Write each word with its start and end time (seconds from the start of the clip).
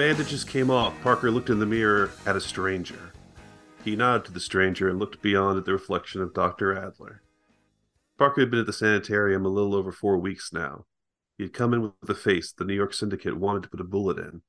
Bandages 0.00 0.44
came 0.44 0.70
off, 0.70 0.98
Parker 1.02 1.30
looked 1.30 1.50
in 1.50 1.58
the 1.58 1.66
mirror 1.66 2.10
at 2.24 2.34
a 2.34 2.40
stranger. 2.40 3.12
He 3.84 3.96
nodded 3.96 4.24
to 4.24 4.32
the 4.32 4.40
stranger 4.40 4.88
and 4.88 4.98
looked 4.98 5.20
beyond 5.20 5.58
at 5.58 5.66
the 5.66 5.74
reflection 5.74 6.22
of 6.22 6.32
Dr. 6.32 6.74
Adler. 6.74 7.20
Parker 8.16 8.40
had 8.40 8.50
been 8.50 8.60
at 8.60 8.66
the 8.66 8.72
sanitarium 8.72 9.44
a 9.44 9.50
little 9.50 9.74
over 9.74 9.92
four 9.92 10.16
weeks 10.16 10.54
now. 10.54 10.86
He 11.36 11.44
had 11.44 11.52
come 11.52 11.74
in 11.74 11.82
with 11.82 12.08
a 12.08 12.14
face 12.14 12.50
the 12.50 12.64
New 12.64 12.72
York 12.72 12.94
Syndicate 12.94 13.36
wanted 13.36 13.64
to 13.64 13.68
put 13.68 13.82
a 13.82 13.84
bullet 13.84 14.16
in, 14.16 14.40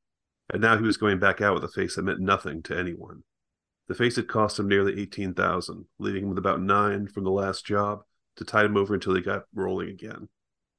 and 0.49 0.61
now 0.61 0.77
he 0.77 0.85
was 0.85 0.95
going 0.95 1.19
back 1.19 1.41
out 1.41 1.55
with 1.55 1.65
a 1.65 1.67
face 1.67 1.97
that 1.97 2.03
meant 2.03 2.21
nothing 2.21 2.63
to 2.63 2.79
anyone. 2.79 3.23
The 3.89 3.93
face 3.93 4.15
had 4.15 4.29
cost 4.29 4.57
him 4.57 4.69
nearly 4.69 5.01
eighteen 5.01 5.33
thousand, 5.33 5.83
leaving 5.99 6.23
him 6.23 6.29
with 6.29 6.37
about 6.37 6.61
nine 6.61 7.09
from 7.09 7.25
the 7.25 7.29
last 7.29 7.65
job 7.65 8.03
to 8.37 8.45
tide 8.45 8.67
him 8.67 8.77
over 8.77 8.93
until 8.93 9.15
he 9.15 9.21
got 9.21 9.43
rolling 9.53 9.89
again. 9.89 10.29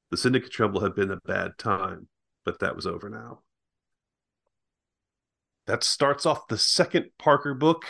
The 0.09 0.17
syndicate 0.17 0.51
trouble 0.51 0.81
had 0.81 0.95
been 0.95 1.11
a 1.11 1.17
bad 1.17 1.59
time, 1.59 2.07
but 2.43 2.57
that 2.57 2.75
was 2.75 2.87
over 2.87 3.07
now. 3.07 3.43
That 5.65 5.83
starts 5.83 6.25
off 6.25 6.47
the 6.47 6.57
second 6.57 7.05
Parker 7.17 7.53
book, 7.53 7.85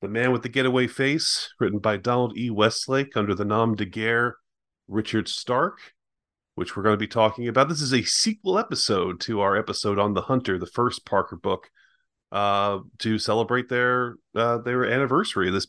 The 0.00 0.08
Man 0.08 0.30
with 0.30 0.42
the 0.42 0.48
Getaway 0.48 0.86
Face, 0.86 1.52
written 1.58 1.80
by 1.80 1.96
Donald 1.96 2.36
E. 2.36 2.50
Westlake 2.50 3.16
under 3.16 3.34
the 3.34 3.44
nom 3.44 3.74
de 3.74 3.84
guerre 3.84 4.36
Richard 4.86 5.26
Stark, 5.26 5.78
which 6.54 6.76
we're 6.76 6.84
going 6.84 6.94
to 6.94 6.98
be 6.98 7.08
talking 7.08 7.48
about. 7.48 7.68
This 7.68 7.80
is 7.80 7.92
a 7.92 8.04
sequel 8.04 8.58
episode 8.58 9.20
to 9.22 9.40
our 9.40 9.56
episode 9.56 9.98
on 9.98 10.14
The 10.14 10.22
Hunter, 10.22 10.56
the 10.56 10.66
first 10.66 11.04
Parker 11.04 11.36
book, 11.36 11.68
uh, 12.30 12.78
to 13.00 13.18
celebrate 13.18 13.68
their 13.68 14.16
uh, 14.36 14.58
their 14.58 14.84
anniversary. 14.84 15.50
This 15.50 15.66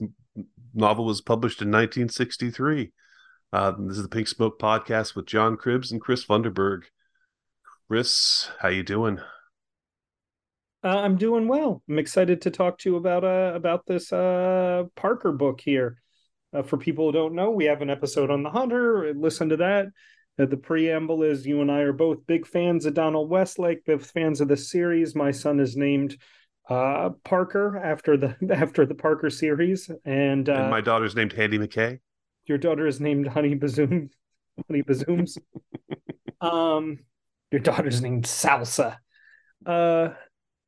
novel 0.76 1.06
was 1.06 1.22
published 1.22 1.62
in 1.62 1.70
1963. 1.70 2.92
Uh, 3.52 3.73
this 3.80 3.98
is 3.98 4.03
the 4.03 4.09
Pink 4.09 4.28
Smoke 4.28 4.59
podcast 4.59 5.16
with 5.16 5.26
John 5.26 5.58
Cribbs 5.58 5.92
and 5.92 6.02
Chris 6.02 6.23
Funderburg. 6.23 6.84
Chris, 7.88 8.50
how 8.59 8.70
you 8.70 8.84
doing? 8.84 9.20
Uh, 10.86 11.00
I'm 11.00 11.17
doing 11.17 11.47
well. 11.47 11.81
I'm 11.89 11.97
excited 11.97 12.44
to 12.44 12.52
talk 12.52 12.78
to 12.80 12.91
you 12.91 12.95
about 12.97 13.23
uh 13.23 13.53
about 13.55 13.88
this 13.88 14.14
uh 14.14 14.83
Parker 14.95 15.31
book 15.31 15.59
here. 15.59 16.00
Uh, 16.53 16.61
for 16.61 16.78
people 16.78 17.08
who 17.08 17.11
don't 17.11 17.33
know, 17.33 17.50
we 17.50 17.66
have 17.66 17.81
an 17.81 17.89
episode 17.89 18.30
on 18.30 18.44
the 18.44 18.52
Hunter. 18.52 19.11
Listen 19.16 19.50
to 19.50 19.58
that. 19.58 19.88
Uh, 20.38 20.45
the 20.45 20.58
preamble 20.58 21.23
is 21.23 21.47
you 21.47 21.61
and 21.61 21.72
I 21.72 21.80
are 21.80 21.91
both 21.91 22.28
big 22.28 22.45
fans 22.45 22.86
of 22.86 22.94
Donald 22.94 23.31
Westlake, 23.31 23.83
big 23.83 24.03
fans 24.03 24.41
of 24.41 24.47
the 24.47 24.56
series. 24.56 25.16
My 25.16 25.31
son 25.31 25.59
is 25.59 25.75
named 25.75 26.17
uh 26.69 27.09
Parker 27.23 27.81
after 27.83 28.16
the 28.16 28.36
after 28.56 28.86
the 28.86 28.94
Parker 28.95 29.31
series, 29.31 29.89
and, 30.06 30.47
uh, 30.47 30.53
and 30.53 30.69
my 30.69 30.81
daughter's 30.81 31.16
named 31.16 31.33
Handy 31.33 31.58
McKay. 31.58 32.00
Your 32.45 32.59
daughter 32.59 32.86
is 32.86 33.02
named 33.02 33.25
Honey 33.25 33.56
Bazoom. 33.56 34.11
Honey 34.69 34.83
Bazooms. 34.83 35.39
um, 36.41 37.00
your 37.52 37.61
daughter's 37.61 38.03
named 38.03 38.25
Salsa. 38.25 38.97
Uh, 39.66 40.09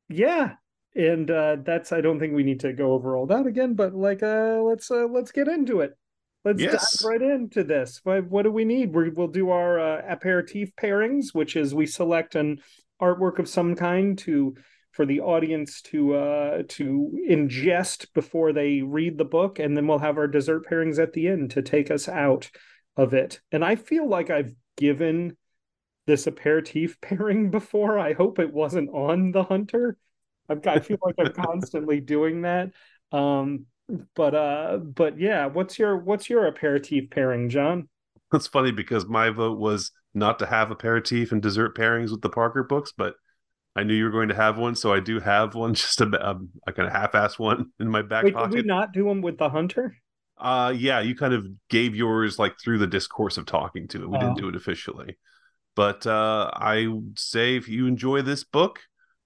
yeah. 0.08 0.54
And 0.94 1.30
uh 1.30 1.56
that's 1.62 1.92
i 1.92 2.00
don't 2.00 2.18
think 2.18 2.34
we 2.34 2.42
need 2.42 2.60
to 2.60 2.72
go 2.72 2.92
over 2.92 3.16
all 3.16 3.26
that 3.26 3.46
again 3.46 3.74
but 3.74 3.94
like 3.94 4.22
uh 4.22 4.60
let's 4.62 4.90
uh 4.90 5.06
let's 5.06 5.32
get 5.32 5.46
into 5.46 5.80
it. 5.80 5.96
Let's 6.44 6.60
yes. 6.62 7.02
dive 7.02 7.08
right 7.08 7.22
into 7.22 7.62
this. 7.62 8.00
What, 8.04 8.28
what 8.30 8.42
do 8.42 8.52
we 8.52 8.64
need? 8.64 8.94
We 8.94 9.10
will 9.10 9.28
do 9.28 9.50
our 9.50 9.78
uh, 9.78 10.02
aperitif 10.08 10.74
pairings 10.76 11.34
which 11.34 11.56
is 11.56 11.74
we 11.74 11.86
select 11.86 12.34
an 12.34 12.60
artwork 13.00 13.38
of 13.38 13.48
some 13.48 13.76
kind 13.76 14.18
to 14.18 14.56
for 14.92 15.04
the 15.06 15.20
audience 15.20 15.82
to 15.82 16.14
uh 16.14 16.62
to 16.68 17.12
ingest 17.28 18.06
before 18.14 18.52
they 18.52 18.80
read 18.80 19.18
the 19.18 19.24
book 19.24 19.58
and 19.58 19.76
then 19.76 19.86
we'll 19.86 19.98
have 19.98 20.18
our 20.18 20.26
dessert 20.26 20.66
pairings 20.68 20.98
at 20.98 21.12
the 21.12 21.28
end 21.28 21.50
to 21.52 21.62
take 21.62 21.90
us 21.90 22.08
out 22.08 22.50
of 22.96 23.14
it. 23.14 23.40
And 23.52 23.64
i 23.64 23.76
feel 23.76 24.08
like 24.08 24.30
i've 24.30 24.52
given 24.76 25.36
this 26.08 26.26
aperitif 26.26 27.00
pairing 27.02 27.52
before. 27.52 28.00
I 28.00 28.14
hope 28.14 28.40
it 28.40 28.52
wasn't 28.52 28.90
on 28.90 29.30
the 29.30 29.44
hunter. 29.44 29.96
I've, 30.48 30.66
I 30.66 30.80
feel 30.80 30.98
like 31.02 31.14
I'm 31.18 31.32
constantly 31.32 32.00
doing 32.00 32.42
that. 32.42 32.70
Um, 33.12 33.66
but 34.16 34.34
uh, 34.34 34.78
but 34.78 35.20
yeah, 35.20 35.46
what's 35.46 35.78
your 35.78 35.96
what's 35.96 36.28
your 36.28 36.46
aperitif 36.46 37.10
pairing, 37.10 37.48
John? 37.48 37.88
That's 38.32 38.46
funny 38.46 38.72
because 38.72 39.06
my 39.06 39.30
vote 39.30 39.58
was 39.58 39.92
not 40.14 40.38
to 40.40 40.46
have 40.46 40.70
aperitif 40.70 41.32
and 41.32 41.40
dessert 41.40 41.76
pairings 41.76 42.10
with 42.10 42.20
the 42.20 42.28
Parker 42.28 42.62
books, 42.64 42.92
but 42.96 43.14
I 43.76 43.84
knew 43.84 43.94
you 43.94 44.04
were 44.04 44.10
going 44.10 44.28
to 44.28 44.34
have 44.34 44.58
one, 44.58 44.74
so 44.74 44.92
I 44.92 45.00
do 45.00 45.20
have 45.20 45.54
one, 45.54 45.72
just 45.74 46.00
a, 46.00 46.06
a, 46.06 46.38
a 46.66 46.72
kind 46.72 46.86
of 46.86 46.92
half-ass 46.92 47.38
one 47.38 47.70
in 47.78 47.88
my 47.88 48.02
back 48.02 48.24
Wait, 48.24 48.34
pocket. 48.34 48.56
Did 48.56 48.64
we 48.64 48.68
not 48.68 48.92
do 48.92 49.04
them 49.04 49.22
with 49.22 49.38
the 49.38 49.48
hunter? 49.48 49.96
Uh, 50.36 50.74
yeah, 50.76 51.00
you 51.00 51.14
kind 51.14 51.32
of 51.32 51.46
gave 51.68 51.94
yours 51.94 52.38
like 52.38 52.58
through 52.60 52.78
the 52.78 52.86
discourse 52.86 53.36
of 53.38 53.46
talking 53.46 53.88
to 53.88 54.02
it. 54.02 54.10
We 54.10 54.16
oh. 54.16 54.20
didn't 54.20 54.38
do 54.38 54.48
it 54.48 54.56
officially. 54.56 55.16
But 55.78 56.08
uh, 56.08 56.50
I 56.54 56.88
would 56.88 57.16
say 57.20 57.54
if 57.54 57.68
you 57.68 57.86
enjoy 57.86 58.22
this 58.22 58.42
book, 58.42 58.80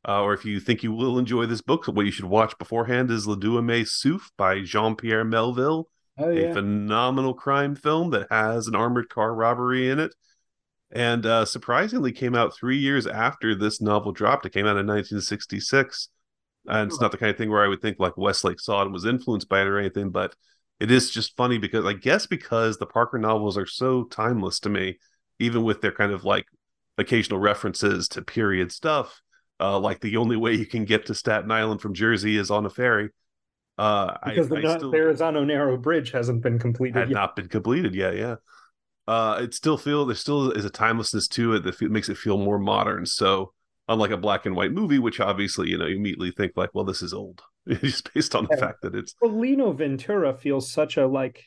uh, 0.06 0.20
or 0.20 0.34
if 0.34 0.44
you 0.44 0.60
think 0.60 0.82
you 0.82 0.92
will 0.92 1.18
enjoy 1.18 1.46
this 1.46 1.62
book, 1.62 1.86
what 1.86 2.04
you 2.04 2.12
should 2.12 2.26
watch 2.26 2.58
beforehand 2.58 3.10
is 3.10 3.26
Le 3.26 3.38
Deuxième 3.38 3.86
Souffle 3.86 4.30
by 4.36 4.60
Jean 4.60 4.94
Pierre 4.94 5.24
Melville, 5.24 5.88
oh, 6.18 6.28
yeah. 6.28 6.48
a 6.48 6.52
phenomenal 6.52 7.32
crime 7.32 7.74
film 7.74 8.10
that 8.10 8.26
has 8.30 8.66
an 8.66 8.74
armored 8.74 9.08
car 9.08 9.34
robbery 9.34 9.88
in 9.88 9.98
it. 9.98 10.14
And 10.90 11.24
uh, 11.24 11.46
surprisingly, 11.46 12.12
came 12.12 12.34
out 12.34 12.54
three 12.54 12.76
years 12.76 13.06
after 13.06 13.54
this 13.54 13.80
novel 13.80 14.12
dropped. 14.12 14.44
It 14.44 14.52
came 14.52 14.66
out 14.66 14.76
in 14.76 14.86
1966. 14.86 16.10
And 16.66 16.90
it's 16.90 17.00
not 17.00 17.12
the 17.12 17.16
kind 17.16 17.30
of 17.30 17.38
thing 17.38 17.50
where 17.50 17.64
I 17.64 17.68
would 17.68 17.80
think 17.80 17.98
like 17.98 18.18
Westlake 18.18 18.60
saw 18.60 18.82
it 18.82 18.84
and 18.84 18.92
was 18.92 19.06
influenced 19.06 19.48
by 19.48 19.62
it 19.62 19.68
or 19.68 19.78
anything, 19.78 20.10
but 20.10 20.36
it 20.80 20.90
is 20.90 21.10
just 21.10 21.34
funny 21.34 21.56
because 21.56 21.86
I 21.86 21.94
guess 21.94 22.26
because 22.26 22.76
the 22.76 22.84
Parker 22.84 23.16
novels 23.16 23.56
are 23.56 23.64
so 23.64 24.04
timeless 24.04 24.60
to 24.60 24.68
me 24.68 24.98
even 25.38 25.62
with 25.64 25.80
their 25.80 25.92
kind 25.92 26.12
of 26.12 26.24
like 26.24 26.46
occasional 26.98 27.38
references 27.38 28.08
to 28.08 28.22
period 28.22 28.72
stuff, 28.72 29.20
uh, 29.60 29.78
like 29.78 30.00
the 30.00 30.16
only 30.16 30.36
way 30.36 30.54
you 30.54 30.66
can 30.66 30.84
get 30.84 31.06
to 31.06 31.14
Staten 31.14 31.50
Island 31.50 31.80
from 31.80 31.94
Jersey 31.94 32.36
is 32.36 32.50
on 32.50 32.66
a 32.66 32.70
ferry. 32.70 33.10
Uh, 33.78 34.16
because 34.24 34.52
I, 34.52 34.60
the 34.60 34.68
I 34.68 34.76
still, 34.76 34.90
Verrazano 34.90 35.44
Narrow 35.44 35.76
Bridge 35.76 36.10
hasn't 36.10 36.42
been 36.42 36.58
completed. 36.58 36.96
Had 36.96 37.08
yet. 37.10 37.14
not 37.14 37.36
been 37.36 37.48
completed 37.48 37.94
yet. 37.94 38.16
Yeah. 38.16 38.36
Uh, 39.08 39.40
it 39.42 39.54
still 39.54 39.76
feel 39.76 40.04
there 40.04 40.14
still 40.14 40.52
is 40.52 40.64
a 40.64 40.70
timelessness 40.70 41.26
to 41.28 41.54
it 41.54 41.64
that 41.64 41.80
makes 41.82 42.08
it 42.08 42.18
feel 42.18 42.38
more 42.38 42.58
modern. 42.58 43.06
So 43.06 43.52
unlike 43.88 44.10
a 44.10 44.16
black 44.16 44.46
and 44.46 44.54
white 44.54 44.72
movie, 44.72 44.98
which 44.98 45.20
obviously 45.20 45.70
you 45.70 45.78
know 45.78 45.86
you 45.86 45.96
immediately 45.96 46.30
think 46.30 46.52
like, 46.56 46.70
well, 46.74 46.84
this 46.84 47.02
is 47.02 47.12
old, 47.12 47.42
just 47.68 48.12
based 48.14 48.34
on 48.34 48.44
the 48.44 48.54
yeah. 48.54 48.66
fact 48.66 48.82
that 48.82 48.94
it's. 48.94 49.14
Well, 49.20 49.38
Lino 49.38 49.72
Ventura 49.72 50.34
feels 50.34 50.70
such 50.70 50.96
a 50.96 51.06
like 51.06 51.44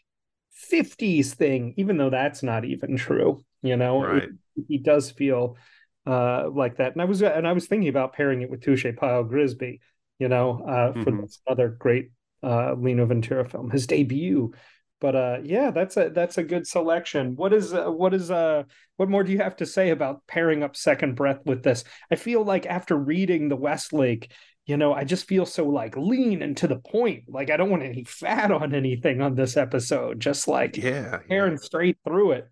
50s 0.71 1.27
thing, 1.33 1.73
even 1.77 1.97
though 1.97 2.09
that's 2.09 2.43
not 2.43 2.65
even 2.65 2.97
true. 2.97 3.43
You 3.65 3.77
know, 3.77 4.03
right. 4.03 4.23
it, 4.23 4.29
he 4.67 4.77
does 4.77 5.11
feel 5.11 5.57
uh, 6.05 6.49
like 6.49 6.77
that. 6.77 6.93
And 6.93 7.01
I 7.01 7.05
was 7.05 7.21
and 7.21 7.47
I 7.47 7.53
was 7.53 7.67
thinking 7.67 7.89
about 7.89 8.13
pairing 8.13 8.41
it 8.41 8.49
with 8.49 8.61
Touche 8.61 8.85
Pile 8.95 9.23
Grisby, 9.23 9.79
you 10.19 10.27
know, 10.27 10.63
uh, 10.67 10.93
for 10.93 11.11
mm-hmm. 11.11 11.21
this 11.21 11.39
other 11.47 11.69
great 11.69 12.11
uh, 12.43 12.73
Lino 12.73 13.05
Ventura 13.05 13.47
film, 13.47 13.71
his 13.71 13.87
debut. 13.87 14.53
But 15.01 15.15
uh, 15.15 15.37
yeah, 15.43 15.71
that's 15.71 15.97
a 15.97 16.09
that's 16.09 16.37
a 16.37 16.43
good 16.43 16.67
selection. 16.67 17.35
What 17.35 17.53
is 17.53 17.73
uh, 17.73 17.91
what 17.91 18.13
is 18.13 18.31
uh 18.31 18.63
what 18.95 19.09
more 19.09 19.23
do 19.23 19.31
you 19.31 19.39
have 19.39 19.57
to 19.57 19.65
say 19.65 19.89
about 19.89 20.25
pairing 20.27 20.63
up 20.63 20.75
Second 20.75 21.15
Breath 21.15 21.41
with 21.45 21.63
this? 21.63 21.83
I 22.09 22.15
feel 22.15 22.43
like 22.43 22.65
after 22.65 22.95
reading 22.95 23.49
the 23.49 23.57
Westlake, 23.57 24.31
you 24.65 24.77
know, 24.77 24.93
I 24.93 25.03
just 25.03 25.27
feel 25.27 25.45
so 25.45 25.65
like 25.67 25.97
lean 25.97 26.41
and 26.41 26.55
to 26.57 26.67
the 26.67 26.77
point. 26.79 27.25
Like 27.27 27.49
I 27.49 27.57
don't 27.57 27.69
want 27.69 27.83
any 27.83 28.03
fat 28.05 28.51
on 28.51 28.73
anything 28.73 29.21
on 29.21 29.35
this 29.35 29.57
episode. 29.57 30.19
Just 30.19 30.47
like 30.47 30.77
yeah, 30.77 31.19
tearing 31.27 31.53
yeah. 31.53 31.59
straight 31.59 31.97
through 32.05 32.31
it. 32.33 32.49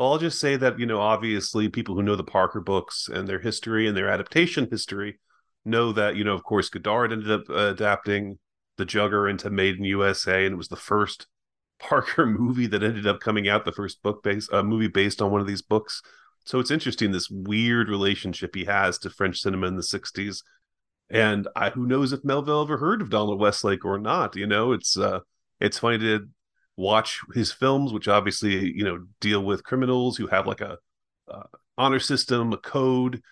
Well, 0.00 0.12
I'll 0.12 0.18
just 0.18 0.40
say 0.40 0.56
that, 0.56 0.78
you 0.78 0.86
know, 0.86 0.98
obviously 0.98 1.68
people 1.68 1.94
who 1.94 2.02
know 2.02 2.16
the 2.16 2.24
Parker 2.24 2.62
books 2.62 3.06
and 3.12 3.28
their 3.28 3.38
history 3.38 3.86
and 3.86 3.94
their 3.94 4.08
adaptation 4.08 4.66
history 4.70 5.18
know 5.62 5.92
that, 5.92 6.16
you 6.16 6.24
know, 6.24 6.32
of 6.32 6.42
course, 6.42 6.70
Godard 6.70 7.12
ended 7.12 7.30
up 7.30 7.42
uh, 7.50 7.72
adapting 7.72 8.38
The 8.78 8.86
Jugger 8.86 9.28
into 9.28 9.50
Made 9.50 9.76
in 9.76 9.84
USA, 9.84 10.46
and 10.46 10.54
it 10.54 10.56
was 10.56 10.68
the 10.68 10.74
first 10.76 11.26
Parker 11.78 12.24
movie 12.24 12.66
that 12.68 12.82
ended 12.82 13.06
up 13.06 13.20
coming 13.20 13.46
out, 13.46 13.66
the 13.66 13.72
first 13.72 14.02
book 14.02 14.22
based 14.22 14.50
uh, 14.54 14.62
movie 14.62 14.88
based 14.88 15.20
on 15.20 15.30
one 15.30 15.42
of 15.42 15.46
these 15.46 15.60
books. 15.60 16.00
So 16.46 16.60
it's 16.60 16.70
interesting 16.70 17.12
this 17.12 17.28
weird 17.28 17.90
relationship 17.90 18.54
he 18.54 18.64
has 18.64 18.96
to 19.00 19.10
French 19.10 19.42
cinema 19.42 19.66
in 19.66 19.76
the 19.76 19.82
60s. 19.82 20.42
And 21.10 21.46
I, 21.54 21.68
who 21.68 21.86
knows 21.86 22.14
if 22.14 22.24
Melville 22.24 22.62
ever 22.62 22.78
heard 22.78 23.02
of 23.02 23.10
Donald 23.10 23.38
Westlake 23.38 23.84
or 23.84 23.98
not? 23.98 24.34
You 24.34 24.46
know, 24.46 24.72
it's 24.72 24.96
uh, 24.96 25.20
it's 25.60 25.78
funny 25.78 25.98
to 25.98 26.26
watch 26.80 27.20
his 27.34 27.52
films, 27.52 27.92
which 27.92 28.08
obviously 28.08 28.72
you 28.72 28.84
know 28.84 29.06
deal 29.20 29.44
with 29.44 29.64
criminals 29.64 30.16
who 30.16 30.26
have 30.26 30.46
like 30.46 30.60
a 30.60 30.78
uh, 31.30 31.42
honor 31.78 32.00
system, 32.00 32.52
a 32.52 32.58
code. 32.58 33.22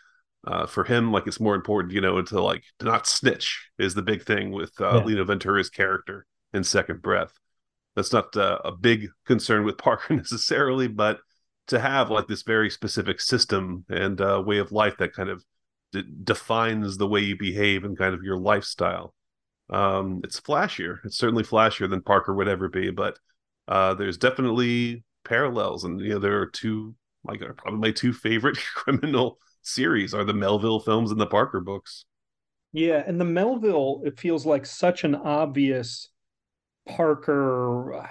Uh, 0.46 0.66
for 0.66 0.84
him, 0.84 1.10
like 1.10 1.26
it's 1.26 1.40
more 1.40 1.56
important, 1.56 1.92
you 1.92 2.00
know, 2.00 2.22
to 2.22 2.40
like 2.40 2.62
to 2.78 2.86
not 2.86 3.08
snitch 3.08 3.68
is 3.76 3.94
the 3.94 4.02
big 4.02 4.22
thing 4.22 4.52
with 4.52 4.70
uh, 4.80 4.98
yeah. 4.98 5.04
Lino 5.04 5.24
Ventura's 5.24 5.68
character 5.68 6.24
in 6.54 6.62
Second 6.62 7.02
Breath. 7.02 7.32
That's 7.96 8.12
not 8.12 8.36
uh, 8.36 8.60
a 8.64 8.70
big 8.70 9.08
concern 9.26 9.64
with 9.64 9.78
Parker 9.86 10.14
necessarily, 10.14 10.86
but 10.86 11.18
to 11.66 11.80
have 11.80 12.10
like 12.10 12.28
this 12.28 12.42
very 12.42 12.70
specific 12.70 13.20
system 13.20 13.84
and 13.88 14.20
uh, 14.20 14.42
way 14.44 14.58
of 14.58 14.72
life 14.72 14.96
that 14.98 15.12
kind 15.12 15.28
of 15.28 15.44
d- 15.92 16.04
defines 16.24 16.96
the 16.96 17.06
way 17.06 17.20
you 17.20 17.36
behave 17.36 17.84
and 17.84 17.98
kind 17.98 18.14
of 18.14 18.22
your 18.22 18.38
lifestyle. 18.38 19.14
Um, 19.70 20.20
it's 20.24 20.40
flashier. 20.40 20.98
It's 21.04 21.18
certainly 21.18 21.44
flashier 21.44 21.88
than 21.88 22.02
Parker 22.02 22.34
would 22.34 22.48
ever 22.48 22.68
be, 22.68 22.90
but 22.90 23.18
uh, 23.68 23.94
there's 23.94 24.16
definitely 24.16 25.04
parallels, 25.24 25.84
and 25.84 26.00
you 26.00 26.10
know 26.10 26.18
there 26.18 26.40
are 26.40 26.46
two 26.46 26.94
like 27.24 27.40
probably 27.56 27.78
my 27.78 27.90
two 27.90 28.12
favorite 28.12 28.58
criminal 28.74 29.38
series 29.62 30.14
are 30.14 30.24
the 30.24 30.34
Melville 30.34 30.80
films 30.80 31.10
and 31.10 31.20
the 31.20 31.26
Parker 31.26 31.60
books. 31.60 32.04
Yeah, 32.72 33.02
and 33.06 33.20
the 33.20 33.24
Melville, 33.24 34.02
it 34.04 34.18
feels 34.18 34.44
like 34.44 34.66
such 34.66 35.04
an 35.04 35.14
obvious 35.14 36.10
Parker 36.86 38.04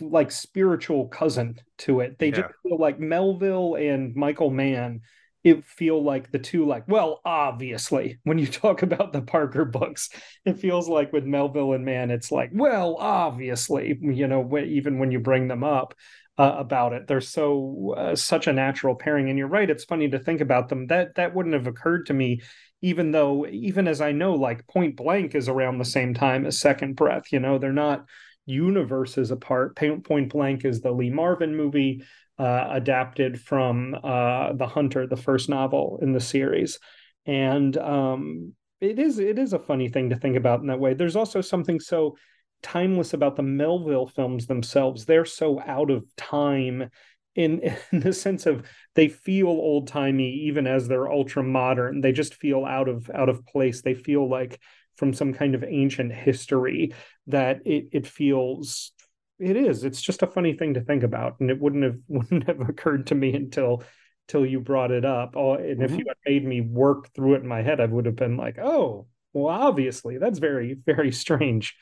like 0.00 0.30
spiritual 0.30 1.08
cousin 1.08 1.60
to 1.78 2.00
it. 2.00 2.18
They 2.18 2.28
yeah. 2.28 2.36
just 2.36 2.54
feel 2.62 2.78
like 2.78 2.98
Melville 2.98 3.74
and 3.76 4.14
Michael 4.16 4.50
Mann. 4.50 5.02
It 5.44 5.64
feel 5.64 6.02
like 6.02 6.30
the 6.30 6.38
two 6.38 6.66
like 6.66 6.86
well 6.88 7.20
obviously 7.24 8.18
when 8.24 8.38
you 8.38 8.46
talk 8.46 8.82
about 8.82 9.12
the 9.12 9.22
Parker 9.22 9.64
books 9.64 10.10
it 10.44 10.58
feels 10.58 10.88
like 10.88 11.12
with 11.12 11.24
Melville 11.24 11.72
and 11.72 11.84
Mann 11.84 12.10
it's 12.10 12.32
like 12.32 12.50
well 12.52 12.96
obviously 12.96 13.98
you 14.00 14.26
know 14.26 14.58
even 14.58 14.98
when 14.98 15.10
you 15.10 15.20
bring 15.20 15.48
them 15.48 15.64
up 15.64 15.94
uh, 16.38 16.54
about 16.58 16.92
it 16.92 17.06
they're 17.06 17.20
so 17.20 17.94
uh, 17.96 18.14
such 18.14 18.46
a 18.46 18.52
natural 18.52 18.94
pairing 18.94 19.28
and 19.28 19.38
you're 19.38 19.48
right 19.48 19.70
it's 19.70 19.84
funny 19.84 20.08
to 20.08 20.18
think 20.18 20.40
about 20.40 20.68
them 20.68 20.86
that 20.86 21.14
that 21.16 21.34
wouldn't 21.34 21.54
have 21.54 21.66
occurred 21.66 22.06
to 22.06 22.14
me 22.14 22.40
even 22.80 23.10
though 23.10 23.46
even 23.48 23.88
as 23.88 24.00
I 24.00 24.12
know 24.12 24.34
like 24.34 24.66
Point 24.66 24.96
Blank 24.96 25.34
is 25.34 25.48
around 25.48 25.78
the 25.78 25.84
same 25.84 26.14
time 26.14 26.46
as 26.46 26.60
Second 26.60 26.94
Breath 26.94 27.32
you 27.32 27.40
know 27.40 27.58
they're 27.58 27.72
not 27.72 28.06
universes 28.48 29.30
apart. 29.30 29.76
Point 29.76 30.30
Blank 30.30 30.64
is 30.64 30.80
the 30.80 30.90
Lee 30.90 31.10
Marvin 31.10 31.54
movie 31.54 32.02
uh, 32.38 32.68
adapted 32.70 33.40
from 33.40 33.96
uh, 34.02 34.52
The 34.52 34.66
Hunter, 34.66 35.06
the 35.06 35.16
first 35.16 35.48
novel 35.48 35.98
in 36.02 36.12
the 36.12 36.20
series, 36.20 36.78
and 37.26 37.76
um, 37.76 38.52
it 38.80 38.98
is 38.98 39.18
it 39.18 39.38
is 39.38 39.52
a 39.52 39.58
funny 39.58 39.88
thing 39.88 40.10
to 40.10 40.16
think 40.16 40.36
about 40.36 40.60
in 40.60 40.66
that 40.68 40.80
way. 40.80 40.94
There's 40.94 41.16
also 41.16 41.40
something 41.40 41.80
so 41.80 42.16
timeless 42.62 43.12
about 43.14 43.36
the 43.36 43.42
Melville 43.42 44.06
films 44.06 44.46
themselves. 44.46 45.04
They're 45.04 45.24
so 45.24 45.60
out 45.60 45.90
of 45.90 46.04
time 46.16 46.90
in 47.34 47.60
in 47.92 48.00
the 48.00 48.12
sense 48.12 48.46
of 48.46 48.66
they 48.94 49.08
feel 49.08 49.48
old 49.48 49.88
timey 49.88 50.30
even 50.46 50.66
as 50.66 50.86
they're 50.86 51.10
ultra 51.10 51.42
modern. 51.42 52.00
They 52.00 52.12
just 52.12 52.34
feel 52.34 52.64
out 52.64 52.88
of 52.88 53.10
out 53.10 53.28
of 53.28 53.46
place. 53.46 53.82
They 53.82 53.94
feel 53.94 54.28
like 54.28 54.60
from 54.96 55.14
some 55.14 55.32
kind 55.32 55.54
of 55.54 55.64
ancient 55.64 56.12
history 56.12 56.92
that 57.28 57.60
it 57.66 57.88
it 57.92 58.06
feels 58.06 58.92
it 59.38 59.56
is. 59.56 59.84
It's 59.84 60.00
just 60.00 60.22
a 60.22 60.26
funny 60.26 60.54
thing 60.54 60.74
to 60.74 60.80
think 60.80 61.02
about 61.02 61.38
and 61.40 61.50
it 61.50 61.60
wouldn't 61.60 61.84
have 61.84 61.98
wouldn't 62.08 62.46
have 62.46 62.60
occurred 62.60 63.06
to 63.08 63.14
me 63.14 63.34
until 63.34 63.82
till 64.26 64.44
you 64.44 64.60
brought 64.60 64.90
it 64.90 65.04
up. 65.04 65.34
Oh 65.36 65.54
and 65.54 65.80
mm-hmm. 65.80 65.82
if 65.82 65.90
you 65.92 66.04
had 66.08 66.16
made 66.26 66.44
me 66.44 66.60
work 66.60 67.12
through 67.14 67.34
it 67.34 67.42
in 67.42 67.48
my 67.48 67.62
head 67.62 67.80
i 67.80 67.86
would 67.86 68.06
have 68.06 68.16
been 68.16 68.36
like 68.36 68.58
oh 68.58 69.06
well 69.32 69.46
obviously 69.46 70.18
that's 70.18 70.38
very 70.38 70.74
very 70.86 71.12
strange. 71.12 71.76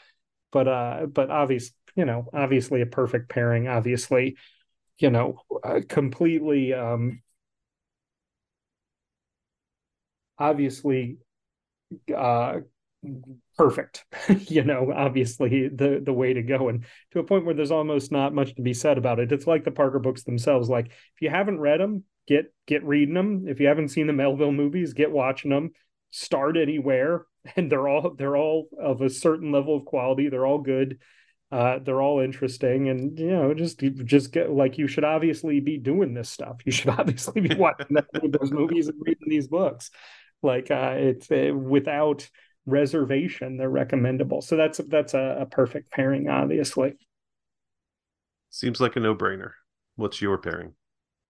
But 0.53 0.69
uh 0.69 1.07
but 1.07 1.31
obvious 1.31 1.73
you 1.95 2.05
know 2.05 2.29
obviously 2.33 2.83
a 2.83 2.87
perfect 2.87 3.29
pairing 3.29 3.69
obviously 3.69 4.37
you 4.99 5.11
know 5.11 5.41
uh, 5.65 5.81
completely 5.89 6.73
um 6.73 7.23
obviously 10.39 11.19
uh 12.15 12.61
perfect 13.57 14.05
you 14.51 14.63
know 14.63 14.93
obviously 14.95 15.69
the 15.69 16.01
the 16.05 16.13
way 16.13 16.33
to 16.35 16.43
go. 16.43 16.69
And 16.69 16.85
to 17.13 17.21
a 17.21 17.25
point 17.25 17.45
where 17.45 17.55
there's 17.55 17.71
almost 17.71 18.13
not 18.13 18.35
much 18.35 18.55
to 18.57 18.63
be 18.63 18.75
said 18.75 18.99
about 18.99 19.19
it. 19.19 19.33
It's 19.33 19.47
like 19.47 19.65
the 19.65 19.71
parker 19.71 19.99
books 19.99 20.25
themselves. 20.25 20.69
Like 20.69 20.87
if 20.87 21.23
you 21.23 21.31
haven't 21.31 21.61
read 21.61 21.81
them 21.81 22.05
get 22.27 22.53
get 22.67 22.85
reading 22.85 23.15
them 23.15 23.47
if 23.47 23.61
you 23.61 23.69
haven't 23.69 23.89
seen 23.89 24.09
the 24.09 24.13
melville 24.13 24.51
movies 24.51 24.95
get 24.95 25.13
watching 25.13 25.51
them 25.51 25.71
start 26.11 26.57
anywhere 26.57 27.27
and 27.57 27.71
they're 27.71 27.89
all 27.89 28.15
they're 28.17 28.37
all 28.37 28.69
of 28.81 29.01
a 29.01 29.11
certain 29.11 29.53
level 29.53 29.77
of 29.77 29.85
quality. 29.85 30.29
They're 30.29 30.47
all 30.47 30.59
good. 30.59 30.99
Uh, 31.53 31.79
they're 31.79 32.03
all 32.03 32.21
interesting. 32.21 32.89
And 32.89 33.19
you 33.19 33.31
know 33.31 33.55
just 33.55 33.79
just 34.05 34.33
get 34.33 34.51
like 34.51 34.79
you 34.79 34.89
should 34.89 35.05
obviously 35.05 35.61
be 35.61 35.79
doing 35.79 36.15
this 36.15 36.31
stuff. 36.31 36.59
You 36.65 36.73
should 36.73 36.91
obviously 36.99 37.41
be 37.41 37.55
watching 37.55 37.97
those 38.23 38.51
movies 38.51 38.89
and 38.89 39.01
reading 39.01 39.29
these 39.29 39.49
books. 39.49 39.91
Like 40.43 40.71
uh, 40.71 40.95
it's 40.97 41.31
uh, 41.31 41.53
without 41.55 42.29
reservation, 42.67 43.57
they're 43.57 43.71
recommendable. 43.71 44.43
So 44.43 44.57
that's 44.57 44.81
that's 44.89 45.15
a, 45.15 45.39
a 45.41 45.47
perfect 45.47 45.91
pairing, 45.91 46.29
obviously. 46.29 46.95
Seems 48.51 48.81
like 48.81 48.97
a 48.97 49.01
no-brainer. 49.01 49.53
What's 49.97 50.21
your 50.21 50.39
pairing? 50.39 50.75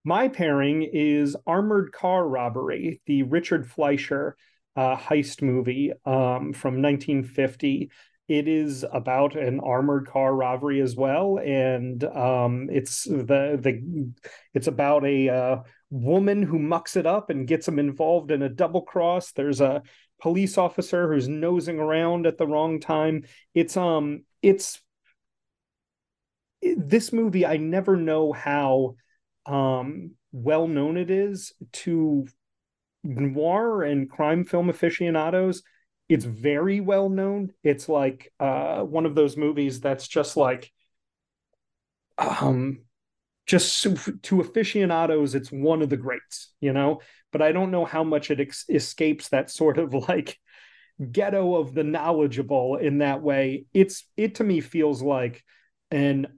My 0.04 0.28
pairing 0.28 0.82
is 0.82 1.36
Armored 1.46 1.92
Car 1.92 2.26
Robbery, 2.26 3.00
the 3.06 3.24
Richard 3.24 3.68
Fleischer 3.68 4.36
uh, 4.76 4.96
heist 4.96 5.42
movie 5.42 5.92
um, 6.04 6.52
from 6.52 6.82
1950. 6.82 7.90
It 8.28 8.48
is 8.48 8.84
about 8.92 9.36
an 9.36 9.60
armored 9.60 10.08
car 10.08 10.34
robbery 10.34 10.80
as 10.80 10.96
well, 10.96 11.38
and 11.38 12.02
um, 12.02 12.68
it's 12.72 13.04
the 13.04 13.56
the 13.60 14.12
it's 14.52 14.66
about 14.66 15.04
a 15.04 15.28
uh, 15.28 15.56
woman 15.90 16.42
who 16.42 16.58
mucks 16.58 16.96
it 16.96 17.06
up 17.06 17.30
and 17.30 17.46
gets 17.46 17.66
them 17.66 17.78
involved 17.78 18.32
in 18.32 18.42
a 18.42 18.48
double 18.48 18.82
cross. 18.82 19.30
There's 19.30 19.60
a 19.60 19.82
police 20.20 20.58
officer 20.58 21.12
who's 21.12 21.28
nosing 21.28 21.78
around 21.78 22.26
at 22.26 22.38
the 22.38 22.46
wrong 22.46 22.80
time. 22.80 23.24
It's 23.54 23.76
um 23.76 24.24
it's 24.42 24.80
it, 26.60 26.88
this 26.88 27.12
movie 27.12 27.46
I 27.46 27.56
never 27.56 27.96
know 27.96 28.32
how 28.32 28.96
um 29.44 30.12
well 30.32 30.66
known 30.68 30.96
it 30.96 31.10
is 31.10 31.52
to 31.72 32.26
noir 33.04 33.82
and 33.82 34.10
crime 34.10 34.44
film 34.44 34.68
aficionados. 34.68 35.62
It's 36.08 36.24
very 36.24 36.80
well 36.80 37.08
known. 37.08 37.52
It's 37.62 37.88
like 37.88 38.32
uh 38.40 38.82
one 38.82 39.06
of 39.06 39.14
those 39.14 39.36
movies 39.36 39.80
that's 39.80 40.08
just 40.08 40.36
like 40.36 40.72
um 42.18 42.80
just 43.46 43.86
to 44.22 44.40
aficionados 44.40 45.34
it's 45.34 45.52
one 45.52 45.80
of 45.82 45.88
the 45.88 45.96
greats 45.96 46.52
you 46.60 46.72
know 46.72 47.00
but 47.36 47.44
I 47.44 47.52
don't 47.52 47.70
know 47.70 47.84
how 47.84 48.02
much 48.02 48.30
it 48.30 48.40
ex- 48.40 48.64
escapes 48.66 49.28
that 49.28 49.50
sort 49.50 49.76
of 49.76 49.92
like 50.08 50.38
ghetto 51.12 51.56
of 51.56 51.74
the 51.74 51.84
knowledgeable 51.84 52.76
in 52.76 52.98
that 52.98 53.20
way. 53.20 53.66
It's 53.74 54.08
it 54.16 54.36
to 54.36 54.44
me 54.44 54.62
feels 54.62 55.02
like 55.02 55.44
an 55.90 56.28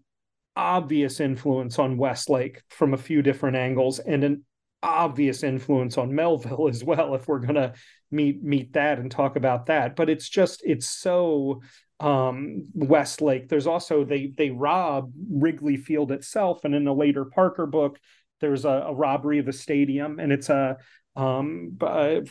obvious 0.56 1.20
influence 1.20 1.78
on 1.78 1.98
Westlake 1.98 2.62
from 2.68 2.94
a 2.94 2.98
few 2.98 3.22
different 3.22 3.56
angles 3.58 4.00
and 4.00 4.24
an 4.24 4.44
obvious 4.82 5.44
influence 5.44 5.96
on 5.98 6.16
Melville 6.16 6.66
as 6.68 6.82
well 6.82 7.14
if 7.14 7.28
we're 7.28 7.38
going 7.38 7.54
to 7.54 7.74
meet 8.10 8.42
meet 8.42 8.72
that 8.72 8.98
and 8.98 9.08
talk 9.08 9.36
about 9.36 9.66
that 9.66 9.94
but 9.94 10.08
it's 10.08 10.28
just 10.28 10.62
it's 10.64 10.88
so 10.88 11.60
um 12.00 12.66
Westlake 12.74 13.48
there's 13.48 13.66
also 13.66 14.04
they 14.04 14.32
they 14.36 14.50
rob 14.50 15.12
Wrigley 15.30 15.76
Field 15.76 16.10
itself 16.10 16.64
and 16.64 16.74
in 16.74 16.88
a 16.88 16.92
later 16.92 17.24
Parker 17.24 17.66
book 17.66 17.98
there's 18.40 18.64
a, 18.64 18.84
a 18.86 18.94
robbery 18.94 19.38
of 19.38 19.48
a 19.48 19.52
stadium, 19.52 20.18
and 20.18 20.32
it's 20.32 20.48
a 20.48 20.78
um, 21.16 21.76
a, 21.80 22.22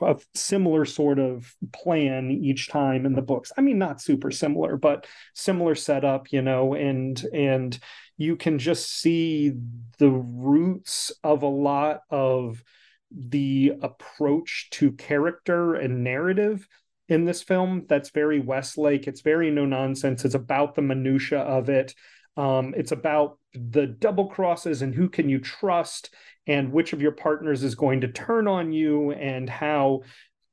a, 0.00 0.16
similar 0.34 0.84
sort 0.84 1.18
of 1.18 1.52
plan 1.72 2.30
each 2.30 2.68
time 2.68 3.04
in 3.04 3.14
the 3.14 3.22
books. 3.22 3.50
I 3.58 3.62
mean, 3.62 3.78
not 3.78 4.00
super 4.00 4.30
similar, 4.30 4.76
but 4.76 5.08
similar 5.34 5.74
setup, 5.74 6.30
you 6.30 6.40
know, 6.40 6.74
and 6.74 7.20
and 7.34 7.76
you 8.16 8.36
can 8.36 8.60
just 8.60 9.00
see 9.00 9.54
the 9.98 10.10
roots 10.10 11.10
of 11.24 11.42
a 11.42 11.48
lot 11.48 12.02
of 12.10 12.62
the 13.10 13.72
approach 13.82 14.68
to 14.70 14.92
character 14.92 15.74
and 15.74 16.04
narrative 16.04 16.68
in 17.08 17.24
this 17.24 17.42
film 17.42 17.86
that's 17.88 18.10
very 18.10 18.38
westlake. 18.38 19.08
It's 19.08 19.22
very 19.22 19.50
no 19.50 19.66
nonsense 19.66 20.24
it's 20.24 20.36
about 20.36 20.76
the 20.76 20.82
minutia 20.82 21.40
of 21.40 21.68
it. 21.68 21.94
Um, 22.36 22.72
it's 22.76 22.92
about 22.92 23.38
the 23.54 23.86
double 23.86 24.26
crosses 24.26 24.82
and 24.82 24.94
who 24.94 25.08
can 25.08 25.28
you 25.28 25.38
trust 25.38 26.14
and 26.46 26.72
which 26.72 26.92
of 26.92 27.02
your 27.02 27.12
partners 27.12 27.62
is 27.62 27.74
going 27.74 28.00
to 28.00 28.08
turn 28.08 28.48
on 28.48 28.72
you 28.72 29.12
and 29.12 29.48
how 29.48 30.02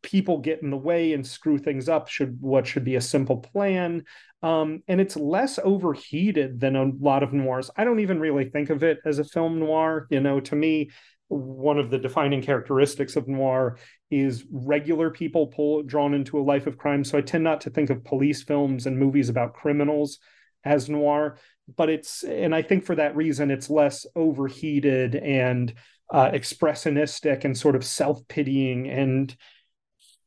people 0.01 0.39
get 0.39 0.61
in 0.61 0.69
the 0.69 0.77
way 0.77 1.13
and 1.13 1.25
screw 1.25 1.57
things 1.57 1.89
up 1.89 2.07
should 2.07 2.37
what 2.41 2.65
should 2.65 2.83
be 2.83 2.95
a 2.95 3.01
simple 3.01 3.37
plan. 3.37 4.03
Um, 4.41 4.83
and 4.87 5.01
it's 5.01 5.17
less 5.17 5.59
overheated 5.61 6.59
than 6.59 6.75
a 6.75 6.91
lot 6.99 7.23
of 7.23 7.33
noirs. 7.33 7.69
I 7.75 7.83
don't 7.83 7.99
even 7.99 8.19
really 8.19 8.45
think 8.45 8.69
of 8.69 8.83
it 8.83 8.99
as 9.05 9.19
a 9.19 9.25
film 9.25 9.59
noir. 9.59 10.07
You 10.09 10.21
know 10.21 10.39
to 10.41 10.55
me 10.55 10.91
one 11.27 11.77
of 11.77 11.91
the 11.91 11.99
defining 11.99 12.41
characteristics 12.41 13.15
of 13.15 13.27
noir 13.27 13.77
is 14.09 14.45
regular 14.51 15.11
people 15.11 15.47
pull 15.47 15.83
drawn 15.83 16.13
into 16.13 16.39
a 16.39 16.41
life 16.41 16.65
of 16.65 16.77
crime. 16.77 17.03
So 17.03 17.17
i 17.17 17.21
tend 17.21 17.43
not 17.43 17.61
to 17.61 17.69
think 17.69 17.89
of 17.89 18.03
police 18.03 18.41
films 18.41 18.87
and 18.87 18.97
movies 18.97 19.29
about 19.29 19.53
criminals 19.53 20.19
as 20.63 20.89
noir 20.89 21.37
but 21.75 21.89
it's 21.89 22.23
and 22.23 22.53
I 22.53 22.61
think 22.61 22.85
for 22.85 22.95
that 22.95 23.15
reason 23.15 23.51
it's 23.51 23.69
less 23.69 24.05
overheated 24.15 25.15
and 25.15 25.73
uh, 26.11 26.31
expressionistic 26.31 27.45
and 27.45 27.57
sort 27.57 27.75
of 27.75 27.83
self 27.83 28.27
pitying 28.27 28.89
and 28.89 29.35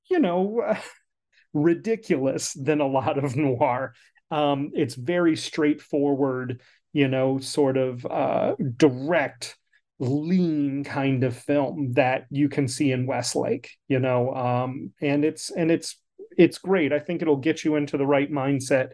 you 0.09 0.21
know 0.21 0.77
ridiculous 1.55 2.53
than 2.55 2.81
a 2.81 2.87
lot 2.87 3.23
of 3.23 3.37
noir. 3.37 3.95
Um, 4.31 4.71
it's 4.75 4.95
very 4.95 5.37
straightforward, 5.37 6.63
you 6.93 7.09
know, 7.09 7.39
sort 7.39 7.77
of 7.77 8.07
uh, 8.07 8.55
direct, 8.77 9.59
lean 9.99 10.85
kind 10.85 11.23
of 11.23 11.37
film 11.37 11.93
that 11.95 12.27
you 12.31 12.49
can 12.49 12.67
see 12.67 12.93
in 12.93 13.07
Westlake, 13.07 13.71
you 13.89 13.99
know, 13.99 14.35
um, 14.35 14.93
and 15.03 15.25
it's 15.25 15.51
and 15.51 15.71
it's 15.71 15.99
it's 16.39 16.59
great. 16.59 16.93
I 16.93 16.99
think 16.99 17.21
it'll 17.21 17.37
get 17.37 17.65
you 17.65 17.77
into 17.77 17.99
the 17.99 18.07
right 18.07 18.31
mindset 18.31 18.93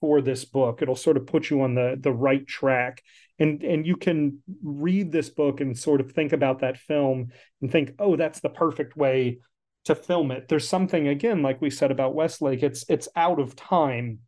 for 0.00 0.20
this 0.20 0.44
book. 0.44 0.82
It'll 0.82 0.96
sort 0.96 1.16
of 1.16 1.26
put 1.26 1.50
you 1.50 1.62
on 1.62 1.74
the 1.74 1.96
the 2.00 2.12
right 2.12 2.46
track. 2.46 3.02
And 3.38 3.62
and 3.62 3.86
you 3.86 3.96
can 3.96 4.42
read 4.62 5.12
this 5.12 5.28
book 5.28 5.60
and 5.60 5.76
sort 5.78 6.00
of 6.00 6.12
think 6.12 6.32
about 6.32 6.60
that 6.60 6.78
film 6.78 7.28
and 7.60 7.70
think, 7.70 7.92
oh, 7.98 8.16
that's 8.16 8.40
the 8.40 8.48
perfect 8.48 8.96
way 8.96 9.38
to 9.84 9.94
film 9.94 10.30
it. 10.30 10.48
There's 10.48 10.68
something 10.68 11.08
again, 11.08 11.42
like 11.42 11.60
we 11.60 11.70
said 11.70 11.90
about 11.90 12.14
Westlake, 12.14 12.62
it's 12.62 12.84
it's 12.88 13.08
out 13.16 13.40
of 13.40 13.56
time 13.56 14.20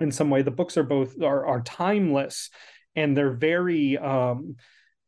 in 0.00 0.10
some 0.12 0.30
way. 0.30 0.42
The 0.42 0.50
books 0.50 0.76
are 0.76 0.84
both 0.84 1.20
are 1.22 1.46
are 1.46 1.62
timeless 1.62 2.50
and 2.96 3.16
they're 3.16 3.32
very 3.32 3.98
um 3.98 4.56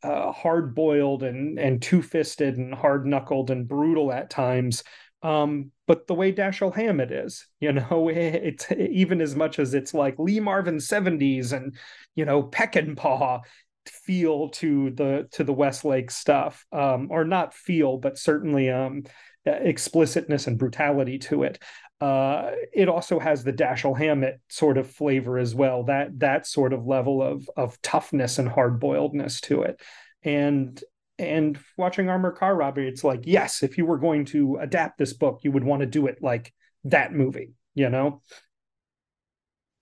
uh, 0.03 0.31
hard 0.31 0.75
boiled 0.75 1.23
and 1.23 1.59
and 1.59 1.81
two 1.83 2.03
fisted 2.03 2.57
and 2.57 2.75
hard 2.75 3.07
knuckled 3.07 3.51
and 3.51 3.67
brutal 3.67 4.13
at 4.13 4.31
times. 4.31 4.83
Um, 5.27 5.73
but 5.89 6.07
the 6.07 6.15
way 6.15 6.33
Dashiell 6.33 6.75
Hammett 6.75 7.11
is, 7.11 7.47
you 7.59 7.73
know, 7.73 8.09
it's 8.13 8.71
even 8.71 9.21
as 9.21 9.35
much 9.35 9.59
as 9.59 9.75
it's 9.75 9.93
like 9.93 10.19
Lee 10.19 10.41
Marvin 10.41 10.77
70s 10.77 11.53
and 11.53 11.77
you 12.15 12.25
know 12.25 12.45
Peckinpah 12.45 13.41
feel 13.87 14.51
to 14.51 14.91
the 14.91 15.29
to 15.33 15.43
the 15.43 15.53
Westlake 15.53 16.11
stuff, 16.11 16.65
um, 16.73 17.09
or 17.11 17.25
not 17.25 17.55
feel, 17.55 17.99
but 17.99 18.19
certainly 18.19 18.71
um, 18.71 19.03
explicitness 19.45 20.47
and 20.47 20.59
brutality 20.59 21.19
to 21.19 21.43
it. 21.43 21.61
Uh, 22.01 22.51
it 22.73 22.89
also 22.89 23.19
has 23.19 23.43
the 23.43 23.53
Dashiell 23.53 23.99
Hammett 23.99 24.41
sort 24.49 24.79
of 24.79 24.91
flavor 24.91 25.39
as 25.39 25.55
well. 25.55 25.85
That 25.85 26.19
that 26.21 26.47
sort 26.47 26.73
of 26.73 26.87
level 26.87 27.21
of 27.21 27.51
of 27.57 27.81
toughness 27.83 28.39
and 28.39 28.49
hard 28.49 28.81
boiledness 28.81 29.41
to 29.43 29.63
it, 29.63 29.81
and 30.23 30.81
and 31.19 31.59
watching 31.77 32.09
Armored 32.09 32.37
Car 32.37 32.55
Robbery, 32.55 32.89
it's 32.89 33.05
like 33.05 33.23
yes, 33.25 33.63
if 33.63 33.79
you 33.79 33.87
were 33.87 33.99
going 33.99 34.25
to 34.27 34.57
adapt 34.57 34.99
this 34.99 35.13
book, 35.13 35.41
you 35.43 35.53
would 35.53 35.65
want 35.65 35.81
to 35.81 35.87
do 35.87 36.07
it 36.07 36.19
like 36.23 36.53
that 36.85 37.13
movie, 37.13 37.53
you 37.75 37.89
know. 37.89 38.21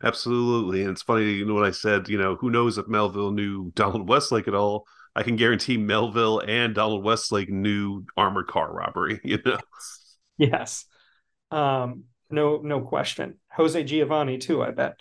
Absolutely. 0.03 0.83
And 0.83 0.91
it's 0.91 1.03
funny, 1.03 1.33
you 1.33 1.47
know 1.47 1.55
what 1.55 1.64
I 1.64 1.71
said, 1.71 2.09
you 2.09 2.19
know, 2.19 2.37
who 2.37 2.50
knows 2.50 2.76
if 2.76 2.87
Melville 2.88 3.31
knew 3.31 3.73
Donald 3.75 4.09
Westlake 4.09 4.49
at 4.49 4.55
all. 4.55 4.87
I 5.17 5.23
can 5.23 5.37
guarantee 5.37 5.76
Melville 5.76 6.41
and 6.41 6.75
Donald 6.75 7.05
Westlake 7.05 7.49
knew 7.49 8.05
armored 8.17 8.49
car 8.49 8.73
robbery, 8.73 9.21
you 9.25 9.38
know. 9.45 9.59
Yes. 10.37 10.87
Um, 11.50 12.05
no, 12.31 12.59
no 12.59 12.81
question. 12.81 13.38
Jose 13.53 13.83
Giovanni 13.85 14.38
too, 14.38 14.62
I 14.62 14.73
bet. 14.73 14.99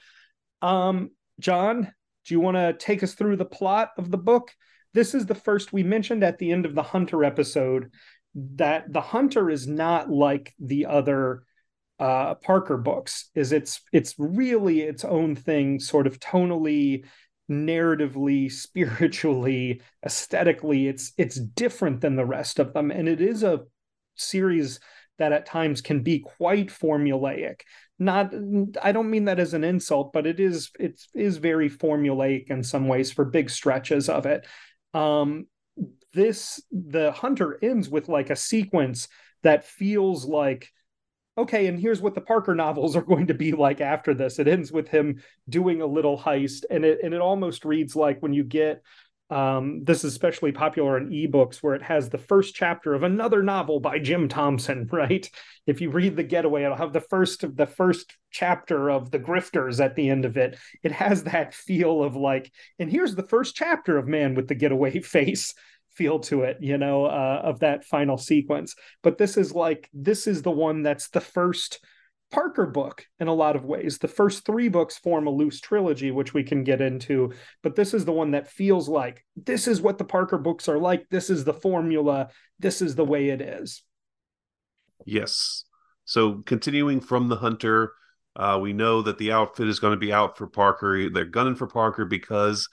Um, 0.62 1.12
John, 1.40 1.92
do 2.26 2.34
you 2.34 2.40
want 2.40 2.56
to 2.56 2.74
take 2.74 3.04
us 3.04 3.14
through 3.14 3.38
the 3.38 3.46
plot 3.46 3.90
of 3.98 4.12
the 4.12 4.18
book? 4.18 4.52
This 4.94 5.16
is 5.16 5.26
the 5.26 5.36
first 5.36 5.74
we 5.74 5.84
mentioned 5.84 6.24
at 6.24 6.38
the 6.38 6.52
end 6.52 6.66
of 6.66 6.76
the 6.76 6.84
Hunter 6.84 7.24
episode 7.24 7.92
that 8.36 8.92
the 8.92 9.02
Hunter 9.02 9.50
is 9.50 9.68
not 9.68 10.10
like 10.10 10.54
the 10.60 10.86
other 10.86 11.44
uh, 12.00 12.36
Parker 12.36 12.78
books. 12.78 13.30
Is 13.36 13.52
it's 13.52 13.82
it's 13.92 14.16
really 14.18 14.82
its 14.82 15.04
own 15.04 15.36
thing, 15.36 15.80
sort 15.80 16.08
of 16.08 16.20
tonally, 16.20 17.06
narratively, 17.50 18.52
spiritually, 18.52 19.82
aesthetically. 20.06 20.88
It's 20.88 21.14
it's 21.18 21.40
different 21.40 22.02
than 22.02 22.16
the 22.16 22.26
rest 22.26 22.60
of 22.60 22.74
them, 22.74 22.92
and 22.92 23.08
it 23.08 23.22
is 23.22 23.44
a 23.44 23.62
series 24.16 24.80
that 25.20 25.32
at 25.32 25.46
times 25.46 25.82
can 25.82 26.02
be 26.02 26.20
quite 26.20 26.68
formulaic 26.68 27.62
not 28.00 28.34
i 28.82 28.92
don't 28.92 29.10
mean 29.10 29.26
that 29.26 29.40
as 29.40 29.54
an 29.54 29.64
insult 29.64 30.12
but 30.12 30.26
it 30.26 30.40
is 30.40 30.72
it 30.80 31.00
is 31.14 31.38
very 31.38 31.70
formulaic 31.70 32.50
in 32.50 32.64
some 32.64 32.88
ways 32.88 33.12
for 33.12 33.24
big 33.24 33.50
stretches 33.50 34.10
of 34.10 34.26
it 34.26 34.46
um 34.94 35.48
this 36.14 36.62
the 36.72 37.12
hunter 37.12 37.58
ends 37.62 37.90
with 37.90 38.08
like 38.08 38.30
a 38.30 38.36
sequence 38.36 39.08
that 39.42 39.66
feels 39.66 40.26
like 40.26 40.70
okay, 41.38 41.66
and 41.66 41.80
here's 41.80 42.02
what 42.02 42.14
the 42.16 42.22
Parker 42.22 42.54
novels 42.56 42.96
are 42.96 43.02
going 43.02 43.28
to 43.28 43.34
be 43.34 43.52
like 43.52 43.82
after 43.82 44.14
this. 44.14 44.40
It 44.40 44.48
ends 44.48 44.72
with 44.72 44.88
him 44.88 45.22
doing 45.50 45.82
a 45.82 45.86
little 45.86 46.18
heist, 46.18 46.64
and 46.70 46.86
it 46.86 47.00
and 47.04 47.14
it 47.14 47.22
almost 47.22 47.66
reads 47.66 47.96
like 47.96 48.22
when 48.22 48.34
you 48.34 48.44
get 48.44 48.82
um, 49.30 49.84
this 49.84 50.04
is 50.04 50.12
especially 50.12 50.52
popular 50.52 50.98
in 50.98 51.10
ebooks 51.10 51.58
where 51.58 51.76
it 51.76 51.82
has 51.82 52.10
the 52.10 52.18
first 52.18 52.54
chapter 52.54 52.94
of 52.94 53.04
another 53.04 53.42
novel 53.42 53.80
by 53.80 54.00
Jim 54.00 54.28
Thompson, 54.28 54.88
right? 54.92 55.28
If 55.66 55.82
you 55.82 55.90
read 55.90 56.16
The 56.16 56.24
Getaway, 56.24 56.64
it'll 56.64 56.78
have 56.78 56.94
the 56.94 57.02
first 57.02 57.44
of 57.44 57.56
the 57.56 57.66
first 57.66 58.16
chapter 58.32 58.92
of 58.92 59.12
The 59.12 59.20
Grifters 59.20 59.84
at 59.84 59.96
the 59.96 60.10
end 60.10 60.26
of 60.26 60.38
it. 60.38 60.58
It 60.84 60.92
has 60.92 61.24
that 61.24 61.54
feel 61.54 62.04
of 62.04 62.16
like, 62.16 62.52
and 62.80 62.90
here's 62.90 63.16
the 63.16 63.24
first 63.24 63.56
chapter 63.56 63.98
of 63.98 64.08
Man 64.08 64.36
with 64.36 64.48
the 64.48 64.56
Getaway 64.56 65.00
Face 65.02 65.54
feel 65.96 66.20
to 66.20 66.42
it, 66.42 66.58
you 66.60 66.78
know, 66.78 67.06
uh, 67.06 67.42
of 67.44 67.60
that 67.60 67.86
final 67.86 68.18
sequence. 68.18 68.76
But 69.04 69.18
this 69.18 69.38
is 69.38 69.54
like, 69.54 69.90
this 69.94 70.28
is 70.28 70.42
the 70.42 70.52
one 70.52 70.82
that's 70.82 71.10
the 71.10 71.22
first 71.22 71.80
Parker 72.34 72.66
book 72.66 73.06
in 73.20 73.28
a 73.28 73.34
lot 73.34 73.56
of 73.56 73.64
ways. 73.64 74.00
The 74.00 74.08
first 74.08 74.44
three 74.44 74.68
books 74.68 74.98
form 74.98 75.28
a 75.28 75.30
loose 75.30 75.62
trilogy, 75.62 76.10
which 76.10 76.34
we 76.34 76.44
can 76.44 76.64
get 76.64 76.82
into, 76.82 77.32
but 77.62 77.76
this 77.76 77.94
is 77.94 78.06
the 78.06 78.12
one 78.12 78.32
that 78.32 78.48
feels 78.48 78.90
like 78.90 79.24
this 79.36 79.68
is 79.68 79.82
what 79.82 80.00
the 80.00 80.04
Parker 80.04 80.40
books 80.40 80.68
are 80.68 80.80
like. 80.80 81.08
This 81.12 81.30
is 81.30 81.44
the 81.44 81.54
formula. 81.54 82.30
This 82.58 82.82
is 82.82 82.96
the 82.96 83.06
way 83.06 83.30
it 83.30 83.40
is. 83.40 83.84
Yes. 85.06 85.66
So 86.06 86.42
continuing 86.46 87.02
from 87.02 87.30
the 87.30 87.36
Hunter, 87.36 87.94
uh, 88.36 88.58
we 88.60 88.74
know 88.74 89.04
that 89.04 89.20
the 89.20 89.32
outfit 89.32 89.68
is 89.68 89.80
going 89.80 89.94
to 89.94 90.00
be 90.00 90.12
out 90.12 90.36
for 90.36 90.48
Parker. 90.48 91.12
They're 91.12 91.26
gunning 91.26 91.56
for 91.56 91.68
Parker 91.68 92.04
because 92.04 92.68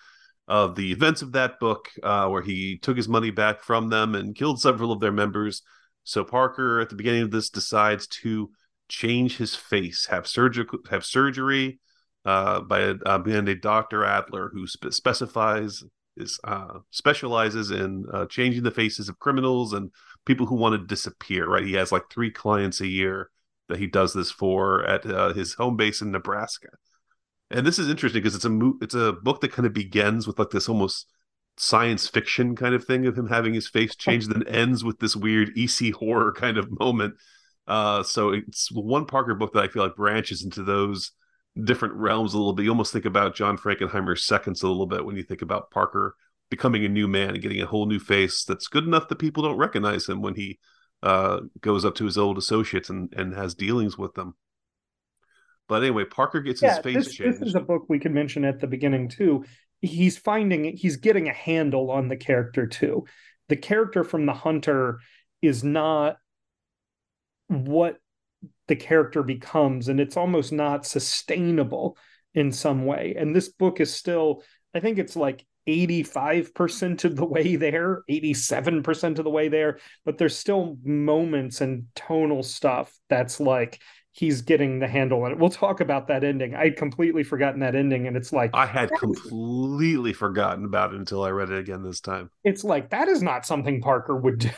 of 0.48 0.74
the 0.74 0.90
events 0.90 1.20
of 1.20 1.32
that 1.32 1.60
book, 1.60 1.90
uh, 2.02 2.28
where 2.28 2.42
he 2.42 2.78
took 2.78 2.96
his 2.96 3.08
money 3.08 3.30
back 3.30 3.62
from 3.62 3.90
them 3.90 4.14
and 4.14 4.34
killed 4.34 4.58
several 4.58 4.90
of 4.90 5.00
their 5.00 5.12
members. 5.12 5.60
So 6.04 6.24
Parker, 6.24 6.80
at 6.80 6.88
the 6.88 6.96
beginning 6.96 7.24
of 7.24 7.30
this, 7.30 7.50
decides 7.50 8.06
to 8.06 8.50
change 8.90 9.38
his 9.38 9.54
face, 9.54 10.06
have 10.06 10.26
surgical, 10.26 10.80
have 10.90 11.04
surgery 11.04 11.80
uh, 12.24 12.60
by 12.60 12.80
a, 12.80 12.94
uh, 13.06 13.22
a 13.26 13.54
Doctor 13.54 14.04
Adler 14.04 14.50
who 14.52 14.66
spe- 14.66 14.92
specifies 14.92 15.82
is 16.16 16.38
uh, 16.44 16.80
specializes 16.90 17.70
in 17.70 18.04
uh, 18.12 18.26
changing 18.26 18.62
the 18.62 18.70
faces 18.70 19.08
of 19.08 19.18
criminals 19.18 19.72
and 19.72 19.90
people 20.26 20.44
who 20.44 20.56
want 20.56 20.78
to 20.78 20.86
disappear. 20.86 21.48
Right, 21.48 21.64
he 21.64 21.74
has 21.74 21.92
like 21.92 22.10
three 22.10 22.30
clients 22.30 22.80
a 22.80 22.86
year 22.86 23.30
that 23.68 23.78
he 23.78 23.86
does 23.86 24.12
this 24.12 24.30
for 24.30 24.84
at 24.84 25.06
uh, 25.06 25.32
his 25.32 25.54
home 25.54 25.76
base 25.76 26.02
in 26.02 26.10
Nebraska 26.10 26.68
and 27.50 27.66
this 27.66 27.78
is 27.78 27.88
interesting 27.88 28.22
because 28.22 28.34
it's 28.34 28.44
a 28.44 28.50
mo- 28.50 28.78
it's 28.80 28.94
a 28.94 29.12
book 29.12 29.40
that 29.40 29.52
kind 29.52 29.66
of 29.66 29.72
begins 29.72 30.26
with 30.26 30.38
like 30.38 30.50
this 30.50 30.68
almost 30.68 31.06
science 31.56 32.06
fiction 32.06 32.54
kind 32.56 32.74
of 32.74 32.84
thing 32.84 33.06
of 33.06 33.18
him 33.18 33.28
having 33.28 33.52
his 33.52 33.68
face 33.68 33.94
changed, 33.96 34.30
then 34.30 34.46
ends 34.46 34.84
with 34.84 34.98
this 35.00 35.16
weird 35.16 35.50
EC 35.58 35.92
horror 35.92 36.32
kind 36.32 36.56
of 36.56 36.78
moment. 36.78 37.14
Uh, 37.70 38.02
so 38.02 38.30
it's 38.30 38.68
one 38.72 39.06
Parker 39.06 39.32
book 39.36 39.52
that 39.52 39.62
I 39.62 39.68
feel 39.68 39.84
like 39.84 39.94
branches 39.94 40.42
into 40.42 40.64
those 40.64 41.12
different 41.62 41.94
realms 41.94 42.34
a 42.34 42.36
little 42.36 42.52
bit. 42.52 42.64
You 42.64 42.70
almost 42.70 42.92
think 42.92 43.04
about 43.04 43.36
John 43.36 43.56
Frankenheimer's 43.56 44.24
Seconds 44.24 44.64
a 44.64 44.66
little 44.66 44.86
bit 44.86 45.04
when 45.04 45.14
you 45.14 45.22
think 45.22 45.40
about 45.40 45.70
Parker 45.70 46.16
becoming 46.50 46.84
a 46.84 46.88
new 46.88 47.06
man 47.06 47.30
and 47.30 47.40
getting 47.40 47.62
a 47.62 47.66
whole 47.66 47.86
new 47.86 48.00
face 48.00 48.44
that's 48.44 48.66
good 48.66 48.82
enough 48.82 49.06
that 49.06 49.20
people 49.20 49.44
don't 49.44 49.56
recognize 49.56 50.08
him 50.08 50.20
when 50.20 50.34
he 50.34 50.58
uh, 51.04 51.42
goes 51.60 51.84
up 51.84 51.94
to 51.94 52.04
his 52.06 52.18
old 52.18 52.38
associates 52.38 52.90
and, 52.90 53.14
and 53.16 53.34
has 53.34 53.54
dealings 53.54 53.96
with 53.96 54.14
them. 54.14 54.34
But 55.68 55.84
anyway, 55.84 56.06
Parker 56.06 56.40
gets 56.40 56.60
yeah, 56.60 56.74
his 56.74 56.78
face 56.80 57.04
this, 57.04 57.14
changed. 57.14 57.40
This 57.40 57.50
is 57.50 57.54
a 57.54 57.60
book 57.60 57.84
we 57.88 58.00
could 58.00 58.10
mention 58.10 58.44
at 58.44 58.58
the 58.58 58.66
beginning 58.66 59.08
too. 59.08 59.44
He's 59.80 60.18
finding 60.18 60.76
he's 60.76 60.96
getting 60.96 61.28
a 61.28 61.32
handle 61.32 61.92
on 61.92 62.08
the 62.08 62.16
character 62.16 62.66
too. 62.66 63.04
The 63.48 63.56
character 63.56 64.02
from 64.02 64.26
the 64.26 64.34
hunter 64.34 64.98
is 65.40 65.62
not 65.62 66.16
what 67.50 67.98
the 68.68 68.76
character 68.76 69.22
becomes, 69.22 69.88
and 69.88 70.00
it's 70.00 70.16
almost 70.16 70.52
not 70.52 70.86
sustainable 70.86 71.96
in 72.34 72.52
some 72.52 72.86
way. 72.86 73.14
And 73.18 73.34
this 73.34 73.48
book 73.48 73.80
is 73.80 73.92
still, 73.92 74.42
I 74.74 74.80
think 74.80 74.98
it's 74.98 75.16
like 75.16 75.44
85% 75.68 77.04
of 77.04 77.16
the 77.16 77.26
way 77.26 77.56
there, 77.56 78.02
87% 78.08 79.18
of 79.18 79.24
the 79.24 79.30
way 79.30 79.48
there, 79.48 79.78
but 80.04 80.16
there's 80.16 80.36
still 80.36 80.76
moments 80.84 81.60
and 81.60 81.86
tonal 81.94 82.42
stuff 82.42 82.96
that's 83.08 83.40
like 83.40 83.80
he's 84.12 84.42
getting 84.42 84.78
the 84.78 84.88
handle 84.88 85.22
on 85.24 85.32
it. 85.32 85.38
We'll 85.38 85.50
talk 85.50 85.80
about 85.80 86.08
that 86.08 86.24
ending. 86.24 86.54
I'd 86.54 86.76
completely 86.76 87.24
forgotten 87.24 87.60
that 87.60 87.74
ending, 87.74 88.06
and 88.06 88.16
it's 88.16 88.32
like 88.32 88.50
I 88.54 88.66
had 88.66 88.90
completely 88.98 90.12
forgotten 90.12 90.64
about 90.64 90.92
it 90.92 91.00
until 91.00 91.22
I 91.24 91.30
read 91.30 91.50
it 91.50 91.58
again 91.58 91.82
this 91.82 92.00
time. 92.00 92.30
It's 92.44 92.64
like 92.64 92.90
that 92.90 93.08
is 93.08 93.22
not 93.22 93.46
something 93.46 93.80
Parker 93.80 94.16
would 94.16 94.38
do. 94.38 94.50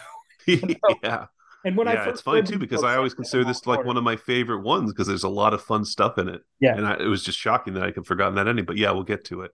yeah. 1.03 1.27
And 1.65 1.77
when 1.77 1.87
yeah, 1.87 2.05
I 2.05 2.09
it's 2.09 2.21
funny 2.21 2.43
too 2.43 2.59
because 2.59 2.83
I 2.83 2.97
always 2.97 3.15
consider 3.15 3.45
this 3.45 3.67
like 3.67 3.85
one 3.85 3.97
of 3.97 4.03
my 4.03 4.17
favorite 4.17 4.63
ones 4.63 4.93
because 4.93 5.07
there's 5.07 5.23
a 5.23 5.29
lot 5.29 5.55
of 5.55 5.63
fun 5.63 5.85
stuff 5.85 6.19
in 6.19 6.29
it. 6.29 6.43
Yeah, 6.61 6.77
and 6.77 6.87
I, 6.87 6.95
it 6.95 7.07
was 7.07 7.23
just 7.23 7.39
shocking 7.39 7.75
that 7.75 7.85
I 7.85 7.93
could 7.93 8.07
forgotten 8.07 8.35
that 8.35 8.49
ending. 8.49 8.65
But 8.65 8.77
yeah, 8.77 8.91
we'll 8.91 9.05
get 9.05 9.25
to 9.27 9.43
it. 9.43 9.53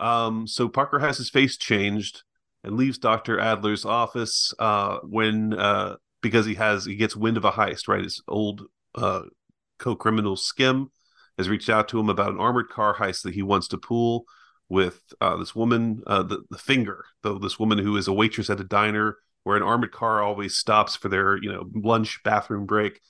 Um, 0.00 0.46
so 0.46 0.68
Parker 0.68 0.98
has 1.00 1.18
his 1.18 1.28
face 1.28 1.56
changed 1.56 2.22
and 2.64 2.76
leaves 2.76 2.98
Doctor 2.98 3.38
Adler's 3.38 3.84
office 3.84 4.54
uh, 4.58 4.98
when 5.02 5.54
uh, 5.54 5.96
because 6.22 6.46
he 6.46 6.54
has 6.54 6.84
he 6.84 6.96
gets 6.96 7.16
wind 7.16 7.36
of 7.36 7.44
a 7.44 7.52
heist. 7.52 7.88
Right, 7.88 8.04
his 8.04 8.22
old 8.26 8.62
uh, 8.94 9.22
co-criminal 9.78 10.36
Skimm 10.36 10.88
has 11.36 11.48
reached 11.48 11.68
out 11.68 11.88
to 11.88 12.00
him 12.00 12.08
about 12.08 12.32
an 12.32 12.40
armored 12.40 12.68
car 12.68 12.94
heist 12.94 13.22
that 13.22 13.34
he 13.34 13.42
wants 13.42 13.68
to 13.68 13.78
pull 13.78 14.24
with 14.68 15.00
uh, 15.20 15.36
this 15.36 15.54
woman, 15.54 16.02
uh, 16.06 16.22
the, 16.22 16.42
the 16.50 16.58
Finger, 16.58 17.04
though 17.22 17.38
this 17.38 17.58
woman 17.58 17.78
who 17.78 17.96
is 17.96 18.08
a 18.08 18.12
waitress 18.12 18.50
at 18.50 18.60
a 18.60 18.64
diner 18.64 19.16
where 19.44 19.56
an 19.56 19.62
armored 19.62 19.92
car 19.92 20.22
always 20.22 20.56
stops 20.56 20.96
for 20.96 21.08
their 21.08 21.36
you 21.42 21.52
know 21.52 21.64
lunch 21.74 22.20
bathroom 22.24 22.66
break, 22.66 23.00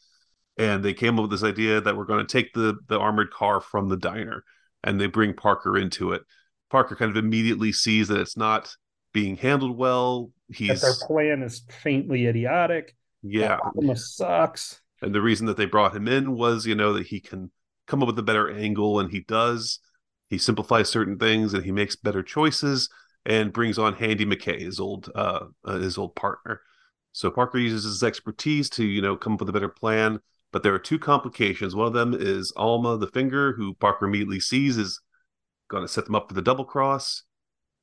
and 0.56 0.84
they 0.84 0.94
came 0.94 1.18
up 1.18 1.22
with 1.22 1.30
this 1.30 1.44
idea 1.44 1.80
that 1.80 1.96
we're 1.96 2.04
going 2.04 2.26
to 2.26 2.32
take 2.32 2.52
the 2.52 2.78
the 2.88 2.98
armored 2.98 3.30
car 3.30 3.60
from 3.60 3.88
the 3.88 3.96
diner, 3.96 4.44
and 4.84 5.00
they 5.00 5.06
bring 5.06 5.34
Parker 5.34 5.76
into 5.76 6.12
it. 6.12 6.22
Parker 6.70 6.96
kind 6.96 7.10
of 7.10 7.16
immediately 7.16 7.72
sees 7.72 8.08
that 8.08 8.20
it's 8.20 8.36
not 8.36 8.74
being 9.12 9.36
handled 9.36 9.76
well. 9.76 10.30
He's 10.52 10.80
that 10.80 10.86
their 10.86 11.06
plan 11.06 11.42
is 11.42 11.62
faintly 11.82 12.26
idiotic 12.26 12.94
Yeah, 13.22 13.58
almost 13.76 14.16
sucks. 14.16 14.80
And 15.02 15.14
the 15.14 15.22
reason 15.22 15.46
that 15.46 15.56
they 15.56 15.66
brought 15.66 15.94
him 15.94 16.08
in 16.08 16.32
was, 16.32 16.66
you 16.66 16.74
know, 16.74 16.92
that 16.94 17.06
he 17.06 17.20
can 17.20 17.50
come 17.86 18.02
up 18.02 18.08
with 18.08 18.18
a 18.18 18.22
better 18.22 18.50
angle, 18.50 18.98
and 19.00 19.10
he 19.10 19.20
does. 19.20 19.80
He 20.28 20.38
simplifies 20.38 20.88
certain 20.88 21.18
things, 21.18 21.54
and 21.54 21.64
he 21.64 21.72
makes 21.72 21.96
better 21.96 22.22
choices, 22.22 22.88
and 23.28 23.52
brings 23.52 23.78
on 23.78 23.92
Handy 23.92 24.24
McKay, 24.24 24.60
his 24.60 24.80
old 24.80 25.10
uh, 25.14 25.44
uh, 25.64 25.78
his 25.78 25.98
old 25.98 26.16
partner. 26.16 26.62
So 27.12 27.30
Parker 27.30 27.58
uses 27.58 27.84
his 27.84 28.02
expertise 28.02 28.70
to, 28.70 28.84
you 28.84 29.02
know, 29.02 29.16
come 29.16 29.34
up 29.34 29.40
with 29.40 29.48
a 29.50 29.52
better 29.52 29.68
plan. 29.68 30.20
But 30.50 30.62
there 30.62 30.74
are 30.74 30.78
two 30.78 30.98
complications. 30.98 31.74
One 31.74 31.86
of 31.86 31.92
them 31.92 32.14
is 32.14 32.52
Alma 32.56 32.96
the 32.96 33.06
Finger, 33.06 33.52
who 33.52 33.74
Parker 33.74 34.06
immediately 34.06 34.40
sees 34.40 34.78
is 34.78 34.98
going 35.68 35.84
to 35.84 35.88
set 35.88 36.06
them 36.06 36.14
up 36.14 36.28
for 36.28 36.34
the 36.34 36.42
double 36.42 36.64
cross, 36.64 37.24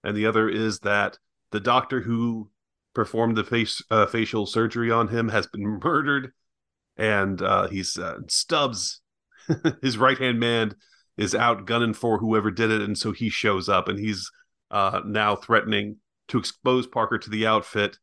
and 0.03 0.17
the 0.17 0.25
other 0.25 0.49
is 0.49 0.79
that 0.79 1.19
the 1.51 1.59
doctor 1.59 2.01
who 2.01 2.49
performed 2.95 3.37
the 3.37 3.43
face 3.43 3.83
uh, 3.91 4.07
facial 4.07 4.47
surgery 4.47 4.89
on 4.89 5.09
him 5.09 5.29
has 5.29 5.45
been 5.45 5.79
murdered, 5.83 6.31
and 6.97 7.39
uh, 7.43 7.67
he's 7.67 7.99
uh, 7.99 8.17
Stubbs, 8.27 9.01
his 9.83 9.99
right 9.99 10.17
hand 10.17 10.39
man, 10.39 10.73
is 11.17 11.35
out 11.35 11.67
gunning 11.67 11.93
for 11.93 12.17
whoever 12.17 12.49
did 12.49 12.71
it, 12.71 12.81
and 12.81 12.97
so 12.97 13.11
he 13.11 13.29
shows 13.29 13.69
up, 13.69 13.87
and 13.87 13.99
he's 13.99 14.31
uh, 14.71 15.01
now 15.05 15.35
threatening 15.35 15.97
to 16.27 16.37
expose 16.37 16.87
Parker 16.87 17.17
to 17.17 17.29
the 17.29 17.45
outfit 17.45 17.97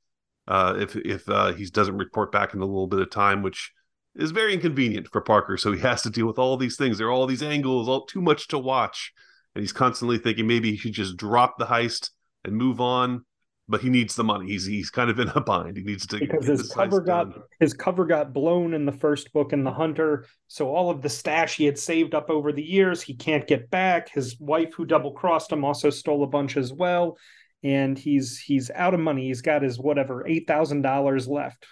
uh, 0.48 0.74
if 0.78 0.96
if 0.96 1.28
uh, 1.28 1.52
he 1.52 1.66
doesn't 1.66 1.96
report 1.96 2.32
back 2.32 2.54
in 2.54 2.60
a 2.60 2.66
little 2.66 2.86
bit 2.86 3.00
of 3.00 3.10
time, 3.10 3.42
which 3.42 3.72
is 4.14 4.30
very 4.30 4.52
inconvenient 4.54 5.08
for 5.08 5.20
Parker. 5.20 5.56
So 5.56 5.72
he 5.72 5.80
has 5.80 6.02
to 6.02 6.10
deal 6.10 6.26
with 6.26 6.38
all 6.38 6.56
these 6.56 6.76
things. 6.76 6.98
There 6.98 7.06
are 7.06 7.12
all 7.12 7.26
these 7.26 7.42
angles, 7.42 7.88
all 7.88 8.04
too 8.04 8.20
much 8.20 8.48
to 8.48 8.58
watch, 8.58 9.12
and 9.54 9.62
he's 9.62 9.72
constantly 9.72 10.18
thinking 10.18 10.46
maybe 10.46 10.70
he 10.70 10.76
should 10.76 10.92
just 10.92 11.16
drop 11.16 11.58
the 11.58 11.66
heist 11.66 12.10
and 12.44 12.56
move 12.56 12.80
on 12.80 13.24
but 13.72 13.80
he 13.80 13.88
needs 13.88 14.14
the 14.14 14.22
money. 14.22 14.48
He's 14.48 14.66
he's 14.66 14.90
kind 14.90 15.08
of 15.08 15.18
in 15.18 15.28
a 15.30 15.40
bind. 15.40 15.78
He 15.78 15.82
needs 15.82 16.06
to 16.08 16.18
because 16.18 16.46
his 16.46 16.70
cover 16.70 17.00
got 17.00 17.32
done. 17.32 17.42
his 17.58 17.72
cover 17.72 18.04
got 18.04 18.34
blown 18.34 18.74
in 18.74 18.84
the 18.84 18.92
first 18.92 19.32
book 19.32 19.54
in 19.54 19.64
the 19.64 19.72
Hunter. 19.72 20.26
So 20.46 20.68
all 20.68 20.90
of 20.90 21.00
the 21.00 21.08
stash 21.08 21.56
he 21.56 21.64
had 21.64 21.78
saved 21.78 22.14
up 22.14 22.28
over 22.28 22.52
the 22.52 22.62
years, 22.62 23.00
he 23.00 23.14
can't 23.14 23.46
get 23.46 23.70
back. 23.70 24.10
His 24.10 24.38
wife, 24.38 24.74
who 24.74 24.84
double 24.84 25.12
crossed 25.12 25.50
him, 25.50 25.64
also 25.64 25.88
stole 25.88 26.22
a 26.22 26.26
bunch 26.26 26.58
as 26.58 26.70
well, 26.70 27.16
and 27.64 27.98
he's 27.98 28.38
he's 28.38 28.70
out 28.70 28.92
of 28.92 29.00
money. 29.00 29.28
He's 29.28 29.40
got 29.40 29.62
his 29.62 29.78
whatever 29.78 30.28
eight 30.28 30.46
thousand 30.46 30.82
dollars 30.82 31.26
left, 31.26 31.64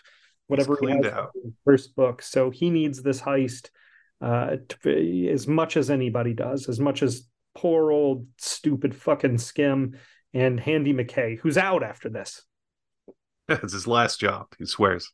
whatever 0.46 0.78
he 0.80 0.88
has 0.88 1.04
out. 1.04 1.32
first 1.66 1.94
book. 1.94 2.22
So 2.22 2.48
he 2.48 2.70
needs 2.70 3.02
this 3.02 3.20
heist 3.20 3.68
uh, 4.22 4.56
to, 4.68 5.28
as 5.28 5.46
much 5.46 5.76
as 5.76 5.90
anybody 5.90 6.32
does, 6.32 6.66
as 6.66 6.80
much 6.80 7.02
as 7.02 7.28
poor 7.54 7.92
old 7.92 8.26
stupid 8.38 8.94
fucking 8.94 9.36
Skimm 9.36 9.96
and 10.32 10.60
Handy 10.60 10.92
McKay, 10.92 11.38
who's 11.38 11.58
out 11.58 11.82
after 11.82 12.08
this. 12.08 12.42
it's 13.48 13.72
his 13.72 13.86
last 13.86 14.20
job, 14.20 14.46
he 14.58 14.66
swears. 14.66 15.12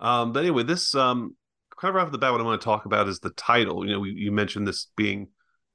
Um, 0.00 0.32
but 0.32 0.40
anyway, 0.40 0.62
this 0.62 0.94
um, 0.94 1.36
kind 1.80 1.96
of 1.96 2.02
off 2.02 2.12
the 2.12 2.18
bat, 2.18 2.32
what 2.32 2.40
I 2.40 2.44
want 2.44 2.60
to 2.60 2.64
talk 2.64 2.86
about 2.86 3.08
is 3.08 3.20
the 3.20 3.30
title. 3.30 3.86
You 3.86 3.94
know, 3.94 4.00
we, 4.00 4.10
you 4.10 4.32
mentioned 4.32 4.66
this 4.66 4.88
being 4.96 5.28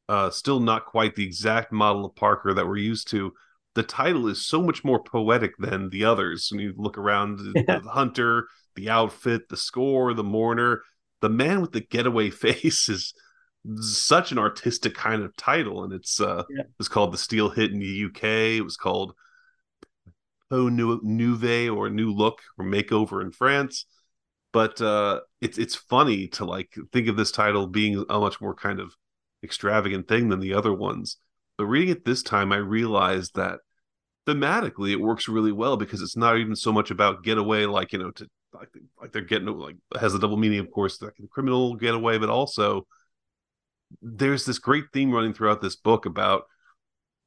uh, 0.10 0.30
still 0.30 0.60
not 0.60 0.86
quite 0.86 1.16
the 1.16 1.25
exact 1.25 1.72
model 1.72 2.06
of 2.06 2.16
Parker 2.16 2.54
that 2.54 2.68
we're 2.68 2.77
used 2.77 3.10
to. 3.10 3.34
The 3.75 3.84
title 3.84 4.27
is 4.27 4.46
so 4.46 4.62
much 4.62 4.84
more 4.84 5.04
poetic 5.04 5.58
than 5.60 5.89
the 5.89 6.06
others. 6.06 6.50
When 6.51 6.60
you 6.60 6.74
look 6.75 6.98
around, 6.98 7.39
yeah. 7.56 7.80
the 7.84 7.89
hunter, 7.89 8.48
the 8.75 8.90
outfit, 8.90 9.50
the 9.50 9.57
score, 9.57 10.14
the 10.14 10.24
mourner, 10.24 10.81
the 11.22 11.29
man 11.29 11.62
with 11.62 11.72
the 11.72 11.81
getaway 11.81 12.29
face 12.31 12.90
is 12.90 13.14
such 13.80 14.32
an 14.32 14.38
artistic 14.38 14.96
kind 14.96 15.24
of 15.24 15.36
title, 15.36 15.84
and 15.84 15.94
it's 15.94 16.20
uh, 16.20 16.44
yeah. 16.50 16.64
it's 16.80 16.90
called 16.90 17.14
the 17.14 17.18
Steel 17.18 17.50
Hit 17.50 17.72
in 17.72 17.80
the 17.80 18.06
UK. 18.06 18.24
It 18.58 18.64
was 18.64 18.77
called 18.77 19.14
Peau 20.50 20.70
Neuve 20.70 21.70
or 21.75 21.90
New 21.90 22.12
Look 22.14 22.42
or 22.58 22.66
Makeover 22.66 23.22
in 23.22 23.32
France. 23.32 23.86
But 24.53 24.82
uh, 24.82 25.22
it's 25.42 25.58
it's 25.58 25.75
funny 25.75 26.27
to 26.30 26.46
like 26.46 26.74
think 26.92 27.08
of 27.08 27.18
this 27.18 27.32
title 27.32 27.68
being 27.68 28.03
a 28.10 28.20
much 28.20 28.40
more 28.42 28.56
kind 28.56 28.80
of 28.80 28.96
extravagant 29.44 30.08
thing 30.08 30.30
than 30.30 30.40
the 30.40 30.53
other 30.53 30.74
ones. 30.74 31.18
But 31.58 31.66
reading 31.66 31.90
it 31.90 32.06
this 32.06 32.24
time, 32.24 32.51
I 32.51 32.58
realized 32.58 33.36
that 33.36 33.60
thematically 34.25 34.92
it 34.92 35.00
works 35.00 35.27
really 35.27 35.51
well 35.51 35.77
because 35.77 36.01
it's 36.01 36.18
not 36.18 36.38
even 36.38 36.56
so 36.56 36.72
much 36.72 36.92
about 36.92 37.24
getaway, 37.24 37.66
like 37.66 37.94
you 37.94 38.00
know, 38.00 38.12
to 38.12 38.27
like 38.53 38.70
like 39.00 39.12
they're 39.12 39.22
getting 39.22 39.48
like 39.48 39.75
has 40.00 40.14
a 40.14 40.20
double 40.20 40.38
meaning, 40.38 40.60
of 40.60 40.72
course, 40.72 41.01
like 41.01 41.16
the 41.20 41.27
criminal 41.27 41.75
getaway, 41.75 42.18
but 42.18 42.30
also 42.30 42.88
there's 44.02 44.46
this 44.46 44.60
great 44.60 44.86
theme 44.94 45.12
running 45.12 45.34
throughout 45.34 45.62
this 45.62 45.76
book 45.76 46.06
about 46.06 46.44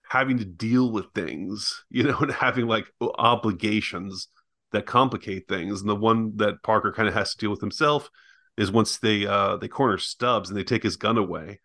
having 0.08 0.38
to 0.38 0.44
deal 0.44 0.90
with 0.90 1.06
things, 1.14 1.84
you 1.90 2.02
know, 2.02 2.18
and 2.18 2.32
having 2.32 2.66
like 2.66 2.86
obligations 3.18 4.28
that 4.72 4.86
complicate 4.86 5.48
things. 5.48 5.80
And 5.80 5.90
the 5.90 5.96
one 5.96 6.36
that 6.36 6.62
Parker 6.62 6.92
kind 6.92 7.08
of 7.08 7.14
has 7.14 7.32
to 7.32 7.38
deal 7.38 7.50
with 7.50 7.60
himself 7.60 8.08
is 8.56 8.70
once 8.70 8.98
they 8.98 9.26
uh 9.26 9.56
they 9.56 9.68
corner 9.68 9.98
Stubbs 9.98 10.50
and 10.50 10.58
they 10.58 10.64
take 10.64 10.82
his 10.82 10.96
gun 10.96 11.18
away. 11.18 11.60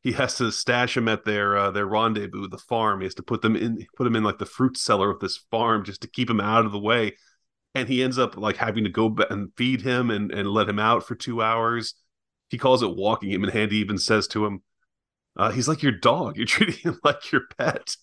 He 0.00 0.12
has 0.12 0.36
to 0.36 0.52
stash 0.52 0.96
him 0.96 1.08
at 1.08 1.24
their 1.24 1.56
uh, 1.56 1.70
their 1.72 1.86
rendezvous, 1.86 2.48
the 2.48 2.58
farm. 2.58 3.00
He 3.00 3.06
has 3.06 3.14
to 3.16 3.22
put 3.22 3.42
them 3.42 3.56
in 3.56 3.84
put 3.96 4.06
him 4.06 4.16
in 4.16 4.22
like 4.22 4.38
the 4.38 4.46
fruit 4.46 4.76
cellar 4.76 5.10
of 5.10 5.20
this 5.20 5.36
farm 5.50 5.84
just 5.84 6.02
to 6.02 6.08
keep 6.08 6.30
him 6.30 6.40
out 6.40 6.64
of 6.64 6.72
the 6.72 6.78
way. 6.78 7.16
And 7.74 7.88
he 7.88 8.02
ends 8.02 8.18
up 8.18 8.36
like 8.36 8.56
having 8.56 8.84
to 8.84 8.90
go 8.90 9.14
and 9.28 9.52
feed 9.56 9.82
him 9.82 10.10
and, 10.10 10.32
and 10.32 10.48
let 10.48 10.68
him 10.68 10.78
out 10.78 11.06
for 11.06 11.14
two 11.14 11.42
hours 11.42 11.94
he 12.48 12.58
calls 12.58 12.82
it 12.82 12.96
walking 12.96 13.30
him, 13.30 13.44
and 13.44 13.52
Handy 13.52 13.76
even 13.76 13.98
says 13.98 14.26
to 14.28 14.46
him, 14.46 14.62
uh, 15.36 15.50
"He's 15.50 15.68
like 15.68 15.82
your 15.82 15.92
dog. 15.92 16.36
You're 16.36 16.46
treating 16.46 16.80
him 16.80 17.00
like 17.04 17.32
your 17.32 17.42
pet." 17.58 17.96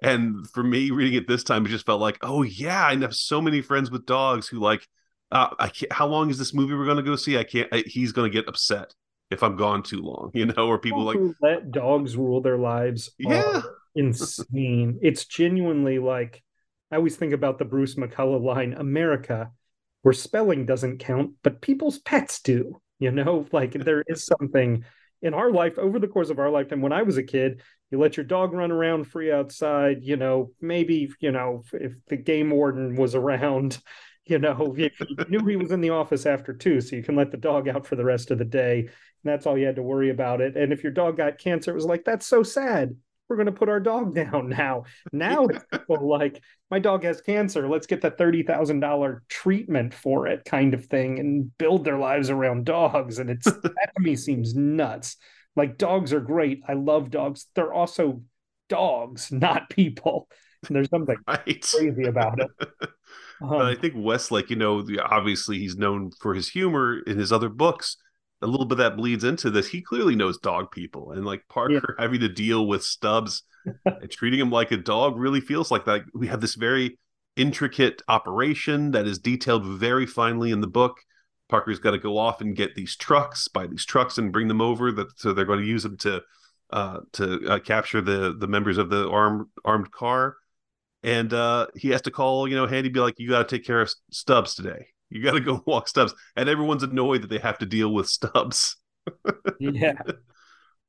And 0.00 0.48
for 0.50 0.62
me, 0.62 0.90
reading 0.92 1.14
it 1.14 1.26
this 1.26 1.42
time, 1.42 1.66
it 1.66 1.70
just 1.70 1.86
felt 1.86 2.00
like, 2.00 2.18
"Oh 2.22 2.42
yeah, 2.42 2.86
I 2.86 2.96
have 2.96 3.14
so 3.14 3.40
many 3.40 3.60
friends 3.60 3.90
with 3.90 4.06
dogs 4.06 4.46
who 4.48 4.58
like, 4.58 4.86
uh, 5.30 5.48
I 5.58 5.68
can't. 5.68 5.92
How 5.92 6.06
long 6.06 6.30
is 6.30 6.38
this 6.38 6.54
movie 6.54 6.74
we're 6.74 6.84
going 6.84 6.96
to 6.96 7.02
go 7.02 7.16
see? 7.16 7.36
I 7.36 7.44
can't. 7.44 7.68
I, 7.72 7.82
he's 7.86 8.12
going 8.12 8.30
to 8.30 8.34
get 8.34 8.48
upset 8.48 8.94
if 9.30 9.42
I'm 9.42 9.56
gone 9.56 9.82
too 9.82 10.00
long, 10.00 10.30
you 10.34 10.46
know." 10.46 10.66
Or 10.68 10.78
people, 10.78 11.10
people 11.10 11.26
like 11.26 11.36
let 11.42 11.70
dogs 11.70 12.16
rule 12.16 12.40
their 12.40 12.58
lives. 12.58 13.10
Yeah, 13.18 13.62
insane. 13.94 14.98
it's 15.02 15.24
genuinely 15.24 15.98
like 15.98 16.42
I 16.90 16.96
always 16.96 17.16
think 17.16 17.32
about 17.32 17.58
the 17.58 17.64
Bruce 17.64 17.96
McCulloch 17.96 18.42
line, 18.42 18.74
"America." 18.74 19.52
Where 20.02 20.14
spelling 20.14 20.64
doesn't 20.64 20.98
count, 20.98 21.32
but 21.42 21.60
people's 21.60 21.98
pets 21.98 22.40
do. 22.40 22.80
You 22.98 23.10
know, 23.10 23.46
like 23.52 23.72
there 23.72 24.04
is 24.06 24.24
something 24.24 24.84
in 25.20 25.34
our 25.34 25.50
life 25.50 25.78
over 25.78 25.98
the 25.98 26.08
course 26.08 26.30
of 26.30 26.38
our 26.38 26.50
lifetime. 26.50 26.80
When 26.80 26.92
I 26.92 27.02
was 27.02 27.16
a 27.16 27.22
kid, 27.22 27.62
you 27.90 27.98
let 27.98 28.16
your 28.16 28.24
dog 28.24 28.52
run 28.52 28.70
around 28.70 29.04
free 29.04 29.32
outside. 29.32 29.98
You 30.02 30.16
know, 30.16 30.52
maybe 30.60 31.10
you 31.20 31.32
know 31.32 31.62
if 31.72 31.92
the 32.08 32.16
game 32.16 32.50
warden 32.50 32.96
was 32.96 33.14
around, 33.14 33.78
you 34.26 34.38
know, 34.38 34.74
you 34.76 34.90
knew 35.28 35.46
he 35.46 35.56
was 35.56 35.70
in 35.70 35.80
the 35.80 35.90
office 35.90 36.26
after 36.26 36.52
two, 36.52 36.80
so 36.80 36.96
you 36.96 37.02
can 37.02 37.16
let 37.16 37.30
the 37.30 37.36
dog 37.36 37.68
out 37.68 37.86
for 37.86 37.96
the 37.96 38.04
rest 38.04 38.30
of 38.30 38.38
the 38.38 38.44
day. 38.44 38.80
And 38.80 39.32
that's 39.32 39.46
all 39.46 39.58
you 39.58 39.66
had 39.66 39.76
to 39.76 39.82
worry 39.82 40.10
about 40.10 40.40
it. 40.40 40.56
And 40.56 40.72
if 40.72 40.82
your 40.82 40.92
dog 40.92 41.16
got 41.16 41.38
cancer, 41.38 41.70
it 41.72 41.74
was 41.74 41.86
like 41.86 42.04
that's 42.04 42.26
so 42.26 42.42
sad 42.42 42.94
we're 43.28 43.36
going 43.36 43.46
to 43.46 43.52
put 43.52 43.68
our 43.68 43.80
dog 43.80 44.14
down 44.14 44.48
now. 44.48 44.84
Now 45.12 45.46
it's 45.46 45.64
people 45.72 46.08
like, 46.08 46.42
my 46.70 46.78
dog 46.78 47.04
has 47.04 47.20
cancer. 47.20 47.68
Let's 47.68 47.86
get 47.86 48.00
the 48.00 48.10
$30,000 48.10 49.20
treatment 49.28 49.94
for 49.94 50.26
it 50.26 50.44
kind 50.44 50.74
of 50.74 50.86
thing 50.86 51.18
and 51.18 51.56
build 51.58 51.84
their 51.84 51.98
lives 51.98 52.30
around 52.30 52.64
dogs. 52.64 53.18
And 53.18 53.30
it's 53.30 53.44
that 53.62 53.92
to 53.96 54.02
me 54.02 54.16
seems 54.16 54.54
nuts. 54.54 55.16
Like, 55.56 55.78
dogs 55.78 56.12
are 56.12 56.20
great. 56.20 56.62
I 56.68 56.74
love 56.74 57.10
dogs. 57.10 57.46
They're 57.54 57.72
also 57.72 58.22
dogs, 58.68 59.32
not 59.32 59.70
people. 59.70 60.28
And 60.66 60.76
there's 60.76 60.90
something 60.90 61.16
right. 61.26 61.66
crazy 61.70 62.04
about 62.04 62.40
it. 62.40 62.50
Um, 63.40 63.50
but 63.50 63.66
I 63.66 63.74
think 63.76 63.94
Westlake, 63.96 64.50
you 64.50 64.56
know, 64.56 64.84
obviously 65.04 65.58
he's 65.58 65.76
known 65.76 66.10
for 66.20 66.34
his 66.34 66.48
humor 66.48 66.98
in 67.06 67.18
his 67.18 67.32
other 67.32 67.48
books 67.48 67.96
a 68.40 68.46
little 68.46 68.66
bit 68.66 68.78
that 68.78 68.96
bleeds 68.96 69.24
into 69.24 69.50
this. 69.50 69.68
He 69.68 69.82
clearly 69.82 70.14
knows 70.14 70.38
dog 70.38 70.70
people, 70.70 71.12
and 71.12 71.24
like 71.24 71.42
Parker 71.48 71.96
yeah. 71.98 72.02
having 72.02 72.20
to 72.20 72.28
deal 72.28 72.66
with 72.66 72.84
Stubbs 72.84 73.42
and 73.84 74.10
treating 74.10 74.40
him 74.40 74.50
like 74.50 74.70
a 74.70 74.76
dog 74.76 75.16
really 75.16 75.40
feels 75.40 75.70
like 75.70 75.84
that. 75.86 76.02
We 76.14 76.28
have 76.28 76.40
this 76.40 76.54
very 76.54 76.98
intricate 77.36 78.02
operation 78.08 78.92
that 78.92 79.06
is 79.06 79.18
detailed 79.18 79.64
very 79.64 80.06
finely 80.06 80.50
in 80.50 80.60
the 80.60 80.66
book. 80.66 80.98
Parker's 81.48 81.78
got 81.78 81.92
to 81.92 81.98
go 81.98 82.18
off 82.18 82.40
and 82.40 82.54
get 82.54 82.74
these 82.74 82.94
trucks, 82.96 83.48
buy 83.48 83.66
these 83.66 83.84
trucks, 83.84 84.18
and 84.18 84.32
bring 84.32 84.48
them 84.48 84.60
over. 84.60 84.92
That 84.92 85.18
so 85.18 85.32
they're 85.32 85.44
going 85.44 85.60
to 85.60 85.66
use 85.66 85.82
them 85.82 85.96
to 85.98 86.22
uh, 86.70 86.98
to 87.12 87.48
uh, 87.48 87.58
capture 87.60 88.00
the 88.00 88.36
the 88.38 88.48
members 88.48 88.78
of 88.78 88.90
the 88.90 89.08
armed 89.08 89.46
armed 89.64 89.90
car. 89.90 90.36
And 91.02 91.32
uh, 91.32 91.68
he 91.76 91.90
has 91.90 92.02
to 92.02 92.10
call, 92.10 92.48
you 92.48 92.56
know, 92.56 92.66
Handy, 92.66 92.90
be 92.90 93.00
like, 93.00 93.14
"You 93.18 93.30
got 93.30 93.48
to 93.48 93.56
take 93.56 93.64
care 93.64 93.80
of 93.80 93.90
Stubbs 94.10 94.54
today." 94.54 94.88
You 95.10 95.22
got 95.22 95.32
to 95.32 95.40
go 95.40 95.62
walk 95.66 95.88
Stubbs, 95.88 96.14
and 96.36 96.48
everyone's 96.48 96.82
annoyed 96.82 97.22
that 97.22 97.30
they 97.30 97.38
have 97.38 97.58
to 97.58 97.66
deal 97.66 97.92
with 97.92 98.08
Stubbs. 98.08 98.76
yeah. 99.58 99.94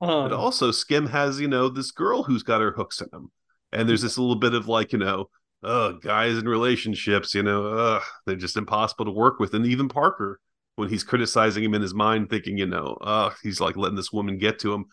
Um, 0.02 0.30
but 0.30 0.32
also, 0.32 0.72
Skimm 0.72 1.10
has 1.10 1.42
you 1.42 1.50
know 1.50 1.68
this 1.68 1.92
girl 1.92 2.24
who's 2.24 2.42
got 2.42 2.62
her 2.62 2.72
hooks 2.72 3.02
in 3.02 3.10
him, 3.12 3.32
and 3.74 3.90
there's 3.90 4.02
this 4.02 4.18
little 4.18 4.38
bit 4.38 4.54
of 4.54 4.66
like 4.66 4.94
you 4.94 4.98
know, 4.98 5.30
uh, 5.62 5.92
guys 5.92 6.38
in 6.38 6.48
relationships, 6.48 7.36
you 7.36 7.44
know, 7.44 7.68
uh, 7.68 8.02
they're 8.26 8.38
just 8.38 8.56
impossible 8.56 9.04
to 9.04 9.12
work 9.12 9.40
with, 9.40 9.54
and 9.54 9.66
even 9.66 9.90
Parker 9.90 10.40
when 10.80 10.88
he's 10.88 11.04
criticizing 11.04 11.62
him 11.66 11.74
in 11.74 11.82
his 11.82 11.94
mind, 11.94 12.30
thinking 12.30 12.58
you 12.58 12.66
know, 12.66 12.98
uh, 13.02 13.32
he's 13.44 13.60
like 13.60 13.76
letting 13.76 13.98
this 13.98 14.14
woman 14.14 14.38
get 14.38 14.60
to 14.60 14.74
him. 14.74 14.86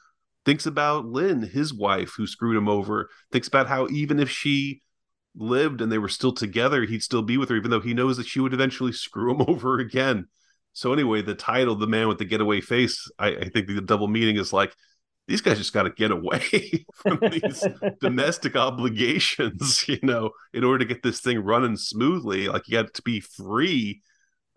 Thinks 0.45 0.67
about 0.67 1.07
Lynn, 1.07 1.43
his 1.43 1.73
wife, 1.73 2.15
who 2.17 2.27
screwed 2.27 2.57
him 2.57 2.69
over. 2.69 3.09
Thinks 3.31 3.47
about 3.47 3.69
how 3.69 3.87
even 3.89 4.19
if 4.19 4.29
she 4.29 4.83
lived 5.37 5.81
and 5.81 5.90
they 5.92 5.99
were 5.99 6.09
still 6.09 6.33
together, 6.33 6.85
he'd 6.85 7.03
still 7.03 7.22
be 7.22 7.37
with 7.37 7.49
her, 7.51 7.57
even 7.57 7.70
though 7.70 7.81
he 7.81 7.94
knows 7.94 8.16
that 8.16 8.27
she 8.27 8.40
would 8.40 8.55
eventually 8.55 8.92
screw 8.92 9.35
him 9.35 9.42
over 9.49 9.79
again. 9.79 10.27
So 10.72 10.92
anyway, 10.92 11.22
the 11.22 11.35
title, 11.35 11.75
"The 11.75 11.87
Man 11.87 12.09
with 12.09 12.18
the 12.18 12.25
Getaway 12.25 12.61
Face," 12.61 13.11
I, 13.18 13.29
I 13.29 13.49
think 13.49 13.66
the 13.66 13.81
double 13.81 14.09
meaning 14.09 14.37
is 14.37 14.53
like 14.53 14.75
these 15.29 15.40
guys 15.40 15.59
just 15.59 15.72
got 15.72 15.85
to 15.85 15.90
get 15.90 16.11
away 16.11 16.85
from 16.94 17.18
these 17.31 17.66
domestic 18.01 18.57
obligations, 18.57 19.87
you 19.88 19.99
know, 20.03 20.31
in 20.53 20.64
order 20.64 20.81
to 20.81 20.85
get 20.85 21.03
this 21.03 21.20
thing 21.20 21.38
running 21.40 21.77
smoothly. 21.77 22.49
Like 22.49 22.68
you 22.68 22.81
got 22.83 22.94
to 22.94 23.03
be 23.03 23.20
free 23.20 24.03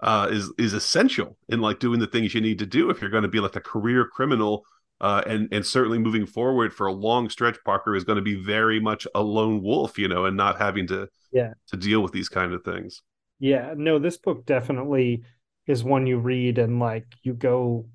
uh, 0.01 0.27
is 0.31 0.51
is 0.57 0.73
essential 0.73 1.37
in 1.49 1.61
like 1.61 1.79
doing 1.79 1.99
the 1.99 2.07
things 2.07 2.33
you 2.33 2.41
need 2.41 2.59
to 2.59 2.65
do 2.65 2.89
if 2.89 3.01
you're 3.01 3.09
going 3.09 3.23
to 3.23 3.29
be 3.29 3.39
like 3.39 3.55
a 3.55 3.61
career 3.61 4.05
criminal. 4.05 4.65
Uh, 5.01 5.21
and 5.25 5.47
and 5.51 5.65
certainly 5.65 5.97
moving 5.97 6.25
forward 6.25 6.73
for 6.73 6.87
a 6.87 6.93
long 6.93 7.29
stretch, 7.29 7.57
Parker 7.63 7.95
is 7.95 8.03
going 8.03 8.17
to 8.17 8.21
be 8.21 8.35
very 8.35 8.79
much 8.79 9.07
a 9.15 9.21
lone 9.21 9.61
wolf, 9.61 9.97
you 9.97 10.07
know, 10.07 10.25
and 10.25 10.35
not 10.35 10.59
having 10.59 10.87
to 10.87 11.07
yeah. 11.31 11.53
to 11.67 11.77
deal 11.77 12.01
with 12.01 12.11
these 12.11 12.29
kind 12.29 12.53
of 12.53 12.63
things. 12.63 13.01
Yeah, 13.39 13.73
no, 13.77 13.99
this 13.99 14.17
book 14.17 14.45
definitely 14.45 15.23
is 15.69 15.83
one 15.83 16.07
you 16.07 16.17
read 16.17 16.57
and 16.57 16.79
like 16.79 17.05
you 17.21 17.31
go 17.33 17.85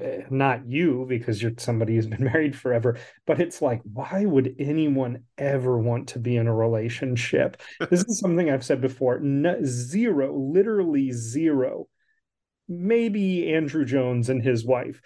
eh, 0.00 0.22
not 0.30 0.66
you 0.66 1.04
because 1.06 1.42
you're 1.42 1.52
somebody 1.58 1.94
who's 1.94 2.06
been 2.06 2.24
married 2.32 2.56
forever 2.56 2.98
but 3.26 3.38
it's 3.38 3.60
like 3.60 3.82
why 3.92 4.24
would 4.24 4.56
anyone 4.58 5.22
ever 5.36 5.78
want 5.78 6.08
to 6.08 6.18
be 6.18 6.36
in 6.36 6.48
a 6.48 6.54
relationship? 6.54 7.60
This 7.90 8.04
is 8.04 8.18
something 8.18 8.50
i've 8.50 8.64
said 8.64 8.80
before 8.80 9.20
no, 9.20 9.58
zero 9.62 10.34
literally 10.36 11.12
zero. 11.12 11.88
Maybe 12.66 13.52
andrew 13.52 13.84
jones 13.84 14.30
and 14.30 14.42
his 14.42 14.64
wife 14.64 15.02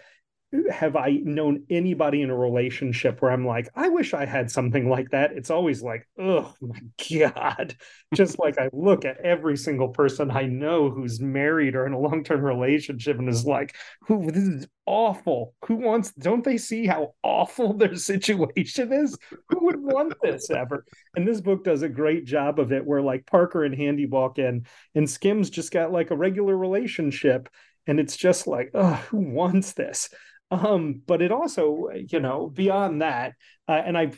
have 0.70 0.96
I 0.96 1.12
known 1.22 1.64
anybody 1.70 2.20
in 2.20 2.28
a 2.28 2.36
relationship 2.36 3.22
where 3.22 3.30
I'm 3.30 3.46
like, 3.46 3.70
I 3.74 3.88
wish 3.88 4.12
I 4.12 4.26
had 4.26 4.50
something 4.50 4.88
like 4.88 5.10
that? 5.10 5.32
It's 5.32 5.50
always 5.50 5.82
like, 5.82 6.06
oh 6.18 6.52
my 6.60 6.80
God. 7.10 7.74
Just 8.14 8.38
like 8.38 8.58
I 8.58 8.68
look 8.72 9.06
at 9.06 9.20
every 9.24 9.56
single 9.56 9.88
person 9.88 10.30
I 10.30 10.42
know 10.42 10.90
who's 10.90 11.20
married 11.20 11.74
or 11.74 11.86
in 11.86 11.94
a 11.94 11.98
long 11.98 12.22
term 12.22 12.42
relationship 12.42 13.18
and 13.18 13.28
is 13.30 13.46
like, 13.46 13.74
who 14.02 14.30
this 14.30 14.44
is 14.44 14.66
awful. 14.84 15.54
Who 15.66 15.76
wants, 15.76 16.12
don't 16.12 16.44
they 16.44 16.58
see 16.58 16.86
how 16.86 17.14
awful 17.22 17.72
their 17.78 17.96
situation 17.96 18.92
is? 18.92 19.16
Who 19.48 19.64
would 19.64 19.82
want 19.82 20.14
this 20.22 20.50
ever? 20.50 20.84
And 21.16 21.26
this 21.26 21.40
book 21.40 21.64
does 21.64 21.82
a 21.82 21.88
great 21.88 22.26
job 22.26 22.58
of 22.58 22.72
it 22.72 22.84
where 22.84 23.00
like 23.00 23.26
Parker 23.26 23.64
and 23.64 23.74
Handy 23.74 24.04
walk 24.04 24.38
in 24.38 24.66
and 24.94 25.08
Skimm's 25.08 25.48
just 25.48 25.72
got 25.72 25.92
like 25.92 26.10
a 26.10 26.16
regular 26.16 26.56
relationship. 26.56 27.48
And 27.86 27.98
it's 27.98 28.16
just 28.16 28.46
like, 28.46 28.70
oh, 28.74 28.94
who 29.10 29.18
wants 29.18 29.72
this? 29.72 30.08
Um, 30.52 31.00
but 31.06 31.22
it 31.22 31.32
also, 31.32 31.88
you 32.08 32.20
know, 32.20 32.46
beyond 32.52 33.00
that, 33.00 33.32
uh, 33.66 33.82
and 33.86 33.96
I 33.96 34.12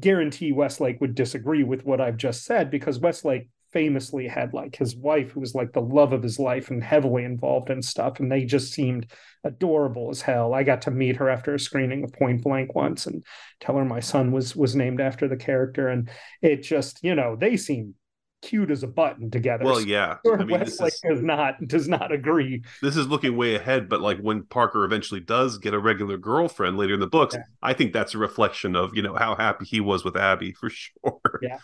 guarantee 0.00 0.50
Westlake 0.50 1.00
would 1.00 1.14
disagree 1.14 1.62
with 1.62 1.84
what 1.84 2.00
I've 2.00 2.16
just 2.16 2.44
said 2.44 2.70
because 2.70 2.98
Westlake 2.98 3.48
famously 3.72 4.26
had 4.26 4.52
like 4.52 4.74
his 4.76 4.96
wife 4.96 5.30
who 5.30 5.40
was 5.40 5.54
like 5.54 5.72
the 5.72 5.80
love 5.80 6.12
of 6.12 6.24
his 6.24 6.40
life 6.40 6.70
and 6.70 6.82
heavily 6.82 7.24
involved 7.24 7.70
in 7.70 7.80
stuff 7.80 8.20
and 8.20 8.30
they 8.30 8.44
just 8.44 8.72
seemed 8.72 9.10
adorable 9.44 10.10
as 10.10 10.20
hell. 10.20 10.54
I 10.54 10.64
got 10.64 10.82
to 10.82 10.90
meet 10.90 11.16
her 11.16 11.30
after 11.30 11.54
a 11.54 11.58
screening 11.58 12.02
of 12.04 12.12
point 12.12 12.42
blank 12.42 12.74
once 12.74 13.06
and 13.06 13.24
tell 13.60 13.76
her 13.76 13.84
my 13.84 14.00
son 14.00 14.32
was 14.32 14.56
was 14.56 14.74
named 14.74 15.00
after 15.00 15.28
the 15.28 15.36
character 15.36 15.88
and 15.88 16.10
it 16.42 16.62
just 16.62 16.98
you 17.02 17.14
know 17.14 17.36
they 17.36 17.56
seem 17.56 17.94
cute 18.42 18.70
as 18.70 18.82
a 18.82 18.86
button 18.86 19.30
together. 19.30 19.64
Well, 19.64 19.80
yeah. 19.80 20.18
I 20.30 20.36
mean, 20.36 20.60
Westlake 20.60 20.92
is, 20.92 21.00
does 21.00 21.22
not 21.22 21.66
does 21.66 21.88
not 21.88 22.12
agree. 22.12 22.62
This 22.82 22.96
is 22.96 23.06
looking 23.06 23.36
way 23.36 23.54
ahead, 23.54 23.88
but 23.88 24.00
like 24.00 24.18
when 24.18 24.42
Parker 24.42 24.84
eventually 24.84 25.20
does 25.20 25.58
get 25.58 25.72
a 25.72 25.78
regular 25.78 26.18
girlfriend 26.18 26.76
later 26.76 26.94
in 26.94 27.00
the 27.00 27.06
books, 27.06 27.34
yeah. 27.34 27.44
I 27.62 27.72
think 27.72 27.92
that's 27.92 28.14
a 28.14 28.18
reflection 28.18 28.76
of 28.76 28.94
you 28.94 29.02
know 29.02 29.14
how 29.14 29.34
happy 29.34 29.64
he 29.64 29.80
was 29.80 30.04
with 30.04 30.16
Abby 30.16 30.52
for 30.52 30.68
sure. 30.70 31.20
Yeah, 31.40 31.58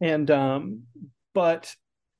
and 0.00 0.30
um, 0.30 0.82
but 1.34 1.74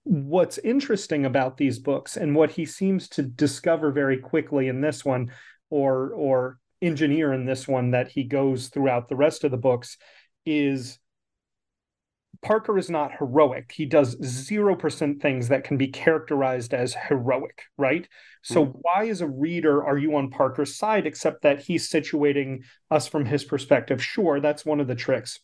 what's 0.05 0.59
interesting 0.59 1.25
about 1.25 1.57
these 1.57 1.79
books 1.79 2.17
and 2.17 2.37
what 2.37 2.51
he 2.51 2.67
seems 2.67 3.09
to 3.09 3.23
discover 3.23 3.91
very 3.91 4.19
quickly 4.19 4.69
in 4.69 4.81
this 4.81 5.05
one, 5.05 5.33
or 5.71 6.11
or 6.11 6.59
engineer 6.83 7.33
in 7.33 7.47
this 7.47 7.67
one 7.67 7.93
that 7.93 8.09
he 8.09 8.25
goes 8.25 8.69
throughout 8.69 9.09
the 9.09 9.17
rest 9.17 9.45
of 9.45 9.51
the 9.51 9.57
books 9.57 9.97
is 10.45 10.99
Parker 12.45 12.77
is 12.77 12.91
not 12.91 13.17
heroic. 13.19 13.73
He 13.73 13.87
does 13.87 14.17
0% 14.17 15.21
things 15.21 15.49
that 15.49 15.65
can 15.65 15.77
be 15.77 15.89
characterized 15.89 16.75
as 16.75 16.95
heroic, 16.95 17.63
right? 17.79 18.07
So, 18.43 18.67
mm-hmm. 18.67 18.79
why, 18.83 19.09
as 19.09 19.23
a 19.23 19.27
reader, 19.27 19.83
are 19.83 19.97
you 19.97 20.15
on 20.17 20.31
Parker's 20.31 20.77
side, 20.77 21.07
except 21.07 21.43
that 21.43 21.63
he's 21.63 21.91
situating 21.91 22.65
us 22.91 23.09
from 23.09 23.25
his 23.25 23.45
perspective? 23.45 24.03
Sure, 24.05 24.41
that's 24.41 24.65
one 24.65 24.81
of 24.81 24.87
the 24.87 24.95
tricks. 24.95 25.41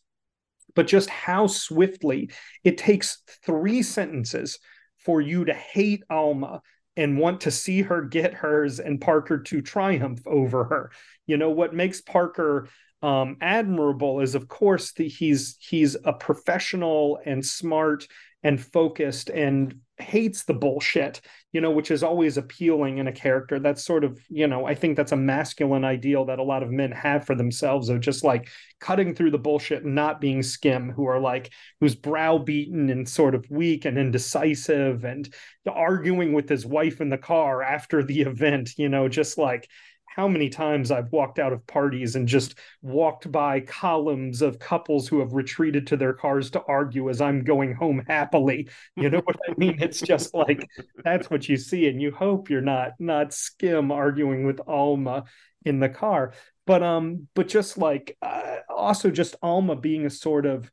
But 0.75 0.87
just 0.87 1.09
how 1.09 1.47
swiftly 1.47 2.29
it 2.63 2.77
takes 2.77 3.23
three 3.43 3.81
sentences 3.81 4.59
for 4.99 5.19
you 5.19 5.45
to 5.45 5.53
hate 5.53 6.03
Alma 6.09 6.61
and 6.95 7.17
want 7.17 7.41
to 7.41 7.51
see 7.51 7.81
her 7.81 8.03
get 8.03 8.35
hers 8.35 8.79
and 8.79 9.01
Parker 9.01 9.39
to 9.39 9.61
triumph 9.61 10.21
over 10.25 10.65
her. 10.65 10.91
You 11.25 11.37
know, 11.37 11.49
what 11.49 11.73
makes 11.73 11.99
Parker 11.99 12.67
um, 13.01 13.37
admirable 13.41 14.21
is, 14.21 14.35
of 14.35 14.47
course, 14.47 14.91
that 14.93 15.03
he's 15.07 15.57
he's 15.59 15.95
a 16.03 16.13
professional 16.13 17.19
and 17.25 17.45
smart 17.45 18.07
and 18.43 18.59
focused 18.59 19.29
and 19.29 19.75
hates 19.97 20.43
the 20.43 20.53
bullshit, 20.53 21.21
you 21.51 21.61
know, 21.61 21.69
which 21.69 21.91
is 21.91 22.01
always 22.01 22.37
appealing 22.37 22.97
in 22.97 23.07
a 23.07 23.11
character. 23.11 23.59
That's 23.59 23.85
sort 23.85 24.03
of, 24.03 24.19
you 24.29 24.47
know, 24.47 24.65
I 24.65 24.73
think 24.73 24.97
that's 24.97 25.11
a 25.11 25.17
masculine 25.17 25.85
ideal 25.85 26.25
that 26.25 26.39
a 26.39 26.43
lot 26.43 26.63
of 26.63 26.71
men 26.71 26.91
have 26.91 27.25
for 27.25 27.35
themselves 27.35 27.89
of 27.89 27.99
just 27.99 28.23
like 28.23 28.49
cutting 28.79 29.13
through 29.13 29.31
the 29.31 29.37
bullshit 29.37 29.83
and 29.83 29.93
not 29.93 30.19
being 30.19 30.39
Skimm, 30.39 30.91
who 30.91 31.05
are 31.05 31.19
like, 31.19 31.51
who's 31.79 31.95
browbeaten 31.95 32.89
and 32.89 33.07
sort 33.07 33.35
of 33.35 33.45
weak 33.51 33.85
and 33.85 33.97
indecisive 33.97 35.03
and 35.03 35.31
arguing 35.71 36.33
with 36.33 36.49
his 36.49 36.65
wife 36.65 36.99
in 36.99 37.09
the 37.09 37.17
car 37.17 37.61
after 37.61 38.03
the 38.03 38.21
event, 38.21 38.71
you 38.77 38.89
know, 38.89 39.07
just 39.07 39.37
like 39.37 39.69
how 40.15 40.27
many 40.27 40.49
times 40.49 40.91
I've 40.91 41.11
walked 41.11 41.39
out 41.39 41.53
of 41.53 41.65
parties 41.67 42.15
and 42.15 42.27
just 42.27 42.55
walked 42.81 43.31
by 43.31 43.61
columns 43.61 44.41
of 44.41 44.59
couples 44.59 45.07
who 45.07 45.19
have 45.19 45.33
retreated 45.33 45.87
to 45.87 45.97
their 45.97 46.13
cars 46.13 46.51
to 46.51 46.63
argue 46.67 47.09
as 47.09 47.21
I'm 47.21 47.43
going 47.43 47.73
home 47.73 48.03
happily. 48.07 48.67
You 48.97 49.09
know 49.09 49.21
what 49.23 49.37
I 49.49 49.53
mean? 49.57 49.77
It's 49.81 50.01
just 50.01 50.33
like 50.33 50.69
that's 51.03 51.29
what 51.29 51.47
you 51.47 51.55
see, 51.55 51.87
and 51.87 52.01
you 52.01 52.11
hope 52.11 52.49
you're 52.49 52.61
not 52.61 52.91
not 52.99 53.29
Skimm 53.29 53.91
arguing 53.91 54.45
with 54.45 54.59
Alma 54.67 55.23
in 55.63 55.79
the 55.79 55.89
car. 55.89 56.33
But 56.67 56.83
um, 56.83 57.27
but 57.33 57.47
just 57.47 57.77
like 57.77 58.17
uh, 58.21 58.57
also 58.69 59.11
just 59.11 59.35
Alma 59.41 59.75
being 59.75 60.05
a 60.05 60.09
sort 60.09 60.45
of 60.45 60.69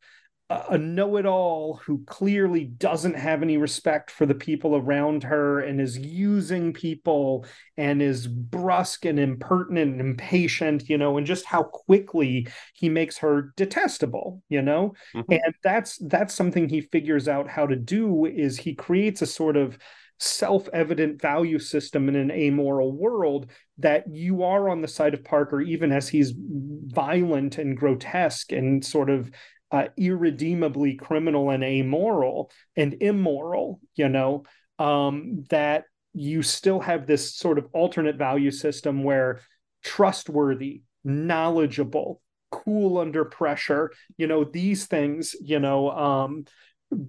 a 0.51 0.79
know-it-all 0.79 1.79
who 1.85 2.03
clearly 2.07 2.65
doesn't 2.65 3.15
have 3.15 3.43
any 3.43 3.59
respect 3.59 4.11
for 4.11 4.25
the 4.25 4.35
people 4.35 4.77
around 4.77 5.23
her 5.23 5.61
and 5.61 5.79
is 5.79 5.99
using 5.99 6.73
people 6.73 7.45
and 7.77 8.01
is 8.01 8.27
brusque 8.27 9.05
and 9.05 9.21
impertinent 9.21 9.93
and 9.93 10.01
impatient 10.01 10.89
you 10.89 10.97
know 10.97 11.19
and 11.19 11.27
just 11.27 11.45
how 11.45 11.63
quickly 11.63 12.49
he 12.73 12.89
makes 12.89 13.19
her 13.19 13.53
detestable 13.57 14.43
you 14.49 14.63
know 14.63 14.95
mm-hmm. 15.15 15.31
and 15.31 15.55
that's 15.63 15.99
that's 16.09 16.35
something 16.35 16.67
he 16.67 16.81
figures 16.81 17.29
out 17.29 17.47
how 17.47 17.67
to 17.67 17.77
do 17.77 18.25
is 18.25 18.57
he 18.57 18.75
creates 18.75 19.21
a 19.21 19.27
sort 19.27 19.57
of 19.57 19.77
self-evident 20.21 21.21
value 21.21 21.59
system 21.59 22.09
in 22.09 22.17
an 22.17 22.31
amoral 22.31 22.91
world 22.93 23.51
that 23.77 24.05
you 24.11 24.43
are 24.43 24.69
on 24.69 24.81
the 24.81 24.89
side 24.89 25.15
of 25.15 25.23
Parker 25.23 25.61
even 25.61 25.93
as 25.93 26.09
he's 26.09 26.33
violent 26.37 27.59
and 27.59 27.77
grotesque 27.77 28.51
and 28.51 28.85
sort 28.85 29.11
of 29.11 29.31
uh, 29.71 29.89
irredeemably 29.97 30.95
criminal 30.95 31.51
and 31.51 31.63
amoral 31.63 32.51
and 32.77 32.97
immoral, 33.01 33.81
you 33.95 34.09
know, 34.09 34.45
um, 34.79 35.45
that 35.51 35.85
you 36.15 36.43
still 36.43 36.81
have 36.81 37.07
this 37.07 37.37
sort 37.37 37.59
of 37.59 37.67
alternate 37.73 38.17
value 38.17 38.51
system 38.51 39.05
where 39.05 39.41
trustworthy, 39.85 40.83
knowledgeable, 41.05 42.21
cool 42.51 42.99
under 42.99 43.25
pressure, 43.25 43.93
you 44.17 44.27
know, 44.27 44.45
these 44.45 44.87
things, 44.87 45.37
you 45.41 45.59
know, 45.59 45.91
um, 45.91 46.45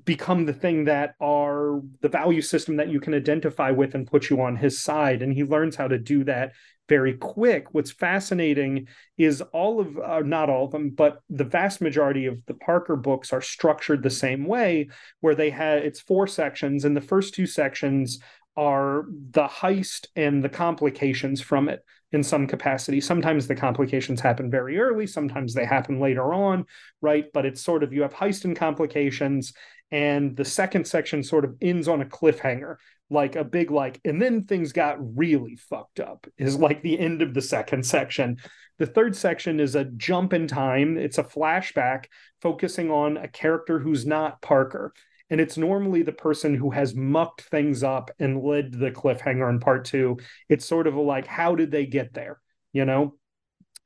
become 0.04 0.45
the 0.45 0.54
thing 0.54 0.86
that 0.86 1.15
are 1.22 1.82
the 2.02 2.10
value 2.10 2.41
system 2.41 2.76
that 2.78 2.89
you 2.89 3.00
can 3.00 3.13
identify 3.13 3.72
with 3.72 3.95
and 3.95 4.08
put 4.08 4.30
you 4.30 4.41
on 4.41 4.58
his 4.58 4.82
side. 4.82 5.22
And 5.22 5.34
he 5.34 5.43
learns 5.43 5.76
how 5.76 5.88
to 5.88 5.98
do 5.98 6.26
that 6.26 6.52
very 6.89 7.13
quick. 7.13 7.67
What's 7.71 7.91
fascinating 7.91 8.88
is 9.17 9.41
all 9.54 9.80
of, 9.80 9.97
uh, 9.97 10.19
not 10.21 10.49
all 10.49 10.65
of 10.65 10.71
them, 10.71 10.89
but 10.89 11.21
the 11.30 11.43
vast 11.43 11.80
majority 11.80 12.25
of 12.25 12.45
the 12.47 12.56
Parker 12.56 12.95
books 12.95 13.32
are 13.32 13.41
structured 13.41 14.04
the 14.04 14.10
same 14.10 14.45
way, 14.45 14.89
where 15.21 15.36
they 15.36 15.52
had 15.52 15.84
it's 15.84 16.02
four 16.02 16.28
sections, 16.28 16.84
and 16.84 16.97
the 16.97 17.02
first 17.02 17.34
two 17.34 17.45
sections 17.45 18.19
are 18.58 19.06
the 19.32 19.47
heist 19.47 20.08
and 20.15 20.43
the 20.43 20.49
complications 20.49 21.39
from 21.39 21.69
it 21.69 21.82
in 22.12 22.23
some 22.23 22.47
capacity. 22.47 22.99
Sometimes 22.99 23.47
the 23.47 23.56
complications 23.56 24.19
happen 24.19 24.49
very 24.49 24.80
early, 24.80 25.06
sometimes 25.06 25.54
they 25.54 25.65
happen 25.65 25.99
later 25.99 26.34
on, 26.34 26.65
right? 27.02 27.25
But 27.34 27.45
it's 27.45 27.62
sort 27.62 27.84
of 27.84 27.93
you 27.93 28.02
have 28.02 28.13
heist 28.13 28.45
and 28.45 28.56
complications, 28.56 29.54
and 29.91 30.36
the 30.36 30.45
second 30.45 30.86
section 30.86 31.23
sort 31.23 31.45
of 31.45 31.56
ends 31.62 31.88
on 31.88 32.02
a 32.02 32.06
cliffhanger 32.06 32.75
like 33.12 33.36
a 33.36 33.43
big 33.43 33.71
like 33.71 33.99
and 34.06 34.21
then 34.21 34.43
things 34.43 34.71
got 34.71 34.97
really 35.17 35.56
fucked 35.56 35.99
up 35.99 36.28
is 36.38 36.56
like 36.56 36.84
the 36.84 36.99
end 36.99 37.21
of 37.23 37.34
the 37.34 37.41
second 37.41 37.84
section 37.84 38.38
the 38.78 38.86
third 38.86 39.15
section 39.15 39.60
is 39.60 39.75
a 39.75 39.86
jump 39.86 40.32
in 40.32 40.47
time 40.47 40.95
it's 40.97 41.17
a 41.17 41.23
flashback 41.23 42.06
focusing 42.41 42.91
on 42.91 43.17
a 43.17 43.28
character 43.28 43.80
who's 43.80 44.06
not 44.06 44.41
Parker. 44.41 44.93
And 45.30 45.39
it's 45.39 45.58
normally 45.58 46.02
the 46.02 46.12
person 46.12 46.56
who 46.56 46.71
has 46.71 46.95
mucked 46.95 47.41
things 47.41 47.84
up 47.84 48.10
and 48.19 48.41
led 48.41 48.71
the 48.73 48.89
cliffhanger 48.91 49.49
in 49.49 49.60
part 49.60 49.86
two. 49.86 50.17
It's 50.47 50.65
sort 50.65 50.88
of 50.88 50.95
like, 50.95 51.28
how 51.28 51.54
did 51.56 51.69
they 51.69 51.86
get 51.86 52.13
there? 52.13 52.39
You 52.73 52.86
know? 52.86 53.15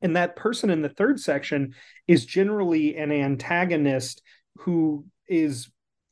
And 0.02 0.16
that 0.16 0.36
person 0.36 0.70
in 0.70 0.82
the 0.82 0.90
third 0.90 1.20
section 1.20 1.74
is 2.08 2.26
generally 2.26 2.96
an 2.96 3.12
antagonist 3.12 4.22
who 4.60 5.06
is 5.28 5.70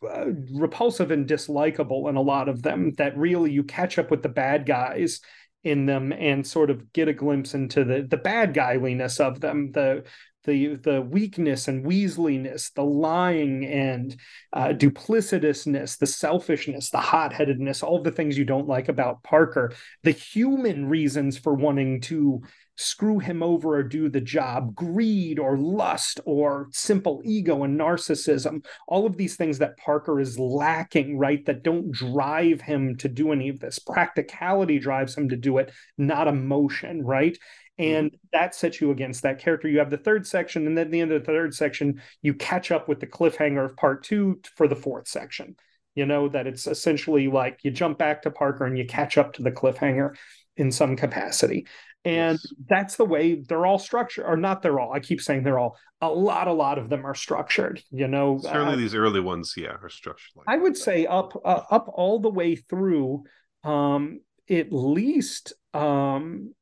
uh, 0.09 0.25
repulsive 0.53 1.11
and 1.11 1.27
dislikable 1.27 2.09
in 2.09 2.15
a 2.15 2.21
lot 2.21 2.49
of 2.49 2.61
them 2.61 2.91
that 2.97 3.17
really 3.17 3.51
you 3.51 3.63
catch 3.63 3.99
up 3.99 4.09
with 4.09 4.23
the 4.23 4.29
bad 4.29 4.65
guys 4.65 5.21
in 5.63 5.85
them 5.85 6.11
and 6.11 6.45
sort 6.45 6.69
of 6.69 6.91
get 6.91 7.07
a 7.07 7.13
glimpse 7.13 7.53
into 7.53 7.83
the 7.83 8.01
the 8.09 8.17
bad 8.17 8.53
guyliness 8.53 9.19
of 9.19 9.39
them 9.41 9.71
the 9.73 10.03
the 10.43 10.75
the 10.77 11.01
weakness 11.01 11.67
and 11.67 11.85
weaseliness 11.85 12.71
the 12.71 12.83
lying 12.83 13.65
and 13.65 14.15
uh, 14.53 14.69
duplicitousness 14.69 15.99
the 15.99 16.07
selfishness 16.07 16.89
the 16.89 16.97
hot-headedness 16.97 17.83
all 17.83 18.01
the 18.01 18.11
things 18.11 18.37
you 18.37 18.45
don't 18.45 18.67
like 18.67 18.89
about 18.89 19.21
parker 19.23 19.71
the 20.03 20.11
human 20.11 20.89
reasons 20.89 21.37
for 21.37 21.53
wanting 21.53 22.01
to 22.01 22.41
screw 22.77 23.19
him 23.19 23.43
over 23.43 23.77
or 23.77 23.83
do 23.83 24.09
the 24.09 24.21
job, 24.21 24.73
greed 24.75 25.39
or 25.39 25.57
lust 25.57 26.19
or 26.25 26.67
simple 26.71 27.21
ego 27.23 27.63
and 27.63 27.79
narcissism, 27.79 28.65
all 28.87 29.05
of 29.05 29.17
these 29.17 29.35
things 29.35 29.59
that 29.59 29.77
Parker 29.77 30.19
is 30.19 30.39
lacking, 30.39 31.17
right? 31.17 31.45
That 31.45 31.63
don't 31.63 31.91
drive 31.91 32.61
him 32.61 32.97
to 32.97 33.07
do 33.07 33.31
any 33.31 33.49
of 33.49 33.59
this. 33.59 33.79
Practicality 33.79 34.79
drives 34.79 35.15
him 35.15 35.29
to 35.29 35.35
do 35.35 35.57
it, 35.57 35.71
not 35.97 36.27
emotion, 36.27 37.03
right? 37.03 37.37
Mm-hmm. 37.79 37.95
And 37.95 38.17
that 38.33 38.55
sets 38.55 38.81
you 38.81 38.91
against 38.91 39.23
that 39.23 39.39
character. 39.39 39.67
You 39.67 39.79
have 39.79 39.89
the 39.89 39.97
third 39.97 40.25
section, 40.27 40.67
and 40.67 40.77
then 40.77 40.87
at 40.87 40.91
the 40.91 41.01
end 41.01 41.11
of 41.11 41.21
the 41.21 41.25
third 41.25 41.53
section, 41.53 42.01
you 42.21 42.33
catch 42.33 42.71
up 42.71 42.87
with 42.87 42.99
the 42.99 43.07
cliffhanger 43.07 43.65
of 43.65 43.75
part 43.75 44.03
two 44.03 44.39
for 44.55 44.67
the 44.67 44.75
fourth 44.75 45.07
section. 45.07 45.55
You 45.93 46.05
know, 46.05 46.29
that 46.29 46.47
it's 46.47 46.67
essentially 46.67 47.27
like 47.27 47.59
you 47.63 47.71
jump 47.71 47.97
back 47.97 48.21
to 48.21 48.31
Parker 48.31 48.65
and 48.65 48.77
you 48.77 48.85
catch 48.85 49.17
up 49.17 49.33
to 49.33 49.43
the 49.43 49.51
cliffhanger 49.51 50.15
in 50.55 50.71
some 50.71 50.95
capacity. 50.95 51.67
And 52.03 52.39
yes. 52.41 52.53
that's 52.67 52.95
the 52.95 53.05
way 53.05 53.35
they're 53.35 53.65
all 53.65 53.77
structured, 53.77 54.25
or 54.25 54.35
not 54.35 54.61
they're 54.61 54.79
all. 54.79 54.91
I 54.91 54.99
keep 54.99 55.21
saying 55.21 55.43
they're 55.43 55.59
all. 55.59 55.77
A 56.01 56.09
lot, 56.09 56.47
a 56.47 56.53
lot 56.53 56.79
of 56.79 56.89
them 56.89 57.05
are 57.05 57.13
structured. 57.13 57.83
You 57.91 58.07
know, 58.07 58.39
certainly 58.41 58.73
uh, 58.73 58.77
these 58.77 58.95
early 58.95 59.19
ones, 59.19 59.53
yeah, 59.55 59.75
are 59.81 59.89
structured. 59.89 60.31
Like 60.35 60.47
I 60.49 60.57
would 60.57 60.73
that. 60.73 60.79
say 60.79 61.05
up, 61.05 61.39
uh, 61.45 61.61
up 61.69 61.87
all 61.93 62.19
the 62.19 62.29
way 62.29 62.55
through. 62.55 63.23
Um, 63.63 64.21
at 64.49 64.73
least, 64.73 65.53
um, 65.75 66.55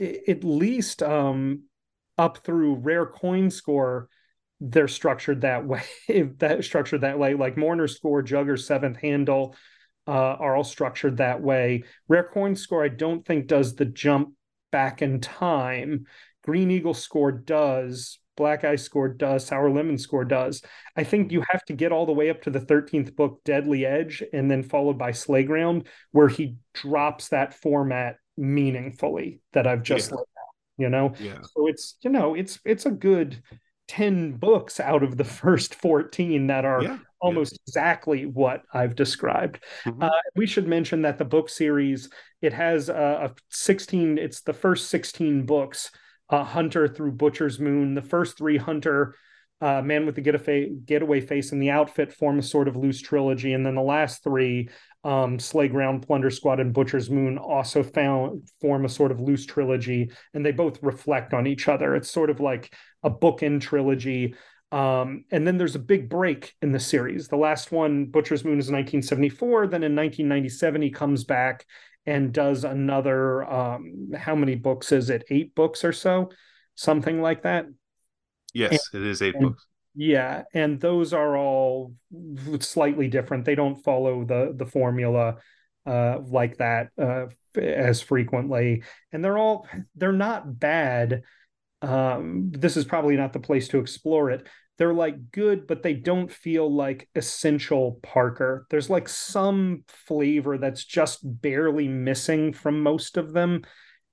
at 0.00 0.42
least, 0.42 1.02
um, 1.02 1.64
up 2.16 2.38
through 2.38 2.76
rare 2.76 3.06
coin 3.06 3.50
score, 3.50 4.08
they're 4.60 4.88
structured 4.88 5.42
that 5.42 5.66
way. 5.66 5.82
if 6.08 6.38
that 6.38 6.64
structured 6.64 7.02
that 7.02 7.18
way, 7.18 7.34
like 7.34 7.56
Mourner 7.56 7.86
score, 7.88 8.22
Jugger 8.22 8.58
seventh 8.58 8.96
handle. 8.96 9.54
Uh, 10.06 10.36
are 10.38 10.54
all 10.54 10.64
structured 10.64 11.16
that 11.16 11.40
way. 11.40 11.82
Rare 12.08 12.28
coin 12.30 12.54
score, 12.54 12.84
I 12.84 12.88
don't 12.88 13.24
think 13.24 13.46
does 13.46 13.74
the 13.74 13.86
jump 13.86 14.34
back 14.74 15.02
in 15.02 15.20
time. 15.20 16.04
Green 16.42 16.68
Eagle 16.68 16.94
score 16.94 17.30
does, 17.30 18.18
Black 18.36 18.64
Eye 18.64 18.74
score 18.74 19.08
does, 19.08 19.46
Sour 19.46 19.70
Lemon 19.70 19.98
score 19.98 20.24
does. 20.24 20.62
I 20.96 21.04
think 21.04 21.30
you 21.30 21.44
have 21.48 21.64
to 21.66 21.74
get 21.74 21.92
all 21.92 22.06
the 22.06 22.12
way 22.12 22.28
up 22.28 22.42
to 22.42 22.50
the 22.50 22.58
13th 22.58 23.14
book, 23.14 23.40
Deadly 23.44 23.86
Edge, 23.86 24.24
and 24.32 24.50
then 24.50 24.64
followed 24.64 24.98
by 24.98 25.12
Slayground, 25.12 25.86
where 26.10 26.26
he 26.26 26.56
drops 26.72 27.28
that 27.28 27.54
format 27.54 28.16
meaningfully 28.36 29.38
that 29.52 29.68
I've 29.68 29.84
just 29.84 30.10
yeah. 30.10 30.16
laid 30.16 30.22
out, 30.22 30.54
you 30.78 30.88
know? 30.88 31.14
Yeah. 31.20 31.38
So 31.42 31.68
it's, 31.68 31.94
you 32.02 32.10
know, 32.10 32.34
it's 32.34 32.58
it's 32.64 32.84
a 32.84 32.90
good 32.90 33.44
10 33.86 34.32
books 34.32 34.80
out 34.80 35.04
of 35.04 35.16
the 35.16 35.24
first 35.40 35.76
14 35.76 36.48
that 36.48 36.64
are 36.64 36.82
yeah, 36.82 36.98
almost 37.24 37.58
exactly 37.66 38.26
what 38.26 38.62
I've 38.72 38.94
described. 38.94 39.60
Mm-hmm. 39.84 40.02
Uh, 40.02 40.10
we 40.36 40.46
should 40.46 40.68
mention 40.68 41.02
that 41.02 41.18
the 41.18 41.24
book 41.24 41.48
series 41.48 42.10
it 42.42 42.52
has 42.52 42.88
a, 42.88 43.30
a 43.30 43.34
16 43.50 44.18
it's 44.18 44.42
the 44.42 44.52
first 44.52 44.90
16 44.90 45.46
books 45.46 45.90
uh, 46.28 46.44
hunter 46.44 46.86
through 46.86 47.12
butcher's 47.12 47.58
moon 47.58 47.94
the 47.94 48.02
first 48.02 48.36
three 48.36 48.58
hunter 48.58 49.14
uh, 49.60 49.80
man 49.80 50.04
with 50.04 50.14
the 50.14 50.20
getaway, 50.20 50.68
getaway 50.84 51.20
face 51.20 51.52
and 51.52 51.62
the 51.62 51.70
outfit 51.70 52.12
form 52.12 52.38
a 52.38 52.42
sort 52.42 52.68
of 52.68 52.76
loose 52.76 53.00
trilogy 53.00 53.54
and 53.54 53.64
then 53.64 53.74
the 53.74 53.82
last 53.82 54.22
three 54.22 54.68
um, 55.04 55.38
Slayground, 55.38 56.00
Plunder 56.00 56.30
Squad, 56.30 56.60
and 56.60 56.72
Butcher's 56.72 57.10
Moon 57.10 57.36
also 57.36 57.82
found 57.82 58.48
form 58.60 58.86
a 58.86 58.88
sort 58.88 59.12
of 59.12 59.20
loose 59.20 59.44
trilogy, 59.44 60.10
and 60.32 60.44
they 60.44 60.50
both 60.50 60.82
reflect 60.82 61.34
on 61.34 61.46
each 61.46 61.68
other. 61.68 61.94
It's 61.94 62.10
sort 62.10 62.30
of 62.30 62.40
like 62.40 62.74
a 63.02 63.10
bookend 63.10 63.60
trilogy. 63.60 64.34
Um, 64.74 65.24
and 65.30 65.46
then 65.46 65.56
there's 65.56 65.76
a 65.76 65.78
big 65.78 66.08
break 66.08 66.52
in 66.60 66.72
the 66.72 66.80
series. 66.80 67.28
The 67.28 67.36
last 67.36 67.70
one, 67.70 68.06
Butcher's 68.06 68.44
Moon, 68.44 68.58
is 68.58 68.72
1974. 68.72 69.68
Then 69.68 69.84
in 69.84 69.94
1997, 69.94 70.82
he 70.82 70.90
comes 70.90 71.22
back 71.22 71.64
and 72.06 72.32
does 72.32 72.64
another 72.64 73.48
um, 73.48 74.10
how 74.16 74.34
many 74.34 74.56
books 74.56 74.90
is 74.90 75.10
it? 75.10 75.22
Eight 75.30 75.54
books 75.54 75.84
or 75.84 75.92
so? 75.92 76.32
Something 76.74 77.22
like 77.22 77.42
that? 77.42 77.66
Yes 78.52 78.88
and, 78.92 79.04
it 79.04 79.08
is 79.08 79.22
eight 79.22 79.36
and, 79.36 79.44
books. 79.44 79.64
Yeah 79.94 80.42
and 80.52 80.80
those 80.80 81.12
are 81.12 81.36
all 81.36 81.94
slightly 82.58 83.06
different. 83.06 83.44
They 83.44 83.54
don't 83.54 83.82
follow 83.82 84.24
the 84.24 84.54
the 84.56 84.66
formula 84.66 85.36
uh, 85.86 86.18
like 86.26 86.56
that 86.56 86.88
uh, 87.00 87.26
as 87.56 88.00
frequently. 88.00 88.82
And 89.12 89.24
they're 89.24 89.38
all 89.38 89.68
they're 89.94 90.12
not 90.12 90.58
bad. 90.58 91.22
Um, 91.80 92.50
this 92.50 92.76
is 92.76 92.84
probably 92.84 93.16
not 93.16 93.32
the 93.32 93.40
place 93.40 93.68
to 93.68 93.78
explore 93.78 94.30
it 94.30 94.48
they're 94.76 94.94
like 94.94 95.30
good, 95.30 95.66
but 95.66 95.82
they 95.82 95.94
don't 95.94 96.30
feel 96.30 96.72
like 96.72 97.08
essential 97.14 98.00
Parker. 98.02 98.66
There's 98.70 98.90
like 98.90 99.08
some 99.08 99.84
flavor 99.86 100.58
that's 100.58 100.84
just 100.84 101.20
barely 101.22 101.86
missing 101.86 102.52
from 102.52 102.82
most 102.82 103.16
of 103.16 103.32
them. 103.32 103.62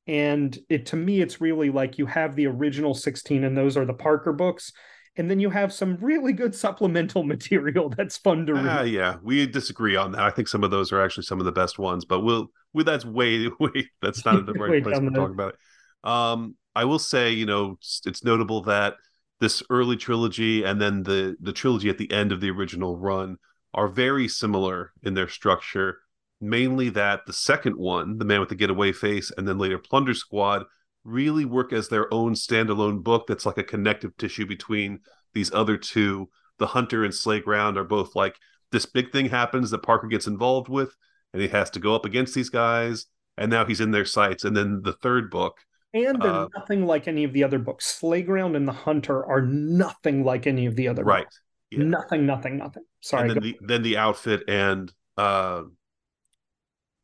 And 0.08 0.58
it 0.70 0.88
to 0.88 0.96
me, 0.96 1.22
it's 1.22 1.42
really 1.42 1.70
like 1.70 1.98
you 1.98 2.06
have 2.06 2.36
the 2.36 2.48
original 2.48 2.94
16, 2.94 3.44
and 3.44 3.58
those 3.58 3.78
are 3.78 3.86
the 3.86 3.94
Parker 3.94 4.34
books. 4.34 4.72
And 5.18 5.30
then 5.30 5.40
you 5.40 5.50
have 5.50 5.74
some 5.74 5.98
really 6.00 6.32
good 6.32 6.56
supplemental 6.56 7.24
material 7.26 7.90
that's 7.90 8.18
fun 8.18 8.46
to 8.46 8.54
read. 8.54 8.68
Uh, 8.68 8.84
yeah, 8.84 9.16
we 9.22 9.46
disagree 9.48 9.96
on 9.96 10.12
that. 10.14 10.22
I 10.22 10.30
think 10.30 10.48
some 10.48 10.64
of 10.64 10.72
those 10.72 10.92
are 10.92 11.02
actually 11.02 11.24
some 11.24 11.40
of 11.40 11.46
the 11.46 11.52
best 11.52 11.80
ones, 11.80 12.06
but 12.06 12.22
we'll, 12.22 12.52
we 12.74 12.84
that's 12.84 13.06
way, 13.06 13.48
way, 13.60 13.90
that's 14.02 14.26
not 14.26 14.46
the 14.46 14.54
right 14.60 14.84
place 14.84 15.00
to 15.00 15.10
talk 15.10 15.32
about 15.32 15.54
it. 15.54 16.10
Um, 16.10 16.56
I 16.76 16.86
will 16.86 17.00
say, 17.00 17.32
you 17.32 17.46
know, 17.46 17.78
it's, 17.80 18.02
it's 18.06 18.24
notable 18.24 18.64
that 18.64 18.96
this 19.42 19.62
early 19.70 19.98
trilogy 19.98 20.64
and 20.64 20.80
then 20.82 21.04
the 21.04 21.36
the 21.42 21.52
trilogy 21.52 21.90
at 21.90 21.98
the 21.98 22.12
end 22.12 22.32
of 22.32 22.40
the 22.40 22.50
original 22.50 22.98
run 22.98 23.38
are 23.74 23.90
very 23.90 24.28
similar 24.28 24.94
in 25.04 25.14
their 25.14 25.28
structure 25.28 25.98
mainly 26.40 26.90
that 26.90 27.26
the 27.28 27.34
second 27.34 27.76
one 27.76 28.18
the 28.18 28.26
man 28.26 28.40
with 28.40 28.50
the 28.50 28.56
getaway 28.56 28.94
face 28.94 29.32
and 29.38 29.46
then 29.46 29.58
later 29.58 29.78
plunder 29.78 30.14
squad 30.14 30.64
really 31.04 31.46
work 31.46 31.74
as 31.74 31.88
their 31.88 32.12
own 32.14 32.34
standalone 32.34 33.04
book 33.04 33.26
that's 33.28 33.46
like 33.46 33.58
a 33.58 33.64
connective 33.64 34.16
tissue 34.18 34.46
between 34.46 35.00
these 35.34 35.52
other 35.54 35.78
two. 35.78 36.30
The 36.60 36.68
hunter 36.68 37.04
and 37.04 37.14
slayground 37.14 37.78
are 37.78 37.84
both 37.84 38.16
like 38.16 38.36
this 38.72 38.86
big 38.86 39.12
thing 39.12 39.30
happens 39.30 39.72
that 39.72 39.84
parker 39.84 40.08
gets 40.08 40.28
involved 40.28 40.70
with 40.70 40.96
and 41.34 41.42
he 41.42 41.48
has 41.50 41.70
to 41.72 41.80
go 41.80 41.96
up 41.96 42.06
against 42.06 42.36
these 42.36 42.50
guys 42.50 43.08
and 43.38 43.50
now 43.50 43.66
he's 43.66 43.82
in 43.82 43.92
their 43.92 44.06
sights. 44.06 44.44
And 44.44 44.56
then 44.56 44.82
the 44.84 44.94
third 44.94 45.32
book 45.32 45.58
and 45.94 46.22
they're 46.22 46.32
uh, 46.32 46.48
nothing 46.56 46.86
like 46.86 47.08
any 47.08 47.24
of 47.24 47.34
the 47.34 47.44
other 47.44 47.60
books. 47.60 47.86
Slayground 47.86 48.56
and 48.56 48.68
the 48.68 48.74
Hunter 48.74 49.26
are 49.26 49.42
nothing 49.42 50.24
like 50.24 50.48
any 50.48 50.66
of 50.66 50.76
the 50.76 50.88
other 50.88 51.04
right. 51.04 51.24
books. 51.24 51.42
Yeah. 51.70 51.84
Nothing, 51.84 52.26
nothing, 52.26 52.58
nothing. 52.58 52.84
Sorry. 53.02 53.30
And 53.30 53.32
then, 53.32 53.44
the, 53.44 53.58
then 53.62 53.82
the 53.82 53.98
outfit 53.98 54.44
and 54.48 54.92
uh, 55.18 55.64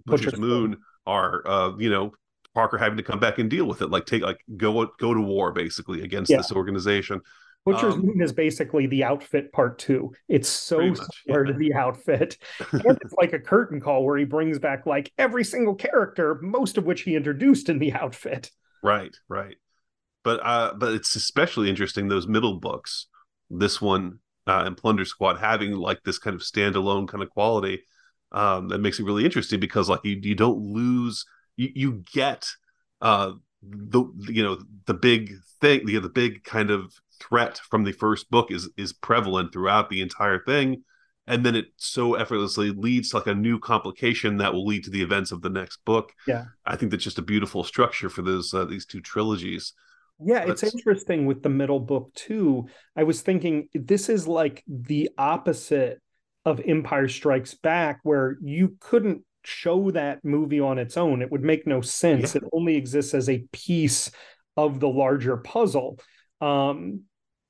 Butcher's, 0.06 0.26
Butcher's 0.26 0.39
Moon 0.39 0.78
are, 1.06 1.47
uh, 1.47 1.78
you 1.78 1.89
know, 1.89 2.13
Parker 2.54 2.78
having 2.78 2.97
to 2.97 3.04
come 3.04 3.19
back 3.19 3.38
and 3.38 3.50
deal 3.50 3.65
with 3.65 3.82
it, 3.82 3.91
like 3.91 4.06
take, 4.06 4.23
like 4.23 4.39
go 4.58 4.86
go 4.97 5.13
to 5.13 5.21
war 5.21 5.52
basically 5.52 6.02
against 6.02 6.32
yeah. 6.32 6.38
this 6.38 6.52
organization. 6.52 7.21
Butcher's 7.65 7.95
um, 7.95 8.06
Moon 8.06 8.21
is 8.21 8.32
basically 8.32 8.88
the 8.88 9.04
outfit 9.04 9.52
part 9.52 9.78
two. 9.78 10.13
It's 10.28 10.47
so 10.47 10.80
similar 11.26 11.45
yeah. 11.45 11.52
to 11.52 11.54
the 11.54 11.73
outfit. 11.73 12.38
and 12.71 12.97
it's 13.02 13.13
like 13.13 13.34
a 13.34 13.39
curtain 13.39 13.80
call 13.80 14.06
where 14.06 14.17
he 14.17 14.23
brings 14.23 14.58
back 14.58 14.86
like 14.86 15.12
every 15.17 15.43
single 15.43 15.76
character, 15.76 16.39
most 16.41 16.78
of 16.78 16.86
which 16.86 17.02
he 17.02 17.15
introduced 17.15 17.69
in 17.69 17.78
the 17.78 17.93
outfit. 17.93 18.52
Right, 18.84 19.16
right. 19.28 19.58
But 20.24 20.42
uh, 20.46 20.74
but 20.76 20.94
it's 20.94 21.16
especially 21.16 21.70
interesting 21.70 22.08
those 22.08 22.28
middle 22.28 22.60
books. 22.60 23.08
This 23.50 23.82
one 23.82 24.20
uh, 24.46 24.63
and 24.66 24.78
Plunder 24.78 25.06
Squad 25.06 25.40
having 25.40 25.74
like 25.74 26.04
this 26.04 26.20
kind 26.20 26.36
of 26.36 26.42
standalone 26.42 27.08
kind 27.08 27.24
of 27.24 27.30
quality 27.30 27.84
um, 28.32 28.70
that 28.70 28.80
makes 28.80 29.00
it 29.00 29.06
really 29.06 29.26
interesting 29.26 29.60
because 29.60 29.90
like 29.90 30.02
you 30.04 30.20
you 30.22 30.36
don't 30.36 30.60
lose 30.60 31.26
you 31.56 31.70
you 31.76 32.04
get 32.13 32.48
uh 33.02 33.32
the 33.63 34.04
you 34.30 34.44
know 34.44 34.60
the 34.86 34.94
big 34.94 35.34
thing 35.62 35.86
the 35.86 36.00
the 36.00 36.10
big 36.10 36.44
kind 36.44 36.70
of 36.72 36.94
threat 37.20 37.60
from 37.70 37.84
the 37.84 37.92
first 37.92 38.30
book 38.30 38.52
is 38.52 38.70
is 38.78 38.94
prevalent 38.94 39.52
throughout 39.54 39.90
the 39.90 40.02
entire 40.02 40.40
thing 40.44 40.84
and 41.28 41.46
then 41.46 41.56
it 41.56 41.66
so 41.78 42.16
effortlessly 42.16 42.72
leads 42.72 43.10
to 43.10 43.18
like 43.18 43.28
a 43.28 43.36
new 43.36 43.60
complication 43.60 44.38
that 44.38 44.54
will 44.54 44.66
lead 44.66 44.84
to 44.86 44.90
the 44.90 45.02
events 45.02 45.32
of 45.32 45.42
the 45.42 45.50
next 45.50 45.84
book. 45.86 46.13
Yeah, 46.28 46.46
I 46.66 46.76
think 46.76 46.92
that's 46.92 47.04
just 47.04 47.20
a 47.20 47.24
beautiful 47.24 47.63
structure 47.63 48.10
for 48.10 48.22
those 48.22 48.54
uh, 48.54 48.66
these 48.66 48.86
two 48.86 49.02
trilogies. 49.02 49.74
Yeah, 50.20 50.46
it's 50.48 50.63
interesting 50.63 51.28
with 51.28 51.44
the 51.44 51.50
middle 51.50 51.80
book 51.80 52.12
too. 52.16 52.68
I 52.96 53.04
was 53.04 53.22
thinking 53.22 53.70
this 53.74 54.10
is 54.10 54.28
like 54.28 54.63
the 54.68 55.12
opposite 55.18 56.02
of 56.44 56.62
Empire 56.66 57.08
Strikes 57.08 57.54
Back, 57.54 58.00
where 58.04 58.38
you 58.42 58.78
couldn't 58.80 59.24
show 59.44 59.92
that 59.92 60.24
movie 60.24 60.60
on 60.60 60.80
its 60.80 60.98
own. 60.98 61.22
It 61.22 61.32
would 61.32 61.44
make 61.44 61.68
no 61.68 61.82
sense. 61.82 62.34
Yeah. 62.34 62.42
It 62.42 62.50
only 62.52 62.76
exists 62.76 63.13
as 63.13 63.30
a 63.30 63.46
piece 63.52 64.12
of 64.56 64.80
the 64.80 64.90
larger 64.90 65.38
puzzle. 65.38 66.00
Um, 66.42 67.02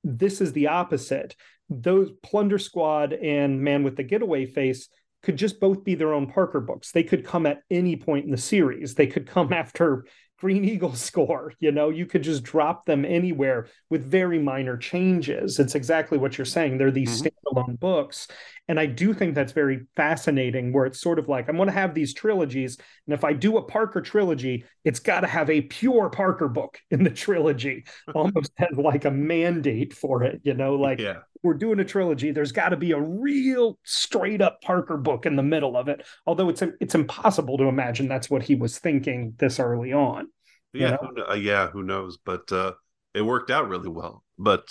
this 0.04 0.42
is 0.42 0.52
the 0.54 0.68
opposite. 0.68 1.36
Those 1.70 2.12
Plunder 2.24 2.60
Squad 2.60 3.14
and 3.14 3.62
Man 3.62 3.84
with 3.84 3.96
the 3.96 4.04
Getaway 4.04 4.46
Face 4.46 4.90
could 5.24 5.38
just 5.38 5.60
both 5.60 5.84
be 5.84 5.96
their 5.96 6.14
own 6.14 6.28
Parker 6.28 6.62
books. 6.62 6.92
They 6.92 7.04
could 7.04 7.26
come 7.26 7.46
at 7.46 7.62
any 7.70 7.96
point 7.96 8.26
in 8.26 8.32
the 8.32 8.38
series. 8.38 8.96
They 8.96 9.08
could 9.08 9.28
come 9.28 9.52
after 9.54 10.06
Green 10.40 10.64
Eagle 10.64 10.94
score. 10.94 11.54
You 11.60 11.72
know, 11.72 11.90
you 11.90 12.06
could 12.06 12.24
just 12.24 12.44
drop 12.44 12.86
them 12.86 13.04
anywhere 13.06 13.68
with 13.90 14.06
very 14.06 14.40
minor 14.40 14.78
changes. 14.78 15.60
It's 15.60 15.76
exactly 15.76 16.18
what 16.18 16.38
you're 16.38 16.46
saying. 16.46 16.78
They're 16.78 16.92
these 16.92 17.22
mm-hmm. 17.22 17.58
standalone 17.58 17.80
books. 17.80 18.28
And 18.68 18.80
I 18.80 18.86
do 18.86 19.14
think 19.14 19.34
that's 19.34 19.54
very 19.54 19.86
fascinating, 19.96 20.74
where 20.74 20.86
it's 20.86 21.02
sort 21.02 21.20
of 21.20 21.28
like, 21.28 21.48
I'm 21.48 21.56
going 21.56 21.68
to 21.68 21.74
have 21.74 21.94
these 21.94 22.14
trilogies. 22.14 22.78
And 23.08 23.14
if 23.14 23.24
I 23.24 23.34
do 23.34 23.58
a 23.58 23.64
Parker 23.64 24.02
trilogy, 24.02 24.66
it's 24.84 25.00
got 25.00 25.22
to 25.22 25.28
have 25.28 25.50
a 25.50 25.62
pure 25.62 26.10
Parker 26.10 26.50
book 26.50 26.80
in 26.92 27.04
the 27.04 27.10
trilogy, 27.10 27.86
almost 28.14 28.52
as 28.58 28.78
like 28.78 29.06
a 29.06 29.12
mandate 29.12 29.94
for 29.94 30.24
it, 30.24 30.42
you 30.44 30.54
know, 30.54 30.76
like 30.76 31.00
yeah. 31.00 31.20
We're 31.44 31.54
doing 31.54 31.80
a 31.80 31.86
trilogy. 31.86 32.32
There's 32.32 32.52
got 32.52 32.70
to 32.70 32.78
be 32.78 32.92
a 32.92 33.00
real 33.00 33.78
straight 33.84 34.42
up 34.42 34.62
Parker 34.62 34.98
book 34.98 35.26
in 35.26 35.36
the 35.36 35.44
middle 35.44 35.78
of 35.78 35.88
it. 35.88 36.06
Although 36.26 36.50
it's, 36.50 36.64
it's 36.80 36.96
impossible 36.96 37.58
to 37.58 37.66
imagine 37.66 38.08
that's 38.08 38.30
what 38.30 38.44
he 38.44 38.56
was 38.56 38.80
thinking 38.80 39.34
this 39.38 39.60
early 39.60 39.94
on. 39.94 40.28
Yeah. 40.74 40.98
Who, 40.98 41.26
uh, 41.26 41.34
yeah. 41.36 41.68
Who 41.70 41.84
knows? 41.84 42.18
But 42.18 42.52
uh, 42.52 42.74
it 43.14 43.22
worked 43.22 43.52
out 43.52 43.70
really 43.70 43.90
well. 43.90 44.24
But 44.38 44.68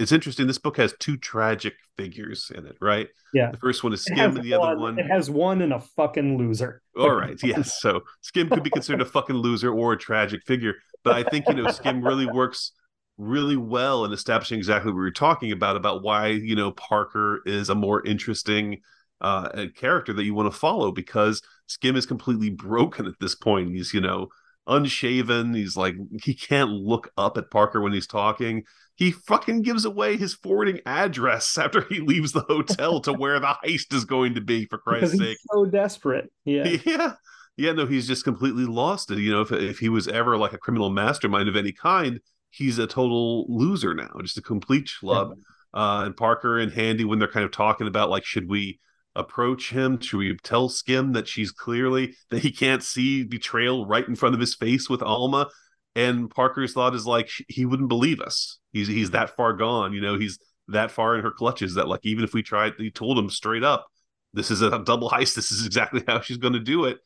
it's 0.00 0.12
interesting. 0.12 0.46
This 0.46 0.58
book 0.58 0.78
has 0.78 0.94
two 0.98 1.18
tragic 1.18 1.74
figures 1.96 2.50
in 2.54 2.66
it, 2.66 2.76
right? 2.80 3.08
Yeah. 3.34 3.50
The 3.50 3.58
first 3.58 3.84
one 3.84 3.92
is 3.92 4.04
Skimm, 4.04 4.36
and 4.36 4.42
the 4.42 4.56
one, 4.56 4.68
other 4.68 4.80
one 4.80 4.98
it 4.98 5.06
has 5.06 5.28
one 5.28 5.60
and 5.60 5.74
a 5.74 5.80
fucking 5.80 6.38
loser. 6.38 6.80
All 6.98 7.14
right, 7.14 7.38
yes. 7.42 7.80
So 7.80 8.00
Skimm 8.24 8.50
could 8.50 8.62
be 8.62 8.70
considered 8.70 9.02
a 9.02 9.04
fucking 9.04 9.36
loser 9.36 9.70
or 9.70 9.92
a 9.92 9.98
tragic 9.98 10.42
figure, 10.46 10.76
but 11.04 11.14
I 11.14 11.28
think 11.28 11.46
you 11.48 11.54
know 11.54 11.66
Skimm 11.66 12.02
really 12.02 12.24
works 12.24 12.72
really 13.20 13.56
well 13.56 14.04
in 14.04 14.12
establishing 14.12 14.58
exactly 14.58 14.90
what 14.90 14.96
we 14.96 15.02
were 15.02 15.10
talking 15.10 15.52
about 15.52 15.76
about 15.76 16.02
why 16.02 16.28
you 16.28 16.54
know 16.54 16.72
Parker 16.72 17.42
is 17.46 17.68
a 17.68 17.74
more 17.74 18.04
interesting 18.06 18.80
uh, 19.20 19.66
character 19.76 20.12
that 20.12 20.24
you 20.24 20.34
want 20.34 20.50
to 20.50 20.58
follow 20.58 20.90
because 20.90 21.42
Skimm 21.68 21.96
is 21.96 22.06
completely 22.06 22.50
broken 22.50 23.06
at 23.06 23.14
this 23.20 23.34
point. 23.34 23.74
He's 23.74 23.92
you 23.94 24.00
know 24.00 24.28
unshaven. 24.66 25.54
He's 25.54 25.76
like 25.76 25.94
he 26.22 26.34
can't 26.34 26.70
look 26.70 27.10
up 27.16 27.36
at 27.36 27.50
Parker 27.50 27.80
when 27.80 27.92
he's 27.92 28.06
talking 28.06 28.64
he 29.00 29.10
fucking 29.10 29.62
gives 29.62 29.86
away 29.86 30.18
his 30.18 30.34
forwarding 30.34 30.78
address 30.84 31.56
after 31.58 31.80
he 31.88 32.00
leaves 32.00 32.32
the 32.32 32.42
hotel 32.42 33.00
to 33.00 33.14
where 33.14 33.40
the 33.40 33.56
heist 33.64 33.94
is 33.94 34.04
going 34.04 34.34
to 34.34 34.42
be 34.42 34.66
for 34.66 34.78
Christ's 34.86 35.18
sake. 35.18 35.38
so 35.50 35.64
desperate. 35.64 36.30
Yeah. 36.44 36.76
Yeah. 36.84 37.12
Yeah, 37.56 37.72
no, 37.72 37.84
he's 37.84 38.06
just 38.06 38.24
completely 38.24 38.64
lost 38.64 39.10
it. 39.10 39.18
You 39.18 39.32
know, 39.32 39.40
if 39.42 39.52
if 39.52 39.78
he 39.78 39.88
was 39.88 40.06
ever 40.08 40.38
like 40.38 40.52
a 40.54 40.58
criminal 40.58 40.88
mastermind 40.88 41.48
of 41.48 41.56
any 41.56 41.72
kind, 41.72 42.20
he's 42.50 42.78
a 42.78 42.86
total 42.86 43.46
loser 43.48 43.94
now, 43.94 44.10
just 44.22 44.38
a 44.38 44.42
complete 44.42 44.86
schlub. 44.86 45.34
Yeah. 45.36 45.42
Uh, 45.72 46.04
and 46.06 46.16
Parker 46.16 46.58
and 46.58 46.72
Handy, 46.72 47.04
when 47.04 47.18
they're 47.18 47.28
kind 47.28 47.44
of 47.44 47.52
talking 47.52 47.86
about 47.86 48.10
like, 48.10 48.24
should 48.24 48.48
we 48.48 48.80
approach 49.14 49.70
him? 49.70 50.00
Should 50.00 50.18
we 50.18 50.36
tell 50.42 50.68
Skimm 50.68 51.14
that 51.14 51.28
she's 51.28 51.52
clearly 51.52 52.16
that 52.30 52.42
he 52.42 52.50
can't 52.50 52.82
see 52.82 53.24
betrayal 53.24 53.86
right 53.86 54.06
in 54.06 54.16
front 54.16 54.34
of 54.34 54.40
his 54.40 54.54
face 54.54 54.88
with 54.88 55.02
Alma? 55.02 55.48
And 55.94 56.30
Parker's 56.30 56.72
thought 56.72 56.94
is 56.94 57.06
like 57.06 57.30
he 57.48 57.66
wouldn't 57.66 57.88
believe 57.88 58.20
us. 58.20 58.58
He's 58.72 58.88
he's 58.88 59.10
that 59.10 59.36
far 59.36 59.52
gone, 59.52 59.92
you 59.92 60.00
know. 60.00 60.18
He's 60.18 60.38
that 60.68 60.90
far 60.90 61.16
in 61.16 61.22
her 61.22 61.32
clutches 61.32 61.74
that 61.74 61.88
like 61.88 62.00
even 62.04 62.24
if 62.24 62.32
we 62.32 62.42
tried, 62.42 62.74
he 62.78 62.90
told 62.90 63.18
him 63.18 63.28
straight 63.28 63.64
up, 63.64 63.86
this 64.32 64.50
is 64.50 64.62
a 64.62 64.78
double 64.78 65.10
heist. 65.10 65.34
This 65.34 65.50
is 65.50 65.66
exactly 65.66 66.02
how 66.06 66.20
she's 66.20 66.36
going 66.36 66.52
to 66.52 66.60
do 66.60 66.84
it. 66.84 66.98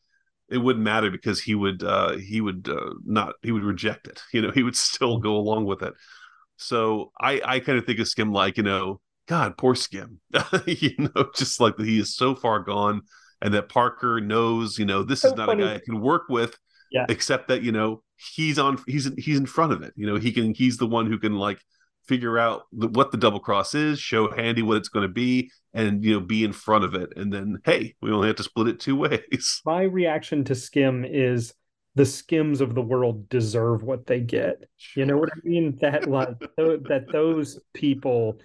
It 0.49 0.59
wouldn't 0.59 0.83
matter 0.83 1.09
because 1.09 1.41
he 1.41 1.55
would 1.55 1.83
uh, 1.83 2.17
he 2.17 2.41
would 2.41 2.69
uh, 2.69 2.93
not 3.03 3.33
he 3.41 3.51
would 3.51 3.63
reject 3.63 4.07
it. 4.07 4.21
You 4.33 4.41
know, 4.41 4.51
he 4.53 4.63
would 4.63 4.75
still 4.75 5.17
go 5.19 5.35
along 5.35 5.65
with 5.65 5.81
it. 5.81 5.93
So 6.57 7.11
I 7.19 7.41
I 7.43 7.59
kind 7.59 7.77
of 7.77 7.85
think 7.85 7.99
of 7.99 8.07
Skimm 8.07 8.33
like 8.33 8.57
you 8.57 8.63
know, 8.63 9.01
God, 9.27 9.57
poor 9.57 9.75
Skimm. 9.75 10.17
you 10.65 10.91
know, 10.97 11.29
just 11.35 11.59
like 11.59 11.77
that 11.77 11.85
he 11.87 11.99
is 11.99 12.15
so 12.15 12.35
far 12.35 12.59
gone, 12.59 13.01
and 13.41 13.53
that 13.53 13.69
Parker 13.69 14.21
knows, 14.21 14.77
you 14.77 14.85
know, 14.85 15.03
this 15.03 15.21
so 15.21 15.29
is 15.29 15.35
not 15.35 15.47
funny. 15.47 15.63
a 15.63 15.65
guy 15.67 15.75
I 15.75 15.81
can 15.83 15.99
work 15.99 16.23
with. 16.29 16.57
Yeah. 16.91 17.07
Except 17.09 17.47
that 17.49 17.63
you 17.63 17.71
know 17.71 18.03
he's 18.35 18.59
on 18.59 18.81
he's 18.87 19.09
he's 19.17 19.37
in 19.37 19.45
front 19.45 19.73
of 19.73 19.81
it 19.81 19.93
you 19.95 20.07
know 20.07 20.15
he 20.15 20.31
can 20.31 20.53
he's 20.53 20.77
the 20.77 20.87
one 20.87 21.07
who 21.07 21.17
can 21.17 21.35
like 21.35 21.59
figure 22.07 22.37
out 22.37 22.63
the, 22.71 22.87
what 22.87 23.11
the 23.11 23.17
double 23.17 23.39
cross 23.39 23.73
is 23.73 23.99
show 23.99 24.31
handy 24.31 24.61
what 24.61 24.77
it's 24.77 24.89
going 24.89 25.07
to 25.07 25.13
be 25.13 25.51
and 25.73 26.03
you 26.03 26.13
know 26.13 26.19
be 26.19 26.43
in 26.43 26.53
front 26.53 26.83
of 26.83 26.93
it. 26.93 27.13
And 27.15 27.31
then 27.31 27.59
hey 27.65 27.95
we 28.01 28.11
only 28.11 28.27
have 28.27 28.37
to 28.37 28.43
split 28.43 28.67
it 28.67 28.79
two 28.79 28.95
ways. 28.97 29.61
My 29.65 29.83
reaction 29.83 30.43
to 30.45 30.53
Skimm 30.53 31.07
is 31.09 31.53
the 31.95 32.03
Skimms 32.03 32.59
of 32.59 32.75
the 32.75 32.81
world 32.81 33.29
deserve 33.29 33.83
what 33.83 34.05
they 34.05 34.19
get. 34.19 34.65
Sure. 34.77 35.01
you 35.01 35.05
know 35.07 35.17
what 35.17 35.29
i 35.29 35.39
mean? 35.43 35.77
That 35.81 36.09
like 36.09 36.39
that 36.57 37.05
those 37.11 37.59
people 37.73 38.39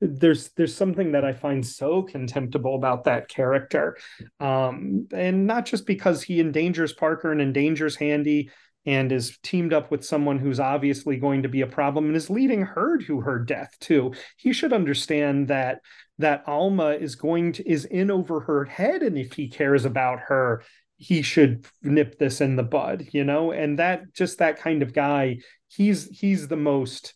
there's 0.00 0.50
there's 0.50 0.74
something 0.74 1.12
that 1.12 1.24
I 1.24 1.32
find 1.32 1.64
so 1.64 2.02
contemptible 2.02 2.74
about 2.74 3.04
that 3.04 3.28
character, 3.28 3.96
um, 4.40 5.06
and 5.12 5.46
not 5.46 5.66
just 5.66 5.86
because 5.86 6.22
he 6.22 6.40
endangers 6.40 6.92
Parker 6.92 7.32
and 7.32 7.40
endangers 7.40 7.96
Handy, 7.96 8.50
and 8.86 9.10
is 9.12 9.38
teamed 9.42 9.72
up 9.72 9.90
with 9.90 10.04
someone 10.04 10.38
who's 10.38 10.60
obviously 10.60 11.16
going 11.16 11.42
to 11.42 11.48
be 11.48 11.62
a 11.62 11.66
problem 11.66 12.06
and 12.06 12.16
is 12.16 12.30
leading 12.30 12.62
her 12.62 12.98
to 12.98 13.20
her 13.20 13.38
death 13.38 13.74
too. 13.80 14.12
He 14.36 14.52
should 14.52 14.72
understand 14.72 15.48
that 15.48 15.80
that 16.18 16.44
Alma 16.46 16.90
is 16.90 17.16
going 17.16 17.52
to 17.52 17.68
is 17.68 17.84
in 17.86 18.10
over 18.10 18.40
her 18.40 18.64
head 18.64 19.02
and 19.02 19.18
if 19.18 19.32
he 19.32 19.48
cares 19.48 19.84
about 19.84 20.20
her 20.20 20.62
he 20.96 21.22
should 21.22 21.66
nip 21.82 22.18
this 22.18 22.40
in 22.40 22.56
the 22.56 22.62
bud, 22.62 23.08
you 23.12 23.24
know? 23.24 23.52
And 23.52 23.78
that 23.78 24.14
just 24.14 24.38
that 24.38 24.58
kind 24.58 24.82
of 24.82 24.92
guy, 24.92 25.38
he's 25.68 26.08
he's 26.08 26.48
the 26.48 26.56
most 26.56 27.14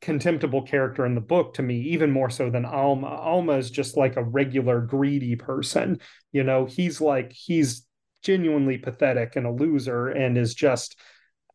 contemptible 0.00 0.62
character 0.62 1.04
in 1.06 1.14
the 1.14 1.20
book 1.20 1.54
to 1.54 1.62
me, 1.62 1.80
even 1.80 2.10
more 2.10 2.30
so 2.30 2.50
than 2.50 2.64
Alma. 2.64 3.08
Alma 3.08 3.54
is 3.54 3.70
just 3.70 3.96
like 3.96 4.16
a 4.16 4.24
regular 4.24 4.80
greedy 4.80 5.36
person. 5.36 6.00
You 6.32 6.44
know, 6.44 6.66
he's 6.66 7.00
like 7.00 7.32
he's 7.32 7.85
genuinely 8.26 8.76
pathetic 8.76 9.36
and 9.36 9.46
a 9.46 9.50
loser 9.50 10.08
and 10.08 10.36
is 10.36 10.52
just 10.52 10.96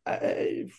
uh, 0.06 0.18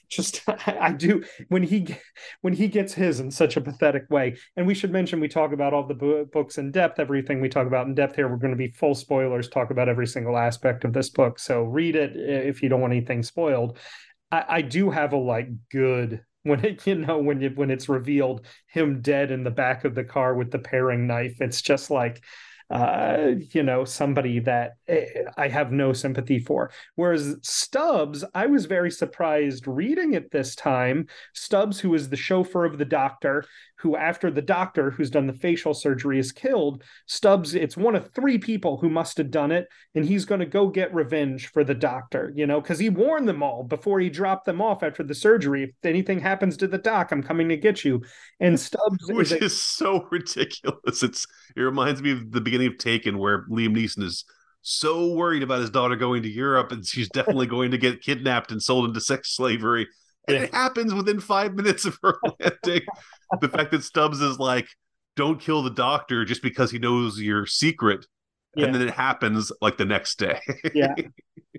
just 0.09 0.43
I 0.67 0.93
do 0.93 1.23
when 1.49 1.63
he 1.63 1.97
when 2.41 2.55
he 2.55 2.67
gets 2.67 2.95
his 2.95 3.21
in 3.21 3.31
such 3.31 3.57
a 3.57 3.61
pathetic 3.61 4.11
way. 4.11 4.37
And 4.57 4.67
we 4.67 4.75
should 4.75 4.91
mention 4.91 5.21
we 5.21 5.29
talk 5.29 5.53
about 5.53 5.75
all 5.75 5.87
the 5.87 6.29
books 6.33 6.59
in 6.59 6.73
depth. 6.73 6.99
Everything 6.99 7.41
we 7.41 7.49
talk 7.49 7.67
about 7.67 7.87
in 7.87 7.95
depth 7.95 8.17
here, 8.17 8.29
we're 8.29 8.37
going 8.37 8.53
to 8.53 8.57
be 8.57 8.73
full 8.73 8.95
spoilers. 8.95 9.49
Talk 9.49 9.71
about 9.71 9.89
every 9.89 10.07
single 10.07 10.37
aspect 10.37 10.85
of 10.85 10.93
this 10.93 11.11
book. 11.11 11.39
So 11.39 11.63
read 11.63 11.95
it 11.95 12.17
if 12.17 12.63
you 12.63 12.69
don't 12.69 12.81
want 12.81 12.95
anything 12.95 13.23
spoiled. 13.23 13.79
I, 14.31 14.45
I 14.49 14.63
do 14.63 14.91
have 14.91 15.13
a 15.13 15.19
like 15.19 15.49
good 15.71 16.23
when 16.43 16.65
it 16.65 16.85
you 16.87 16.97
know 16.97 17.19
when 17.19 17.43
it 17.43 17.57
when 17.57 17.71
it's 17.71 17.89
revealed 17.89 18.47
him 18.67 19.03
dead 19.03 19.31
in 19.31 19.45
the 19.45 19.51
back 19.51 19.85
of 19.85 19.95
the 19.95 20.05
car 20.05 20.35
with 20.35 20.51
the 20.51 20.59
paring 20.59 21.07
knife. 21.07 21.37
It's 21.41 21.63
just 21.63 21.91
like 21.91 22.25
uh, 22.73 23.35
you 23.51 23.63
know, 23.63 23.85
somebody 23.85 24.41
that 24.41 24.77
eh, 24.89 25.05
I 25.37 25.49
have 25.49 25.73
no 25.73 25.93
sympathy 25.93 26.39
for. 26.39 26.71
Whereas 26.95 27.37
Stubbs, 27.43 28.25
I 28.35 28.47
was 28.47 28.65
very 28.65 28.91
surprised 28.91 29.69
reading 29.69 30.15
it 30.15 30.31
this 30.31 30.57
time. 30.57 31.07
Stubbs, 31.35 31.79
who 31.79 31.93
is 31.95 32.09
the 32.09 32.17
chauffeur 32.17 32.65
of 32.65 32.79
the 32.79 32.87
doctor, 32.87 33.45
who, 33.83 33.97
after 33.97 34.31
the 34.31 34.43
doctor 34.43 34.91
who's 34.93 35.11
done 35.11 35.27
the 35.27 35.33
facial 35.33 35.75
surgery 35.75 36.19
is 36.19 36.31
killed, 36.31 36.83
Stubbs, 37.07 37.55
it's 37.55 37.77
one 37.77 37.97
of 37.97 38.13
three 38.15 38.39
people 38.39 38.79
who 38.79 38.89
must 38.89 39.19
have 39.19 39.31
done 39.31 39.51
it. 39.51 39.67
And 39.95 40.05
he's 40.05 40.25
going 40.25 40.39
to 40.39 40.47
go 40.47 40.69
get 40.69 40.95
revenge 40.95 41.49
for 41.49 41.65
the 41.65 41.75
doctor, 41.75 42.33
you 42.37 42.47
know, 42.47 42.61
because 42.61 42.79
he 42.79 42.89
warned 42.89 43.29
them 43.29 43.43
all 43.43 43.65
before 43.65 43.99
he 43.99 44.09
dropped 44.09 44.47
them 44.47 44.63
off 44.63 44.83
after 44.83 45.03
the 45.03 45.15
surgery. 45.15 45.65
If 45.65 45.85
anything 45.85 46.21
happens 46.21 46.57
to 46.59 46.69
the 46.69 46.79
doc, 46.79 47.11
I'm 47.11 47.23
coming 47.23 47.49
to 47.49 47.57
get 47.57 47.85
you. 47.85 48.03
And 48.39 48.59
Stubbs, 48.59 49.05
which 49.09 49.33
is, 49.33 49.33
a- 49.33 49.45
is 49.45 49.61
so 49.61 50.07
ridiculous. 50.11 51.03
It's 51.03 51.27
it 51.57 51.61
reminds 51.61 52.01
me 52.01 52.13
of 52.13 52.31
the 52.31 52.41
beginning 52.41 52.69
of 52.69 52.79
Taken, 52.79 53.19
where 53.19 53.45
Liam 53.49 53.77
Neeson 53.77 54.05
is 54.05 54.25
so 54.63 55.13
worried 55.13 55.43
about 55.43 55.61
his 55.61 55.71
daughter 55.71 55.97
going 55.97 56.23
to 56.23 56.31
Europe 56.31 56.71
and 56.71 56.87
she's 56.87 57.09
definitely 57.09 57.49
going 57.49 57.73
to 57.73 57.79
get 57.79 58.01
kidnapped 58.01 58.53
and 58.53 58.63
sold 58.63 58.85
into 58.85 59.01
sex 59.01 59.35
slavery 59.35 59.89
and 60.29 60.37
it 60.37 60.55
happens 60.55 60.95
within 60.95 61.21
five 61.21 61.55
minutes 61.55 61.85
of 61.85 61.99
her 62.03 62.17
landing. 62.41 62.83
the 63.41 63.49
fact 63.49 63.73
that 63.73 63.85
Stubbs 63.85 64.21
is 64.21 64.39
like, 64.39 64.69
don't 65.17 65.41
kill 65.41 65.63
the 65.63 65.71
doctor 65.71 66.25
just 66.25 66.43
because 66.43 66.71
he 66.71 66.79
knows 66.79 67.21
your 67.21 67.47
secret. 67.47 68.07
Yeah. 68.55 68.67
And 68.67 68.75
then 68.75 68.83
it 68.83 68.95
happens 68.95 69.51
like 69.61 69.79
the 69.79 69.85
next 69.85 70.19
day. 70.19 70.39
yeah. 70.75 70.95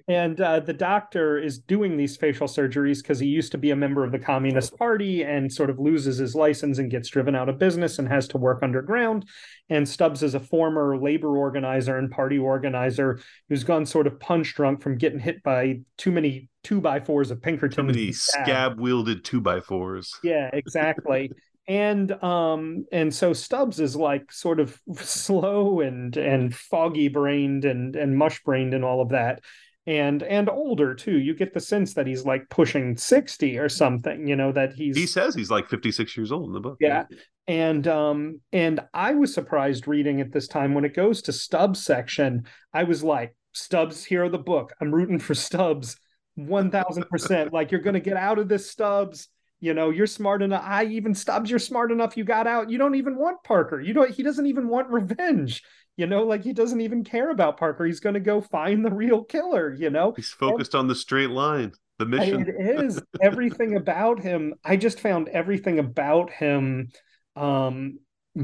and 0.07 0.39
uh, 0.39 0.59
the 0.59 0.73
doctor 0.73 1.39
is 1.39 1.57
doing 1.57 1.97
these 1.97 2.15
facial 2.17 2.47
surgeries 2.47 3.01
because 3.01 3.19
he 3.19 3.27
used 3.27 3.51
to 3.53 3.57
be 3.57 3.71
a 3.71 3.75
member 3.75 4.03
of 4.03 4.11
the 4.11 4.19
Communist 4.19 4.77
Party 4.77 5.23
and 5.23 5.51
sort 5.51 5.69
of 5.71 5.79
loses 5.79 6.17
his 6.17 6.35
license 6.35 6.77
and 6.77 6.91
gets 6.91 7.09
driven 7.09 7.35
out 7.35 7.49
of 7.49 7.57
business 7.57 7.97
and 7.97 8.07
has 8.07 8.27
to 8.27 8.37
work 8.37 8.61
underground. 8.61 9.25
And 9.69 9.89
Stubbs 9.89 10.21
is 10.21 10.35
a 10.35 10.39
former 10.39 10.97
labor 10.97 11.35
organizer 11.35 11.97
and 11.97 12.11
party 12.11 12.37
organizer 12.37 13.19
who's 13.49 13.63
gone 13.63 13.85
sort 13.85 14.05
of 14.05 14.19
punch 14.19 14.53
drunk 14.53 14.81
from 14.81 14.97
getting 14.97 15.19
hit 15.19 15.41
by 15.41 15.79
too 15.97 16.11
many 16.11 16.49
two 16.63 16.79
by 16.79 16.99
fours 16.99 17.31
of 17.31 17.41
Pinkerton. 17.41 17.87
Too 17.87 17.93
many 17.93 18.11
scab 18.11 18.79
wielded 18.79 19.25
two 19.25 19.41
by 19.41 19.61
fours. 19.61 20.13
Yeah, 20.23 20.49
exactly 20.53 21.31
and 21.67 22.11
um 22.23 22.85
and 22.91 23.13
so 23.13 23.31
stubbs 23.31 23.79
is 23.79 23.95
like 23.95 24.31
sort 24.31 24.59
of 24.59 24.79
slow 24.95 25.79
and 25.79 26.17
and 26.17 26.53
foggy 26.53 27.07
brained 27.07 27.65
and 27.65 27.95
and 27.95 28.17
mush 28.17 28.41
brained 28.43 28.73
and 28.73 28.83
all 28.83 29.01
of 29.01 29.09
that. 29.09 29.41
And 29.85 30.23
and 30.23 30.49
older 30.49 30.95
too. 30.95 31.17
You 31.19 31.35
get 31.35 31.53
the 31.53 31.59
sense 31.59 31.93
that 31.95 32.07
he's 32.07 32.25
like 32.25 32.49
pushing 32.49 32.95
60 32.95 33.57
or 33.57 33.67
something 33.67 34.27
you 34.27 34.35
know 34.35 34.51
that 34.53 34.73
he's 34.73 34.95
he 34.95 35.05
says 35.05 35.35
he's 35.35 35.51
like 35.51 35.67
56 35.67 36.15
years 36.15 36.31
old 36.31 36.47
in 36.47 36.53
the 36.53 36.61
book 36.61 36.77
yeah. 36.79 37.05
And 37.47 37.85
um 37.87 38.39
and 38.53 38.79
i 38.93 39.13
was 39.13 39.33
surprised 39.33 39.87
reading 39.87 40.21
at 40.21 40.31
this 40.31 40.47
time. 40.47 40.73
When 40.73 40.85
it 40.85 40.95
goes 40.95 41.21
to 41.23 41.33
stubbs 41.33 41.83
section 41.83 42.45
i 42.73 42.83
was 42.83 43.03
like 43.03 43.35
stubbs 43.53 44.03
here 44.03 44.27
the 44.29 44.39
book. 44.39 44.73
I'm 44.81 44.93
rooting 44.93 45.19
for 45.19 45.35
stubbs 45.35 45.97
1000% 46.37 47.51
like 47.51 47.71
you're 47.71 47.81
going 47.81 47.93
to 47.93 47.99
get 47.99 48.17
out 48.17 48.39
of 48.39 48.49
this 48.49 48.69
stubbs 48.69 49.29
you 49.63 49.73
know 49.73 49.91
you're 49.91 50.05
smart 50.05 50.41
enough 50.41 50.61
i 50.65 50.83
even 50.83 51.15
stubbs 51.15 51.49
you're 51.49 51.57
smart 51.57 51.89
enough 51.89 52.17
you 52.17 52.25
got 52.25 52.47
out. 52.47 52.69
You 52.69 52.77
don't 52.77 52.95
even 52.95 53.15
want 53.15 53.43
parker. 53.45 53.79
You 53.79 53.93
don't 53.93 54.11
he 54.11 54.21
doesn't 54.21 54.45
even 54.45 54.67
want 54.67 54.89
revenge. 54.89 55.63
You 55.95 56.05
know 56.05 56.23
like 56.23 56.43
he 56.43 56.51
doesn't 56.51 56.81
even 56.81 57.05
care 57.05 57.29
about 57.29 57.55
parker. 57.55 57.85
He's 57.85 58.01
going 58.01 58.15
to 58.15 58.19
go 58.19 58.41
find 58.41 58.83
the 58.83 58.91
real 58.91 59.23
killer 59.23 59.73
you 59.73 59.89
know? 59.89 60.11
He's 60.17 60.31
focused 60.31 60.73
and, 60.73 60.79
on 60.81 60.87
the 60.87 60.95
straight 60.95 61.29
line 61.29 61.71
the 61.97 62.05
mission. 62.05 62.41
it 62.41 62.83
is. 62.83 63.01
Everything 63.21 63.77
about 63.83 64.19
him 64.19 64.53
i 64.65 64.75
just 64.75 64.99
found 64.99 65.29
everything 65.29 65.79
about 65.79 66.29
him 66.29 66.89
um 67.37 67.99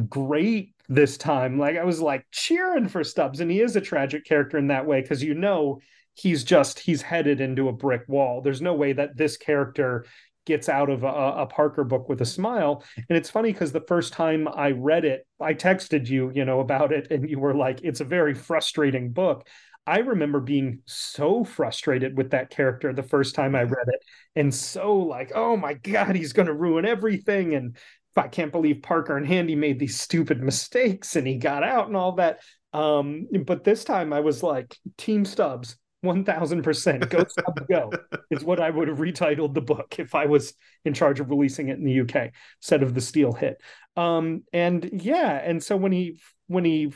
great 0.07 0.73
this 0.87 1.17
time. 1.17 1.59
Like 1.59 1.75
i 1.75 1.83
was 1.83 1.99
like 1.99 2.25
cheering 2.31 2.87
for 2.87 3.03
stubbs 3.03 3.41
and 3.41 3.51
he 3.51 3.59
is 3.59 3.75
a 3.75 3.81
tragic 3.81 4.23
character 4.23 4.57
in 4.57 4.67
that 4.67 4.85
way 4.85 5.01
because 5.01 5.21
you 5.21 5.33
know 5.33 5.81
he's 6.13 6.43
just 6.43 6.79
he's 6.79 7.01
headed 7.01 7.41
into 7.41 7.67
a 7.67 7.73
brick 7.73 8.03
wall. 8.07 8.41
There's 8.41 8.61
no 8.61 8.73
way 8.73 8.93
that 8.93 9.17
this 9.17 9.37
character 9.37 10.05
gets 10.49 10.67
out 10.67 10.89
of 10.89 11.03
a, 11.03 11.07
a, 11.07 11.45
Parker 11.45 11.83
book 11.83 12.09
with 12.09 12.19
a 12.21 12.25
smile. 12.25 12.83
And 12.97 13.17
it's 13.17 13.29
funny 13.29 13.53
because 13.53 13.71
the 13.71 13.85
first 13.87 14.11
time 14.11 14.47
I 14.47 14.71
read 14.71 15.05
it, 15.05 15.25
I 15.39 15.53
texted 15.53 16.09
you, 16.09 16.31
you 16.33 16.43
know, 16.43 16.59
about 16.59 16.91
it, 16.91 17.11
and 17.11 17.29
you 17.29 17.39
were 17.39 17.53
like, 17.53 17.79
it's 17.83 18.01
a 18.01 18.05
very 18.05 18.33
frustrating 18.33 19.11
book. 19.11 19.47
I 19.87 19.99
remember 19.99 20.39
being 20.39 20.79
so 20.85 21.43
frustrated 21.43 22.17
with 22.17 22.31
that 22.31 22.49
character 22.49 22.91
the 22.91 23.03
first 23.03 23.35
time 23.35 23.55
I 23.55 23.63
read 23.63 23.87
it, 23.87 24.03
and 24.35 24.53
so 24.53 24.97
like, 24.97 25.31
oh 25.35 25.55
my 25.55 25.75
God, 25.75 26.15
he's 26.15 26.33
going 26.33 26.47
to 26.47 26.53
ruin 26.53 26.85
everything. 26.85 27.53
And 27.53 27.77
I 28.17 28.27
can't 28.27 28.51
believe 28.51 28.81
Parker 28.81 29.15
and 29.15 29.25
Handy 29.25 29.55
made 29.55 29.79
these 29.79 29.99
stupid 29.99 30.41
mistakes 30.41 31.15
and 31.15 31.25
he 31.25 31.35
got 31.35 31.63
out 31.63 31.87
and 31.87 31.95
all 31.95 32.13
that. 32.13 32.39
Um, 32.73 33.27
but 33.45 33.63
this 33.63 33.83
time 33.83 34.11
I 34.11 34.19
was 34.19 34.43
like, 34.43 34.77
Team 34.97 35.25
Stubbs, 35.25 35.77
one 36.01 36.23
thousand 36.23 36.63
percent. 36.63 37.09
Go 37.09 37.25
Stubbs 37.27 37.61
Go 37.69 37.91
is 38.31 38.43
what 38.43 38.59
I 38.59 38.69
would 38.69 38.87
have 38.87 38.97
retitled 38.99 39.53
the 39.53 39.61
book 39.61 39.95
if 39.99 40.15
I 40.15 40.25
was 40.25 40.53
in 40.85 40.93
charge 40.93 41.19
of 41.19 41.29
releasing 41.29 41.69
it 41.69 41.77
in 41.77 41.85
the 41.85 42.01
UK 42.01 42.31
instead 42.61 42.83
of 42.83 42.93
the 42.93 43.01
Steel 43.01 43.33
Hit. 43.33 43.61
Um, 43.97 44.43
and 44.53 44.89
yeah, 45.03 45.31
and 45.43 45.61
so 45.61 45.75
when 45.75 45.91
he 45.91 46.19
when 46.47 46.65
he 46.65 46.93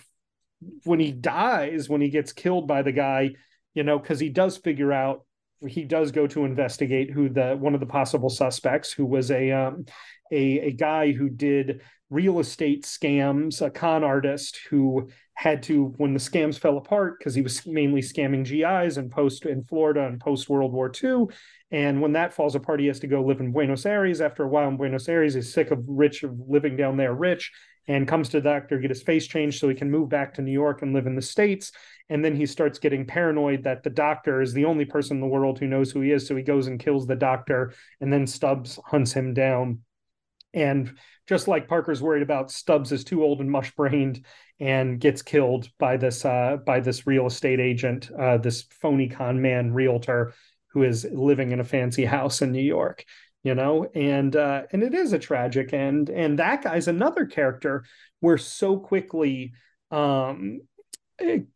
when 0.84 0.99
he 0.99 1.12
dies, 1.12 1.89
when 1.89 2.01
he 2.01 2.10
gets 2.10 2.32
killed 2.32 2.68
by 2.68 2.82
the 2.82 2.91
guy, 2.91 3.32
you 3.74 3.84
know, 3.84 3.99
because 3.99 4.20
he 4.20 4.30
does 4.30 4.58
figure 4.58 4.93
out 4.93 5.26
he 5.68 5.84
does 5.84 6.12
go 6.12 6.28
to 6.28 6.45
investigate 6.45 7.12
who 7.12 7.30
the 7.30 7.56
one 7.58 7.74
of 7.74 7.80
the 7.80 7.86
possible 7.86 8.30
suspects 8.30 8.91
who 8.91 9.06
was 9.06 9.32
a 9.32 9.51
um, 9.51 9.86
a, 10.32 10.60
a 10.60 10.72
guy 10.72 11.12
who 11.12 11.30
did 11.30 11.82
real 12.10 12.39
estate 12.39 12.84
scams, 12.84 13.62
a 13.62 13.70
con 13.70 14.04
artist 14.04 14.60
who 14.70 15.10
had 15.36 15.64
to, 15.64 15.94
when 15.98 16.14
the 16.14 16.20
scams 16.20 16.60
fell 16.60 16.78
apart, 16.78 17.18
because 17.18 17.34
he 17.34 17.42
was 17.42 17.66
mainly 17.66 18.02
scamming 18.02 18.46
GIs 18.46 18.98
and 18.98 19.12
post 19.12 19.46
in 19.46 19.64
Florida 19.64 20.06
and 20.06 20.20
post 20.20 20.50
World 20.50 20.72
War 20.72 20.92
II. 21.04 21.26
And 21.72 22.02
when 22.02 22.14
that 22.14 22.34
falls 22.34 22.56
apart, 22.56 22.80
he 22.80 22.88
has 22.88 23.00
to 23.00 23.08
go 23.08 23.24
live 23.24 23.40
in 23.40 23.52
Buenos 23.52 23.86
Aires. 23.86 24.22
After 24.22 24.44
a 24.44 24.48
while 24.48 24.70
in 24.70 24.78
Buenos 24.78 25.10
Aires, 25.10 25.34
he's 25.34 25.52
sick 25.52 25.72
of 25.72 25.84
rich 25.88 26.24
of 26.24 26.40
living 26.48 26.76
down 26.76 26.98
there 26.98 27.14
rich 27.14 27.52
and 27.88 28.08
comes 28.08 28.30
to 28.30 28.40
the 28.40 28.50
doctor, 28.50 28.80
get 28.80 28.92
his 28.92 29.04
face 29.04 29.28
changed 29.28 29.60
so 29.60 29.68
he 29.68 29.76
can 29.76 29.92
move 29.92 30.10
back 30.10 30.34
to 30.34 30.42
New 30.42 30.52
York 30.52 30.82
and 30.82 30.94
live 30.94 31.08
in 31.08 31.16
the 31.16 31.22
States. 31.22 31.72
And 32.10 32.24
then 32.24 32.36
he 32.36 32.46
starts 32.46 32.80
getting 32.80 33.06
paranoid 33.06 33.64
that 33.64 33.84
the 33.84 33.90
doctor 33.90 34.42
is 34.42 34.54
the 34.54 34.66
only 34.66 34.86
person 34.86 35.18
in 35.18 35.22
the 35.22 35.28
world 35.28 35.60
who 35.60 35.68
knows 35.68 35.92
who 35.92 36.02
he 36.02 36.12
is. 36.12 36.28
So 36.28 36.36
he 36.36 36.44
goes 36.44 36.68
and 36.68 36.80
kills 36.80 37.08
the 37.08 37.16
doctor, 37.16 37.74
and 38.00 38.12
then 38.12 38.28
Stubbs 38.28 38.80
hunts 38.86 39.12
him 39.12 39.34
down. 39.34 39.80
And 40.54 40.96
just 41.28 41.48
like 41.48 41.68
Parker's 41.68 42.02
worried 42.02 42.24
about 42.24 42.52
Stubbs 42.52 42.92
is 42.92 43.04
too 43.04 43.24
old 43.24 43.42
and 43.42 43.50
mush 43.50 43.72
brained 43.76 44.26
and 44.64 44.97
gets 44.97 45.22
killed 45.22 45.68
by 45.78 45.97
this 45.97 46.24
uh, 46.24 46.55
by 46.66 46.80
this 46.80 47.05
real 47.05 47.28
estate 47.28 47.59
agent, 47.59 48.09
uh, 48.18 48.38
this 48.38 48.64
phony 48.72 49.09
con 49.09 49.41
man 49.41 49.74
realtor 49.74 50.34
who 50.68 50.84
is 50.84 51.05
living 51.11 51.51
in 51.51 51.59
a 51.59 51.66
fancy 51.66 52.05
house 52.05 52.41
in 52.41 52.53
New 52.53 52.61
York. 52.61 53.03
You 53.43 53.55
know, 53.55 53.89
and 53.93 54.34
uh, 54.38 54.64
and 54.72 54.82
it 54.82 54.93
is 54.93 55.11
a 55.11 55.20
tragic 55.20 55.74
end. 55.74 56.09
And 56.09 56.39
that 56.39 56.64
guy's 56.64 56.88
another 56.88 57.26
character 57.26 57.84
where 58.22 58.38
so 58.38 58.78
quickly 58.78 59.51
um, 59.91 60.61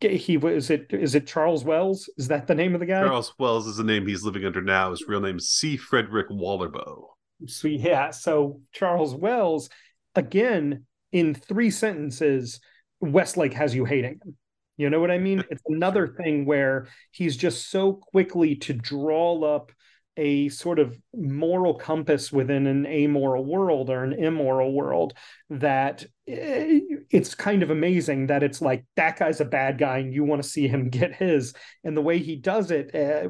he 0.00 0.36
was 0.36 0.68
it 0.68 0.88
is 0.90 1.14
it 1.14 1.26
Charles 1.26 1.64
Wells? 1.64 2.10
Is 2.18 2.28
that 2.28 2.46
the 2.46 2.54
name 2.54 2.74
of 2.74 2.80
the 2.80 2.86
guy? 2.86 3.02
Charles 3.02 3.32
Wells 3.38 3.66
is 3.66 3.78
the 3.78 3.84
name 3.84 4.06
he's 4.06 4.22
living 4.22 4.44
under 4.44 4.60
now. 4.60 4.90
His 4.90 5.08
real 5.08 5.22
name 5.22 5.38
is 5.38 5.48
C. 5.48 5.78
Frederick 5.78 6.28
Wallerbow. 6.28 7.04
So 7.46 7.68
yeah, 7.68 8.10
so 8.10 8.60
Charles 8.72 9.14
Wells, 9.14 9.70
again, 10.14 10.84
in 11.10 11.34
three 11.34 11.70
sentences, 11.70 12.60
Westlake 13.00 13.54
has 13.54 13.74
you 13.74 13.84
hating 13.84 14.20
him. 14.22 14.36
You 14.76 14.90
know 14.90 15.00
what 15.00 15.10
I 15.10 15.18
mean? 15.18 15.42
It's 15.50 15.62
another 15.66 16.06
thing 16.06 16.46
where 16.46 16.86
he's 17.10 17.36
just 17.36 17.70
so 17.70 17.94
quickly 17.94 18.54
to 18.56 18.72
draw 18.72 19.42
up 19.42 19.72
a 20.16 20.48
sort 20.48 20.80
of 20.80 20.98
moral 21.14 21.74
compass 21.74 22.32
within 22.32 22.66
an 22.66 22.84
amoral 22.86 23.44
world 23.44 23.88
or 23.88 24.02
an 24.02 24.12
immoral 24.12 24.72
world 24.72 25.14
that 25.48 26.04
eh, 26.26 26.80
it's 27.10 27.36
kind 27.36 27.62
of 27.62 27.70
amazing 27.70 28.26
that 28.26 28.42
it's 28.42 28.60
like 28.60 28.84
that 28.96 29.16
guy's 29.16 29.40
a 29.40 29.44
bad 29.44 29.78
guy 29.78 29.98
and 29.98 30.12
you 30.12 30.24
want 30.24 30.42
to 30.42 30.48
see 30.48 30.66
him 30.66 30.88
get 30.90 31.14
his 31.14 31.54
and 31.84 31.96
the 31.96 32.02
way 32.02 32.18
he 32.18 32.34
does 32.34 32.72
it 32.72 32.94
uh, 32.94 33.28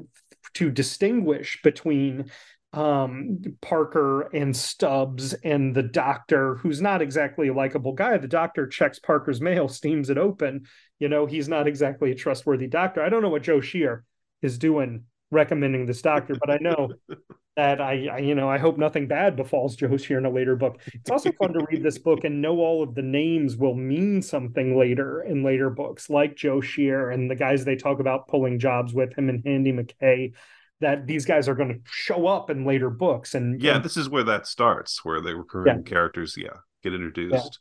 to 0.55 0.71
distinguish 0.71 1.61
between 1.62 2.31
um, 2.73 3.39
Parker 3.62 4.23
and 4.35 4.55
Stubbs 4.57 5.33
and 5.35 5.75
the 5.75 5.83
doctor, 5.83 6.57
who's 6.57 6.81
not 6.81 7.01
exactly 7.01 7.49
a 7.49 7.55
likable 7.55 7.93
guy. 7.93 8.19
The 8.19 8.29
doctor 8.29 8.66
checks 8.66 8.99
Parker's 8.99 9.41
mail, 9.41 9.69
steams 9.69 10.11
it 10.11 10.19
open. 10.19 10.66
You 10.99 11.09
know, 11.09 11.27
he's 11.27 11.49
not 11.49 11.66
exactly 11.66 12.11
a 12.11 12.14
trustworthy 12.14 12.66
doctor. 12.66 13.03
I 13.03 13.09
don't 13.09 13.23
know 13.23 13.31
what 13.31 13.43
Joe 13.43 13.61
Sheer 13.61 14.05
is 14.43 14.59
doing 14.59 15.05
recommending 15.31 15.87
this 15.87 16.03
doctor, 16.03 16.35
but 16.39 16.51
I 16.51 16.59
know 16.61 16.91
that 17.57 17.81
I, 17.81 18.07
I, 18.07 18.19
you 18.19 18.35
know, 18.35 18.49
I 18.49 18.59
hope 18.59 18.79
nothing 18.79 19.09
bad 19.09 19.35
befalls 19.35 19.75
Joe 19.75 19.97
Sheer 19.97 20.19
in 20.19 20.27
a 20.27 20.31
later 20.31 20.55
book. 20.55 20.81
It's 20.93 21.11
also 21.11 21.33
fun 21.33 21.55
to 21.55 21.66
read 21.71 21.83
this 21.83 21.99
book 21.99 22.25
and 22.25 22.43
know 22.43 22.59
all 22.59 22.83
of 22.83 22.95
the 22.95 23.03
names 23.03 23.57
will 23.57 23.75
mean 23.75 24.23
something 24.23 24.79
later 24.79 25.23
in 25.23 25.43
later 25.43 25.71
books, 25.71 26.11
like 26.11 26.37
Joe 26.37 26.61
Sheer 26.61 27.11
and 27.11 27.31
the 27.31 27.35
guys 27.35 27.64
they 27.64 27.77
talk 27.77 27.99
about 27.99 28.29
pulling 28.29 28.59
jobs 28.59 28.93
with 28.93 29.16
him 29.16 29.29
and 29.29 29.43
Handy 29.45 29.73
McKay 29.73 30.35
that 30.81 31.07
these 31.07 31.24
guys 31.24 31.49
are 31.49 31.55
going 31.55 31.68
to 31.68 31.81
show 31.87 32.26
up 32.26 32.51
in 32.51 32.64
later 32.64 32.91
books 32.91 33.35
and 33.35 33.61
yeah 33.61 33.76
and, 33.76 33.85
this 33.85 33.97
is 33.97 34.09
where 34.09 34.24
that 34.24 34.47
starts 34.47 35.05
where 35.05 35.20
the 35.20 35.35
recurring 35.35 35.79
yeah. 35.79 35.83
characters 35.83 36.35
yeah 36.37 36.59
get 36.83 36.95
introduced. 36.95 37.59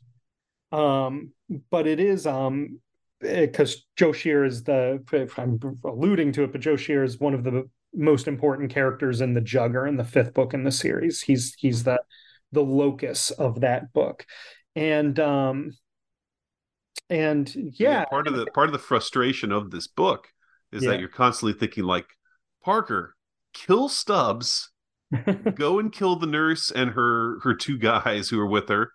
Yeah. 0.72 1.06
um 1.06 1.32
but 1.70 1.86
it 1.86 2.00
is 2.00 2.26
um 2.26 2.80
because 3.20 3.74
eh, 3.74 3.80
joe 3.96 4.12
shear 4.12 4.44
is 4.44 4.62
the 4.62 5.02
if 5.12 5.38
i'm 5.38 5.58
alluding 5.84 6.32
to 6.32 6.44
it 6.44 6.52
but 6.52 6.60
joe 6.60 6.76
shear 6.76 7.02
is 7.02 7.18
one 7.18 7.34
of 7.34 7.42
the 7.42 7.68
most 7.94 8.28
important 8.28 8.70
characters 8.70 9.20
in 9.20 9.34
the 9.34 9.40
jugger 9.40 9.88
in 9.88 9.96
the 9.96 10.04
fifth 10.04 10.34
book 10.34 10.54
in 10.54 10.64
the 10.64 10.72
series. 10.72 11.20
He's 11.20 11.54
he's 11.54 11.84
the 11.84 12.00
the 12.52 12.62
locus 12.62 13.30
of 13.30 13.60
that 13.60 13.92
book. 13.92 14.26
And 14.74 15.18
um 15.18 15.72
and 17.10 17.52
yeah, 17.54 18.00
yeah. 18.00 18.04
part 18.06 18.26
of 18.26 18.36
the 18.36 18.46
part 18.46 18.68
of 18.68 18.72
the 18.72 18.78
frustration 18.78 19.52
of 19.52 19.70
this 19.70 19.86
book 19.86 20.28
is 20.70 20.82
that 20.82 21.00
you're 21.00 21.08
constantly 21.08 21.58
thinking 21.58 21.84
like 21.84 22.06
Parker, 22.64 23.14
kill 23.52 23.88
Stubbs, 23.88 24.70
go 25.54 25.78
and 25.78 25.92
kill 25.92 26.16
the 26.16 26.26
nurse 26.26 26.70
and 26.70 26.90
her 26.90 27.40
her 27.42 27.54
two 27.54 27.78
guys 27.78 28.28
who 28.28 28.38
are 28.40 28.46
with 28.46 28.68
her, 28.68 28.92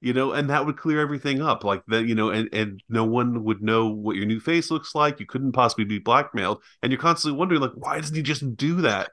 you 0.00 0.12
know, 0.12 0.32
and 0.32 0.50
that 0.50 0.66
would 0.66 0.76
clear 0.76 1.00
everything 1.00 1.42
up. 1.42 1.64
Like 1.64 1.82
that, 1.88 2.06
you 2.06 2.14
know, 2.14 2.30
and 2.30 2.48
and 2.52 2.82
no 2.88 3.04
one 3.04 3.44
would 3.44 3.62
know 3.62 3.88
what 3.88 4.16
your 4.16 4.26
new 4.26 4.40
face 4.40 4.70
looks 4.70 4.94
like. 4.94 5.20
You 5.20 5.26
couldn't 5.26 5.52
possibly 5.52 5.84
be 5.84 5.98
blackmailed, 5.98 6.62
and 6.82 6.92
you're 6.92 7.00
constantly 7.00 7.38
wondering, 7.38 7.60
like, 7.60 7.72
why 7.74 7.98
doesn't 7.98 8.14
he 8.14 8.22
just 8.22 8.56
do 8.56 8.82
that? 8.82 9.10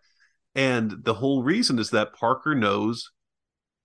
And 0.54 1.04
the 1.04 1.16
whole 1.16 1.44
reason 1.44 1.80
is 1.80 1.90
that 1.90 2.14
Parker 2.14 2.56
knows 2.56 3.12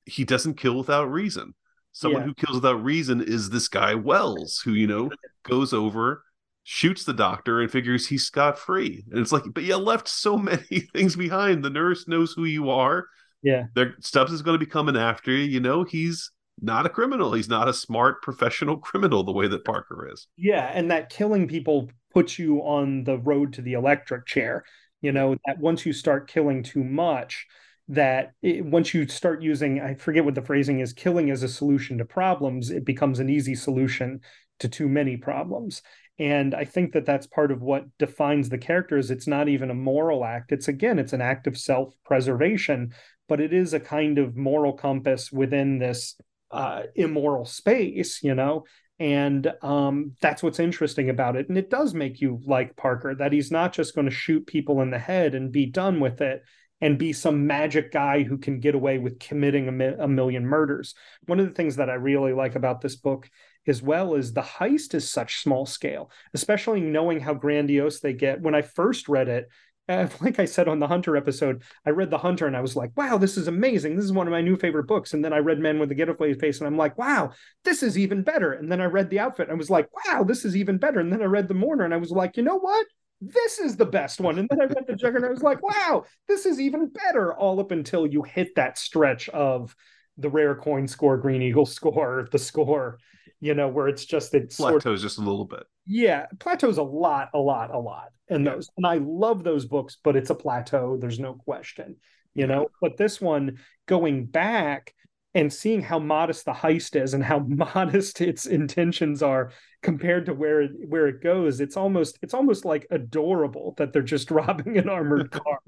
he 0.04 0.24
doesn't 0.24 0.54
kill 0.54 0.76
without 0.76 1.10
reason. 1.10 1.54
Someone 1.92 2.22
yeah. 2.22 2.26
who 2.26 2.34
kills 2.34 2.56
without 2.56 2.84
reason 2.84 3.20
is 3.20 3.50
this 3.50 3.68
guy 3.68 3.94
Wells, 3.94 4.60
who 4.64 4.72
you 4.72 4.86
know 4.86 5.10
goes 5.44 5.72
over 5.72 6.22
shoots 6.64 7.04
the 7.04 7.12
doctor 7.12 7.60
and 7.60 7.70
figures 7.70 8.06
he's 8.06 8.24
scot 8.24 8.58
free. 8.58 9.04
And 9.10 9.20
it's 9.20 9.32
like, 9.32 9.44
but 9.52 9.64
you 9.64 9.76
left 9.76 10.08
so 10.08 10.36
many 10.38 10.80
things 10.92 11.16
behind. 11.16 11.64
The 11.64 11.70
nurse 11.70 12.06
knows 12.08 12.32
who 12.32 12.44
you 12.44 12.70
are. 12.70 13.06
Yeah. 13.42 13.64
Their 13.74 13.94
Stubbs 14.00 14.32
is 14.32 14.42
going 14.42 14.58
to 14.58 14.64
be 14.64 14.70
coming 14.70 14.96
after 14.96 15.30
you. 15.30 15.44
You 15.44 15.60
know, 15.60 15.84
he's 15.84 16.30
not 16.60 16.86
a 16.86 16.90
criminal. 16.90 17.32
He's 17.32 17.48
not 17.48 17.68
a 17.68 17.74
smart 17.74 18.22
professional 18.22 18.76
criminal 18.76 19.24
the 19.24 19.32
way 19.32 19.48
that 19.48 19.64
Parker 19.64 20.08
is. 20.12 20.26
Yeah. 20.36 20.70
And 20.74 20.90
that 20.90 21.10
killing 21.10 21.48
people 21.48 21.90
puts 22.12 22.38
you 22.38 22.58
on 22.58 23.04
the 23.04 23.18
road 23.18 23.54
to 23.54 23.62
the 23.62 23.72
electric 23.74 24.26
chair. 24.26 24.64
You 25.00 25.12
know, 25.12 25.36
that 25.46 25.58
once 25.58 25.86
you 25.86 25.94
start 25.94 26.28
killing 26.28 26.62
too 26.62 26.84
much, 26.84 27.46
that 27.88 28.32
it, 28.42 28.64
once 28.64 28.92
you 28.92 29.08
start 29.08 29.42
using, 29.42 29.80
I 29.80 29.94
forget 29.94 30.24
what 30.24 30.34
the 30.34 30.42
phrasing 30.42 30.80
is, 30.80 30.92
killing 30.92 31.30
as 31.30 31.42
a 31.42 31.48
solution 31.48 31.98
to 31.98 32.04
problems, 32.04 32.70
it 32.70 32.84
becomes 32.84 33.18
an 33.18 33.30
easy 33.30 33.54
solution 33.54 34.20
to 34.60 34.68
too 34.68 34.88
many 34.88 35.16
problems. 35.16 35.82
And 36.20 36.54
I 36.54 36.66
think 36.66 36.92
that 36.92 37.06
that's 37.06 37.26
part 37.26 37.50
of 37.50 37.62
what 37.62 37.86
defines 37.98 38.50
the 38.50 38.58
characters. 38.58 39.10
It's 39.10 39.26
not 39.26 39.48
even 39.48 39.70
a 39.70 39.74
moral 39.74 40.22
act. 40.22 40.52
It's 40.52 40.68
again, 40.68 40.98
it's 40.98 41.14
an 41.14 41.22
act 41.22 41.46
of 41.46 41.56
self 41.56 41.94
preservation, 42.04 42.92
but 43.26 43.40
it 43.40 43.54
is 43.54 43.72
a 43.72 43.80
kind 43.80 44.18
of 44.18 44.36
moral 44.36 44.74
compass 44.74 45.32
within 45.32 45.78
this 45.78 46.20
uh, 46.50 46.82
immoral 46.94 47.46
space, 47.46 48.22
you 48.22 48.34
know? 48.34 48.64
And 48.98 49.50
um, 49.62 50.12
that's 50.20 50.42
what's 50.42 50.58
interesting 50.60 51.08
about 51.08 51.36
it. 51.36 51.48
And 51.48 51.56
it 51.56 51.70
does 51.70 51.94
make 51.94 52.20
you 52.20 52.38
like 52.44 52.76
Parker, 52.76 53.14
that 53.14 53.32
he's 53.32 53.50
not 53.50 53.72
just 53.72 53.94
going 53.94 54.04
to 54.04 54.14
shoot 54.14 54.46
people 54.46 54.82
in 54.82 54.90
the 54.90 54.98
head 54.98 55.34
and 55.34 55.50
be 55.50 55.64
done 55.64 56.00
with 56.00 56.20
it 56.20 56.42
and 56.82 56.98
be 56.98 57.14
some 57.14 57.46
magic 57.46 57.92
guy 57.92 58.24
who 58.24 58.36
can 58.36 58.60
get 58.60 58.74
away 58.74 58.98
with 58.98 59.18
committing 59.18 59.68
a, 59.68 59.72
mi- 59.72 59.96
a 59.98 60.06
million 60.06 60.44
murders. 60.44 60.94
One 61.24 61.40
of 61.40 61.46
the 61.46 61.54
things 61.54 61.76
that 61.76 61.88
I 61.88 61.94
really 61.94 62.34
like 62.34 62.56
about 62.56 62.82
this 62.82 62.96
book 62.96 63.30
as 63.66 63.82
well 63.82 64.14
as 64.14 64.32
the 64.32 64.42
heist 64.42 64.94
is 64.94 65.10
such 65.10 65.42
small 65.42 65.66
scale, 65.66 66.10
especially 66.34 66.80
knowing 66.80 67.20
how 67.20 67.34
grandiose 67.34 68.00
they 68.00 68.12
get. 68.12 68.40
When 68.40 68.54
I 68.54 68.62
first 68.62 69.08
read 69.08 69.28
it, 69.28 69.48
uh, 69.90 70.08
like 70.20 70.38
I 70.38 70.44
said 70.44 70.68
on 70.68 70.78
the 70.78 70.86
Hunter 70.86 71.16
episode, 71.16 71.62
I 71.84 71.90
read 71.90 72.10
The 72.10 72.18
Hunter 72.18 72.46
and 72.46 72.56
I 72.56 72.60
was 72.60 72.76
like, 72.76 72.96
wow, 72.96 73.18
this 73.18 73.36
is 73.36 73.48
amazing. 73.48 73.96
This 73.96 74.04
is 74.04 74.12
one 74.12 74.28
of 74.28 74.30
my 74.30 74.40
new 74.40 74.56
favorite 74.56 74.86
books. 74.86 75.14
And 75.14 75.24
then 75.24 75.32
I 75.32 75.38
read 75.38 75.58
Man 75.58 75.80
with 75.80 75.88
the 75.88 75.96
Getaway 75.96 76.34
Face 76.34 76.58
and 76.58 76.68
I'm 76.68 76.76
like, 76.76 76.96
wow, 76.96 77.32
this 77.64 77.82
is 77.82 77.98
even 77.98 78.22
better. 78.22 78.52
And 78.52 78.70
then 78.70 78.80
I 78.80 78.84
read 78.84 79.10
The 79.10 79.18
Outfit 79.18 79.48
and 79.48 79.52
I 79.52 79.58
was 79.58 79.70
like, 79.70 79.88
wow, 80.06 80.22
this 80.22 80.44
is 80.44 80.56
even 80.56 80.78
better. 80.78 81.00
And 81.00 81.12
then 81.12 81.22
I 81.22 81.26
read 81.26 81.48
The 81.48 81.54
Mourner 81.54 81.84
and 81.84 81.94
I 81.94 81.96
was 81.96 82.12
like, 82.12 82.36
you 82.36 82.44
know 82.44 82.58
what? 82.58 82.86
This 83.20 83.58
is 83.58 83.76
the 83.76 83.84
best 83.84 84.20
one. 84.20 84.38
And 84.38 84.48
then 84.48 84.60
I 84.60 84.66
read 84.66 84.84
The 84.86 84.94
Jugger 84.94 85.16
and 85.16 85.26
I 85.26 85.30
was 85.30 85.42
like, 85.42 85.60
wow, 85.62 86.04
this 86.28 86.46
is 86.46 86.60
even 86.60 86.88
better. 86.88 87.34
All 87.34 87.58
up 87.58 87.72
until 87.72 88.06
you 88.06 88.22
hit 88.22 88.54
that 88.54 88.78
stretch 88.78 89.28
of 89.30 89.74
the 90.16 90.30
rare 90.30 90.54
coin 90.54 90.86
score, 90.86 91.16
Green 91.16 91.42
Eagle 91.42 91.66
score, 91.66 92.28
the 92.30 92.38
score 92.38 92.98
you 93.40 93.54
know, 93.54 93.68
where 93.68 93.88
it's 93.88 94.04
just 94.04 94.34
it's 94.34 94.56
plateaus 94.56 94.82
sort 94.82 94.94
of, 94.94 95.00
just 95.00 95.18
a 95.18 95.22
little 95.22 95.46
bit. 95.46 95.64
Yeah, 95.86 96.26
plateaus 96.38 96.78
a 96.78 96.82
lot, 96.82 97.30
a 97.34 97.38
lot, 97.38 97.74
a 97.74 97.78
lot. 97.78 98.10
And 98.28 98.44
yeah. 98.44 98.54
those, 98.54 98.70
and 98.76 98.86
I 98.86 98.98
love 98.98 99.42
those 99.42 99.64
books, 99.64 99.96
but 100.02 100.14
it's 100.14 100.30
a 100.30 100.34
plateau. 100.34 100.98
There's 101.00 101.18
no 101.18 101.34
question, 101.34 101.96
you 102.34 102.46
know. 102.46 102.68
But 102.80 102.96
this 102.96 103.20
one, 103.20 103.58
going 103.86 104.26
back 104.26 104.94
and 105.34 105.52
seeing 105.52 105.80
how 105.80 105.98
modest 105.98 106.44
the 106.44 106.52
heist 106.52 107.00
is 107.00 107.14
and 107.14 107.24
how 107.24 107.38
modest 107.48 108.20
its 108.20 108.46
intentions 108.46 109.22
are 109.22 109.52
compared 109.82 110.26
to 110.26 110.34
where 110.34 110.62
it, 110.62 110.72
where 110.88 111.08
it 111.08 111.22
goes, 111.22 111.60
it's 111.60 111.76
almost 111.78 112.18
it's 112.22 112.34
almost 112.34 112.66
like 112.66 112.86
adorable 112.90 113.74
that 113.78 113.92
they're 113.92 114.02
just 114.02 114.30
robbing 114.30 114.76
an 114.76 114.88
armored 114.88 115.30
car. 115.30 115.58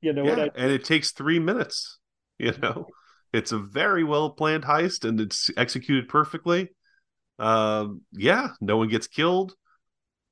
You 0.00 0.14
know, 0.14 0.24
yeah, 0.24 0.46
I, 0.46 0.50
and 0.56 0.72
it 0.72 0.84
takes 0.84 1.12
three 1.12 1.38
minutes. 1.38 1.98
You 2.38 2.54
know, 2.60 2.86
it's 3.32 3.52
a 3.52 3.58
very 3.58 4.02
well 4.02 4.30
planned 4.30 4.64
heist 4.64 5.06
and 5.06 5.20
it's 5.20 5.50
executed 5.56 6.08
perfectly 6.08 6.70
um, 7.40 8.02
yeah, 8.12 8.48
no 8.60 8.76
one 8.76 8.88
gets 8.88 9.06
killed. 9.06 9.54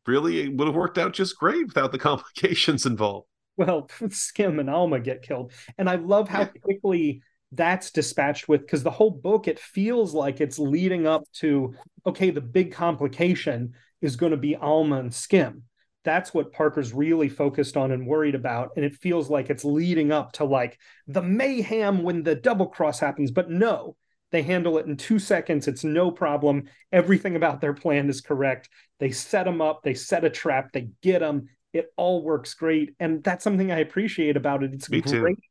Really, 0.07 0.43
it 0.43 0.55
would 0.55 0.69
have 0.69 0.77
worked 0.77 0.99
out 0.99 1.13
just 1.13 1.39
great 1.39 1.67
without 1.67 1.91
the 1.91 1.99
complications 1.99 2.87
involved. 2.87 3.27
Well, 3.57 3.89
Skimm 4.09 4.61
and 4.61 4.71
Alma 4.71 5.01
get 5.01 5.23
killed, 5.23 5.53
and 5.77 5.89
I 5.89 5.97
love 5.97 6.29
how 6.29 6.41
yeah. 6.41 6.51
quickly 6.63 7.23
that's 7.53 7.91
dispatched 7.91 8.47
with 8.47 8.61
because 8.61 8.83
the 8.83 8.91
whole 8.91 9.11
book 9.11 9.49
it 9.49 9.59
feels 9.59 10.13
like 10.13 10.41
it's 10.41 10.59
leading 10.59 11.07
up 11.07 11.25
to 11.33 11.75
okay, 12.07 12.31
the 12.31 12.41
big 12.41 12.73
complication 12.73 13.73
is 14.01 14.17
going 14.17 14.33
to 14.33 14.39
be 14.39 14.55
Alma 14.55 15.01
and 15.01 15.11
Skimm. 15.11 15.63
That's 16.05 16.33
what 16.33 16.53
Parker's 16.53 16.93
really 16.93 17.29
focused 17.29 17.77
on 17.77 17.91
and 17.91 18.07
worried 18.07 18.35
about. 18.35 18.71
And 18.77 18.85
it 18.85 18.95
feels 18.95 19.29
like 19.29 19.51
it's 19.51 19.65
leading 19.65 20.13
up 20.13 20.33
to 20.33 20.45
like 20.45 20.79
the 21.07 21.23
mayhem 21.23 22.03
when 22.03 22.23
the 22.23 22.35
double 22.35 22.67
cross 22.67 23.01
happens. 23.01 23.31
But 23.31 23.51
no, 23.51 23.97
they 24.31 24.43
handle 24.43 24.79
it 24.79 24.87
in 24.87 24.97
two 24.97 25.18
seconds. 25.18 25.68
It's 25.68 25.85
no 25.85 26.11
problem. 26.11 26.68
Everything 26.93 27.37
about 27.37 27.61
their 27.61 27.74
plan 27.74 28.09
is 28.09 28.20
correct. 28.20 28.68
They 29.01 29.11
set 29.11 29.45
them 29.45 29.61
up, 29.61 29.83
they 29.83 29.95
set 29.95 30.24
a 30.24 30.31
trap, 30.31 30.72
they 30.72 30.89
get 31.03 31.20
them. 31.20 31.49
It 31.72 31.93
all 31.97 32.22
works 32.22 32.55
great. 32.55 32.95
And 32.99 33.22
that's 33.22 33.45
something 33.45 33.70
I 33.70 33.79
appreciate 33.79 34.37
about 34.37 34.62
it. 34.62 34.72
It's 34.74 34.91
Me 34.91 35.01
great 35.01 35.37
too. 35.37 35.43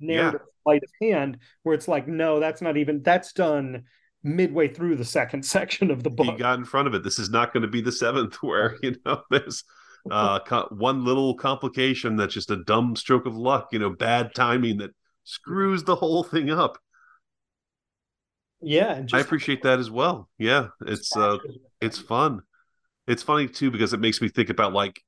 narrative 0.00 0.40
yeah. 0.42 0.62
sleight 0.64 0.82
of 0.82 0.90
hand 1.00 1.38
where 1.62 1.74
it's 1.74 1.88
like, 1.88 2.08
no, 2.08 2.40
that's 2.40 2.62
not 2.62 2.76
even, 2.76 3.02
that's 3.02 3.32
done 3.32 3.84
midway 4.22 4.68
through 4.68 4.96
the 4.96 5.04
second 5.04 5.44
section 5.44 5.90
of 5.90 6.02
the 6.02 6.10
book. 6.10 6.26
He 6.26 6.32
got 6.32 6.58
in 6.58 6.64
front 6.64 6.88
of 6.88 6.94
it. 6.94 7.04
This 7.04 7.18
is 7.18 7.30
not 7.30 7.52
going 7.52 7.62
to 7.62 7.68
be 7.68 7.80
the 7.80 7.92
seventh 7.92 8.36
where, 8.42 8.76
you 8.82 8.96
know, 9.04 9.22
there's 9.30 9.64
uh, 10.10 10.40
one 10.70 11.04
little 11.04 11.34
complication 11.34 12.16
that's 12.16 12.34
just 12.34 12.50
a 12.50 12.64
dumb 12.64 12.96
stroke 12.96 13.26
of 13.26 13.36
luck, 13.36 13.68
you 13.72 13.78
know, 13.78 13.90
bad 13.90 14.34
timing 14.34 14.78
that 14.78 14.90
screws 15.24 15.84
the 15.84 15.96
whole 15.96 16.22
thing 16.22 16.50
up 16.50 16.78
yeah 18.62 19.02
i 19.12 19.20
appreciate 19.20 19.62
that 19.62 19.78
as 19.78 19.90
well. 19.90 20.28
Yeah 20.38 20.68
it's 20.86 21.16
uh 21.16 21.38
it's 21.80 21.98
fun. 21.98 22.42
It's 23.06 23.22
funny 23.22 23.48
too 23.48 23.70
because 23.70 23.92
it 23.92 24.00
makes 24.00 24.20
me 24.20 24.28
think 24.28 24.50
about 24.50 24.72
like 24.72 25.00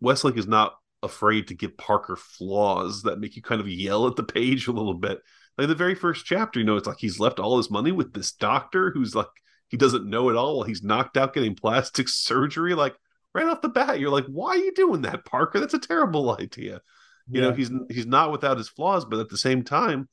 westlake 0.00 0.36
is 0.36 0.46
not 0.46 0.74
afraid 1.02 1.48
to 1.48 1.54
give 1.54 1.76
parker 1.78 2.16
flaws 2.16 3.02
that 3.02 3.20
make 3.20 3.36
you 3.36 3.42
kind 3.42 3.60
of 3.60 3.68
yell 3.68 4.06
at 4.06 4.16
the 4.16 4.22
page 4.22 4.66
a 4.66 4.72
little 4.72 4.94
bit. 4.94 5.20
Like 5.56 5.68
the 5.68 5.74
very 5.74 5.94
first 5.94 6.26
chapter 6.26 6.58
you 6.58 6.66
know 6.66 6.76
it's 6.76 6.86
like 6.86 6.98
he's 6.98 7.20
left 7.20 7.38
all 7.38 7.56
his 7.56 7.70
money 7.70 7.92
with 7.92 8.12
this 8.12 8.32
doctor 8.32 8.90
who's 8.90 9.14
like 9.14 9.28
he 9.68 9.76
doesn't 9.76 10.10
know 10.10 10.28
it 10.28 10.36
all. 10.36 10.64
He's 10.64 10.82
knocked 10.82 11.16
out 11.16 11.32
getting 11.32 11.54
plastic 11.54 12.08
surgery 12.08 12.74
like 12.74 12.96
right 13.32 13.46
off 13.46 13.62
the 13.62 13.68
bat 13.68 14.00
you're 14.00 14.10
like 14.10 14.26
why 14.26 14.50
are 14.50 14.56
you 14.56 14.74
doing 14.74 15.02
that 15.02 15.24
parker? 15.24 15.60
That's 15.60 15.74
a 15.74 15.78
terrible 15.78 16.36
idea. 16.40 16.80
You 17.28 17.40
yeah. 17.40 17.48
know 17.48 17.54
he's 17.54 17.70
he's 17.88 18.06
not 18.06 18.32
without 18.32 18.58
his 18.58 18.68
flaws 18.68 19.04
but 19.04 19.20
at 19.20 19.28
the 19.28 19.38
same 19.38 19.62
time 19.62 20.08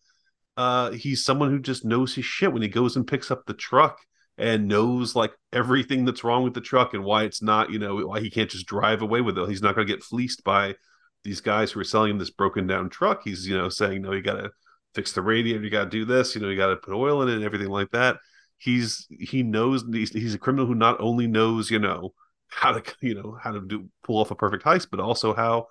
uh, 0.58 0.92
he's 0.92 1.24
someone 1.24 1.52
who 1.52 1.60
just 1.60 1.86
knows 1.86 2.16
his 2.16 2.26
shit 2.26 2.52
when 2.52 2.64
he 2.64 2.68
goes 2.68 2.96
and 2.96 3.08
picks 3.08 3.30
up 3.30 3.46
the 3.46 3.54
truck 3.54 4.00
and 4.40 4.68
knows 4.68 5.16
like 5.16 5.32
everything 5.54 6.04
that's 6.04 6.24
wrong 6.24 6.44
with 6.44 6.56
the 6.56 6.62
truck 6.62 6.94
and 6.94 7.04
why 7.04 7.24
it's 7.24 7.42
not, 7.42 7.72
you 7.72 7.80
know, 7.80 7.96
why 8.08 8.20
he 8.20 8.30
can't 8.30 8.50
just 8.50 8.66
drive 8.66 9.02
away 9.02 9.22
with 9.22 9.38
it. 9.38 9.50
He's 9.50 9.62
not 9.62 9.76
going 9.76 9.88
to 9.88 9.94
get 9.94 10.04
fleeced 10.04 10.44
by 10.44 10.76
these 11.24 11.42
guys 11.42 11.72
who 11.72 11.80
are 11.80 11.86
selling 11.86 12.12
him 12.12 12.18
this 12.18 12.32
broken 12.32 12.66
down 12.66 12.90
truck. 12.90 13.22
He's, 13.24 13.48
you 13.48 13.58
know, 13.58 13.70
saying, 13.70 14.02
no, 14.02 14.14
you 14.14 14.22
got 14.22 14.42
to 14.42 14.50
fix 14.96 15.12
the 15.12 15.22
radiator, 15.22 15.64
you 15.64 15.70
got 15.70 15.86
to 15.86 15.90
do 15.90 16.06
this, 16.06 16.34
you 16.34 16.42
know, 16.42 16.50
you 16.50 16.58
got 16.58 16.68
to 16.68 16.76
put 16.76 16.96
oil 16.96 17.22
in 17.22 17.30
it 17.30 17.36
and 17.36 17.44
everything 17.44 17.70
like 17.70 17.92
that. 17.92 18.18
He's, 18.58 19.08
he 19.12 19.44
knows 19.44 19.84
he's, 19.92 20.12
he's 20.12 20.34
a 20.34 20.40
criminal 20.40 20.66
who 20.66 20.74
not 20.74 21.00
only 21.00 21.28
knows, 21.28 21.70
you 21.70 21.78
know, 21.78 22.14
how 22.48 22.72
to, 22.72 22.84
you 23.02 23.14
know, 23.14 23.38
how 23.40 23.52
to 23.52 23.62
do 23.62 23.90
pull 24.04 24.18
off 24.18 24.32
a 24.32 24.36
perfect 24.36 24.64
heist, 24.64 24.88
but 24.90 25.00
also 25.00 25.36
how 25.36 25.68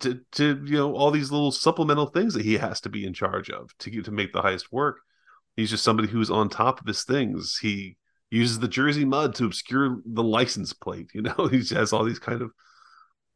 to 0.00 0.20
to 0.32 0.62
you 0.64 0.76
know 0.76 0.94
all 0.94 1.10
these 1.10 1.30
little 1.30 1.52
supplemental 1.52 2.06
things 2.06 2.34
that 2.34 2.44
he 2.44 2.54
has 2.54 2.80
to 2.82 2.88
be 2.88 3.04
in 3.06 3.14
charge 3.14 3.50
of 3.50 3.76
to 3.78 3.90
get, 3.90 4.04
to 4.06 4.10
make 4.10 4.32
the 4.32 4.42
heist 4.42 4.72
work. 4.72 5.00
He's 5.56 5.70
just 5.70 5.84
somebody 5.84 6.08
who's 6.08 6.30
on 6.30 6.48
top 6.48 6.80
of 6.80 6.86
his 6.86 7.04
things. 7.04 7.58
He 7.60 7.96
uses 8.30 8.58
the 8.58 8.68
Jersey 8.68 9.04
mud 9.04 9.34
to 9.36 9.44
obscure 9.44 9.98
the 10.04 10.22
license 10.22 10.72
plate. 10.72 11.10
You 11.14 11.22
know, 11.22 11.46
he 11.50 11.62
has 11.74 11.92
all 11.92 12.04
these 12.04 12.18
kind 12.18 12.42
of 12.42 12.50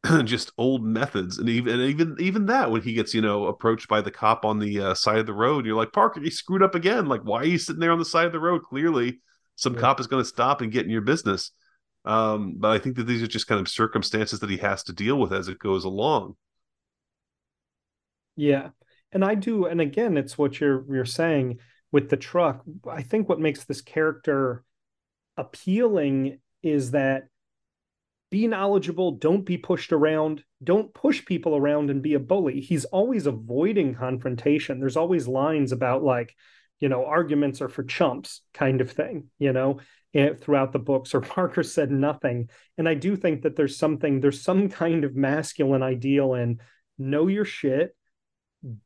just 0.26 0.52
old 0.58 0.84
methods, 0.84 1.38
and 1.38 1.48
even 1.48 1.80
and 1.80 1.90
even 1.90 2.16
even 2.18 2.46
that 2.46 2.70
when 2.70 2.82
he 2.82 2.94
gets 2.94 3.14
you 3.14 3.20
know 3.20 3.46
approached 3.46 3.88
by 3.88 4.00
the 4.00 4.10
cop 4.10 4.44
on 4.44 4.58
the 4.58 4.80
uh, 4.80 4.94
side 4.94 5.18
of 5.18 5.26
the 5.26 5.32
road, 5.32 5.64
you're 5.64 5.76
like 5.76 5.92
Parker, 5.92 6.20
he 6.20 6.30
screwed 6.30 6.62
up 6.62 6.74
again. 6.74 7.06
Like, 7.06 7.22
why 7.22 7.40
are 7.40 7.46
you 7.46 7.58
sitting 7.58 7.80
there 7.80 7.92
on 7.92 7.98
the 7.98 8.04
side 8.04 8.26
of 8.26 8.32
the 8.32 8.40
road? 8.40 8.62
Clearly, 8.64 9.20
some 9.56 9.74
yeah. 9.74 9.80
cop 9.80 10.00
is 10.00 10.06
going 10.06 10.22
to 10.22 10.28
stop 10.28 10.60
and 10.60 10.72
get 10.72 10.84
in 10.84 10.90
your 10.90 11.02
business. 11.02 11.52
Um, 12.04 12.54
but 12.56 12.70
I 12.70 12.78
think 12.78 12.96
that 12.96 13.06
these 13.06 13.22
are 13.22 13.28
just 13.28 13.48
kind 13.48 13.60
of 13.60 13.68
circumstances 13.68 14.40
that 14.40 14.50
he 14.50 14.56
has 14.58 14.82
to 14.84 14.92
deal 14.92 15.18
with 15.18 15.32
as 15.32 15.48
it 15.48 15.58
goes 15.58 15.84
along. 15.84 16.36
Yeah. 18.38 18.70
And 19.10 19.24
I 19.24 19.34
do, 19.34 19.66
and 19.66 19.80
again, 19.80 20.16
it's 20.16 20.38
what 20.38 20.60
you're 20.60 20.84
you're 20.94 21.04
saying 21.04 21.58
with 21.90 22.08
the 22.08 22.16
truck. 22.16 22.62
I 22.88 23.02
think 23.02 23.28
what 23.28 23.40
makes 23.40 23.64
this 23.64 23.80
character 23.80 24.64
appealing 25.36 26.38
is 26.62 26.92
that 26.92 27.28
be 28.30 28.46
knowledgeable, 28.46 29.12
don't 29.12 29.44
be 29.44 29.56
pushed 29.56 29.92
around, 29.92 30.44
don't 30.62 30.92
push 30.94 31.24
people 31.24 31.56
around 31.56 31.90
and 31.90 32.02
be 32.02 32.14
a 32.14 32.20
bully. 32.20 32.60
He's 32.60 32.84
always 32.84 33.26
avoiding 33.26 33.94
confrontation. 33.94 34.78
There's 34.78 34.98
always 34.98 35.26
lines 35.26 35.72
about 35.72 36.04
like, 36.04 36.34
you 36.78 36.88
know, 36.88 37.06
arguments 37.06 37.60
are 37.60 37.70
for 37.70 37.82
chumps 37.82 38.42
kind 38.54 38.80
of 38.80 38.92
thing, 38.92 39.30
you 39.38 39.52
know, 39.52 39.80
eh, 40.14 40.34
throughout 40.34 40.72
the 40.72 40.78
books 40.78 41.14
or 41.14 41.20
Parker 41.22 41.62
said 41.64 41.90
nothing. 41.90 42.50
And 42.76 42.88
I 42.88 42.94
do 42.94 43.16
think 43.16 43.42
that 43.42 43.56
there's 43.56 43.78
something 43.78 44.20
there's 44.20 44.42
some 44.42 44.68
kind 44.68 45.02
of 45.04 45.16
masculine 45.16 45.82
ideal 45.82 46.34
in 46.34 46.60
know 46.98 47.28
your 47.28 47.46
shit, 47.46 47.96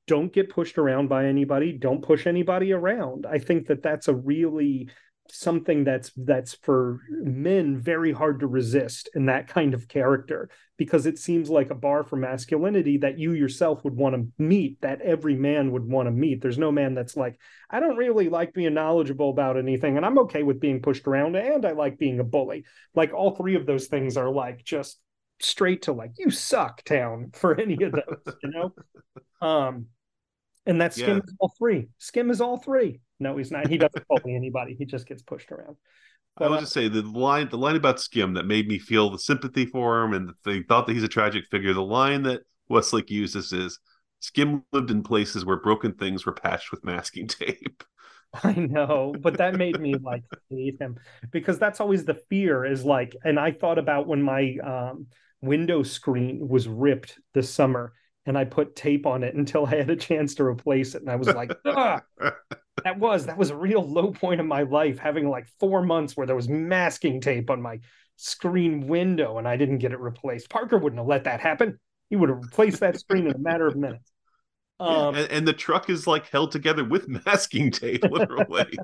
don't 0.07 0.33
get 0.33 0.51
pushed 0.51 0.79
around 0.79 1.09
by 1.09 1.27
anybody 1.27 1.73
don't 1.73 2.03
push 2.03 2.27
anybody 2.27 2.73
around. 2.73 3.27
I 3.27 3.39
think 3.39 3.69
that 3.69 3.83
that's 3.83 4.09
a 4.09 4.15
really 4.15 4.91
something 5.31 5.85
that's 5.85 6.11
that's 6.17 6.55
for 6.55 7.01
men 7.09 7.79
very 7.79 8.13
hard 8.13 8.41
to 8.41 8.47
resist 8.47 9.09
in 9.15 9.27
that 9.27 9.49
kind 9.49 9.73
of 9.73 9.89
character 9.89 10.51
because 10.77 11.07
it 11.07 11.19
seems 11.19 11.49
like 11.49 11.71
a 11.71 11.75
bar 11.75 12.03
for 12.03 12.17
masculinity 12.17 12.99
that 12.99 13.19
you 13.19 13.33
yourself 13.33 13.83
would 13.85 13.95
want 13.95 14.15
to 14.15 14.27
meet 14.43 14.79
that 14.83 15.01
every 15.01 15.35
man 15.35 15.71
would 15.71 15.89
want 15.89 16.07
to 16.07 16.11
meet. 16.11 16.43
There's 16.43 16.59
no 16.59 16.73
man 16.73 16.95
that's 16.95 17.17
like 17.17 17.39
i 17.71 17.81
don't 17.81 17.97
really 17.97 18.29
like 18.29 18.53
being 18.53 18.75
knowledgeable 18.75 19.31
about 19.31 19.57
anything 19.57 19.97
and 19.97 20.05
i'm 20.05 20.19
okay 20.19 20.43
with 20.43 20.61
being 20.61 20.83
pushed 20.83 21.07
around 21.07 21.35
and 21.37 21.65
i 21.65 21.73
like 21.73 21.99
being 21.99 22.21
a 22.21 22.25
bully. 22.25 22.65
Like 22.95 23.15
all 23.15 23.35
three 23.35 23.55
of 23.55 23.65
those 23.65 23.87
things 23.87 24.17
are 24.17 24.31
like 24.31 24.65
just 24.65 24.99
straight 25.45 25.83
to 25.83 25.93
like 25.93 26.13
you 26.19 26.31
suck 26.31 26.83
town 26.85 27.31
for 27.35 27.59
any 27.61 27.83
of 27.83 27.93
those 27.93 28.35
you 28.43 28.51
know 28.51 28.73
um 29.47 29.87
and 30.65 30.81
that 30.81 30.93
Skimm 30.93 31.09
yeah. 31.09 31.17
is 31.17 31.35
all 31.41 31.53
three 31.59 31.89
Skimm 32.01 32.31
is 32.31 32.41
all 32.41 32.59
three 32.59 33.01
no, 33.23 33.37
he's 33.37 33.53
not. 33.53 33.69
He 33.69 33.79
doesn't 33.79 34.07
bully 34.09 34.35
anybody. 34.35 34.75
He 34.75 34.85
just 34.85 35.07
gets 35.07 35.23
pushed 35.23 35.53
around. 35.53 35.77
But, 36.37 36.47
I 36.47 36.51
would 36.51 36.61
just 36.61 36.73
say 36.73 36.89
the 36.89 37.03
line, 37.03 37.49
the 37.49 37.59
line 37.59 37.77
about 37.77 37.97
Skimm 37.97 38.35
that 38.35 38.47
made 38.47 38.67
me 38.67 38.79
feel 38.79 39.11
the 39.11 39.19
sympathy 39.19 39.65
for 39.65 40.03
him, 40.03 40.13
and 40.13 40.33
they 40.45 40.63
thought 40.63 40.87
that 40.87 40.95
he's 40.95 41.05
a 41.05 41.09
tragic 41.09 41.45
figure. 41.51 41.73
The 41.73 41.83
line 41.83 42.25
that 42.25 42.43
Westlake 42.69 43.11
uses 43.11 43.53
is, 43.53 43.79
"Skimm 44.21 44.65
lived 44.73 44.91
in 44.91 45.03
places 45.03 45.45
where 45.45 45.61
broken 45.61 45.93
things 45.93 46.27
were 46.27 46.33
patched 46.33 46.73
with 46.73 46.85
masking 46.85 47.29
tape." 47.29 47.85
I 48.43 48.55
know, 48.55 49.15
but 49.21 49.37
that 49.39 49.55
made 49.55 49.79
me 49.79 49.95
like 49.95 50.25
hate 50.49 50.81
him 50.81 50.99
because 51.31 51.59
that's 51.59 51.81
always 51.81 52.05
the 52.05 52.21
fear 52.31 52.65
is 52.65 52.83
like, 52.83 53.15
and 53.25 53.39
I 53.39 53.53
thought 53.53 53.79
about 53.79 54.09
when 54.09 54.23
my 54.23 54.57
um, 54.65 55.07
window 55.43 55.83
screen 55.83 56.49
was 56.49 56.69
ripped 56.69 57.19
this 57.35 57.51
summer 57.51 57.93
and 58.25 58.39
I 58.39 58.45
put 58.45 58.77
tape 58.77 59.07
on 59.07 59.23
it 59.23 59.35
until 59.37 59.67
I 59.67 59.77
had 59.77 59.91
a 59.91 59.97
chance 59.97 60.35
to 60.37 60.45
replace 60.45 60.95
it. 60.95 61.03
And 61.03 61.11
I 61.11 61.17
was 61.17 61.29
like, 61.29 61.53
that 61.65 62.99
was 62.99 63.27
that 63.27 63.37
was 63.37 63.51
a 63.51 63.57
real 63.57 63.87
low 63.87 64.13
point 64.13 64.41
in 64.41 64.47
my 64.47 64.63
life, 64.63 64.99
having 64.99 65.29
like 65.29 65.47
four 65.61 65.83
months 65.83 66.17
where 66.17 66.27
there 66.27 66.37
was 66.37 66.49
masking 66.49 67.21
tape 67.21 67.51
on 67.51 67.61
my 67.61 67.81
screen 68.17 68.87
window 68.87 69.39
and 69.39 69.49
I 69.49 69.57
didn't 69.57 69.79
get 69.79 69.93
it 69.93 70.01
replaced. 70.01 70.49
Parker 70.49 70.79
wouldn't 70.79 71.01
have 71.01 71.09
let 71.09 71.25
that 71.25 71.41
happen. 71.41 71.79
He 72.09 72.17
would 72.17 72.29
have 72.29 72.43
replaced 72.43 72.81
that 72.81 72.99
screen 72.99 73.27
in 73.27 73.35
a 73.35 73.39
matter 73.39 73.67
of 73.67 73.77
minutes. 73.77 74.11
Um, 74.81 75.15
and, 75.15 75.31
and, 75.31 75.47
the 75.47 75.53
truck 75.53 75.89
is 75.89 76.09
like 76.09 76.29
held 76.31 76.51
together 76.51 76.85
with 76.85 77.07
masking 77.07 77.71
tape, 77.71 78.03
literally. 78.03 78.77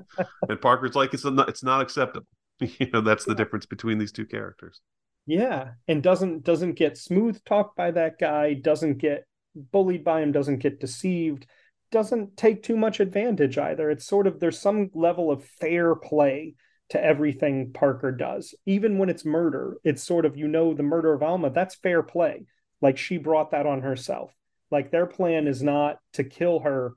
and 0.47 0.61
Parker's 0.61 0.95
like, 0.95 1.13
it's 1.13 1.25
not, 1.25 1.49
it's 1.49 1.61
not 1.61 1.81
acceptable. 1.81 2.25
You 2.61 2.89
know, 2.93 3.01
that's 3.01 3.25
the 3.25 3.35
difference 3.35 3.65
between 3.65 3.97
these 3.97 4.13
two 4.13 4.25
characters. 4.25 4.79
Yeah, 5.25 5.71
and 5.87 6.01
doesn't 6.01 6.43
doesn't 6.43 6.73
get 6.73 6.97
smooth 6.97 7.43
talked 7.45 7.75
by 7.75 7.91
that 7.91 8.19
guy. 8.19 8.53
Doesn't 8.53 8.97
get 8.97 9.25
bullied 9.55 10.03
by 10.03 10.21
him. 10.21 10.31
Doesn't 10.31 10.59
get 10.59 10.79
deceived 10.79 11.45
doesn't 11.91 12.37
take 12.37 12.63
too 12.63 12.77
much 12.77 12.99
advantage 12.99 13.57
either. 13.57 13.89
It's 13.89 14.05
sort 14.05 14.27
of 14.27 14.39
there's 14.39 14.59
some 14.59 14.89
level 14.93 15.31
of 15.31 15.43
fair 15.43 15.95
play 15.95 16.55
to 16.89 17.03
everything 17.03 17.71
Parker 17.73 18.11
does. 18.11 18.53
Even 18.65 18.97
when 18.97 19.09
it's 19.09 19.25
murder, 19.25 19.77
it's 19.83 20.03
sort 20.03 20.25
of 20.25 20.37
you 20.37 20.47
know 20.47 20.73
the 20.73 20.83
murder 20.83 21.13
of 21.13 21.23
Alma, 21.23 21.49
that's 21.49 21.75
fair 21.75 22.03
play. 22.03 22.45
Like 22.81 22.97
she 22.97 23.17
brought 23.17 23.51
that 23.51 23.65
on 23.65 23.81
herself. 23.81 24.33
Like 24.71 24.91
their 24.91 25.05
plan 25.05 25.47
is 25.47 25.63
not 25.63 25.97
to 26.13 26.23
kill 26.23 26.59
her 26.59 26.93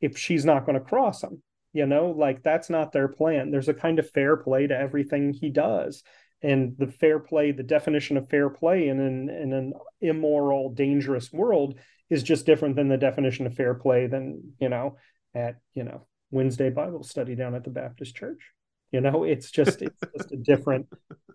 if 0.00 0.16
she's 0.16 0.44
not 0.44 0.64
going 0.64 0.78
to 0.78 0.84
cross 0.84 1.22
him. 1.22 1.42
You 1.72 1.86
know, 1.86 2.10
like 2.10 2.42
that's 2.42 2.70
not 2.70 2.92
their 2.92 3.08
plan. 3.08 3.50
There's 3.50 3.68
a 3.68 3.74
kind 3.74 3.98
of 3.98 4.10
fair 4.10 4.36
play 4.36 4.66
to 4.66 4.78
everything 4.78 5.32
he 5.32 5.50
does. 5.50 6.02
And 6.46 6.76
the 6.78 6.86
fair 6.86 7.18
play, 7.18 7.50
the 7.50 7.64
definition 7.64 8.16
of 8.16 8.28
fair 8.28 8.48
play 8.48 8.86
in 8.86 9.00
an, 9.00 9.28
in 9.28 9.52
an 9.52 9.72
immoral, 10.00 10.72
dangerous 10.72 11.32
world 11.32 11.74
is 12.08 12.22
just 12.22 12.46
different 12.46 12.76
than 12.76 12.88
the 12.88 12.96
definition 12.96 13.46
of 13.46 13.54
fair 13.54 13.74
play 13.74 14.06
than 14.06 14.52
you 14.60 14.68
know 14.68 14.96
at 15.34 15.56
you 15.74 15.82
know 15.82 16.06
Wednesday 16.30 16.70
Bible 16.70 17.02
study 17.02 17.34
down 17.34 17.56
at 17.56 17.64
the 17.64 17.70
Baptist 17.70 18.14
Church. 18.14 18.52
You 18.92 19.00
know, 19.00 19.24
it's 19.24 19.50
just 19.50 19.82
it's 19.82 20.00
just 20.16 20.30
a 20.30 20.36
different 20.36 20.86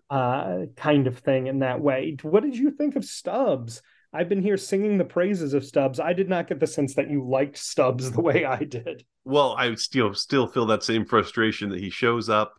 uh, 0.08 0.60
kind 0.76 1.06
of 1.06 1.18
thing 1.18 1.46
in 1.46 1.58
that 1.58 1.82
way. 1.82 2.16
What 2.22 2.42
did 2.42 2.56
you 2.56 2.70
think 2.70 2.96
of 2.96 3.04
Stubbs? 3.04 3.82
I've 4.14 4.30
been 4.30 4.42
here 4.42 4.56
singing 4.56 4.96
the 4.96 5.04
praises 5.04 5.52
of 5.52 5.62
Stubbs. 5.62 6.00
I 6.00 6.14
did 6.14 6.30
not 6.30 6.48
get 6.48 6.58
the 6.58 6.66
sense 6.66 6.94
that 6.94 7.10
you 7.10 7.28
liked 7.28 7.58
Stubbs 7.58 8.10
the 8.10 8.22
way 8.22 8.46
I 8.46 8.64
did. 8.64 9.04
Well, 9.24 9.54
I 9.58 9.74
still 9.74 10.14
still 10.14 10.46
feel 10.46 10.64
that 10.66 10.82
same 10.82 11.04
frustration 11.04 11.68
that 11.68 11.80
he 11.80 11.90
shows 11.90 12.30
up 12.30 12.54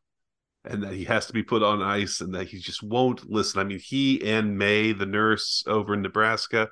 and 0.65 0.83
that 0.83 0.93
he 0.93 1.03
has 1.05 1.25
to 1.25 1.33
be 1.33 1.43
put 1.43 1.63
on 1.63 1.81
ice 1.81 2.21
and 2.21 2.33
that 2.35 2.47
he 2.47 2.59
just 2.59 2.81
won't 2.81 3.29
listen. 3.29 3.59
I 3.59 3.63
mean, 3.63 3.79
he 3.79 4.23
and 4.23 4.57
May, 4.57 4.93
the 4.93 5.05
nurse 5.05 5.63
over 5.67 5.93
in 5.93 6.01
Nebraska, 6.01 6.69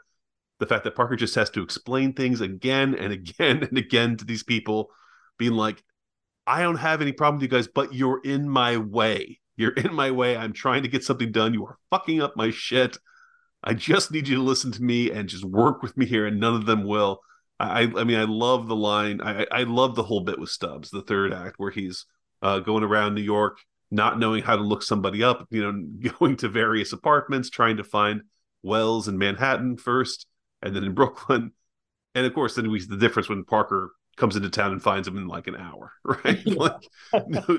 the 0.60 0.66
fact 0.66 0.84
that 0.84 0.96
Parker 0.96 1.16
just 1.16 1.36
has 1.36 1.50
to 1.52 1.64
explain 1.64 2.14
things 2.14 2.40
again 2.40 2.96
and 2.96 3.12
again 3.12 3.64
and 3.64 3.78
again 3.78 4.18
to 4.18 4.26
these 4.26 4.44
people, 4.44 4.90
being 5.38 5.54
like, 5.54 5.84
I 6.48 6.62
don't 6.62 6.78
have 6.78 7.02
any 7.02 7.12
problem 7.12 7.38
with 7.38 7.44
you 7.44 7.58
guys, 7.58 7.68
but 7.68 7.94
you're 7.94 8.22
in 8.24 8.48
my 8.48 8.78
way. 8.78 9.40
You're 9.58 9.74
in 9.74 9.94
my 9.94 10.12
way. 10.12 10.38
I'm 10.38 10.54
trying 10.54 10.84
to 10.84 10.90
get 10.90 11.04
something 11.04 11.32
done. 11.32 11.54
You 11.54 11.66
are 11.66 11.78
fucking 11.90 12.22
up 12.22 12.36
my 12.36 12.50
shit. 12.52 12.98
I 13.64 13.74
just 13.74 14.12
need 14.12 14.28
you 14.28 14.38
to 14.38 14.42
listen 14.42 14.72
to 14.72 14.82
me 14.82 15.12
and 15.12 15.30
just 15.30 15.44
work 15.46 15.84
with 15.84 15.96
me 15.98 16.06
here, 16.06 16.26
and 16.26 16.40
none 16.40 16.56
of 16.56 16.66
them 16.66 16.84
will. 16.84 17.20
I, 17.60 17.82
I 17.82 18.04
mean, 18.06 18.18
I 18.18 18.24
love 18.24 18.68
the 18.68 18.76
line. 18.76 19.22
I, 19.22 19.46
I 19.52 19.64
love 19.64 19.96
the 19.96 20.04
whole 20.04 20.22
bit 20.22 20.40
with 20.40 20.50
Stubbs, 20.50 20.90
the 20.90 21.04
third 21.04 21.32
act, 21.32 21.56
where 21.58 21.70
he's 21.70 22.06
uh, 22.42 22.60
going 22.60 22.84
around 22.84 23.14
New 23.14 23.22
York, 23.22 23.60
not 23.92 24.18
knowing 24.18 24.42
how 24.42 24.56
to 24.56 24.64
look 24.64 24.82
somebody 24.82 25.22
up. 25.22 25.46
You 25.52 25.72
know, 25.72 26.10
going 26.20 26.38
to 26.38 26.50
various 26.50 26.94
apartments, 26.94 27.50
trying 27.50 27.78
to 27.78 27.84
find 27.84 28.22
Wells 28.64 29.08
in 29.08 29.18
Manhattan 29.18 29.78
first, 29.78 30.26
and 30.62 30.76
then 30.76 30.84
in 30.84 30.94
Brooklyn. 30.94 31.52
And 32.16 32.26
of 32.26 32.34
course, 32.34 32.56
then 32.56 32.72
we 32.72 32.80
see 32.80 32.88
the 32.88 32.98
difference 32.98 33.30
when 33.30 33.44
Parker 33.46 33.92
comes 34.18 34.36
into 34.36 34.50
town 34.50 34.72
and 34.72 34.82
finds 34.82 35.08
him 35.08 35.18
in 35.18 35.28
like 35.28 35.48
an 35.48 35.56
hour, 35.56 35.94
right? 36.04 36.46
like 36.46 36.90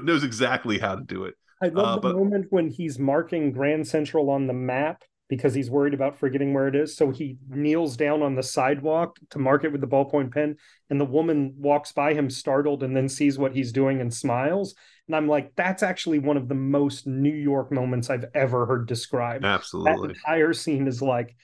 knows 0.02 0.24
exactly 0.24 0.78
how 0.78 0.96
to 0.96 1.02
do 1.02 1.24
it. 1.24 1.34
I 1.62 1.68
love 1.68 1.86
uh, 1.86 1.94
the 1.94 2.00
but... 2.00 2.16
moment 2.16 2.46
when 2.50 2.68
he's 2.68 2.98
marking 2.98 3.52
Grand 3.52 3.86
Central 3.86 4.30
on 4.30 4.46
the 4.46 4.52
map 4.52 5.02
because 5.32 5.54
he's 5.54 5.70
worried 5.70 5.94
about 5.94 6.18
forgetting 6.18 6.52
where 6.52 6.68
it 6.68 6.76
is. 6.76 6.94
So 6.94 7.10
he 7.10 7.38
kneels 7.48 7.96
down 7.96 8.20
on 8.20 8.34
the 8.34 8.42
sidewalk 8.42 9.18
to 9.30 9.38
mark 9.38 9.64
it 9.64 9.72
with 9.72 9.80
the 9.80 9.86
ballpoint 9.86 10.30
pen, 10.30 10.56
and 10.90 11.00
the 11.00 11.06
woman 11.06 11.54
walks 11.56 11.90
by 11.90 12.12
him 12.12 12.28
startled 12.28 12.82
and 12.82 12.94
then 12.94 13.08
sees 13.08 13.38
what 13.38 13.56
he's 13.56 13.72
doing 13.72 14.02
and 14.02 14.12
smiles. 14.12 14.74
And 15.06 15.16
I'm 15.16 15.28
like, 15.28 15.52
that's 15.56 15.82
actually 15.82 16.18
one 16.18 16.36
of 16.36 16.48
the 16.48 16.54
most 16.54 17.06
New 17.06 17.32
York 17.32 17.72
moments 17.72 18.10
I've 18.10 18.26
ever 18.34 18.66
heard 18.66 18.86
described. 18.86 19.46
Absolutely. 19.46 20.08
That 20.08 20.16
entire 20.16 20.52
scene 20.52 20.86
is 20.86 21.00
like 21.00 21.34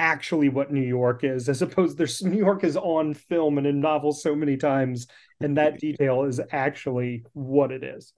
actually 0.00 0.48
what 0.48 0.72
New 0.72 0.82
York 0.82 1.22
is, 1.22 1.48
as 1.48 1.62
opposed 1.62 1.96
there's 1.96 2.20
New 2.20 2.36
York 2.36 2.64
is 2.64 2.76
on 2.76 3.14
film 3.14 3.58
and 3.58 3.66
in 3.68 3.78
novels 3.78 4.24
so 4.24 4.34
many 4.34 4.56
times, 4.56 5.06
and 5.40 5.56
that 5.56 5.78
detail 5.78 6.24
is 6.24 6.40
actually 6.50 7.22
what 7.32 7.70
it 7.70 7.84
is. 7.84 8.12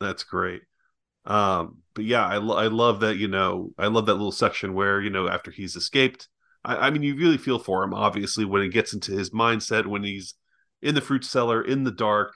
That's 0.00 0.24
great. 0.24 0.62
Um, 1.24 1.78
but 1.94 2.04
yeah, 2.04 2.26
I, 2.26 2.38
lo- 2.38 2.56
I 2.56 2.66
love 2.66 3.00
that, 3.00 3.16
you 3.16 3.28
know, 3.28 3.70
I 3.78 3.86
love 3.86 4.06
that 4.06 4.14
little 4.14 4.32
section 4.32 4.74
where, 4.74 5.00
you 5.00 5.10
know, 5.10 5.28
after 5.28 5.50
he's 5.50 5.76
escaped, 5.76 6.28
I, 6.64 6.88
I 6.88 6.90
mean, 6.90 7.02
you 7.02 7.16
really 7.16 7.38
feel 7.38 7.58
for 7.58 7.84
him, 7.84 7.94
obviously, 7.94 8.44
when 8.44 8.62
he 8.62 8.68
gets 8.68 8.92
into 8.92 9.12
his 9.12 9.30
mindset, 9.30 9.86
when 9.86 10.02
he's 10.02 10.34
in 10.80 10.94
the 10.94 11.00
fruit 11.00 11.24
cellar 11.24 11.62
in 11.62 11.84
the 11.84 11.92
dark, 11.92 12.32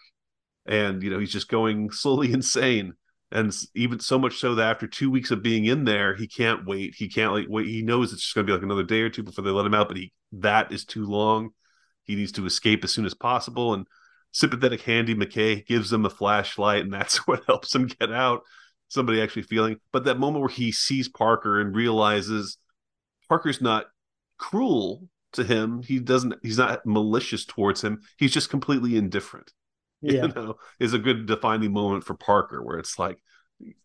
and, 0.66 1.02
you 1.02 1.10
know, 1.10 1.18
he's 1.18 1.32
just 1.32 1.48
going 1.48 1.90
slowly 1.92 2.32
insane 2.32 2.94
and 3.32 3.52
even 3.74 3.98
so 3.98 4.18
much 4.18 4.38
so 4.38 4.54
that 4.54 4.70
after 4.70 4.86
two 4.86 5.10
weeks 5.10 5.30
of 5.30 5.42
being 5.42 5.64
in 5.64 5.84
there, 5.84 6.14
he 6.14 6.28
can't 6.28 6.64
wait. 6.64 6.94
He 6.96 7.08
can't 7.08 7.32
like 7.32 7.46
wait. 7.48 7.66
He 7.66 7.82
knows 7.82 8.12
it's 8.12 8.22
just 8.22 8.34
going 8.34 8.46
to 8.46 8.50
be 8.50 8.54
like 8.54 8.62
another 8.62 8.84
day 8.84 9.00
or 9.00 9.10
two 9.10 9.22
before 9.24 9.44
they 9.44 9.50
let 9.50 9.66
him 9.66 9.74
out, 9.74 9.88
but 9.88 9.96
he 9.96 10.12
that 10.32 10.72
is 10.72 10.84
too 10.84 11.06
long. 11.06 11.50
He 12.04 12.14
needs 12.14 12.32
to 12.32 12.46
escape 12.46 12.84
as 12.84 12.92
soon 12.92 13.04
as 13.04 13.14
possible. 13.14 13.74
And 13.74 13.86
sympathetic 14.30 14.82
Handy 14.82 15.14
McKay 15.14 15.66
gives 15.66 15.92
him 15.92 16.06
a 16.06 16.10
flashlight, 16.10 16.82
and 16.82 16.92
that's 16.92 17.16
what 17.26 17.44
helps 17.46 17.74
him 17.74 17.86
get 17.86 18.12
out. 18.12 18.42
Somebody 18.88 19.20
actually 19.20 19.42
feeling, 19.42 19.78
but 19.92 20.04
that 20.04 20.18
moment 20.20 20.40
where 20.40 20.48
he 20.48 20.70
sees 20.70 21.08
Parker 21.08 21.60
and 21.60 21.74
realizes 21.74 22.58
Parker's 23.28 23.60
not 23.60 23.86
cruel 24.38 25.08
to 25.32 25.44
him. 25.44 25.82
He 25.82 25.98
doesn't. 25.98 26.34
He's 26.42 26.58
not 26.58 26.86
malicious 26.86 27.44
towards 27.44 27.82
him. 27.82 28.00
He's 28.16 28.32
just 28.32 28.50
completely 28.50 28.96
indifferent 28.96 29.52
yeah. 30.02 30.26
you 30.26 30.28
know, 30.28 30.56
is 30.78 30.92
a 30.92 30.98
good 30.98 31.26
defining 31.26 31.72
moment 31.72 32.04
for 32.04 32.14
Parker, 32.14 32.62
where 32.62 32.78
it's 32.78 32.98
like, 32.98 33.18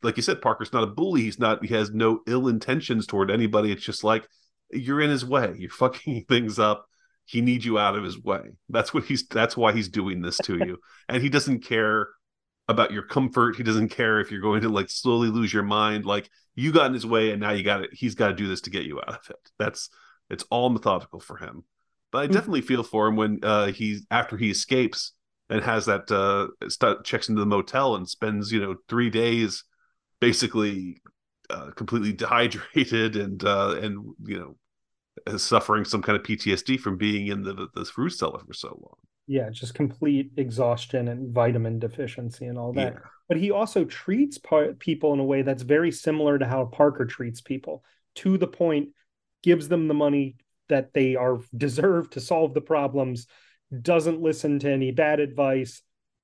like 0.03 0.17
you 0.17 0.23
said, 0.23 0.41
Parker's 0.41 0.73
not 0.73 0.83
a 0.83 0.87
bully. 0.87 1.21
He's 1.21 1.39
not. 1.39 1.63
He 1.63 1.73
has 1.73 1.91
no 1.91 2.21
ill 2.27 2.47
intentions 2.47 3.07
toward 3.07 3.31
anybody. 3.31 3.71
It's 3.71 3.83
just 3.83 4.03
like 4.03 4.27
you're 4.71 5.01
in 5.01 5.09
his 5.09 5.25
way. 5.25 5.55
You're 5.57 5.69
fucking 5.71 6.25
things 6.27 6.59
up. 6.59 6.85
He 7.25 7.41
needs 7.41 7.65
you 7.65 7.79
out 7.79 7.95
of 7.95 8.03
his 8.03 8.21
way. 8.21 8.41
That's 8.69 8.93
what 8.93 9.05
he's. 9.05 9.27
That's 9.27 9.55
why 9.55 9.71
he's 9.71 9.89
doing 9.89 10.21
this 10.21 10.37
to 10.43 10.57
you, 10.57 10.79
and 11.07 11.23
he 11.23 11.29
doesn't 11.29 11.63
care 11.63 12.09
about 12.71 12.91
your 12.91 13.03
comfort. 13.03 13.55
He 13.55 13.63
doesn't 13.63 13.89
care 13.89 14.19
if 14.19 14.31
you're 14.31 14.41
going 14.41 14.61
to 14.61 14.69
like 14.69 14.89
slowly 14.89 15.29
lose 15.29 15.53
your 15.53 15.63
mind. 15.63 16.05
Like 16.05 16.29
you 16.55 16.71
got 16.71 16.87
in 16.87 16.93
his 16.93 17.05
way, 17.05 17.31
and 17.31 17.39
now 17.39 17.51
you 17.51 17.63
got 17.63 17.81
it. 17.81 17.91
He's 17.93 18.15
got 18.15 18.29
to 18.29 18.33
do 18.33 18.47
this 18.47 18.61
to 18.61 18.69
get 18.69 18.85
you 18.85 18.99
out 18.99 19.09
of 19.09 19.29
it. 19.29 19.51
That's 19.59 19.89
it's 20.29 20.45
all 20.49 20.69
methodical 20.69 21.19
for 21.19 21.37
him. 21.37 21.63
But 22.11 22.19
I 22.19 22.23
mm-hmm. 22.25 22.33
definitely 22.33 22.61
feel 22.61 22.83
for 22.83 23.07
him 23.07 23.15
when 23.15 23.39
uh, 23.43 23.67
he's 23.67 24.05
after 24.09 24.37
he 24.37 24.49
escapes 24.49 25.13
and 25.49 25.61
has 25.63 25.85
that 25.85 26.09
uh 26.09 26.47
st- 26.69 27.03
checks 27.03 27.29
into 27.29 27.41
the 27.41 27.45
motel 27.45 27.95
and 27.95 28.09
spends 28.09 28.51
you 28.51 28.61
know 28.61 28.77
three 28.87 29.09
days 29.09 29.65
basically 30.19 31.01
uh, 31.49 31.71
completely 31.71 32.13
dehydrated 32.23 33.15
and 33.15 33.43
uh 33.43 33.75
and 33.81 34.13
you 34.23 34.39
know 34.39 34.55
suffering 35.37 35.83
some 35.83 36.01
kind 36.01 36.17
of 36.17 36.23
PTSD 36.23 36.79
from 36.79 36.97
being 36.97 37.27
in 37.27 37.43
the 37.43 37.67
the 37.75 37.85
fruit 37.85 38.11
cellar 38.11 38.39
for 38.47 38.53
so 38.53 38.69
long. 38.69 38.95
Yeah, 39.27 39.49
just 39.49 39.73
complete 39.73 40.31
exhaustion 40.37 41.07
and 41.07 41.33
vitamin 41.33 41.79
deficiency 41.79 42.45
and 42.45 42.57
all 42.57 42.73
that. 42.73 42.93
Yeah. 42.93 42.99
but 43.29 43.37
he 43.37 43.51
also 43.51 43.85
treats 43.85 44.37
par- 44.37 44.73
people 44.73 45.13
in 45.13 45.19
a 45.19 45.23
way 45.23 45.41
that's 45.41 45.63
very 45.63 45.91
similar 45.91 46.37
to 46.37 46.45
how 46.45 46.65
Parker 46.65 47.05
treats 47.05 47.41
people. 47.41 47.83
To 48.15 48.37
the 48.37 48.47
point, 48.47 48.89
gives 49.43 49.67
them 49.67 49.87
the 49.87 49.93
money 49.93 50.35
that 50.69 50.93
they 50.93 51.15
are 51.15 51.39
deserve 51.57 52.09
to 52.11 52.19
solve 52.19 52.53
the 52.53 52.61
problems, 52.61 53.27
doesn't 53.81 54.21
listen 54.21 54.59
to 54.59 54.71
any 54.71 54.91
bad 54.91 55.19
advice, 55.19 55.81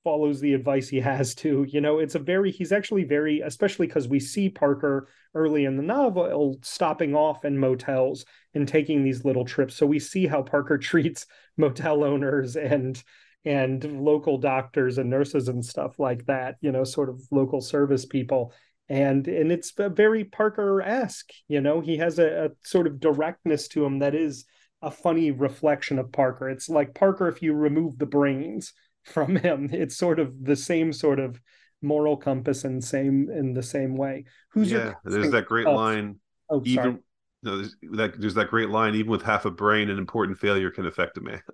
follows 0.07 0.39
the 0.39 0.53
advice 0.53 0.87
he 0.87 1.01
has 1.01 1.35
to. 1.35 1.65
You 1.67 1.81
know, 1.81 1.99
it's 1.99 2.15
a 2.15 2.19
very 2.19 2.49
he's 2.49 2.71
actually 2.71 3.03
very, 3.03 3.41
especially 3.41 3.87
because 3.87 4.07
we 4.07 4.21
see 4.21 4.47
Parker 4.47 5.09
early 5.35 5.65
in 5.65 5.75
the 5.75 5.83
novel 5.83 6.57
stopping 6.61 7.13
off 7.13 7.43
in 7.43 7.57
motels 7.57 8.23
and 8.53 8.65
taking 8.65 9.03
these 9.03 9.25
little 9.25 9.43
trips. 9.43 9.75
So 9.75 9.85
we 9.85 9.99
see 9.99 10.25
how 10.25 10.43
Parker 10.43 10.77
treats 10.91 11.25
motel 11.57 12.05
owners 12.05 12.55
and 12.55 13.03
and 13.43 14.01
local 14.01 14.37
doctors 14.37 14.97
and 14.97 15.09
nurses 15.09 15.49
and 15.49 15.65
stuff 15.65 15.99
like 15.99 16.25
that, 16.27 16.55
you 16.61 16.71
know, 16.71 16.85
sort 16.85 17.09
of 17.09 17.21
local 17.29 17.59
service 17.59 18.05
people. 18.05 18.53
And 18.87 19.27
and 19.27 19.51
it's 19.51 19.73
very 19.77 20.23
Parker-esque, 20.23 21.31
you 21.49 21.59
know, 21.59 21.81
he 21.81 21.97
has 21.97 22.17
a, 22.17 22.45
a 22.45 22.49
sort 22.63 22.87
of 22.87 23.01
directness 23.01 23.67
to 23.69 23.83
him 23.83 23.99
that 23.99 24.15
is 24.15 24.45
a 24.81 24.89
funny 24.89 25.31
reflection 25.31 25.99
of 25.99 26.13
Parker. 26.13 26.49
It's 26.49 26.69
like 26.69 26.95
Parker 26.95 27.27
if 27.27 27.41
you 27.41 27.51
remove 27.53 27.97
the 27.97 28.05
brains 28.05 28.71
from 29.07 29.35
him. 29.35 29.69
It's 29.71 29.97
sort 29.97 30.19
of 30.19 30.43
the 30.43 30.55
same 30.55 30.93
sort 30.93 31.19
of 31.19 31.39
moral 31.81 32.17
compass 32.17 32.63
and 32.63 32.83
same 32.83 33.29
in 33.29 33.53
the 33.53 33.63
same 33.63 33.95
way. 33.95 34.25
Who's 34.51 34.71
yeah? 34.71 34.93
There's 35.03 35.31
that 35.31 35.45
great 35.45 35.67
line. 35.67 36.19
Oh, 36.49 36.61
even 36.65 36.83
sorry. 36.83 36.97
No, 37.43 37.57
there's 37.57 37.75
that 37.93 38.19
there's 38.19 38.33
that 38.33 38.49
great 38.49 38.69
line. 38.69 38.95
Even 38.95 39.11
with 39.11 39.21
half 39.21 39.45
a 39.45 39.51
brain, 39.51 39.89
an 39.89 39.97
important 39.97 40.37
failure 40.37 40.71
can 40.71 40.85
affect 40.85 41.17
a 41.17 41.21
man. 41.21 41.41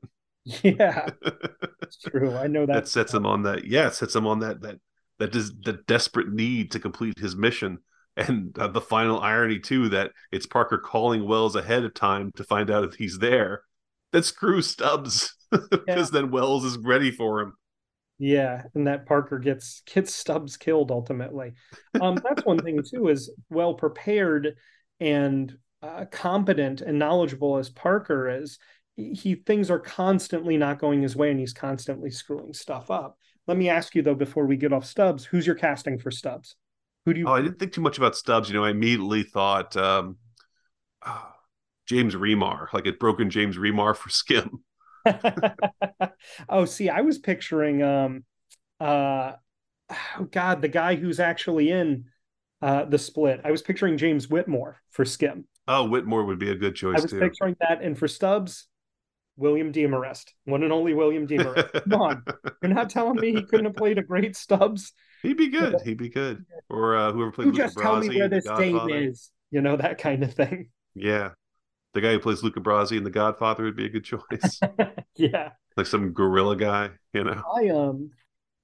Yeah, 0.61 1.07
it's 1.81 1.99
true. 1.99 2.35
I 2.35 2.47
know 2.47 2.65
that. 2.65 2.73
that 2.73 2.87
sets 2.89 3.13
him 3.13 3.25
on 3.25 3.43
that. 3.43 3.63
Yeah, 3.63 3.89
sets 3.91 4.13
him 4.13 4.27
on 4.27 4.39
that 4.39 4.59
that 4.59 4.75
that 5.19 5.31
does 5.31 5.53
the 5.63 5.79
desperate 5.87 6.33
need 6.33 6.71
to 6.71 6.81
complete 6.81 7.17
his 7.17 7.33
mission. 7.33 7.77
And 8.17 8.57
uh, 8.59 8.67
the 8.67 8.81
final 8.81 9.21
irony 9.21 9.59
too 9.59 9.87
that 9.89 10.11
it's 10.33 10.45
Parker 10.45 10.77
calling 10.77 11.25
Wells 11.25 11.55
ahead 11.55 11.85
of 11.85 11.93
time 11.93 12.29
to 12.35 12.43
find 12.43 12.69
out 12.69 12.83
if 12.83 12.95
he's 12.95 13.19
there. 13.19 13.63
That 14.11 14.25
screws 14.25 14.69
Stubbs 14.69 15.33
because 15.71 16.13
yeah. 16.13 16.21
then 16.21 16.31
Wells 16.31 16.65
is 16.65 16.77
ready 16.77 17.11
for 17.11 17.41
him. 17.41 17.53
Yeah, 18.19 18.63
and 18.75 18.87
that 18.87 19.05
Parker 19.05 19.39
gets 19.39 19.81
gets 19.81 20.13
Stubbs 20.13 20.57
killed 20.57 20.91
ultimately. 20.91 21.53
Um, 21.99 22.15
that's 22.15 22.45
one 22.45 22.59
thing 22.59 22.81
too 22.89 23.09
is 23.09 23.31
well 23.49 23.73
prepared 23.73 24.55
and 24.99 25.55
uh, 25.81 26.05
competent 26.11 26.81
and 26.81 26.99
knowledgeable 26.99 27.57
as 27.57 27.69
Parker 27.69 28.29
is. 28.29 28.59
He 28.95 29.35
things 29.35 29.71
are 29.71 29.79
constantly 29.79 30.55
not 30.57 30.79
going 30.79 31.01
his 31.01 31.15
way, 31.15 31.31
and 31.31 31.39
he's 31.39 31.53
constantly 31.53 32.11
screwing 32.11 32.53
stuff 32.53 32.91
up. 32.91 33.17
Let 33.47 33.57
me 33.57 33.69
ask 33.69 33.95
you 33.95 34.01
though, 34.01 34.15
before 34.15 34.45
we 34.45 34.55
get 34.55 34.71
off 34.71 34.85
Stubbs, 34.85 35.25
who's 35.25 35.45
your 35.45 35.55
casting 35.55 35.99
for 35.99 36.11
Stubbs? 36.11 36.55
Who 37.05 37.13
do 37.13 37.19
you? 37.19 37.27
Oh, 37.27 37.33
I 37.33 37.41
didn't 37.41 37.59
think 37.59 37.73
too 37.73 37.81
much 37.81 37.97
about 37.97 38.15
Stubbs. 38.15 38.49
You 38.49 38.55
know, 38.55 38.63
I 38.63 38.69
immediately 38.69 39.23
thought 39.23 39.75
um, 39.75 40.17
uh, 41.01 41.23
James 41.87 42.15
Remar, 42.15 42.71
like 42.71 42.85
a 42.85 42.93
broken 42.93 43.29
James 43.29 43.57
Remar 43.57 43.95
for 43.95 44.09
Skimm. 44.09 44.59
oh, 46.49 46.65
see, 46.65 46.89
I 46.89 47.01
was 47.01 47.17
picturing 47.17 47.81
um 47.83 48.23
uh 48.79 49.33
oh 49.91 50.23
god, 50.31 50.61
the 50.61 50.67
guy 50.67 50.95
who's 50.95 51.19
actually 51.19 51.71
in 51.71 52.05
uh 52.61 52.85
the 52.85 52.97
split. 52.97 53.41
I 53.43 53.51
was 53.51 53.61
picturing 53.61 53.97
James 53.97 54.29
Whitmore 54.29 54.81
for 54.89 55.05
Skimm. 55.05 55.45
Oh, 55.67 55.87
Whitmore 55.87 56.25
would 56.25 56.39
be 56.39 56.51
a 56.51 56.55
good 56.55 56.75
choice 56.75 56.99
I 56.99 57.01
was 57.01 57.11
too. 57.11 57.19
picturing 57.19 57.55
that, 57.61 57.81
and 57.81 57.97
for 57.97 58.07
Stubbs, 58.07 58.67
William 59.37 59.71
Demarest, 59.71 60.33
one 60.45 60.63
and 60.63 60.73
only 60.73 60.93
William 60.93 61.25
Demarest. 61.25 61.83
Come 61.89 62.01
on, 62.01 62.23
you're 62.61 62.73
not 62.73 62.89
telling 62.89 63.19
me 63.19 63.33
he 63.33 63.43
couldn't 63.43 63.65
have 63.65 63.75
played 63.75 63.97
a 63.97 64.03
great 64.03 64.35
Stubbs? 64.35 64.93
He'd 65.21 65.37
be 65.37 65.47
good. 65.47 65.81
He'd 65.85 65.97
be 65.97 66.09
good. 66.09 66.45
Or 66.69 66.97
uh, 66.97 67.11
whoever 67.11 67.31
played. 67.31 67.47
You 67.47 67.53
just 67.53 67.77
tell 67.77 67.99
me 67.99 68.15
where 68.17 68.29
this 68.29 68.45
date 68.45 68.75
is. 68.91 69.31
You 69.51 69.61
know 69.61 69.77
that 69.77 69.97
kind 69.99 70.23
of 70.23 70.33
thing. 70.33 70.69
Yeah, 70.95 71.29
the 71.93 72.01
guy 72.01 72.11
who 72.11 72.19
plays 72.19 72.43
Luca 72.43 72.59
Brasi 72.59 72.97
in 72.97 73.03
The 73.03 73.09
Godfather 73.09 73.63
would 73.63 73.75
be 73.75 73.85
a 73.85 73.89
good 73.89 74.03
choice. 74.03 74.59
yeah, 75.15 75.51
like 75.77 75.85
some 75.85 76.11
gorilla 76.11 76.55
guy, 76.55 76.89
you 77.13 77.23
know. 77.23 77.41
I 77.55 77.69
um, 77.69 78.11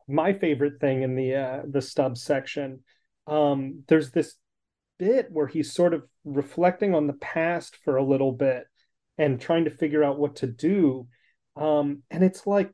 my 0.08 0.34
favorite 0.34 0.80
thing 0.82 1.04
in 1.04 1.16
the 1.16 1.36
uh 1.36 1.62
the 1.70 1.82
stub 1.82 2.18
section, 2.18 2.82
um, 3.28 3.84
there's 3.88 4.12
this 4.12 4.36
bit 4.98 5.28
where 5.32 5.48
he's 5.48 5.74
sort 5.74 5.94
of 5.94 6.04
reflecting 6.26 6.94
on 6.94 7.08
the 7.08 7.14
past 7.14 7.78
for 7.84 7.98
a 7.98 8.04
little 8.04 8.32
bit 8.32 8.66
and 9.18 9.40
trying 9.40 9.66
to 9.66 9.72
figure 9.72 10.04
out 10.04 10.20
what 10.20 10.38
to 10.38 10.48
do, 10.48 11.08
um, 11.56 12.04
and 12.12 12.24
it's 12.24 12.46
like. 12.46 12.72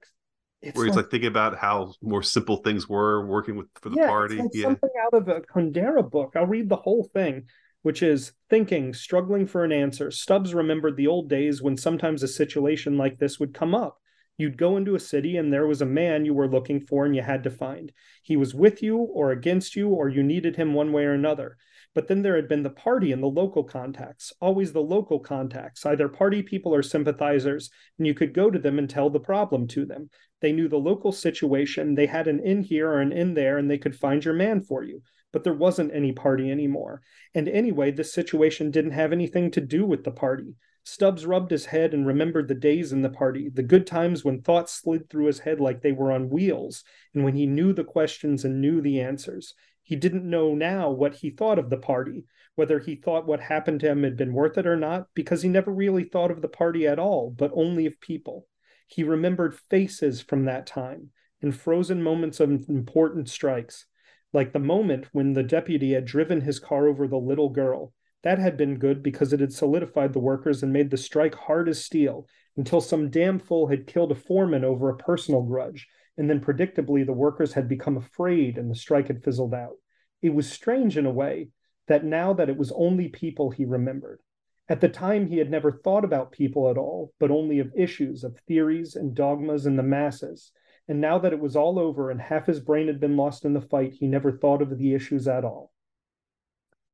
It's 0.62 0.76
where 0.76 0.88
he's 0.88 0.96
like, 0.96 1.04
like, 1.06 1.12
thinking 1.12 1.28
about 1.28 1.60
how 1.60 1.94
more 2.02 2.24
simple 2.24 2.58
things 2.58 2.90
were 2.90 3.28
working 3.28 3.56
with 3.56 3.68
for 3.76 3.90
the 3.90 3.98
yeah, 3.98 4.08
party. 4.08 4.38
Like 4.38 4.50
yeah, 4.52 4.64
something 4.64 4.90
out 5.06 5.14
of 5.14 5.28
a 5.28 5.42
Kundera 5.42 6.10
book. 6.10 6.34
I'll 6.36 6.48
read 6.48 6.70
the 6.70 6.76
whole 6.76 7.04
thing 7.14 7.46
which 7.86 8.02
is 8.02 8.32
thinking, 8.50 8.96
struggling 8.96 9.46
for 9.46 9.64
an 9.64 9.72
answer. 9.72 10.10
Stubbs 10.10 10.56
remembered 10.56 10.98
the 10.98 11.06
old 11.06 11.30
days 11.30 11.62
when 11.62 11.78
sometimes 11.78 12.24
a 12.24 12.28
situation 12.28 12.98
like 12.98 13.20
this 13.20 13.40
would 13.40 13.54
come 13.54 13.76
up. 13.76 14.00
You'd 14.40 14.58
go 14.58 14.76
into 14.76 14.96
a 14.96 15.00
city 15.00 15.38
and 15.38 15.54
there 15.54 15.68
was 15.68 15.84
a 15.84 15.86
man 15.86 16.26
you 16.26 16.34
were 16.34 16.48
looking 16.48 16.82
for 16.82 17.06
and 17.06 17.16
you 17.16 17.22
had 17.22 17.44
to 17.44 17.52
find. 17.52 17.92
He 18.24 18.38
was 18.38 18.56
with 18.56 18.82
you 18.82 18.98
or 18.98 19.30
against 19.30 19.76
you, 19.76 19.90
or 19.90 20.10
you 20.10 20.24
needed 20.24 20.56
him 20.56 20.74
one 20.74 20.94
way 20.94 21.04
or 21.04 21.14
another. 21.14 21.58
But 21.94 22.08
then 22.08 22.24
there 22.24 22.36
had 22.36 22.48
been 22.48 22.64
the 22.64 22.72
party 22.72 23.12
and 23.12 23.22
the 23.22 23.28
local 23.28 23.64
contacts, 23.64 24.34
always 24.42 24.74
the 24.74 24.82
local 24.82 25.20
contacts, 25.20 25.86
either 25.86 26.10
party 26.10 26.42
people 26.42 26.74
or 26.74 26.82
sympathizers, 26.82 27.70
and 28.00 28.08
you 28.08 28.16
could 28.16 28.34
go 28.34 28.50
to 28.50 28.58
them 28.58 28.80
and 28.80 28.90
tell 28.90 29.12
the 29.12 29.20
problem 29.20 29.68
to 29.68 29.86
them. 29.86 30.10
They 30.42 30.54
knew 30.54 30.70
the 30.70 30.78
local 30.78 31.12
situation, 31.12 31.94
they 31.94 32.08
had 32.08 32.28
an 32.28 32.40
in 32.40 32.64
here 32.64 32.90
or 32.90 33.00
an 33.00 33.12
in 33.12 33.36
there, 33.36 33.60
and 33.60 33.70
they 33.70 33.78
could 33.78 33.96
find 33.96 34.26
your 34.26 34.34
man 34.34 34.62
for 34.62 34.84
you 34.84 35.04
but 35.36 35.44
there 35.44 35.54
wasn't 35.54 35.94
any 35.94 36.14
party 36.14 36.50
anymore. 36.50 37.02
And 37.34 37.50
anyway, 37.50 37.92
this 37.92 38.14
situation 38.14 38.72
didn't 38.72 38.92
have 38.92 39.12
anything 39.12 39.52
to 39.52 39.60
do 39.60 39.86
with 39.86 40.06
the 40.06 40.12
party. 40.12 40.56
Stubbs 40.86 41.26
rubbed 41.26 41.52
his 41.52 41.66
head 41.66 41.94
and 41.94 42.08
remembered 42.08 42.48
the 42.48 42.56
days 42.56 42.94
in 42.94 43.02
the 43.02 43.10
party, 43.10 43.50
the 43.50 43.62
good 43.62 43.86
times 43.86 44.24
when 44.24 44.42
thoughts 44.42 44.72
slid 44.72 45.10
through 45.10 45.26
his 45.26 45.40
head 45.40 45.60
like 45.60 45.82
they 45.82 45.92
were 45.92 46.14
on 46.14 46.30
wheels, 46.30 46.86
and 47.14 47.26
when 47.26 47.36
he 47.36 47.46
knew 47.46 47.74
the 47.74 47.84
questions 47.84 48.46
and 48.46 48.62
knew 48.62 48.80
the 48.80 49.02
answers. 49.02 49.54
He 49.84 49.98
didn't 49.98 50.24
know 50.24 50.56
now 50.56 50.90
what 50.90 51.16
he 51.16 51.32
thought 51.32 51.60
of 51.60 51.70
the 51.70 51.76
party, 51.76 52.24
whether 52.56 52.80
he 52.80 52.96
thought 52.96 53.28
what 53.28 53.42
happened 53.42 53.82
to 53.82 53.90
him 53.90 54.04
had 54.04 54.16
been 54.16 54.32
worth 54.32 54.58
it 54.58 54.66
or 54.66 54.78
not, 54.78 55.08
because 55.14 55.42
he 55.42 55.50
never 55.50 55.70
really 55.70 56.06
thought 56.06 56.32
of 56.32 56.42
the 56.42 56.48
party 56.48 56.88
at 56.88 56.98
all, 56.98 57.30
but 57.30 57.52
only 57.54 57.86
of 57.86 58.00
people. 58.00 58.48
He 58.88 59.04
remembered 59.04 59.54
faces 59.54 60.22
from 60.22 60.46
that 60.46 60.66
time 60.66 61.10
and 61.42 61.54
frozen 61.54 62.02
moments 62.02 62.40
of 62.40 62.70
important 62.70 63.28
strikes 63.28 63.86
like 64.34 64.54
the 64.54 64.60
moment 64.60 65.08
when 65.12 65.34
the 65.34 65.44
deputy 65.44 65.94
had 65.94 66.06
driven 66.06 66.42
his 66.42 66.60
car 66.60 66.88
over 66.88 67.08
the 67.08 67.18
little 67.18 67.50
girl. 67.50 67.94
That 68.24 68.40
had 68.40 68.58
been 68.58 68.80
good 68.80 69.04
because 69.04 69.34
it 69.34 69.40
had 69.40 69.54
solidified 69.54 70.14
the 70.14 70.20
workers 70.20 70.64
and 70.64 70.74
made 70.74 70.90
the 70.90 70.98
strike 70.98 71.36
hard 71.36 71.70
as 71.70 71.84
steel 71.84 72.28
until 72.58 72.82
some 72.82 73.10
damn 73.10 73.40
fool 73.40 73.68
had 73.68 73.88
killed 73.88 74.12
a 74.12 74.16
foreman 74.16 74.64
over 74.64 74.90
a 74.90 74.98
personal 74.98 75.44
grudge, 75.44 75.88
and 76.18 76.30
then 76.30 76.40
predictably 76.40 77.06
the 77.06 77.14
workers 77.14 77.54
had 77.54 77.68
become 77.68 77.98
afraid 77.98 78.58
and 78.58 78.72
the 78.72 78.76
strike 78.76 79.08
had 79.08 79.24
fizzled 79.24 79.54
out. 79.54 79.76
It 80.22 80.34
was 80.34 80.52
strange 80.52 80.98
in 80.98 81.06
a 81.06 81.12
way 81.12 81.50
that 81.88 82.04
now 82.04 82.34
that 82.34 82.50
it 82.50 82.58
was 82.58 82.72
only 82.72 83.10
people 83.10 83.52
he 83.52 83.66
remembered. 83.66 84.22
At 84.68 84.82
the 84.82 84.90
time, 84.90 85.28
he 85.28 85.38
had 85.38 85.52
never 85.52 85.72
thought 85.72 86.04
about 86.04 86.32
people 86.32 86.70
at 86.72 86.78
all, 86.78 87.14
but 87.20 87.30
only 87.30 87.60
of 87.60 87.72
issues, 87.76 88.24
of 88.24 88.40
theories 88.48 88.96
and 88.96 89.14
dogmas 89.14 89.68
and 89.68 89.78
the 89.78 89.84
masses. 89.84 90.52
And 90.88 91.02
now 91.02 91.18
that 91.20 91.34
it 91.34 91.40
was 91.40 91.56
all 91.56 91.80
over 91.80 92.12
and 92.12 92.22
half 92.22 92.46
his 92.46 92.60
brain 92.60 92.88
had 92.88 93.00
been 93.00 93.18
lost 93.18 93.44
in 93.44 93.54
the 93.54 93.62
fight, 93.62 93.94
he 93.94 94.08
never 94.08 94.32
thought 94.32 94.62
of 94.62 94.78
the 94.78 94.94
issues 94.94 95.28
at 95.28 95.44
all. 95.44 95.72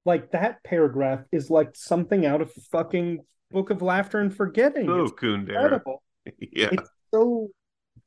Like 0.05 0.31
that 0.31 0.63
paragraph 0.63 1.25
is 1.31 1.49
like 1.49 1.75
something 1.75 2.25
out 2.25 2.41
of 2.41 2.51
fucking 2.71 3.19
Book 3.51 3.69
of 3.69 3.81
Laughter 3.81 4.19
and 4.19 4.35
Forgetting. 4.35 4.89
Oh, 4.89 5.03
it's 5.03 5.11
incredible. 5.21 6.01
yeah. 6.39 6.69
It's 6.71 6.89
so 7.13 7.49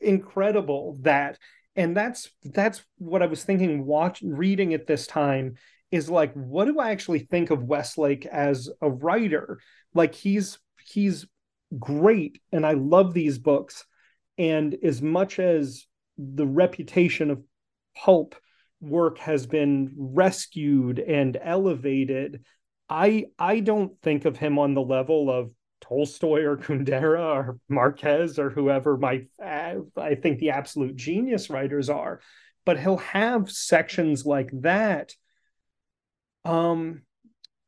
incredible 0.01 0.99
that 1.03 1.39
and 1.77 1.97
that's 1.97 2.31
that's 2.43 2.85
what 2.99 3.23
I 3.23 3.27
was 3.27 3.45
thinking 3.45 3.85
watch 3.85 4.23
reading 4.23 4.75
at 4.75 4.87
this 4.87 5.07
time 5.07 5.55
is 5.91 6.11
like 6.11 6.33
what 6.35 6.67
do 6.67 6.79
I 6.79 6.91
actually 6.91 7.21
think 7.21 7.51
of 7.51 7.65
Westlake 7.65 8.27
as 8.27 8.71
a 8.81 8.91
writer? 8.91 9.61
Like 9.93 10.15
he's 10.15 10.59
he's 10.85 11.27
great 11.79 12.41
and 12.53 12.67
I 12.67 12.73
love 12.73 13.15
these 13.15 13.39
books 13.39 13.85
and 14.39 14.77
as 14.83 15.01
much 15.03 15.39
as 15.39 15.87
the 16.19 16.47
reputation 16.47 17.31
of 17.31 17.43
pulp 17.97 18.35
work 18.81 19.19
has 19.19 19.47
been 19.47 19.95
rescued 19.97 20.99
and 20.99 21.39
elevated, 21.41 22.45
I 22.89 23.27
I 23.39 23.61
don't 23.61 24.01
think 24.03 24.25
of 24.25 24.37
him 24.37 24.59
on 24.59 24.75
the 24.75 24.83
level 24.83 25.31
of 25.31 25.51
Tolstoy 25.81 26.43
or 26.43 26.57
Kundera 26.57 27.35
or 27.35 27.59
Marquez 27.69 28.39
or 28.39 28.51
whoever 28.51 28.97
my 28.97 29.27
I 29.41 30.15
think 30.21 30.39
the 30.39 30.51
absolute 30.51 30.97
genius 30.97 31.51
writers 31.51 31.89
are, 31.89 32.21
but 32.65 32.79
he'll 32.79 32.97
have 32.99 33.51
sections 33.51 34.25
like 34.27 34.51
that 34.61 35.13
um 36.45 37.03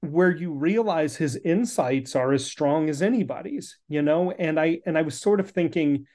where 0.03 0.31
you 0.31 0.53
realize 0.53 1.17
his 1.17 1.37
insights 1.37 2.14
are 2.14 2.33
as 2.33 2.45
strong 2.45 2.89
as 2.89 3.03
anybody's, 3.03 3.79
you 3.89 4.03
know, 4.03 4.31
and 4.33 4.61
I 4.61 4.81
and 4.87 4.97
I 4.97 5.03
was 5.03 5.19
sort 5.21 5.41
of 5.41 5.51
thinking 5.51 6.07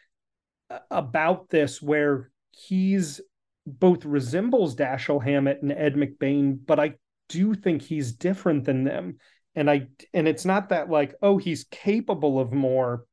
about 0.89 1.49
this 1.49 1.81
where 1.81 2.31
he's 2.51 3.21
both 3.65 4.05
resembles 4.05 4.75
Dashiell 4.75 5.23
Hammett 5.23 5.61
and 5.61 5.71
Ed 5.71 5.95
McBain, 5.95 6.59
but 6.65 6.79
I 6.79 6.95
do 7.29 7.53
think 7.53 7.81
he's 7.81 8.11
different 8.11 8.65
than 8.65 8.83
them. 8.83 9.17
And 9.55 9.69
I 9.69 9.87
and 10.13 10.27
it's 10.27 10.45
not 10.45 10.69
that 10.69 10.89
like, 10.89 11.15
oh, 11.21 11.37
he's 11.37 11.65
capable 11.65 12.39
of 12.39 12.53
more. 12.53 13.05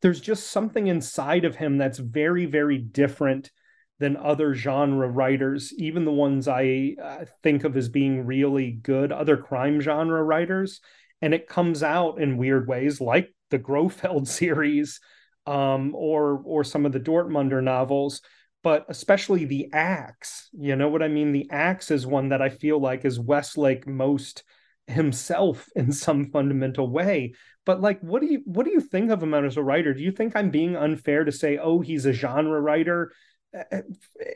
There's 0.00 0.20
just 0.20 0.48
something 0.48 0.86
inside 0.86 1.44
of 1.44 1.56
him 1.56 1.78
that's 1.78 1.98
very, 1.98 2.46
very 2.46 2.78
different 2.78 3.50
than 3.98 4.16
other 4.16 4.52
genre 4.52 5.08
writers, 5.08 5.72
even 5.78 6.04
the 6.04 6.12
ones 6.12 6.48
I 6.48 6.96
uh, 7.00 7.24
think 7.44 7.62
of 7.62 7.76
as 7.76 7.88
being 7.88 8.26
really 8.26 8.72
good, 8.72 9.12
other 9.12 9.36
crime 9.36 9.80
genre 9.80 10.22
writers. 10.22 10.80
And 11.20 11.32
it 11.32 11.46
comes 11.46 11.84
out 11.84 12.20
in 12.20 12.36
weird 12.36 12.66
ways, 12.66 13.00
like 13.00 13.32
the 13.50 13.60
Grofield 13.60 14.26
series, 14.40 15.00
um, 15.46 15.94
or 15.94 16.42
or 16.44 16.64
some 16.64 16.86
of 16.86 16.92
the 16.92 17.00
Dortmunder 17.00 17.62
novels, 17.62 18.20
but 18.62 18.86
especially 18.88 19.44
the 19.44 19.68
Axe. 19.72 20.48
You 20.52 20.76
know 20.76 20.88
what 20.88 21.02
I 21.02 21.08
mean? 21.08 21.32
The 21.32 21.48
Axe 21.50 21.90
is 21.90 22.06
one 22.06 22.28
that 22.30 22.42
I 22.42 22.48
feel 22.48 22.80
like 22.80 23.04
is 23.04 23.18
Westlake 23.18 23.86
most 23.86 24.44
himself 24.86 25.68
in 25.76 25.92
some 25.92 26.30
fundamental 26.30 26.90
way. 26.90 27.34
But 27.64 27.80
like, 27.80 28.00
what 28.00 28.22
do 28.22 28.28
you 28.28 28.42
what 28.44 28.66
do 28.66 28.72
you 28.72 28.80
think 28.80 29.10
of 29.10 29.22
him 29.22 29.34
as 29.34 29.56
a 29.56 29.62
writer? 29.62 29.94
Do 29.94 30.02
you 30.02 30.12
think 30.12 30.34
I'm 30.34 30.50
being 30.50 30.76
unfair 30.76 31.24
to 31.24 31.32
say, 31.32 31.58
oh, 31.58 31.80
he's 31.80 32.06
a 32.06 32.12
genre 32.12 32.60
writer? 32.60 33.12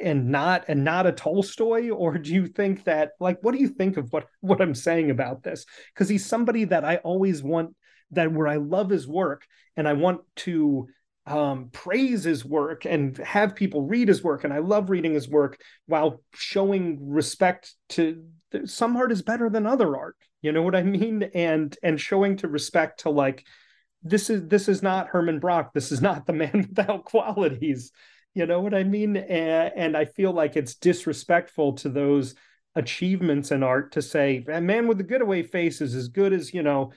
and 0.00 0.28
not 0.28 0.64
and 0.68 0.84
not 0.84 1.06
a 1.06 1.12
Tolstoy 1.12 1.88
or 1.88 2.18
do 2.18 2.34
you 2.34 2.46
think 2.46 2.84
that 2.84 3.12
like 3.18 3.38
what 3.40 3.52
do 3.52 3.58
you 3.58 3.68
think 3.68 3.96
of 3.96 4.12
what 4.12 4.26
what 4.40 4.60
I'm 4.60 4.74
saying 4.74 5.10
about 5.10 5.42
this 5.42 5.64
because 5.94 6.08
he's 6.08 6.26
somebody 6.26 6.64
that 6.64 6.84
I 6.84 6.96
always 6.96 7.42
want 7.42 7.74
that 8.10 8.30
where 8.30 8.46
I 8.46 8.56
love 8.56 8.90
his 8.90 9.08
work 9.08 9.46
and 9.76 9.88
I 9.88 9.94
want 9.94 10.20
to 10.36 10.88
um, 11.26 11.70
praise 11.72 12.24
his 12.24 12.44
work 12.44 12.84
and 12.84 13.16
have 13.18 13.56
people 13.56 13.82
read 13.82 14.08
his 14.08 14.22
work. 14.22 14.44
And 14.44 14.52
I 14.52 14.58
love 14.58 14.90
reading 14.90 15.14
his 15.14 15.28
work 15.28 15.60
while 15.86 16.22
showing 16.34 17.10
respect 17.10 17.74
to 17.90 18.24
some 18.64 18.96
art 18.96 19.12
is 19.12 19.22
better 19.22 19.50
than 19.50 19.66
other 19.66 19.96
art. 19.96 20.16
You 20.42 20.52
know 20.52 20.62
what 20.62 20.76
I 20.76 20.82
mean? 20.82 21.24
And 21.34 21.76
and 21.82 22.00
showing 22.00 22.36
to 22.38 22.48
respect 22.48 23.00
to 23.00 23.10
like 23.10 23.44
this 24.02 24.30
is 24.30 24.46
this 24.46 24.68
is 24.68 24.82
not 24.82 25.08
Hermann 25.08 25.40
Broch. 25.40 25.72
This 25.74 25.90
is 25.90 26.00
not 26.00 26.26
the 26.26 26.32
man 26.32 26.66
without 26.76 27.04
qualities. 27.04 27.90
You 28.34 28.46
know 28.46 28.60
what 28.60 28.74
I 28.74 28.84
mean? 28.84 29.16
And, 29.16 29.72
and 29.74 29.96
I 29.96 30.04
feel 30.04 30.30
like 30.30 30.56
it's 30.56 30.74
disrespectful 30.74 31.72
to 31.76 31.88
those 31.88 32.34
achievements 32.74 33.50
in 33.50 33.62
art 33.62 33.92
to 33.92 34.02
say 34.02 34.44
a 34.52 34.60
man 34.60 34.86
with 34.86 35.00
a 35.00 35.02
good 35.02 35.20
getaway 35.20 35.42
face 35.42 35.80
is 35.80 35.94
as 35.94 36.08
good 36.08 36.34
as, 36.34 36.52
you 36.52 36.62
know, 36.62 36.92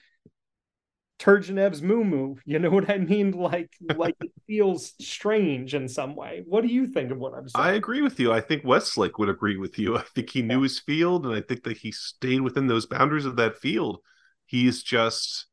Turgenev's 1.20 1.82
Mumu. 1.82 2.38
You 2.46 2.60
know 2.60 2.70
what 2.70 2.90
I 2.90 2.98
mean? 2.98 3.30
Like, 3.40 3.72
like 3.96 4.16
it 4.22 4.32
feels 4.48 4.94
strange 5.00 5.74
in 5.74 5.88
some 5.88 6.16
way. 6.16 6.44
What 6.46 6.62
do 6.62 6.68
you 6.68 6.88
think 6.88 7.12
of 7.12 7.18
what 7.18 7.34
I'm 7.34 7.48
saying? 7.48 7.66
I 7.66 7.74
agree 7.74 8.02
with 8.02 8.20
you. 8.20 8.32
I 8.32 8.42
think 8.42 8.64
Westlake 8.64 9.18
would 9.18 9.30
agree 9.30 9.58
with 9.58 9.80
you. 9.80 9.98
I 9.98 10.04
think 10.14 10.30
he 10.30 10.42
knew 10.42 10.62
his 10.62 10.80
field, 10.80 11.26
and 11.26 11.34
I 11.34 11.42
think 11.42 11.64
that 11.64 11.78
he 11.78 11.92
stayed 11.92 12.42
within 12.42 12.68
those 12.68 12.86
boundaries 12.86 13.26
of 13.26 13.38
that 13.38 13.58
field. 13.58 14.00
He's 14.46 14.84
just, 14.84 15.48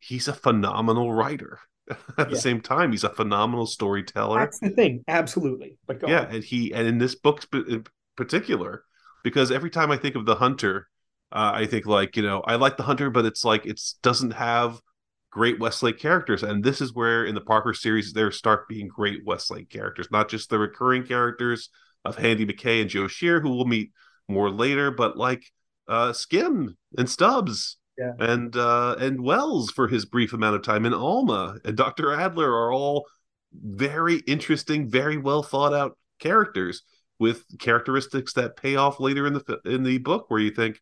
he's 0.00 0.28
a 0.28 0.32
phenomenal 0.32 1.12
writer. 1.12 1.60
at 2.18 2.30
the 2.30 2.36
same 2.36 2.62
time 2.62 2.92
he's 2.92 3.04
a 3.04 3.10
phenomenal 3.10 3.66
storyteller 3.66 4.38
that's 4.38 4.58
the 4.60 4.70
thing 4.70 5.04
absolutely 5.06 5.76
but 5.86 6.00
yeah 6.08 6.20
on. 6.20 6.34
and 6.36 6.42
he 6.42 6.72
and 6.72 6.88
in 6.88 6.96
this 6.96 7.14
book 7.14 7.44
in 7.52 7.84
particular 8.16 8.84
because 9.22 9.50
every 9.50 9.68
time 9.68 9.90
i 9.90 9.96
think 9.98 10.14
of 10.14 10.24
the 10.24 10.34
hunter 10.34 10.88
uh, 11.32 11.52
i 11.54 11.66
think 11.66 11.84
like 11.84 12.16
you 12.16 12.22
know 12.22 12.40
i 12.46 12.54
like 12.54 12.78
the 12.78 12.82
hunter 12.82 13.10
but 13.10 13.26
it's 13.26 13.44
like 13.44 13.66
it 13.66 13.78
doesn't 14.02 14.30
have 14.30 14.80
great 15.34 15.58
westlake 15.58 15.98
characters 15.98 16.44
and 16.44 16.62
this 16.62 16.80
is 16.80 16.94
where 16.94 17.24
in 17.24 17.34
the 17.34 17.40
parker 17.40 17.74
series 17.74 18.12
there 18.12 18.30
start 18.30 18.68
being 18.68 18.86
great 18.86 19.24
westlake 19.26 19.68
characters 19.68 20.06
not 20.12 20.30
just 20.30 20.48
the 20.48 20.58
recurring 20.58 21.04
characters 21.04 21.70
of 22.04 22.16
handy 22.16 22.46
mckay 22.46 22.80
and 22.80 22.88
joe 22.88 23.08
shear 23.08 23.40
who 23.40 23.50
we'll 23.50 23.64
meet 23.64 23.90
more 24.28 24.48
later 24.48 24.92
but 24.92 25.16
like 25.16 25.42
uh 25.88 26.12
Skimm 26.12 26.76
and 26.96 27.10
stubbs 27.10 27.78
yeah. 27.98 28.12
and 28.18 28.56
uh, 28.56 28.96
and 28.98 29.22
Wells 29.22 29.70
for 29.70 29.88
his 29.88 30.04
brief 30.04 30.32
amount 30.32 30.56
of 30.56 30.62
time, 30.62 30.84
and 30.84 30.94
Alma 30.94 31.58
and 31.64 31.76
Doctor 31.76 32.12
Adler 32.12 32.50
are 32.50 32.72
all 32.72 33.06
very 33.52 34.16
interesting, 34.26 34.88
very 34.90 35.16
well 35.16 35.42
thought 35.42 35.72
out 35.72 35.96
characters 36.18 36.82
with 37.18 37.44
characteristics 37.58 38.32
that 38.32 38.56
pay 38.56 38.76
off 38.76 38.98
later 39.00 39.26
in 39.26 39.34
the 39.34 39.60
in 39.64 39.82
the 39.82 39.98
book, 39.98 40.26
where 40.28 40.40
you 40.40 40.50
think 40.50 40.80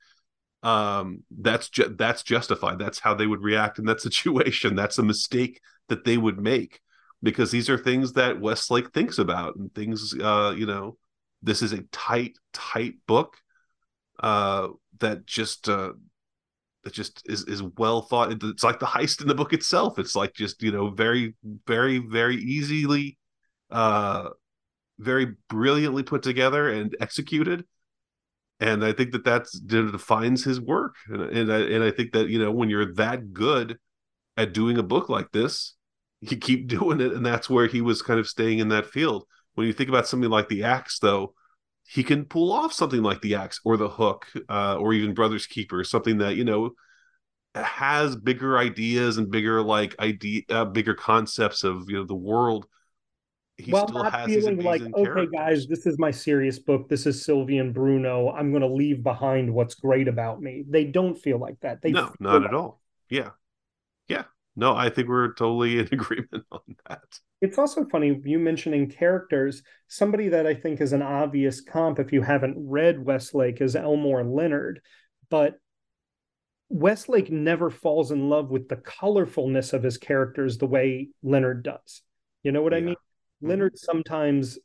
um, 0.63 1.25
that's 1.31 1.69
ju- 1.69 1.95
that's 1.99 2.23
justified. 2.23 2.79
That's 2.79 2.99
how 3.01 3.15
they 3.15 3.27
would 3.27 3.43
react 3.43 3.79
in 3.79 3.85
that 3.87 4.01
situation. 4.09 4.77
That's 4.77 4.99
a 4.99 5.03
mistake 5.03 5.61
that 5.89 6.05
they 6.05 6.17
would 6.17 6.39
make 6.39 6.81
because 7.23 7.51
these 7.51 7.69
are 7.71 7.79
things 7.79 8.15
that 8.15 8.41
Westlake 8.41 8.93
thinks 8.93 9.19
about 9.19 9.57
and 9.57 9.75
things. 9.75 10.15
Uh, 10.19 10.55
you 10.57 10.67
know, 10.67 10.97
this 11.43 11.63
is 11.63 11.73
a 11.73 11.83
tight, 11.93 12.39
tight 12.53 12.95
book 13.07 13.37
uh, 14.21 14.69
that 15.01 15.27
just 15.27 15.69
uh, 15.69 15.93
that 16.85 16.93
just 16.93 17.23
is 17.27 17.45
is 17.45 17.63
well 17.63 18.03
thought. 18.03 18.33
It's 18.43 18.65
like 18.65 18.81
the 18.81 18.87
heist 18.87 19.21
in 19.21 19.29
the 19.29 19.35
book 19.35 19.53
itself. 19.53 19.99
It's 19.99 20.17
like 20.17 20.35
just 20.35 20.63
you 20.63 20.73
know 20.73 20.91
very 20.91 21.35
very 21.67 21.99
very 21.99 22.37
easily, 22.37 23.19
uh, 23.71 24.31
very 24.99 25.35
brilliantly 25.49 26.03
put 26.03 26.23
together 26.23 26.71
and 26.71 26.97
executed. 27.01 27.65
And 28.63 28.85
I 28.85 28.93
think 28.93 29.11
that 29.13 29.25
that's 29.25 29.59
that 29.61 29.91
defines 29.91 30.45
his 30.45 30.61
work. 30.61 30.95
And 31.09 31.23
and 31.23 31.53
I, 31.53 31.59
and 31.59 31.83
I 31.85 31.91
think 31.91 32.13
that 32.13 32.29
you 32.29 32.39
know 32.39 32.53
when 32.53 32.71
you're 32.71 32.95
that 32.95 33.33
good 33.33 33.79
at 34.37 34.53
doing 34.53 34.79
a 34.79 34.83
book 34.83 35.09
like 35.09 35.33
this, 35.33 35.75
you 36.21 36.37
keep 36.37 36.69
doing 36.79 37.01
it, 37.01 37.13
and 37.13 37.27
that's 37.27 37.51
where 37.51 37.67
he 37.67 37.81
was 37.81 38.03
kind 38.03 38.21
of 38.21 38.29
staying 38.29 38.61
in 38.61 38.69
that 38.69 38.87
field. 38.87 39.25
When 39.55 39.67
you 39.67 39.73
think 39.73 39.89
about 39.89 40.07
something 40.07 40.31
like 40.31 40.49
the 40.49 40.65
Axe, 40.65 40.99
though, 41.01 41.35
he 41.85 42.05
can 42.05 42.25
pull 42.25 42.53
off 42.53 42.73
something 42.73 43.03
like 43.03 43.21
the 43.21 43.35
axe 43.35 43.61
or 43.65 43.77
the 43.77 43.89
hook 43.89 44.27
uh, 44.49 44.77
or 44.77 44.93
even 44.93 45.15
brothers 45.15 45.47
keeper 45.47 45.85
something 45.85 46.19
that 46.19 46.37
you 46.37 46.45
know 46.45 46.71
has 47.55 48.17
bigger 48.17 48.57
ideas 48.57 49.19
and 49.19 49.31
bigger 49.31 49.61
like 49.61 49.95
idea 49.99 50.43
uh, 50.49 50.65
bigger 50.65 50.95
concepts 50.95 51.65
of 51.65 51.91
you 51.91 51.97
know 51.97 52.05
the 52.05 52.15
world 52.15 52.67
he 53.63 53.73
well, 53.73 53.87
still 53.87 54.03
not 54.03 54.13
has 54.13 54.27
feeling 54.27 54.63
like 54.63 54.83
okay 54.83 55.05
characters. 55.05 55.29
guys 55.33 55.67
this 55.67 55.87
is 55.87 55.99
my 55.99 56.11
serious 56.11 56.59
book 56.59 56.89
this 56.89 57.07
is 57.07 57.25
sylvie 57.25 57.59
and 57.59 57.75
bruno 57.75 58.31
i'm 58.31 58.51
going 58.51 58.63
to 58.63 58.69
leave 58.69 59.03
behind 59.03 59.53
what's 59.53 59.75
great 59.75 60.09
about 60.09 60.41
me 60.41 60.65
they 60.69 60.85
don't 60.85 61.17
feel 61.17 61.39
like 61.39 61.59
that 61.61 61.81
they 61.83 61.91
no 61.93 62.13
not 62.21 62.45
at 62.45 62.55
all 62.55 62.81
yeah 63.09 63.31
yeah 64.09 64.25
no 64.57 64.75
i 64.75 64.89
think 64.89 65.09
we're 65.09 65.33
totally 65.35 65.79
in 65.79 65.89
agreement 65.93 66.45
on 66.51 66.61
that 66.89 67.03
it's 67.43 67.59
also 67.59 67.85
funny 67.85 68.21
you 68.25 68.39
mentioning 68.39 68.89
characters. 68.89 69.65
Somebody 69.89 70.29
that 70.29 70.47
I 70.47 70.55
think 70.55 70.81
is 70.81 70.93
an 70.93 71.03
obvious 71.03 71.61
comp 71.61 71.99
if 71.99 72.13
you 72.13 72.23
haven't 72.23 72.55
read 72.57 73.05
Westlake 73.05 73.61
is 73.61 73.75
Elmore 73.75 74.23
Leonard, 74.23 74.81
but 75.29 75.57
Westlake 76.69 77.33
never 77.33 77.69
falls 77.69 78.13
in 78.13 78.31
love 78.31 78.51
with 78.51 78.69
the 78.69 78.77
colorfulness 78.77 79.73
of 79.73 79.83
his 79.83 79.99
characters 79.99 80.57
the 80.57 80.67
way 80.67 81.09
Leonard 81.25 81.65
does. 81.65 82.03
You 82.45 82.53
know 82.53 82.63
what 82.63 82.73
yeah. 82.73 82.79
I 82.79 82.83
mean? 82.83 82.97
Mm-hmm. 83.43 83.51
Leonard 83.51 83.79
sometimes 83.79 84.59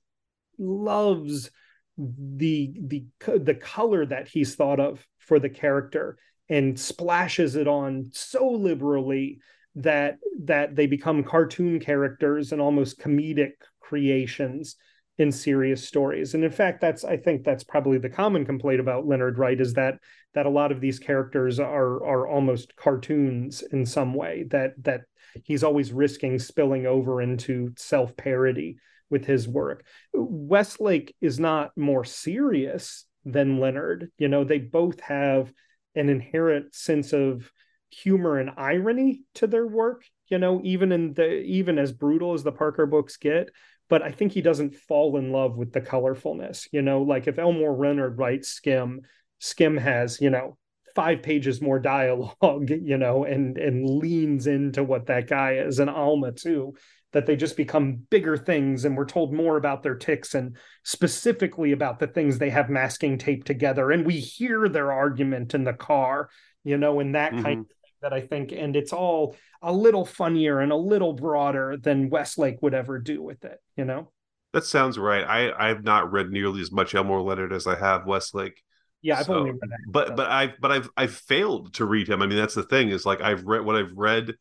loves 0.60 1.50
the 1.98 2.74
the 2.80 3.06
the 3.40 3.56
color 3.56 4.06
that 4.06 4.28
he's 4.28 4.56
thought 4.56 4.80
of 4.80 5.06
for 5.18 5.40
the 5.40 5.50
character 5.50 6.18
and 6.50 6.80
splashes 6.80 7.56
it 7.56 7.68
on 7.68 8.10
so 8.14 8.48
liberally 8.50 9.40
that 9.76 10.18
that 10.44 10.76
they 10.76 10.86
become 10.86 11.24
cartoon 11.24 11.80
characters 11.80 12.52
and 12.52 12.62
almost 12.62 13.00
comedic 13.00 13.54
creations 13.80 14.76
in 15.18 15.32
serious 15.32 15.88
stories 15.88 16.36
and 16.36 16.44
in 16.44 16.52
fact 16.52 16.80
that's 16.80 17.04
i 17.04 17.18
think 17.18 17.44
that's 17.44 17.64
probably 17.64 17.98
the 17.98 18.10
common 18.10 18.46
complaint 18.46 18.80
about 18.80 19.08
leonard 19.08 19.40
wright 19.40 19.60
is 19.60 19.74
that 19.74 19.96
that 20.36 20.46
a 20.46 20.50
lot 20.50 20.72
of 20.72 20.80
these 20.80 21.00
characters 21.00 21.60
are 21.60 22.04
are 22.06 22.28
almost 22.28 22.76
cartoons 22.76 23.64
in 23.72 23.86
some 23.86 24.14
way 24.14 24.46
that 24.52 24.74
that 24.84 25.02
he's 25.44 25.64
always 25.64 25.92
risking 25.92 26.40
spilling 26.40 26.86
over 26.86 27.22
into 27.22 27.74
self-parody 27.78 28.78
with 29.10 29.26
his 29.26 29.48
work. 29.48 29.86
Westlake 30.14 31.16
is 31.22 31.40
not 31.40 31.72
more 31.78 32.04
serious 32.04 33.06
than 33.26 33.60
leonard. 33.60 34.12
You 34.18 34.28
know 34.28 34.44
they 34.44 34.60
both 34.60 35.00
have 35.02 35.52
an 35.96 36.10
inherent 36.10 36.76
sense 36.76 37.14
of 37.14 37.52
humor 37.90 38.38
and 38.38 38.52
irony 38.58 39.24
to 39.34 39.48
their 39.48 39.66
work 39.66 40.04
you 40.28 40.38
know 40.38 40.60
even 40.64 40.92
in 40.92 41.14
the 41.14 41.40
even 41.42 41.80
as 41.80 41.92
brutal 41.92 42.34
as 42.34 42.44
the 42.44 42.52
parker 42.52 42.86
books 42.86 43.16
get 43.16 43.50
but 43.90 44.02
i 44.02 44.12
think 44.12 44.34
he 44.34 44.42
doesn't 44.42 44.76
fall 44.76 45.16
in 45.18 45.32
love 45.32 45.56
with 45.56 45.72
the 45.72 45.80
colorfulness 45.80 46.68
you 46.72 46.82
know 46.82 47.02
like 47.02 47.28
if 47.28 47.40
elmore 47.40 47.76
leonard 47.78 48.18
writes 48.18 48.60
Skimm 48.60 49.00
Skimm 49.42 49.80
has 49.80 50.20
you 50.20 50.30
know 50.30 50.58
five 50.98 51.22
pages 51.22 51.62
more 51.62 51.80
dialogue 51.96 52.70
you 52.70 52.98
know 52.98 53.24
and 53.24 53.58
and 53.60 53.88
leans 53.88 54.48
into 54.48 54.84
what 54.84 55.06
that 55.06 55.30
guy 55.30 55.54
is 55.54 55.78
and 55.78 55.90
alma 55.90 56.32
too 56.32 56.74
that 57.14 57.26
they 57.26 57.36
just 57.36 57.56
become 57.56 58.02
bigger 58.10 58.36
things 58.36 58.84
and 58.84 58.98
we're 58.98 59.06
told 59.06 59.32
more 59.32 59.58
about 59.58 59.84
their 59.84 59.96
ticks 59.96 60.34
and 60.34 60.58
specifically 60.84 61.72
about 61.72 62.00
the 62.00 62.08
things 62.08 62.38
they 62.38 62.50
have 62.50 62.70
masking 62.70 63.18
tape 63.18 63.44
together 63.44 63.92
and 63.92 64.08
we 64.08 64.20
hear 64.20 64.68
their 64.68 64.92
argument 64.92 65.54
in 65.54 65.64
the 65.64 65.74
car 65.74 66.30
you 66.64 66.78
know 66.78 67.00
and 67.00 67.14
that 67.14 67.32
mm-hmm. 67.32 67.44
kind 67.44 67.60
of 67.60 67.66
that 68.02 68.14
I 68.14 68.22
think, 68.22 68.52
and 68.52 68.76
it's 68.76 68.94
all 68.94 69.36
a 69.62 69.74
little 69.74 70.06
funnier 70.06 70.60
and 70.60 70.72
a 70.72 70.76
little 70.76 71.14
broader 71.14 71.78
than 71.78 72.10
Westlake 72.10 72.62
would 72.62 72.74
ever 72.74 73.00
do 73.00 73.22
with 73.22 73.44
it, 73.44 73.60
you 73.76 73.86
know? 73.86 74.12
That 74.54 74.66
sounds 74.66 74.98
right. 74.98 75.24
I 75.24 75.70
I've 75.70 75.84
not 75.84 76.12
read 76.12 76.30
nearly 76.30 76.62
as 76.62 76.72
much 76.72 76.96
Elmore 76.96 77.22
Leonard 77.22 77.54
as 77.54 77.68
I 77.68 77.76
have 77.76 78.06
Westlake. 78.06 78.64
Yeah, 79.02 79.20
I've 79.20 79.26
so, 79.26 79.36
only 79.36 79.52
read 79.52 79.62
that. 79.62 79.80
But 79.88 80.16
but 80.16 80.30
I've 80.30 80.60
but 80.60 80.72
I've 80.72 80.90
I've 80.98 81.14
failed 81.14 81.74
to 81.76 81.86
read 81.86 82.10
him. 82.10 82.22
I 82.22 82.28
mean, 82.28 82.38
that's 82.38 82.56
the 82.56 82.64
thing 82.64 82.90
is 82.90 83.06
like 83.06 83.22
I've 83.22 83.46
read 83.46 83.64
what 83.64 83.76
I've 83.76 83.96
read 83.96 84.36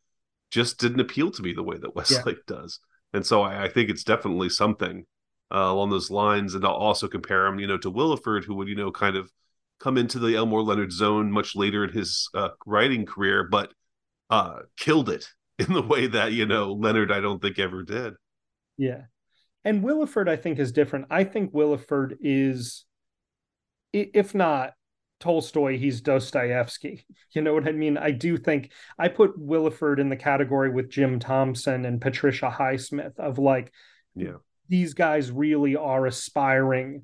just 0.49 0.79
didn't 0.79 0.99
appeal 0.99 1.31
to 1.31 1.41
me 1.41 1.53
the 1.53 1.63
way 1.63 1.77
that 1.77 1.95
Westlake 1.95 2.39
yeah. 2.49 2.55
does, 2.55 2.79
and 3.13 3.25
so 3.25 3.41
I, 3.41 3.65
I, 3.65 3.69
think 3.69 3.89
it's 3.89 4.03
definitely 4.03 4.49
something 4.49 5.05
uh, 5.53 5.57
along 5.57 5.91
those 5.91 6.09
lines. 6.09 6.55
And 6.55 6.65
I'll 6.65 6.71
also 6.71 7.07
compare 7.07 7.45
him, 7.45 7.59
you 7.59 7.67
know, 7.67 7.77
to 7.77 7.91
Willeford, 7.91 8.45
who 8.45 8.55
would 8.55 8.67
you 8.67 8.75
know 8.75 8.91
kind 8.91 9.15
of 9.15 9.31
come 9.79 9.97
into 9.97 10.19
the 10.19 10.35
Elmore 10.35 10.63
Leonard 10.63 10.91
zone 10.91 11.31
much 11.31 11.55
later 11.55 11.83
in 11.83 11.91
his 11.91 12.29
uh, 12.33 12.49
writing 12.65 13.05
career, 13.05 13.43
but 13.43 13.71
uh, 14.29 14.59
killed 14.77 15.09
it 15.09 15.27
in 15.59 15.73
the 15.73 15.81
way 15.81 16.07
that 16.07 16.33
you 16.33 16.45
know 16.45 16.73
Leonard 16.73 17.11
I 17.11 17.19
don't 17.19 17.41
think 17.41 17.59
ever 17.59 17.83
did. 17.83 18.13
Yeah, 18.77 19.03
and 19.63 19.83
Willeford 19.83 20.29
I 20.29 20.35
think 20.35 20.59
is 20.59 20.71
different. 20.71 21.07
I 21.09 21.23
think 21.23 21.53
Willeford 21.53 22.17
is, 22.21 22.85
if 24.01 24.35
not 24.35 24.73
Tolstoy, 25.19 25.77
he's 25.77 26.01
Dostoevsky. 26.01 27.05
You 27.33 27.43
know 27.43 27.53
what 27.53 27.67
I 27.67 27.71
mean? 27.71 27.97
I 27.97 28.11
do 28.11 28.35
think 28.37 28.71
I 28.97 29.09
put 29.09 29.37
Willeford 29.39 29.99
in 29.99 30.09
the 30.09 30.15
category 30.15 30.71
with 30.71 30.89
Jim 30.89 31.19
Thompson 31.19 31.85
and 31.85 32.01
Patricia 32.01 32.49
Highsmith 32.49 33.19
of 33.19 33.37
like, 33.37 33.71
yeah, 34.15 34.37
these 34.69 34.95
guys 34.95 35.29
really 35.29 35.75
are 35.75 36.07
aspiring 36.07 37.03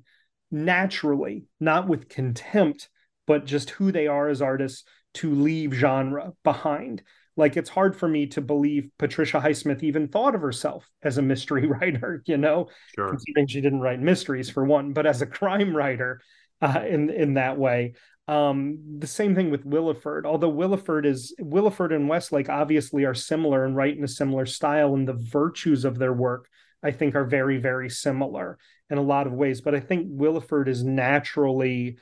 naturally, 0.50 1.46
not 1.60 1.86
with 1.86 2.08
contempt, 2.08 2.88
but 3.26 3.44
just 3.44 3.70
who 3.70 3.92
they 3.92 4.08
are 4.08 4.28
as 4.28 4.42
artists 4.42 4.84
to 5.14 5.34
leave 5.34 5.72
genre 5.72 6.32
behind. 6.42 7.02
Like 7.36 7.56
it's 7.56 7.70
hard 7.70 7.96
for 7.96 8.08
me 8.08 8.26
to 8.28 8.40
believe 8.40 8.90
Patricia 8.98 9.40
Highsmith 9.40 9.82
even 9.82 10.08
thought 10.08 10.34
of 10.34 10.40
herself 10.40 10.90
as 11.02 11.18
a 11.18 11.22
mystery 11.22 11.66
writer, 11.68 12.22
you 12.26 12.38
know, 12.38 12.68
sure. 12.94 13.10
considering 13.10 13.46
she 13.46 13.60
didn't 13.60 13.80
write 13.80 14.00
mysteries 14.00 14.50
for 14.50 14.64
one, 14.64 14.92
but 14.92 15.06
as 15.06 15.22
a 15.22 15.26
crime 15.26 15.76
writer 15.76 16.20
uh, 16.64 16.82
in 16.88 17.10
in 17.10 17.34
that 17.34 17.58
way. 17.58 17.94
Um, 18.26 18.78
the 19.00 19.06
same 19.06 19.34
thing 19.34 19.50
with 19.50 19.66
Willeford, 19.66 20.24
although 20.24 20.50
Willeford 20.50 21.04
is 21.04 21.34
Willeford 21.38 21.94
and 21.94 22.08
Westlake 22.08 22.48
obviously 22.48 23.04
are 23.04 23.14
similar 23.14 23.66
and 23.66 23.76
write 23.76 23.98
in 23.98 24.04
a 24.04 24.08
similar 24.08 24.46
style, 24.46 24.94
and 24.94 25.06
the 25.06 25.12
virtues 25.12 25.84
of 25.84 25.98
their 25.98 26.12
work 26.12 26.48
I 26.82 26.90
think 26.90 27.14
are 27.14 27.26
very 27.26 27.58
very 27.58 27.90
similar 27.90 28.58
in 28.88 28.96
a 28.96 29.02
lot 29.02 29.26
of 29.26 29.34
ways. 29.34 29.60
But 29.60 29.74
I 29.74 29.80
think 29.80 30.08
Willeford 30.08 30.68
is 30.68 30.82
naturally 30.82 31.98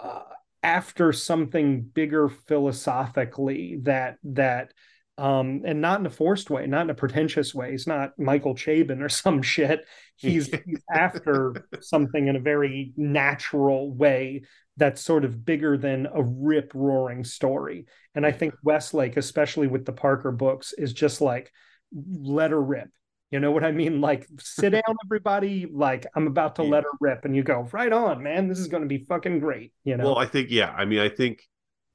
uh, 0.00 0.22
after 0.64 1.12
something 1.12 1.82
bigger 1.82 2.28
philosophically 2.28 3.78
that 3.82 4.16
that 4.24 4.72
um 5.16 5.62
and 5.64 5.80
not 5.80 6.00
in 6.00 6.06
a 6.06 6.10
forced 6.10 6.50
way 6.50 6.66
not 6.66 6.82
in 6.82 6.90
a 6.90 6.94
pretentious 6.94 7.54
way 7.54 7.70
he's 7.70 7.86
not 7.86 8.18
michael 8.18 8.54
chabon 8.54 9.00
or 9.00 9.08
some 9.08 9.42
shit 9.42 9.86
he's, 10.16 10.46
he's 10.66 10.82
after 10.92 11.66
something 11.80 12.26
in 12.28 12.36
a 12.36 12.40
very 12.40 12.92
natural 12.96 13.92
way 13.92 14.42
that's 14.76 15.00
sort 15.00 15.24
of 15.24 15.44
bigger 15.44 15.78
than 15.78 16.06
a 16.12 16.22
rip 16.22 16.72
roaring 16.74 17.22
story 17.22 17.86
and 18.14 18.26
i 18.26 18.32
think 18.32 18.54
westlake 18.62 19.16
especially 19.16 19.68
with 19.68 19.84
the 19.84 19.92
parker 19.92 20.32
books 20.32 20.72
is 20.72 20.92
just 20.92 21.20
like 21.20 21.52
let 21.92 22.50
her 22.50 22.62
rip 22.62 22.88
you 23.34 23.40
know 23.40 23.50
what 23.50 23.64
I 23.64 23.72
mean? 23.72 24.00
Like, 24.00 24.28
sit 24.38 24.70
down, 24.74 24.96
everybody. 25.04 25.66
Like, 25.68 26.06
I'm 26.14 26.28
about 26.28 26.54
to 26.54 26.62
yeah. 26.62 26.70
let 26.70 26.84
her 26.84 26.90
rip. 27.00 27.24
And 27.24 27.34
you 27.34 27.42
go, 27.42 27.68
right 27.72 27.92
on, 27.92 28.22
man. 28.22 28.46
This 28.46 28.60
is 28.60 28.68
going 28.68 28.84
to 28.84 28.88
be 28.88 28.98
fucking 28.98 29.40
great. 29.40 29.72
You 29.82 29.96
know? 29.96 30.04
Well, 30.04 30.18
I 30.18 30.26
think, 30.26 30.52
yeah. 30.52 30.70
I 30.70 30.84
mean, 30.84 31.00
I 31.00 31.08
think 31.08 31.42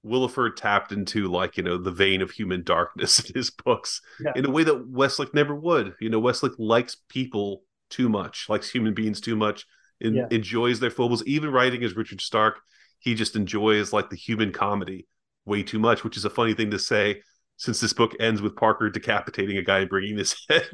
Willeford 0.05 0.55
tapped 0.55 0.91
into, 0.91 1.27
like, 1.27 1.57
you 1.57 1.63
know, 1.63 1.77
the 1.77 1.91
vein 1.91 2.21
of 2.21 2.31
human 2.31 2.63
darkness 2.63 3.19
in 3.29 3.33
his 3.35 3.49
books 3.49 4.01
yeah. 4.19 4.31
in 4.35 4.45
a 4.45 4.49
way 4.49 4.63
that 4.63 4.87
Westlake 4.87 5.33
never 5.33 5.55
would. 5.55 5.95
You 5.99 6.09
know, 6.09 6.19
Westlake 6.19 6.57
likes 6.57 6.97
people 7.09 7.63
too 7.89 8.09
much, 8.09 8.47
likes 8.49 8.69
human 8.69 8.93
beings 8.93 9.19
too 9.19 9.35
much, 9.35 9.65
and 10.01 10.15
yeah. 10.15 10.27
enjoys 10.31 10.79
their 10.79 10.91
foibles. 10.91 11.23
Even 11.25 11.51
writing 11.51 11.83
as 11.83 11.95
Richard 11.95 12.21
Stark, 12.21 12.59
he 12.99 13.15
just 13.15 13.35
enjoys, 13.35 13.91
like, 13.91 14.09
the 14.09 14.15
human 14.15 14.51
comedy 14.51 15.07
way 15.45 15.63
too 15.63 15.79
much, 15.79 16.03
which 16.03 16.17
is 16.17 16.25
a 16.25 16.29
funny 16.29 16.53
thing 16.53 16.71
to 16.71 16.79
say 16.79 17.21
since 17.59 17.81
this 17.81 17.91
book 17.91 18.15
ends 18.21 18.41
with 18.41 18.55
Parker 18.55 18.89
decapitating 18.89 19.57
a 19.57 19.61
guy 19.61 19.79
and 19.79 19.89
bringing 19.89 20.17
his 20.17 20.33
head 20.49 20.71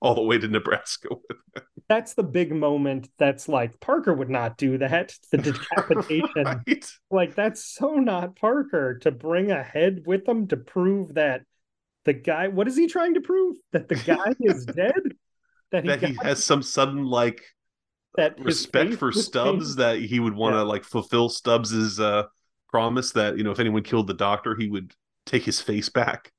all 0.00 0.14
the 0.14 0.22
way 0.22 0.38
to 0.38 0.46
Nebraska 0.46 1.08
with 1.10 1.38
him. 1.56 1.62
That's 1.88 2.12
the 2.12 2.22
big 2.22 2.54
moment 2.54 3.08
that's 3.18 3.48
like 3.48 3.80
Parker 3.80 4.12
would 4.12 4.28
not 4.28 4.58
do 4.58 4.76
that. 4.76 5.14
The 5.32 5.38
decapitation. 5.38 6.44
right? 6.44 6.90
Like 7.10 7.34
that's 7.34 7.64
so 7.64 7.94
not 7.94 8.36
Parker 8.36 8.98
to 8.98 9.10
bring 9.10 9.50
a 9.50 9.62
head 9.62 10.02
with 10.06 10.28
him 10.28 10.46
to 10.48 10.58
prove 10.58 11.14
that 11.14 11.42
the 12.04 12.12
guy 12.12 12.48
what 12.48 12.68
is 12.68 12.76
he 12.76 12.86
trying 12.86 13.14
to 13.14 13.22
prove? 13.22 13.56
That 13.72 13.88
the 13.88 13.96
guy 13.96 14.34
is 14.40 14.66
dead? 14.66 15.00
That 15.72 15.84
he, 15.84 15.88
that 15.88 16.02
he 16.02 16.16
has 16.22 16.44
some 16.44 16.62
sudden 16.62 17.06
like 17.06 17.42
that 18.16 18.38
respect 18.38 18.94
for 18.94 19.12
Stubbs 19.12 19.76
that 19.76 19.98
he 19.98 20.20
would 20.20 20.34
want 20.34 20.54
to 20.54 20.58
yeah. 20.58 20.64
like 20.64 20.84
fulfill 20.84 21.30
Stubbs's 21.30 21.98
uh 21.98 22.24
promise 22.68 23.12
that 23.12 23.38
you 23.38 23.44
know 23.44 23.50
if 23.50 23.60
anyone 23.60 23.82
killed 23.82 24.06
the 24.06 24.14
doctor 24.14 24.54
he 24.54 24.68
would 24.68 24.92
take 25.28 25.44
his 25.44 25.60
face 25.60 25.88
back. 25.88 26.32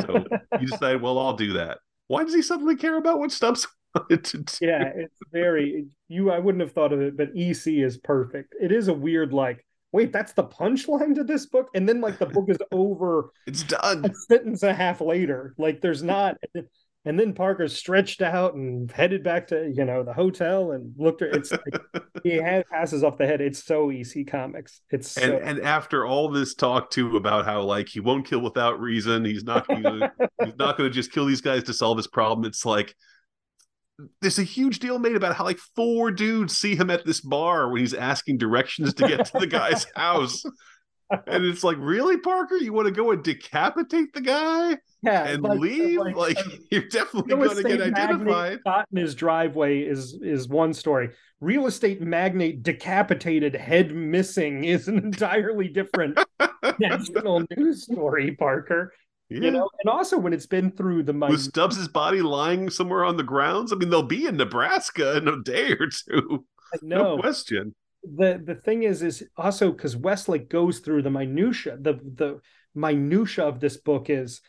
So 0.00 0.24
you 0.60 0.66
decide, 0.66 1.00
well, 1.00 1.18
I'll 1.18 1.36
do 1.36 1.54
that. 1.54 1.78
Why 2.08 2.24
does 2.24 2.34
he 2.34 2.42
suddenly 2.42 2.76
care 2.76 2.96
about 2.96 3.18
what 3.18 3.32
Stubbs 3.32 3.66
wanted 3.94 4.24
to 4.24 4.38
do? 4.38 4.66
Yeah, 4.66 4.92
it's 4.94 5.18
very 5.32 5.86
you. 6.08 6.30
I 6.30 6.38
wouldn't 6.38 6.62
have 6.62 6.72
thought 6.72 6.92
of 6.92 7.00
it, 7.00 7.16
but 7.16 7.30
EC 7.36 7.66
is 7.66 7.98
perfect. 7.98 8.54
It 8.60 8.72
is 8.72 8.88
a 8.88 8.94
weird 8.94 9.32
like. 9.32 9.64
Wait, 9.92 10.12
that's 10.12 10.32
the 10.32 10.42
punchline 10.42 11.14
to 11.14 11.22
this 11.22 11.46
book, 11.46 11.68
and 11.74 11.88
then 11.88 12.00
like 12.00 12.18
the 12.18 12.26
book 12.26 12.46
is 12.48 12.58
over. 12.72 13.30
it's 13.46 13.62
done. 13.62 14.04
A 14.04 14.12
sentence 14.14 14.62
and 14.62 14.72
a 14.72 14.74
half 14.74 15.00
later, 15.00 15.54
like 15.56 15.80
there's 15.80 16.02
not 16.02 16.36
and 17.06 17.20
then 17.20 17.34
Parker 17.34 17.68
stretched 17.68 18.22
out 18.22 18.54
and 18.54 18.90
headed 18.90 19.22
back 19.22 19.48
to 19.48 19.70
you 19.74 19.84
know 19.84 20.02
the 20.02 20.12
hotel 20.12 20.72
and 20.72 20.94
looked 20.96 21.20
at 21.22 21.34
it's 21.34 21.52
like, 21.52 22.04
he 22.22 22.36
had 22.36 22.66
passes 22.68 23.04
off 23.04 23.18
the 23.18 23.26
head. 23.26 23.40
It's 23.40 23.62
so 23.62 23.90
EC 23.90 24.26
Comics. 24.26 24.80
It's 24.90 25.10
so... 25.10 25.22
and 25.22 25.34
and 25.34 25.60
after 25.60 26.06
all 26.06 26.30
this 26.30 26.54
talk 26.54 26.90
too 26.90 27.16
about 27.16 27.44
how 27.44 27.62
like 27.62 27.88
he 27.88 28.00
won't 28.00 28.26
kill 28.26 28.40
without 28.40 28.80
reason. 28.80 29.24
He's 29.24 29.44
not 29.44 29.68
gonna, 29.68 30.12
he's 30.44 30.56
not 30.56 30.78
going 30.78 30.88
to 30.88 30.94
just 30.94 31.12
kill 31.12 31.26
these 31.26 31.42
guys 31.42 31.64
to 31.64 31.74
solve 31.74 31.98
his 31.98 32.06
problem. 32.06 32.46
It's 32.46 32.64
like 32.64 32.94
there's 34.20 34.38
a 34.38 34.44
huge 34.44 34.78
deal 34.78 34.98
made 34.98 35.14
about 35.14 35.36
how 35.36 35.44
like 35.44 35.58
four 35.76 36.10
dudes 36.10 36.56
see 36.56 36.74
him 36.74 36.90
at 36.90 37.04
this 37.04 37.20
bar 37.20 37.68
when 37.68 37.80
he's 37.80 37.94
asking 37.94 38.38
directions 38.38 38.94
to 38.94 39.06
get 39.06 39.26
to 39.26 39.38
the 39.38 39.46
guy's 39.46 39.86
house 39.94 40.42
and 41.10 41.44
it's 41.44 41.64
like, 41.64 41.76
really, 41.78 42.16
Parker? 42.18 42.56
You 42.56 42.72
want 42.72 42.86
to 42.86 42.92
go 42.92 43.10
and 43.10 43.22
decapitate 43.22 44.12
the 44.12 44.20
guy? 44.20 44.78
Yeah, 45.02 45.26
and 45.26 45.42
like, 45.42 45.58
leave? 45.58 46.00
Like, 46.00 46.16
like 46.16 46.38
you're 46.70 46.88
definitely 46.88 47.34
going 47.34 47.56
to 47.56 47.62
get 47.62 47.80
identified. 47.80 48.60
In 48.90 48.96
his 48.96 49.14
driveway 49.14 49.80
is 49.82 50.18
is 50.22 50.48
one 50.48 50.72
story. 50.72 51.10
Real 51.40 51.66
estate 51.66 52.00
magnate 52.00 52.62
decapitated, 52.62 53.54
head 53.54 53.94
missing 53.94 54.64
is 54.64 54.88
an 54.88 54.98
entirely 54.98 55.68
different 55.68 56.18
national 56.78 57.44
news 57.56 57.84
story, 57.84 58.34
Parker. 58.36 58.92
Yeah. 59.30 59.40
You 59.40 59.50
know, 59.52 59.70
and 59.82 59.90
also 59.90 60.18
when 60.18 60.32
it's 60.32 60.46
been 60.46 60.70
through 60.70 61.04
the 61.04 61.14
money. 61.14 61.32
Was 61.32 61.44
Stubbs' 61.44 61.88
body 61.88 62.20
lying 62.20 62.68
somewhere 62.70 63.04
on 63.04 63.16
the 63.16 63.22
grounds? 63.22 63.72
I 63.72 63.76
mean, 63.76 63.88
they'll 63.88 64.02
be 64.02 64.26
in 64.26 64.36
Nebraska 64.36 65.16
in 65.16 65.28
a 65.28 65.42
day 65.42 65.72
or 65.72 65.88
two. 65.88 66.44
No 66.82 67.18
question 67.18 67.74
the 68.04 68.40
the 68.44 68.54
thing 68.54 68.82
is 68.82 69.02
is 69.02 69.24
also 69.36 69.72
because 69.72 69.96
Westlake 69.96 70.48
goes 70.48 70.80
through 70.80 71.02
the 71.02 71.10
minutia. 71.10 71.76
The 71.80 71.94
the 71.94 72.40
minutia 72.74 73.44
of 73.44 73.60
this 73.60 73.76
book 73.76 74.10
is 74.10 74.40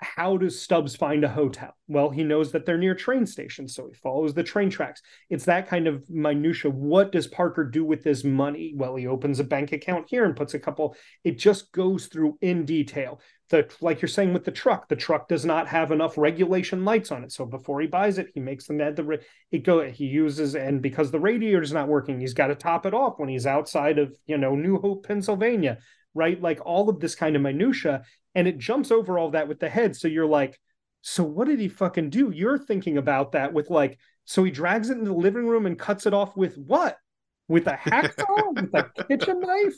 how 0.00 0.36
does 0.36 0.60
Stubbs 0.60 0.96
find 0.96 1.24
a 1.24 1.28
hotel? 1.28 1.76
Well, 1.86 2.10
he 2.10 2.24
knows 2.24 2.52
that 2.52 2.64
they're 2.64 2.78
near 2.78 2.94
train 2.94 3.26
stations, 3.26 3.74
so 3.74 3.86
he 3.86 3.94
follows 3.94 4.32
the 4.32 4.42
train 4.42 4.70
tracks. 4.70 5.02
It's 5.28 5.44
that 5.44 5.68
kind 5.68 5.86
of 5.86 6.08
minutia. 6.08 6.70
What 6.70 7.12
does 7.12 7.26
Parker 7.26 7.64
do 7.64 7.84
with 7.84 8.02
this 8.02 8.24
money? 8.24 8.72
Well, 8.74 8.96
he 8.96 9.06
opens 9.06 9.40
a 9.40 9.44
bank 9.44 9.72
account 9.72 10.06
here 10.08 10.24
and 10.24 10.36
puts 10.36 10.54
a 10.54 10.58
couple. 10.58 10.96
It 11.22 11.38
just 11.38 11.70
goes 11.72 12.06
through 12.06 12.38
in 12.40 12.64
detail. 12.64 13.20
The 13.50 13.68
like 13.80 14.00
you're 14.00 14.08
saying 14.08 14.32
with 14.32 14.44
the 14.44 14.50
truck, 14.50 14.88
the 14.88 14.96
truck 14.96 15.28
does 15.28 15.44
not 15.44 15.68
have 15.68 15.92
enough 15.92 16.16
regulation 16.16 16.84
lights 16.84 17.12
on 17.12 17.24
it, 17.24 17.32
so 17.32 17.44
before 17.44 17.80
he 17.80 17.86
buys 17.86 18.18
it, 18.18 18.30
he 18.32 18.40
makes 18.40 18.66
them 18.66 18.80
add 18.80 18.96
the 18.96 19.20
it 19.50 19.64
go. 19.64 19.82
He 19.82 20.06
uses 20.06 20.54
and 20.54 20.80
because 20.80 21.10
the 21.10 21.20
radiator 21.20 21.62
is 21.62 21.72
not 21.72 21.88
working, 21.88 22.20
he's 22.20 22.34
got 22.34 22.46
to 22.46 22.54
top 22.54 22.86
it 22.86 22.94
off 22.94 23.18
when 23.18 23.28
he's 23.28 23.46
outside 23.46 23.98
of 23.98 24.16
you 24.26 24.38
know 24.38 24.54
New 24.54 24.78
Hope, 24.78 25.06
Pennsylvania 25.06 25.78
right? 26.14 26.40
Like 26.40 26.60
all 26.64 26.88
of 26.88 27.00
this 27.00 27.14
kind 27.14 27.36
of 27.36 27.42
minutia, 27.42 28.02
and 28.34 28.48
it 28.48 28.58
jumps 28.58 28.90
over 28.90 29.18
all 29.18 29.30
that 29.30 29.48
with 29.48 29.60
the 29.60 29.68
head. 29.68 29.96
So 29.96 30.08
you're 30.08 30.26
like, 30.26 30.58
so 31.02 31.24
what 31.24 31.46
did 31.46 31.60
he 31.60 31.68
fucking 31.68 32.10
do? 32.10 32.30
You're 32.30 32.58
thinking 32.58 32.98
about 32.98 33.32
that 33.32 33.52
with 33.52 33.70
like, 33.70 33.98
so 34.24 34.44
he 34.44 34.50
drags 34.50 34.90
it 34.90 34.98
into 34.98 35.10
the 35.10 35.16
living 35.16 35.46
room 35.46 35.66
and 35.66 35.78
cuts 35.78 36.06
it 36.06 36.14
off 36.14 36.36
with 36.36 36.56
what? 36.56 36.96
With 37.50 37.66
a 37.66 37.72
hacksaw, 37.72 38.54
with 38.54 38.72
a 38.74 39.04
kitchen 39.08 39.40
knife. 39.40 39.74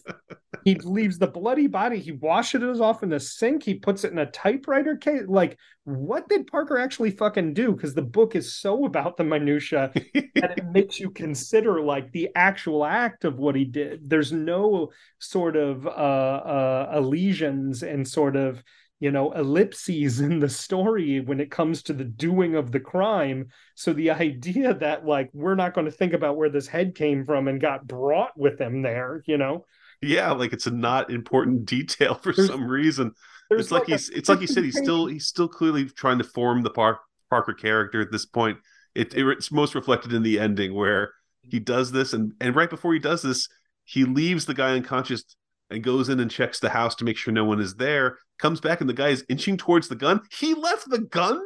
He 0.63 0.75
leaves 0.75 1.19
the 1.19 1.27
bloody 1.27 1.67
body. 1.67 1.99
He 1.99 2.13
washes 2.13 2.63
it 2.63 2.81
off 2.83 3.03
in 3.03 3.09
the 3.09 3.19
sink. 3.19 3.63
He 3.63 3.75
puts 3.75 4.05
it 4.05 4.13
in 4.13 4.19
a 4.19 4.31
typewriter 4.31 4.95
case. 4.95 5.23
Like, 5.27 5.59
what 5.85 6.29
did 6.29 6.47
Parker 6.49 6.79
actually 6.79 7.13
fucking 7.13 7.55
do? 7.55 7.73
Because 7.73 7.95
the 7.95 8.03
book 8.03 8.37
is 8.37 8.55
so 8.55 8.85
about 8.85 9.17
the 9.17 9.25
minutia 9.25 9.91
that 10.35 10.59
it 10.59 10.67
makes 10.71 11.01
you 11.01 11.11
consider 11.11 11.81
like 11.81 12.13
the 12.13 12.29
actual 12.35 12.85
act 12.85 13.25
of 13.25 13.39
what 13.39 13.57
he 13.57 13.65
did. 13.65 14.09
There's 14.09 14.33
no 14.33 14.91
sort 15.19 15.57
of 15.57 15.87
uh, 15.87 15.91
uh, 15.91 16.93
elisions 16.95 17.83
and 17.83 18.07
sort 18.07 18.37
of 18.37 18.63
you 19.03 19.11
know 19.11 19.33
ellipses 19.33 20.21
in 20.21 20.39
the 20.39 20.49
story 20.49 21.19
when 21.19 21.41
it 21.41 21.51
comes 21.51 21.83
to 21.83 21.93
the 21.93 22.05
doing 22.05 22.55
of 22.55 22.71
the 22.71 22.79
crime. 22.79 23.49
So 23.75 23.93
the 23.93 24.13
idea 24.13 24.75
that 24.75 25.05
like 25.05 25.29
we're 25.33 25.57
not 25.57 25.75
going 25.75 25.87
to 25.87 25.91
think 25.91 26.13
about 26.13 26.37
where 26.37 26.49
this 26.49 26.69
head 26.69 26.95
came 26.95 27.25
from 27.25 27.49
and 27.49 27.61
got 27.61 27.85
brought 27.85 28.31
with 28.39 28.61
him 28.61 28.81
there 28.81 29.25
you 29.27 29.37
know? 29.37 29.65
Yeah 30.01 30.31
like 30.31 30.53
it's 30.53 30.69
a 30.69 30.71
not 30.71 31.11
important 31.11 31.67
detail 31.67 32.15
for 32.15 32.33
there's, 32.33 32.49
some 32.49 32.69
reason. 32.69 33.11
it's 33.51 33.73
like, 33.73 33.89
like 33.89 33.89
he's 33.89 34.09
it's 34.11 34.29
like 34.29 34.39
he 34.39 34.47
said 34.47 34.63
he's 34.63 34.79
still 34.79 35.07
he's 35.07 35.27
still 35.27 35.49
clearly 35.49 35.87
trying 35.87 36.19
to 36.19 36.25
form 36.25 36.63
the 36.63 36.71
Par- 36.71 37.01
parker 37.29 37.55
character 37.55 38.01
at 38.01 38.13
this 38.13 38.25
point. 38.25 38.59
It, 38.95 39.15
it, 39.15 39.27
it's 39.27 39.51
most 39.51 39.75
reflected 39.75 40.13
in 40.13 40.23
the 40.23 40.39
ending 40.39 40.75
where 40.75 41.13
he 41.43 41.59
does 41.59 41.91
this 41.91 42.13
and 42.13 42.35
and 42.41 42.55
right 42.55 42.71
before 42.71 42.93
he 42.93 43.01
does 43.01 43.23
this 43.23 43.49
he 43.85 44.05
leaves 44.05 44.47
the 44.47 44.55
guy 44.55 44.75
unconscious 44.77 45.25
and 45.73 45.83
goes 45.83 46.09
in 46.09 46.21
and 46.21 46.31
checks 46.31 46.61
the 46.61 46.69
house 46.69 46.95
to 46.97 47.05
make 47.05 47.17
sure 47.17 47.33
no 47.33 47.45
one 47.45 47.61
is 47.61 47.75
there 47.75 48.19
comes 48.39 48.61
back 48.61 48.81
and 48.81 48.91
the 48.91 48.95
guy 48.95 49.09
is 49.09 49.25
inching 49.29 49.57
towards 49.57 49.89
the 49.89 49.95
gun. 49.95 50.21
He 50.37 50.53
left 50.53 50.91
the 50.91 50.99
gun 50.99 51.45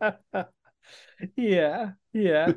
there? 0.00 0.46
Yeah 1.34 1.92
yeah. 2.16 2.52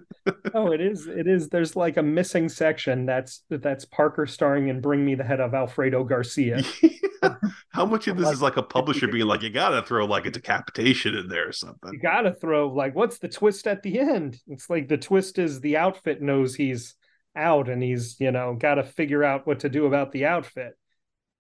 Oh 0.54 0.72
it 0.72 0.82
is 0.82 1.08
it 1.08 1.28
is. 1.28 1.50
There's 1.50 1.76
like 1.76 1.98
a 1.98 2.04
missing 2.04 2.50
section 2.50 3.06
that's 3.06 3.44
that's 3.50 3.86
parker 3.86 4.26
starring 4.26 4.70
in 4.70 4.82
bring 4.82 5.06
me 5.06 5.16
the 5.16 5.24
head 5.24 5.40
of 5.40 5.54
alfredo 5.54 6.04
garcia. 6.04 6.64
Yeah. 7.22 7.36
how 7.74 7.86
much 7.86 8.08
of 8.08 8.16
this 8.16 8.28
like, 8.28 8.34
is 8.34 8.42
like 8.42 8.56
a 8.56 8.64
publisher 8.64 9.06
being 9.06 9.28
like 9.28 9.42
you 9.42 9.50
gotta 9.50 9.86
throw 9.86 10.06
like 10.06 10.26
a 10.26 10.32
decapitation 10.32 11.16
in 11.16 11.28
there 11.28 11.50
or 11.50 11.52
something. 11.52 11.92
You 11.92 12.00
gotta 12.00 12.34
throw 12.34 12.70
like 12.70 12.96
what's 12.96 13.18
the 13.18 13.28
twist 13.28 13.68
at 13.68 13.84
the 13.84 14.00
end? 14.00 14.40
It's 14.48 14.70
like 14.70 14.88
the 14.88 14.98
twist 14.98 15.38
is 15.38 15.60
the 15.60 15.76
outfit 15.76 16.22
knows 16.22 16.56
he's 16.56 16.96
out 17.36 17.70
and 17.70 17.82
he's 17.82 18.20
you 18.20 18.32
know 18.32 18.56
got 18.56 18.76
to 18.76 18.84
figure 18.84 19.24
out 19.24 19.46
what 19.46 19.62
to 19.62 19.70
do 19.70 19.86
about 19.86 20.12
the 20.12 20.26
outfit 20.26 20.78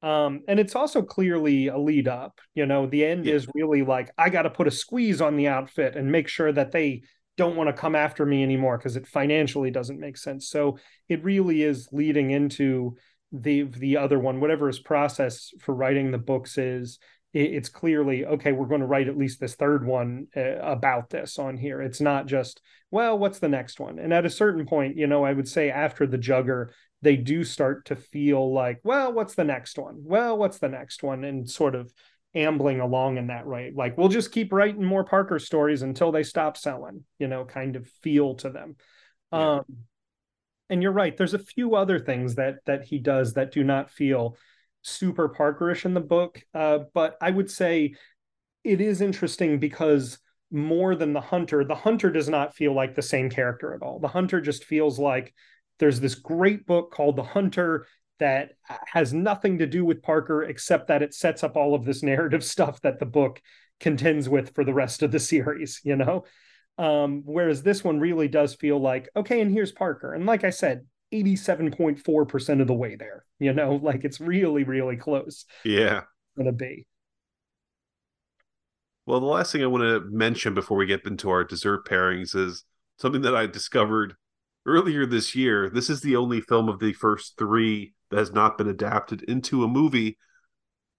um 0.02 0.42
and 0.48 0.60
it's 0.60 0.76
also 0.76 1.02
clearly 1.02 1.68
a 1.68 1.78
lead 1.78 2.08
up 2.08 2.40
you 2.54 2.66
know 2.66 2.86
the 2.86 3.04
end 3.04 3.26
yeah. 3.26 3.34
is 3.34 3.48
really 3.54 3.82
like 3.82 4.10
i 4.18 4.30
got 4.30 4.44
to 4.44 4.50
put 4.50 4.68
a 4.68 4.72
squeeze 4.72 5.20
on 5.20 5.36
the 5.36 5.48
outfit 5.48 5.96
and 5.96 6.12
make 6.12 6.28
sure 6.28 6.52
that 6.52 6.72
they 6.72 7.02
don't 7.38 7.56
want 7.56 7.68
to 7.68 7.74
come 7.74 7.96
after 7.96 8.26
me 8.26 8.44
anymore 8.44 8.78
because 8.78 8.96
it 8.96 9.08
financially 9.08 9.72
doesn't 9.72 10.00
make 10.00 10.18
sense 10.18 10.50
so 10.50 10.78
it 11.08 11.24
really 11.24 11.64
is 11.64 11.90
leading 11.92 12.32
into 12.32 12.96
the 13.32 13.64
the 13.64 13.98
other 13.98 14.20
one 14.20 14.40
whatever 14.40 14.68
his 14.68 14.80
process 14.80 15.52
for 15.60 15.74
writing 15.76 16.12
the 16.12 16.18
books 16.18 16.58
is 16.58 17.00
it's 17.34 17.70
clearly 17.70 18.26
okay 18.26 18.52
we're 18.52 18.66
going 18.66 18.82
to 18.82 18.88
write 18.88 19.08
at 19.08 19.18
least 19.18 19.40
this 19.40 19.56
third 19.56 19.86
one 19.86 20.28
uh, 20.36 20.58
about 20.58 21.10
this 21.10 21.38
on 21.38 21.58
here. 21.58 21.82
It's 21.82 22.02
not 22.02 22.26
just 22.26 22.62
well 22.92 23.18
what's 23.18 23.40
the 23.40 23.50
next 23.50 23.80
one? 23.80 24.00
And 24.00 24.14
at 24.14 24.26
a 24.26 24.30
certain 24.30 24.66
point 24.66 24.98
you 24.98 25.08
know 25.08 25.24
i 25.24 25.34
would 25.34 25.48
say 25.48 25.70
after 25.70 26.08
the 26.08 26.18
jugger 26.18 26.70
they 27.02 27.16
do 27.16 27.44
start 27.44 27.86
to 27.86 27.96
feel 27.96 28.52
like 28.52 28.80
well 28.84 29.14
what's 29.14 29.36
the 29.36 29.44
next 29.44 29.78
one? 29.78 29.98
Well 30.04 30.38
what's 30.38 30.60
the 30.60 30.70
next 30.70 31.04
one? 31.04 31.24
And 31.24 31.50
sort 31.50 31.76
of 31.76 31.94
ambling 32.36 32.80
along 32.80 33.18
in 33.18 33.28
that 33.28 33.48
right 33.48 33.76
like 33.76 33.98
we'll 33.98 34.08
just 34.08 34.32
keep 34.32 34.54
writing 34.54 34.84
more 34.84 35.04
parker 35.04 35.40
stories 35.40 35.82
until 35.82 36.12
they 36.12 36.22
stop 36.22 36.56
selling 36.58 37.04
you 37.18 37.28
know 37.28 37.44
kind 37.46 37.76
of 37.76 37.88
feel 38.02 38.36
to 38.36 38.50
them. 38.50 38.76
Yeah. 39.32 39.58
um 39.58 39.66
and 40.70 40.84
you're 40.84 40.92
right. 40.92 41.18
There's 41.18 41.34
a 41.34 41.40
few 41.40 41.76
other 41.76 42.00
things 42.00 42.36
that 42.36 42.58
that 42.66 42.84
he 42.86 43.00
does 43.00 43.34
that 43.34 43.52
do 43.52 43.64
not 43.64 43.90
feel 43.90 44.38
super 44.82 45.30
Parkerish 45.30 45.86
in 45.86 45.94
the 45.94 46.02
book, 46.02 46.42
uh, 46.54 46.80
but 46.94 47.18
I 47.22 47.32
would 47.32 47.50
say 47.50 47.96
it 48.64 48.82
is 48.82 49.02
interesting 49.02 49.60
because 49.60 50.20
more 50.52 50.96
than 50.96 51.14
the 51.14 51.22
hunter, 51.22 51.64
the 51.64 51.76
hunter 51.76 52.10
does 52.10 52.30
not 52.30 52.56
feel 52.56 52.74
like 52.74 52.96
the 52.96 53.02
same 53.02 53.30
character 53.30 53.74
at 53.74 53.82
all. 53.82 54.00
The 54.00 54.08
hunter 54.08 54.42
just 54.42 54.64
feels 54.64 54.98
like 55.00 55.34
there's 55.80 56.00
this 56.00 56.16
great 56.16 56.66
book 56.66 56.92
called 56.92 57.16
The 57.16 57.24
Hunter 57.24 57.86
that 58.20 58.52
has 58.88 59.14
nothing 59.14 59.60
to 59.60 59.66
do 59.66 59.86
with 59.86 60.02
Parker 60.02 60.44
except 60.44 60.88
that 60.88 61.02
it 61.02 61.14
sets 61.14 61.44
up 61.44 61.56
all 61.56 61.74
of 61.74 61.86
this 61.86 62.04
narrative 62.04 62.44
stuff 62.44 62.82
that 62.82 63.00
the 63.00 63.06
book 63.06 63.42
contends 63.80 64.28
with 64.28 64.54
for 64.54 64.66
the 64.66 64.74
rest 64.74 65.04
of 65.04 65.12
the 65.12 65.20
series, 65.20 65.80
you 65.84 65.96
know? 65.96 66.26
Um, 66.78 67.24
whereas 67.26 67.64
this 67.64 67.84
one 67.84 68.00
really 68.00 68.28
does 68.28 68.56
feel 68.56 68.80
like, 68.80 69.10
okay, 69.16 69.42
and 69.42 69.52
here's 69.52 69.72
Parker. 69.72 70.14
And 70.14 70.26
like 70.26 70.44
I 70.44 70.50
said, 70.50 70.86
87.4% 71.14 72.62
of 72.62 72.68
the 72.68 72.74
way 72.74 72.96
there. 72.96 73.26
You 73.40 73.54
know, 73.54 73.76
like 73.84 74.04
it's 74.04 74.20
really, 74.20 74.64
really 74.64 74.98
close. 74.98 75.46
Yeah. 75.64 76.02
Gonna 76.38 76.52
be. 76.52 76.86
Well, 79.06 79.20
the 79.20 79.26
last 79.26 79.52
thing 79.52 79.64
I 79.64 79.68
want 79.68 79.84
to 79.84 80.08
mention 80.12 80.54
before 80.54 80.78
we 80.78 80.86
get 80.86 81.06
into 81.06 81.32
our 81.32 81.44
dessert 81.44 81.88
pairings 81.88 82.36
is 82.36 82.64
something 82.98 83.24
that 83.24 83.36
I 83.36 83.48
discovered 83.48 84.14
earlier 84.68 85.06
this 85.06 85.36
year. 85.36 85.70
This 85.70 85.90
is 85.90 86.02
the 86.02 86.16
only 86.16 86.42
film 86.42 86.70
of 86.70 86.80
the 86.80 86.94
first 86.94 87.36
three 87.38 87.94
that 88.12 88.20
has 88.20 88.32
not 88.32 88.58
been 88.58 88.68
adapted 88.68 89.24
into 89.24 89.64
a 89.64 89.68
movie, 89.68 90.18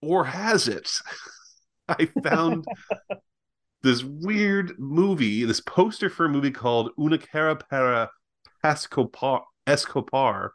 or 0.03 0.25
has 0.25 0.67
it? 0.67 0.91
I 1.89 2.07
found 2.25 2.65
this 3.83 4.03
weird 4.05 4.73
movie, 4.79 5.45
this 5.45 5.61
poster 5.61 6.11
for 6.11 6.27
a 6.27 6.29
movie 6.29 6.51
called 6.51 6.91
Una 6.99 7.19
Cara 7.19 7.57
para 7.57 8.11
Pascopar, 8.65 9.43
Escopar, 9.71 10.51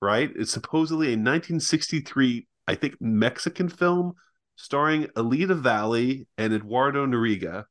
right? 0.00 0.30
It's 0.34 0.52
supposedly 0.52 1.08
a 1.08 1.18
1963, 1.18 2.46
I 2.68 2.74
think, 2.74 2.96
Mexican 3.00 3.68
film 3.68 4.14
starring 4.56 5.08
Alida 5.16 5.54
Valli 5.54 6.26
and 6.38 6.52
Eduardo 6.52 7.06
Noriega. 7.06 7.64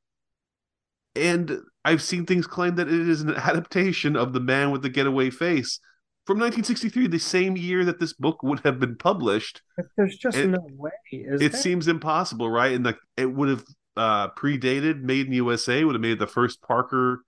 And 1.15 1.59
I've 1.83 2.01
seen 2.01 2.25
things 2.25 2.47
claim 2.47 2.75
that 2.75 2.87
it 2.87 3.09
is 3.09 3.21
an 3.21 3.35
adaptation 3.35 4.15
of 4.15 4.33
The 4.33 4.39
Man 4.39 4.71
with 4.71 4.81
the 4.81 4.89
Getaway 4.89 5.29
Face 5.29 5.79
from 6.27 6.37
1963, 6.37 7.07
the 7.07 7.19
same 7.19 7.57
year 7.57 7.83
that 7.85 7.99
this 7.99 8.13
book 8.13 8.43
would 8.43 8.59
have 8.59 8.79
been 8.79 8.95
published. 8.95 9.61
There's 9.97 10.17
just 10.17 10.37
and 10.37 10.51
no 10.53 10.67
way. 10.77 10.91
it 11.11 11.51
there? 11.51 11.61
seems 11.61 11.87
impossible, 11.87 12.49
right? 12.49 12.73
And 12.73 12.85
the, 12.85 12.95
it 13.17 13.25
would 13.25 13.49
have 13.49 13.65
uh, 13.97 14.29
predated 14.29 15.01
Made 15.01 15.27
in 15.27 15.33
USA, 15.33 15.83
would 15.83 15.95
have 15.95 16.01
made 16.01 16.19
the 16.19 16.27
first 16.27 16.61
Parker 16.61 17.23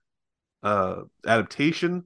uh, 0.62 1.02
adaptation 1.26 2.04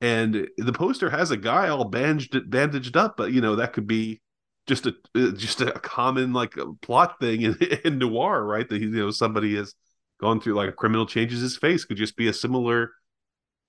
and 0.00 0.48
the 0.56 0.72
poster 0.72 1.10
has 1.10 1.30
a 1.30 1.36
guy 1.36 1.68
all 1.68 1.84
bandaged 1.84 2.50
bandaged 2.50 2.96
up, 2.96 3.16
but 3.16 3.32
you 3.32 3.40
know 3.40 3.56
that 3.56 3.72
could 3.72 3.86
be 3.86 4.20
just 4.66 4.86
a 4.86 4.94
uh, 5.14 5.30
just 5.32 5.60
a 5.60 5.72
common 5.72 6.32
like 6.32 6.54
plot 6.80 7.20
thing 7.20 7.42
in, 7.42 7.56
in 7.84 7.98
noir, 7.98 8.44
right? 8.44 8.68
That 8.68 8.80
you 8.80 8.90
know 8.90 9.10
somebody 9.10 9.56
has 9.56 9.74
gone 10.20 10.40
through 10.40 10.54
like 10.54 10.68
a 10.68 10.72
criminal 10.72 11.06
changes 11.06 11.40
his 11.40 11.56
face 11.56 11.84
could 11.84 11.96
just 11.96 12.16
be 12.16 12.28
a 12.28 12.32
similar, 12.32 12.92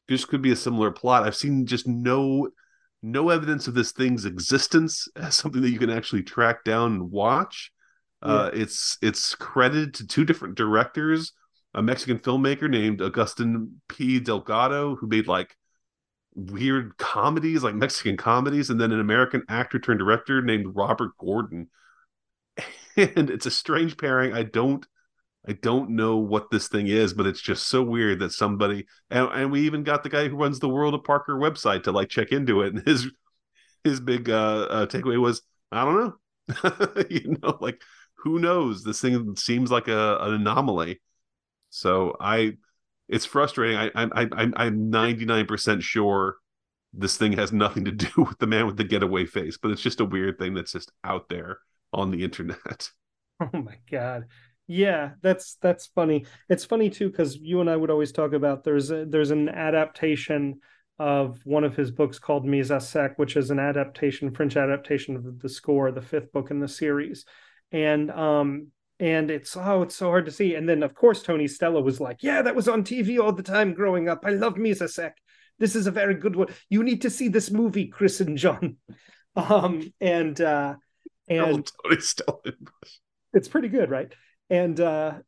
just 0.09 0.27
could 0.27 0.41
be 0.41 0.51
a 0.51 0.55
similar 0.55 0.91
plot. 0.91 1.23
I've 1.23 1.35
seen 1.35 1.65
just 1.65 1.87
no 1.87 2.49
no 3.03 3.29
evidence 3.29 3.67
of 3.67 3.73
this 3.73 3.91
thing's 3.91 4.25
existence 4.25 5.07
as 5.15 5.35
something 5.35 5.61
that 5.61 5.71
you 5.71 5.79
can 5.79 5.89
actually 5.89 6.23
track 6.23 6.63
down 6.63 6.93
and 6.93 7.11
watch. 7.11 7.71
Yeah. 8.23 8.31
Uh, 8.31 8.51
it's 8.53 8.97
it's 9.01 9.35
credited 9.35 9.95
to 9.95 10.07
two 10.07 10.23
different 10.23 10.55
directors, 10.55 11.33
a 11.73 11.81
Mexican 11.81 12.19
filmmaker 12.19 12.69
named 12.69 13.01
augustin 13.01 13.81
P. 13.89 14.19
Delgado, 14.19 14.95
who 14.95 15.07
made 15.07 15.27
like 15.27 15.55
weird 16.33 16.97
comedies, 16.97 17.63
like 17.63 17.75
Mexican 17.75 18.17
comedies, 18.17 18.69
and 18.69 18.79
then 18.79 18.91
an 18.91 18.99
American 18.99 19.43
actor 19.49 19.79
turned 19.79 19.99
director 19.99 20.41
named 20.41 20.75
Robert 20.75 21.11
Gordon. 21.17 21.69
And 22.97 23.29
it's 23.29 23.45
a 23.45 23.51
strange 23.51 23.95
pairing. 23.95 24.33
I 24.33 24.43
don't 24.43 24.85
I 25.47 25.53
don't 25.53 25.91
know 25.91 26.17
what 26.17 26.51
this 26.51 26.67
thing 26.67 26.87
is, 26.87 27.13
but 27.13 27.25
it's 27.25 27.41
just 27.41 27.67
so 27.67 27.81
weird 27.81 28.19
that 28.19 28.31
somebody 28.31 28.85
and, 29.09 29.29
and 29.31 29.51
we 29.51 29.61
even 29.61 29.83
got 29.83 30.03
the 30.03 30.09
guy 30.09 30.27
who 30.27 30.35
runs 30.35 30.59
the 30.59 30.69
World 30.69 30.93
of 30.93 31.03
Parker 31.05 31.35
website 31.35 31.83
to 31.83 31.91
like 31.91 32.09
check 32.09 32.31
into 32.31 32.61
it. 32.61 32.73
And 32.75 32.85
his 32.85 33.09
his 33.83 33.99
big 33.99 34.29
uh, 34.29 34.67
uh 34.69 34.85
takeaway 34.87 35.19
was, 35.19 35.41
I 35.71 35.85
don't 35.85 35.99
know. 35.99 37.05
you 37.09 37.37
know, 37.41 37.57
like 37.61 37.81
who 38.17 38.39
knows? 38.39 38.83
This 38.83 39.01
thing 39.01 39.35
seems 39.37 39.71
like 39.71 39.87
a 39.87 40.17
an 40.19 40.33
anomaly. 40.33 41.01
So 41.69 42.15
I 42.19 42.57
it's 43.11 43.25
frustrating. 43.25 43.77
I, 43.77 43.91
I, 43.93 44.07
I, 44.23 44.51
I'm 44.55 44.89
99% 44.89 45.81
sure 45.81 46.37
this 46.93 47.17
thing 47.17 47.33
has 47.33 47.51
nothing 47.51 47.85
to 47.85 47.91
do 47.91 48.09
with 48.17 48.39
the 48.39 48.47
man 48.47 48.65
with 48.65 48.77
the 48.77 48.83
getaway 48.83 49.25
face, 49.25 49.57
but 49.61 49.69
it's 49.71 49.81
just 49.81 49.99
a 49.99 50.05
weird 50.05 50.39
thing 50.39 50.53
that's 50.53 50.71
just 50.71 50.91
out 51.03 51.29
there 51.29 51.59
on 51.93 52.09
the 52.09 52.23
internet. 52.23 52.89
Oh 53.43 53.57
my 53.57 53.79
god. 53.89 54.27
Yeah, 54.67 55.13
that's 55.23 55.55
that's 55.63 55.87
funny. 55.87 56.27
It's 56.47 56.63
funny 56.63 56.91
too 56.91 57.09
because 57.09 57.35
you 57.37 57.59
and 57.59 57.67
I 57.67 57.75
would 57.75 57.89
always 57.89 58.11
talk 58.11 58.33
about 58.33 58.63
there's 58.63 58.91
a, 58.91 59.03
there's 59.03 59.31
an 59.31 59.49
adaptation 59.49 60.59
of 60.99 61.39
one 61.43 61.63
of 61.63 61.75
his 61.75 61.89
books 61.89 62.19
called 62.19 62.45
Mise 62.45 62.69
à 62.69 62.79
sac, 62.79 63.17
which 63.17 63.35
is 63.35 63.49
an 63.49 63.57
adaptation, 63.57 64.29
French 64.29 64.55
adaptation 64.57 65.15
of 65.15 65.39
the 65.39 65.49
score, 65.49 65.91
the 65.91 66.03
fifth 66.03 66.31
book 66.31 66.51
in 66.51 66.59
the 66.59 66.67
series. 66.67 67.25
And 67.71 68.11
um, 68.11 68.67
and 69.01 69.31
it's 69.31 69.57
oh 69.57 69.81
it's 69.81 69.95
so 69.95 70.09
hard 70.09 70.25
to 70.25 70.31
see. 70.31 70.55
And 70.55 70.69
then 70.69 70.83
of 70.83 70.93
course 70.93 71.23
tony 71.23 71.47
stella 71.47 71.81
was 71.81 71.99
like 71.99 72.21
yeah 72.21 72.43
that 72.43 72.55
was 72.55 72.69
on 72.69 72.83
tv 72.83 73.19
all 73.19 73.33
the 73.33 73.43
time 73.43 73.73
growing 73.73 74.07
up. 74.07 74.21
I 74.23 74.29
love 74.29 74.55
Mise 74.55 74.79
à 74.81 74.89
sac. 74.89 75.17
This 75.59 75.75
is 75.75 75.87
a 75.87 75.91
very 75.91 76.13
good 76.13 76.35
one. 76.35 76.47
You 76.69 76.83
need 76.83 77.01
to 77.01 77.09
see 77.09 77.27
this 77.27 77.51
movie 77.51 77.87
chris 77.87 78.21
and 78.21 78.37
john. 78.37 78.77
Um 79.33 79.93
and 80.01 80.39
uh 80.41 80.75
and 81.29 81.41
oh, 81.41 81.89
tony 81.89 82.01
stella. 82.01 82.39
it's 83.33 83.47
pretty 83.47 83.69
good 83.69 83.89
right? 83.89 84.13
And 84.49 84.77
uh 84.77 85.19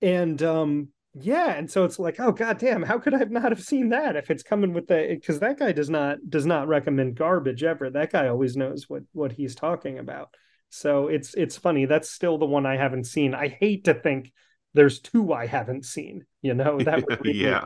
and 0.00 0.42
um 0.42 0.88
yeah 1.12 1.52
and 1.52 1.70
so 1.70 1.84
it's 1.84 1.98
like 1.98 2.18
oh 2.18 2.32
god 2.32 2.56
damn 2.56 2.82
how 2.82 2.96
could 2.96 3.12
i 3.12 3.18
not 3.24 3.50
have 3.50 3.60
seen 3.60 3.88
that 3.88 4.14
if 4.14 4.30
it's 4.30 4.44
coming 4.44 4.72
with 4.72 4.86
the 4.86 5.08
because 5.10 5.40
that 5.40 5.58
guy 5.58 5.72
does 5.72 5.90
not 5.90 6.18
does 6.30 6.46
not 6.46 6.68
recommend 6.68 7.16
garbage 7.16 7.62
ever. 7.62 7.90
That 7.90 8.10
guy 8.10 8.28
always 8.28 8.56
knows 8.56 8.88
what 8.88 9.02
what 9.12 9.32
he's 9.32 9.54
talking 9.54 9.98
about 9.98 10.34
So 10.70 11.08
it's 11.08 11.34
it's 11.34 11.56
funny. 11.56 11.84
That's 11.84 12.08
still 12.08 12.38
the 12.38 12.46
one 12.46 12.64
I 12.64 12.76
haven't 12.76 13.04
seen. 13.04 13.34
I 13.34 13.48
hate 13.48 13.84
to 13.84 13.94
think 13.94 14.32
there's 14.72 15.00
two 15.00 15.32
I 15.32 15.46
haven't 15.46 15.84
seen. 15.84 16.24
You 16.42 16.54
know 16.54 16.78
that 16.78 17.04
would 17.06 17.20
really, 17.24 17.38
yeah. 17.38 17.64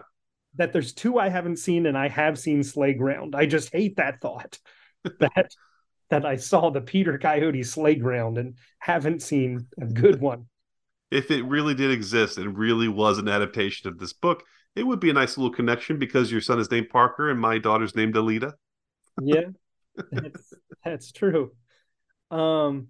That 0.56 0.72
there's 0.72 0.93
two 0.93 1.18
I 1.18 1.28
haven't 1.28 1.59
seen, 1.59 1.86
and 1.86 1.98
I 1.98 2.09
have 2.09 2.39
seen 2.39 2.64
Slay 2.64 2.94
Ground. 2.94 3.35
I 3.36 3.47
just 3.47 3.72
hate 3.72 3.97
that 3.97 4.20
thought 4.20 4.59
that 5.20 5.52
that 6.10 6.24
I 6.24 6.36
saw 6.36 6.70
the 6.70 6.81
Peter 6.81 7.18
Coyote 7.18 7.62
Slay 7.62 7.94
Ground 7.94 8.39
and 8.39 8.56
haven't 8.78 9.22
seen 9.22 9.66
a 9.81 9.86
good 9.86 10.20
one. 10.20 10.47
If 11.10 11.31
it 11.31 11.44
really 11.44 11.74
did 11.74 11.90
exist 11.90 12.39
and 12.39 12.56
really 12.56 12.89
was 12.89 13.18
an 13.18 13.28
adaptation 13.28 13.89
of 13.89 13.98
this 13.98 14.12
book, 14.12 14.43
it 14.74 14.82
would 14.85 15.01
be 15.01 15.10
a 15.10 15.14
nice 15.14 15.36
little 15.36 15.52
connection 15.52 15.98
because 15.98 16.32
your 16.32 16.40
son 16.40 16.59
is 16.59 16.70
named 16.70 16.89
Parker 16.89 17.31
and 17.31 17.39
my 17.39 17.59
daughter's 17.59 17.94
named 17.94 18.16
Alida. 18.16 18.55
yeah, 19.20 19.48
that's, 20.10 20.55
that's 20.85 21.12
true. 21.12 21.52
Um, 22.31 22.89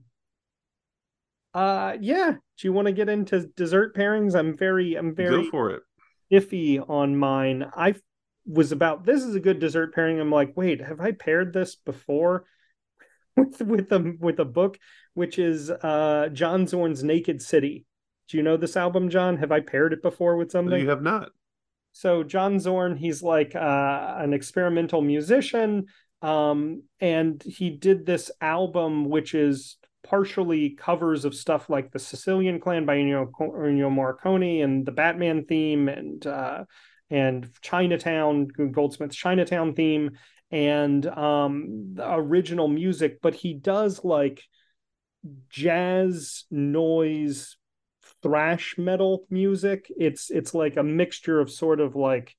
uh, 1.54 1.96
yeah. 2.00 2.32
Do 2.32 2.68
you 2.68 2.72
want 2.72 2.86
to 2.86 2.92
get 2.92 3.08
into 3.08 3.46
dessert 3.56 3.96
pairings? 3.96 4.34
I'm 4.34 4.56
very, 4.56 4.96
I'm 4.96 5.14
very 5.14 5.44
go 5.44 5.50
for 5.50 5.70
it. 5.70 5.82
Iffy 6.32 6.84
on 6.88 7.16
mine. 7.16 7.70
I 7.76 7.94
was 8.46 8.72
about 8.72 9.04
this 9.04 9.22
is 9.22 9.34
a 9.34 9.40
good 9.40 9.60
dessert 9.60 9.94
pairing. 9.94 10.20
I'm 10.20 10.30
like, 10.30 10.56
wait, 10.56 10.80
have 10.82 11.00
I 11.00 11.12
paired 11.12 11.52
this 11.52 11.76
before 11.76 12.44
with 13.36 13.60
with 13.62 13.92
a 13.92 14.16
with 14.18 14.40
a 14.40 14.44
book, 14.44 14.78
which 15.14 15.38
is 15.38 15.70
uh 15.70 16.28
John 16.32 16.66
Zorn's 16.66 17.04
Naked 17.04 17.40
City. 17.40 17.86
Do 18.28 18.36
you 18.36 18.42
know 18.42 18.56
this 18.56 18.76
album, 18.76 19.10
John? 19.10 19.36
Have 19.36 19.52
I 19.52 19.60
paired 19.60 19.92
it 19.92 20.02
before 20.02 20.36
with 20.36 20.50
something? 20.50 20.80
You 20.80 20.88
have 20.88 21.02
not. 21.02 21.30
So 21.92 22.24
John 22.24 22.58
Zorn, 22.58 22.96
he's 22.96 23.22
like 23.22 23.54
uh, 23.54 24.14
an 24.18 24.32
experimental 24.32 25.00
musician, 25.00 25.86
um, 26.22 26.82
and 27.00 27.40
he 27.42 27.70
did 27.70 28.04
this 28.04 28.32
album, 28.40 29.04
which 29.04 29.34
is 29.34 29.76
partially 30.04 30.70
covers 30.70 31.24
of 31.24 31.34
stuff 31.34 31.68
like 31.68 31.90
the 31.90 31.98
Sicilian 31.98 32.60
Clan 32.60 32.86
by 32.86 32.96
Ennio, 32.96 33.32
Morricone 33.32 34.62
and 34.62 34.86
the 34.86 34.92
Batman 34.92 35.44
theme 35.44 35.88
and 35.88 36.24
uh, 36.26 36.64
and 37.10 37.50
Chinatown 37.60 38.46
Goldsmith's 38.46 39.16
Chinatown 39.16 39.74
theme 39.74 40.12
and 40.50 41.04
um, 41.06 41.96
original 41.98 42.68
music, 42.68 43.18
but 43.20 43.34
he 43.34 43.54
does 43.54 44.04
like 44.04 44.42
jazz 45.48 46.44
noise 46.50 47.56
thrash 48.22 48.76
metal 48.78 49.26
music. 49.30 49.90
It's 49.96 50.30
it's 50.30 50.54
like 50.54 50.76
a 50.76 50.82
mixture 50.82 51.40
of 51.40 51.50
sort 51.50 51.80
of 51.80 51.96
like 51.96 52.36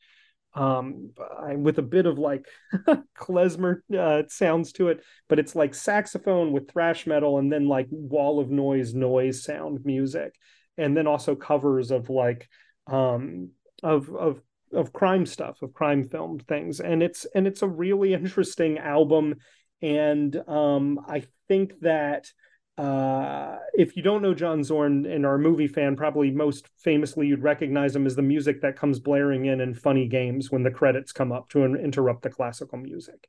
um 0.55 1.11
with 1.57 1.77
a 1.77 1.83
bit 1.83 2.05
of 2.05 2.17
like 2.17 2.45
klezmer 3.17 3.79
uh, 3.97 4.23
sounds 4.29 4.71
to 4.71 4.87
it 4.87 5.03
but 5.27 5.39
it's 5.39 5.55
like 5.55 5.73
saxophone 5.73 6.51
with 6.51 6.71
thrash 6.71 7.07
metal 7.07 7.37
and 7.39 7.51
then 7.51 7.67
like 7.67 7.87
wall 7.89 8.39
of 8.39 8.49
noise 8.49 8.93
noise 8.93 9.43
sound 9.43 9.83
music. 9.85 10.35
And 10.77 10.95
then 10.95 11.07
also 11.07 11.35
covers 11.35 11.91
of 11.91 12.09
like 12.09 12.49
um 12.87 13.49
of 13.81 14.13
of 14.13 14.41
of 14.73 14.93
crime 14.93 15.25
stuff 15.25 15.61
of 15.61 15.73
crime 15.73 16.03
filmed 16.03 16.45
things. 16.47 16.79
And 16.79 17.01
it's 17.01 17.25
and 17.33 17.47
it's 17.47 17.61
a 17.61 17.67
really 17.67 18.13
interesting 18.19 18.77
album. 18.77 19.35
And 19.81 20.35
um 20.47 20.99
i 21.07 21.23
think 21.47 21.79
that 21.81 22.31
uh, 22.77 23.57
if 23.73 23.95
you 23.95 24.03
don't 24.03 24.21
know 24.21 24.33
John 24.33 24.63
Zorn 24.63 25.05
and 25.05 25.25
are 25.25 25.35
a 25.35 25.39
movie 25.39 25.67
fan, 25.67 25.95
probably 25.95 26.31
most 26.31 26.67
famously 26.77 27.27
you'd 27.27 27.43
recognize 27.43 27.95
him 27.95 28.05
as 28.05 28.15
the 28.15 28.21
music 28.21 28.61
that 28.61 28.75
comes 28.75 28.99
blaring 28.99 29.45
in 29.45 29.61
in 29.61 29.73
funny 29.73 30.07
games 30.07 30.51
when 30.51 30.63
the 30.63 30.71
credits 30.71 31.13
come 31.13 31.31
up 31.31 31.49
to 31.49 31.63
interrupt 31.63 32.23
the 32.23 32.29
classical 32.29 32.77
music. 32.77 33.27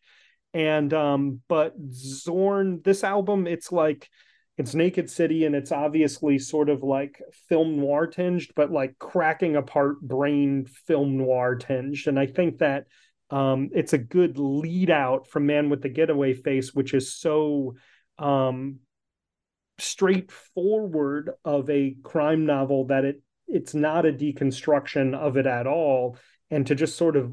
And 0.52 0.92
um, 0.92 1.40
but 1.48 1.74
Zorn, 1.92 2.80
this 2.82 3.04
album, 3.04 3.46
it's 3.46 3.70
like 3.70 4.08
it's 4.58 4.74
Naked 4.74 5.08
City, 5.08 5.44
and 5.44 5.54
it's 5.54 5.70
obviously 5.70 6.38
sort 6.38 6.68
of 6.68 6.82
like 6.82 7.20
film 7.48 7.78
noir 7.78 8.08
tinged, 8.08 8.50
but 8.56 8.72
like 8.72 8.98
cracking 8.98 9.54
apart 9.54 10.00
brain 10.00 10.66
film 10.86 11.18
noir 11.18 11.54
tinged. 11.54 12.08
And 12.08 12.18
I 12.18 12.26
think 12.26 12.58
that 12.58 12.86
um, 13.30 13.70
it's 13.72 13.92
a 13.92 13.98
good 13.98 14.38
lead 14.38 14.90
out 14.90 15.28
from 15.28 15.46
Man 15.46 15.70
with 15.70 15.82
the 15.82 15.88
Getaway 15.88 16.34
Face, 16.34 16.74
which 16.74 16.94
is 16.94 17.14
so 17.14 17.74
um 18.18 18.80
straightforward 19.78 21.30
of 21.44 21.68
a 21.70 21.96
crime 22.02 22.46
novel 22.46 22.86
that 22.86 23.04
it 23.04 23.22
it's 23.48 23.74
not 23.74 24.06
a 24.06 24.12
deconstruction 24.12 25.14
of 25.14 25.36
it 25.36 25.46
at 25.46 25.66
all. 25.66 26.16
And 26.50 26.66
to 26.66 26.74
just 26.74 26.96
sort 26.96 27.16
of 27.16 27.32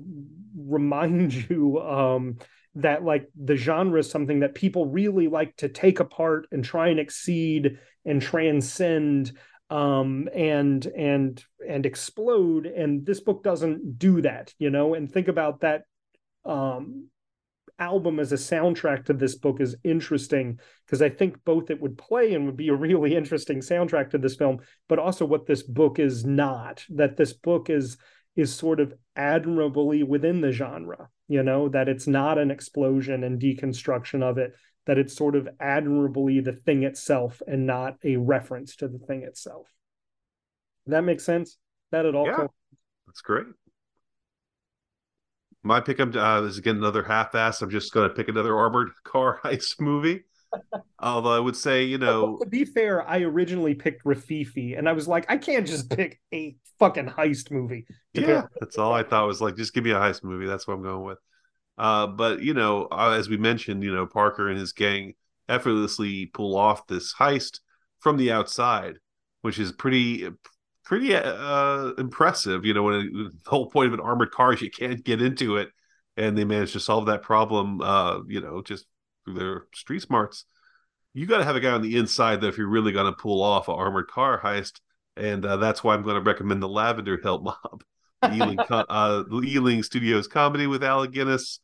remind 0.56 1.34
you 1.50 1.80
um, 1.80 2.38
that 2.76 3.04
like 3.04 3.28
the 3.36 3.56
genre 3.56 4.00
is 4.00 4.10
something 4.10 4.40
that 4.40 4.56
people 4.56 4.88
really 4.88 5.28
like 5.28 5.56
to 5.58 5.70
take 5.70 6.00
apart 6.00 6.48
and 6.52 6.64
try 6.64 6.90
and 6.90 7.00
exceed 7.00 7.80
and 8.06 8.22
transcend 8.22 9.32
um, 9.70 10.28
and 10.34 10.86
and 10.86 11.44
and 11.68 11.86
explode. 11.86 12.66
And 12.66 13.06
this 13.06 13.22
book 13.22 13.44
doesn't 13.44 13.98
do 13.98 14.22
that 14.22 14.54
you 14.60 14.70
know? 14.70 14.94
And 14.94 15.12
think 15.12 15.28
about 15.28 15.62
that 15.62 15.84
um, 16.46 17.08
album 17.80 18.20
as 18.20 18.32
a 18.32 18.36
soundtrack 18.36 19.06
to 19.06 19.14
this 19.14 19.36
book 19.36 19.60
is 19.60 19.76
interesting 19.84 20.60
because 20.86 21.02
I 21.02 21.10
think 21.10 21.44
both 21.44 21.70
it 21.70 21.82
would 21.82 21.98
play 21.98 22.34
and 22.34 22.46
would 22.46 22.58
be 22.58 22.70
a 22.70 22.76
really 22.76 23.16
interesting 23.16 23.60
soundtrack 23.60 24.12
to 24.12 24.18
this 24.18 24.36
film, 24.36 24.60
but 24.88 25.00
also 25.00 25.26
what 25.26 25.46
this 25.46 25.64
book 25.64 26.00
is 26.00 26.26
not. 26.26 26.86
That 26.90 27.18
this 27.18 27.34
book 27.34 27.70
is 27.70 27.98
is 28.36 28.54
sort 28.54 28.80
of 28.80 28.94
admirably 29.16 30.02
within 30.02 30.42
the 30.42 30.52
genre, 30.52 31.10
you 31.28 31.44
know, 31.44 31.70
that 31.70 31.88
it's 31.88 32.08
not 32.08 32.40
an 32.40 32.50
explosion 32.50 33.24
and 33.24 33.40
deconstruction 33.40 34.24
of 34.24 34.40
it, 34.40 34.54
that 34.88 34.98
it's 34.98 35.16
sort 35.16 35.36
of 35.36 35.48
admirably 35.60 36.40
the 36.40 36.54
thing 36.54 36.82
itself 36.82 37.44
and 37.46 37.68
not 37.68 37.96
a 38.04 38.18
reference 38.18 38.76
to 38.76 38.88
the 38.88 38.98
thing 38.98 39.22
itself. 39.22 39.68
That 40.88 41.04
makes 41.04 41.24
sense? 41.24 41.58
That 41.92 42.08
at 42.08 42.16
all? 42.16 42.26
Yeah, 42.26 42.48
that's 43.06 43.22
great 43.22 43.46
my 45.64 45.80
pickup 45.80 46.16
uh, 46.16 46.44
is 46.46 46.58
again 46.58 46.78
another 46.78 47.04
half-ass. 47.04 47.62
I'm 47.62 47.70
just 47.70 47.94
going 47.94 48.10
to 48.10 48.14
pick 48.14 48.28
another 48.28 48.56
armored 48.56 48.92
car 49.04 49.40
heist 49.44 49.80
movie. 49.80 50.24
Although 51.00 51.36
I 51.36 51.40
would 51.40 51.56
say, 51.56 51.86
you 51.86 51.98
know, 51.98 52.38
to 52.38 52.46
be 52.48 52.64
fair, 52.64 53.08
I 53.08 53.22
originally 53.22 53.74
picked 53.74 54.04
Rififi, 54.04 54.78
and 54.78 54.88
I 54.88 54.94
was 54.94 55.08
like, 55.08 55.26
I 55.28 55.38
can't 55.38 55.66
just 55.66 55.90
pick 55.90 56.22
a 56.32 56.56
fucking 56.78 57.08
heist 57.08 57.50
movie. 57.50 57.88
Yeah, 58.14 58.44
that's 58.60 58.78
all 58.78 58.94
I 58.94 59.02
thought 59.02 59.26
was 59.26 59.42
like, 59.42 59.56
just 59.56 59.74
give 59.74 59.84
me 59.84 59.92
a 59.92 59.96
heist 59.96 60.24
movie. 60.24 60.46
That's 60.46 60.68
what 60.68 60.76
I'm 60.76 60.84
going 60.84 61.06
with. 61.06 61.18
Uh, 61.78 62.08
but 62.08 62.42
you 62.42 62.54
know, 62.54 62.88
uh, 62.92 63.16
as 63.18 63.30
we 63.30 63.38
mentioned, 63.38 63.84
you 63.84 63.94
know, 63.94 64.06
Parker 64.06 64.50
and 64.50 64.60
his 64.60 64.74
gang 64.74 65.16
effortlessly 65.50 66.28
pull 66.28 66.56
off 66.56 66.86
this 66.88 67.16
heist 67.16 67.60
from 68.00 68.18
the 68.18 68.32
outside, 68.32 69.00
which 69.42 69.58
is 69.58 69.72
pretty 69.72 70.30
pretty 70.84 71.16
uh, 71.16 71.92
impressive. 71.98 72.66
You 72.66 72.74
know, 72.74 72.84
when 72.84 72.94
it, 72.96 73.14
the 73.14 73.50
whole 73.50 73.70
point 73.70 73.88
of 73.88 73.94
an 73.94 74.00
armored 74.00 74.32
car 74.32 74.54
is 74.54 74.62
you 74.62 74.72
can't 74.72 75.04
get 75.04 75.22
into 75.22 75.58
it, 75.58 75.70
and 76.18 76.38
they 76.38 76.46
managed 76.46 76.74
to 76.74 76.80
solve 76.80 77.08
that 77.08 77.22
problem. 77.22 77.82
Uh, 77.82 78.22
you 78.28 78.42
know, 78.42 78.62
just 78.62 78.86
through 79.26 79.36
their 79.36 79.68
street 79.74 80.02
smarts. 80.02 80.46
You 81.14 81.28
got 81.28 81.38
to 81.38 81.44
have 81.44 81.56
a 81.56 81.60
guy 81.60 81.72
on 81.72 81.82
the 81.82 81.98
inside 81.98 82.42
though 82.42 82.48
if 82.48 82.58
you're 82.58 82.68
really 82.68 82.92
going 82.92 83.06
to 83.06 83.14
pull 83.14 83.44
off 83.44 83.68
an 83.68 83.76
armored 83.76 84.08
car 84.08 84.40
heist, 84.42 84.80
and 85.16 85.46
uh, 85.46 85.58
that's 85.58 85.84
why 85.84 85.94
I'm 85.94 86.04
going 86.04 86.16
to 86.16 86.22
recommend 86.22 86.62
the 86.62 86.70
Lavender 86.70 87.20
Hill 87.22 87.42
Mob, 87.42 87.84
the 88.22 88.34
Ealing, 88.34 88.60
uh, 88.70 89.24
Ealing 89.44 89.84
Studios 89.84 90.28
comedy 90.28 90.68
with 90.68 90.84
Alec 90.84 91.12
Guinness, 91.12 91.60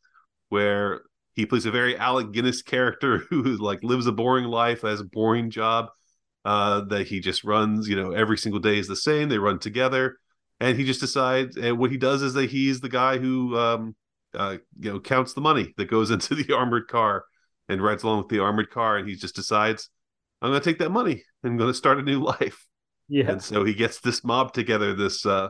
where 0.48 1.02
he 1.34 1.46
plays 1.46 1.66
a 1.66 1.70
very 1.70 1.96
Alec 1.96 2.32
Guinness 2.32 2.62
character 2.62 3.18
who 3.30 3.42
like 3.56 3.82
lives 3.82 4.06
a 4.06 4.12
boring 4.12 4.46
life, 4.46 4.82
has 4.82 5.00
a 5.00 5.04
boring 5.04 5.50
job, 5.50 5.90
uh, 6.44 6.82
that 6.82 7.06
he 7.06 7.20
just 7.20 7.44
runs. 7.44 7.88
You 7.88 7.96
know, 7.96 8.12
every 8.12 8.38
single 8.38 8.60
day 8.60 8.78
is 8.78 8.88
the 8.88 8.96
same. 8.96 9.28
They 9.28 9.38
run 9.38 9.58
together, 9.58 10.18
and 10.60 10.76
he 10.78 10.84
just 10.84 11.00
decides. 11.00 11.56
And 11.56 11.78
what 11.78 11.90
he 11.90 11.96
does 11.96 12.22
is 12.22 12.34
that 12.34 12.50
he's 12.50 12.80
the 12.80 12.88
guy 12.88 13.18
who, 13.18 13.56
um, 13.58 13.96
uh, 14.34 14.58
you 14.78 14.92
know, 14.92 15.00
counts 15.00 15.34
the 15.34 15.40
money 15.40 15.74
that 15.76 15.90
goes 15.90 16.10
into 16.12 16.34
the 16.34 16.54
armored 16.54 16.88
car 16.88 17.24
and 17.68 17.82
rides 17.82 18.02
along 18.02 18.18
with 18.18 18.28
the 18.28 18.40
armored 18.40 18.70
car. 18.70 18.96
And 18.96 19.08
he 19.08 19.14
just 19.14 19.36
decides, 19.36 19.88
I'm 20.42 20.50
going 20.50 20.60
to 20.60 20.68
take 20.68 20.78
that 20.78 20.90
money 20.90 21.22
and 21.42 21.52
I'm 21.52 21.56
going 21.56 21.70
to 21.70 21.74
start 21.74 21.98
a 21.98 22.02
new 22.02 22.20
life. 22.24 22.66
Yeah. 23.08 23.32
And 23.32 23.42
so 23.42 23.64
he 23.64 23.74
gets 23.74 24.00
this 24.00 24.22
mob 24.22 24.52
together, 24.52 24.94
this 24.94 25.26
uh, 25.26 25.48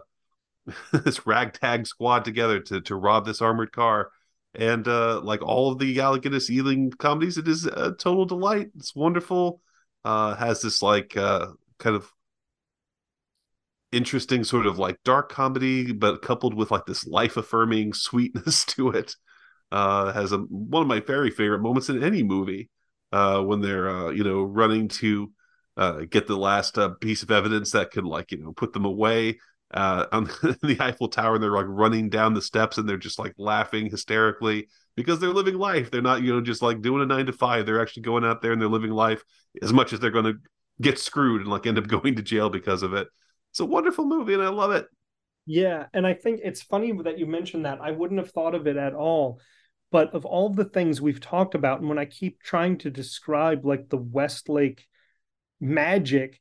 this 0.93 1.27
ragtag 1.27 1.87
squad 1.87 2.25
together 2.25 2.61
to 2.61 2.81
to 2.83 2.97
rob 2.97 3.27
this 3.27 3.43
armored 3.43 3.73
car. 3.73 4.11
And 4.55 4.87
uh, 4.89 5.21
like 5.21 5.43
all 5.43 5.71
of 5.71 5.79
the 5.79 5.95
Guinness 5.95 6.51
Ealing 6.51 6.91
comedies, 6.91 7.39
it 7.39 7.47
is 7.47 7.67
a 7.67 7.93
total 7.93 8.25
delight. 8.25 8.71
It's 8.77 8.97
wonderful 8.97 9.61
uh, 10.05 10.35
has 10.37 10.63
this 10.63 10.83
like 10.83 11.17
uh, 11.17 11.49
kind 11.79 11.97
of 11.97 12.11
interesting 13.93 14.45
sort 14.45 14.67
of 14.67 14.79
like 14.79 14.97
dark 15.05 15.31
comedy, 15.31 15.93
but 15.93 16.23
coupled 16.23 16.55
with 16.55 16.71
like 16.71 16.87
this 16.87 17.07
life 17.07 17.37
affirming 17.37 17.93
sweetness 17.95 18.65
to 18.65 18.91
it. 18.91 19.15
Uh, 19.73 20.13
has 20.13 20.33
a 20.33 20.39
one 20.39 20.83
of 20.83 20.89
my 20.89 20.99
very 20.99 21.31
favorite 21.31 21.63
moments 21.63 21.89
in 21.89 22.03
any 22.03 22.25
movie 22.25 22.69
uh, 23.13 23.41
when 23.41 23.61
they're 23.61 23.89
uh, 23.89 24.11
you 24.11 24.25
know 24.25 24.43
running 24.43 24.89
to 24.89 25.33
uh, 25.77 26.01
get 26.11 26.27
the 26.27 26.37
last 26.37 26.77
uh, 26.77 26.89
piece 27.01 27.23
of 27.23 27.31
evidence 27.31 27.71
that 27.71 27.93
could 27.93 28.05
like 28.05 28.33
you 28.33 28.39
know 28.39 28.53
put 28.53 28.73
them 28.73 28.85
away, 28.85 29.39
uh, 29.73 30.07
on 30.13 30.25
the 30.63 30.77
Eiffel 30.81 31.09
Tower, 31.09 31.35
and 31.35 31.43
they're 31.43 31.51
like 31.51 31.67
running 31.69 32.09
down 32.09 32.35
the 32.35 32.43
steps, 32.43 32.79
and 32.79 32.89
they're 32.89 32.97
just 32.97 33.19
like 33.19 33.35
laughing 33.39 33.91
hysterically 33.91 34.69
because 34.97 35.21
they're 35.21 35.31
living 35.31 35.57
life. 35.57 35.91
They're 35.91 36.03
not, 36.03 36.23
you 36.23 36.33
know, 36.33 36.41
just 36.41 36.63
like 36.63 36.83
doing 36.83 37.03
a 37.03 37.07
nine 37.07 37.27
to 37.27 37.33
five. 37.33 37.67
They're 37.67 37.81
actually 37.81 38.03
going 38.03 38.25
out 38.25 38.43
there 38.43 38.53
and 38.53 38.61
they're 38.61 38.69
living 38.69 38.91
life 38.91 39.23
as 39.63 39.73
much 39.73 39.93
as 39.93 40.01
they're 40.01 40.11
going 40.11 40.25
to 40.27 40.35
get 40.81 40.99
screwed 40.99 41.43
and 41.43 41.51
like 41.51 41.67
end 41.67 41.79
up 41.79 41.87
going 41.89 42.17
to 42.17 42.23
jail 42.23 42.51
because 42.51 42.83
of 42.83 42.95
it. 42.95 43.09
It's 43.51 43.61
a 43.61 43.65
wonderful 43.65 44.05
movie, 44.05 44.35
and 44.35 44.43
I 44.43 44.49
love 44.49 44.73
it. 44.73 44.87
Yeah, 45.47 45.87
and 45.93 46.07
I 46.07 46.15
think 46.15 46.41
it's 46.45 46.63
funny 46.63 46.93
that 47.03 47.19
you 47.19 47.27
mentioned 47.27 47.65
that. 47.65 47.81
I 47.81 47.91
wouldn't 47.91 48.21
have 48.21 48.31
thought 48.31 48.55
of 48.55 48.67
it 48.67 48.77
at 48.77 48.95
all. 48.95 49.41
But 49.91 50.15
of 50.15 50.25
all 50.25 50.51
the 50.51 50.65
things 50.65 51.01
we've 51.01 51.21
talked 51.21 51.57
about, 51.57 51.81
and 51.81 51.89
when 51.89 51.99
I 51.99 52.05
keep 52.05 52.41
trying 52.41 52.79
to 52.79 52.91
describe 52.91 53.65
like 53.65 53.89
the 53.89 53.97
Westlake 53.97 54.87
magic, 55.61 56.41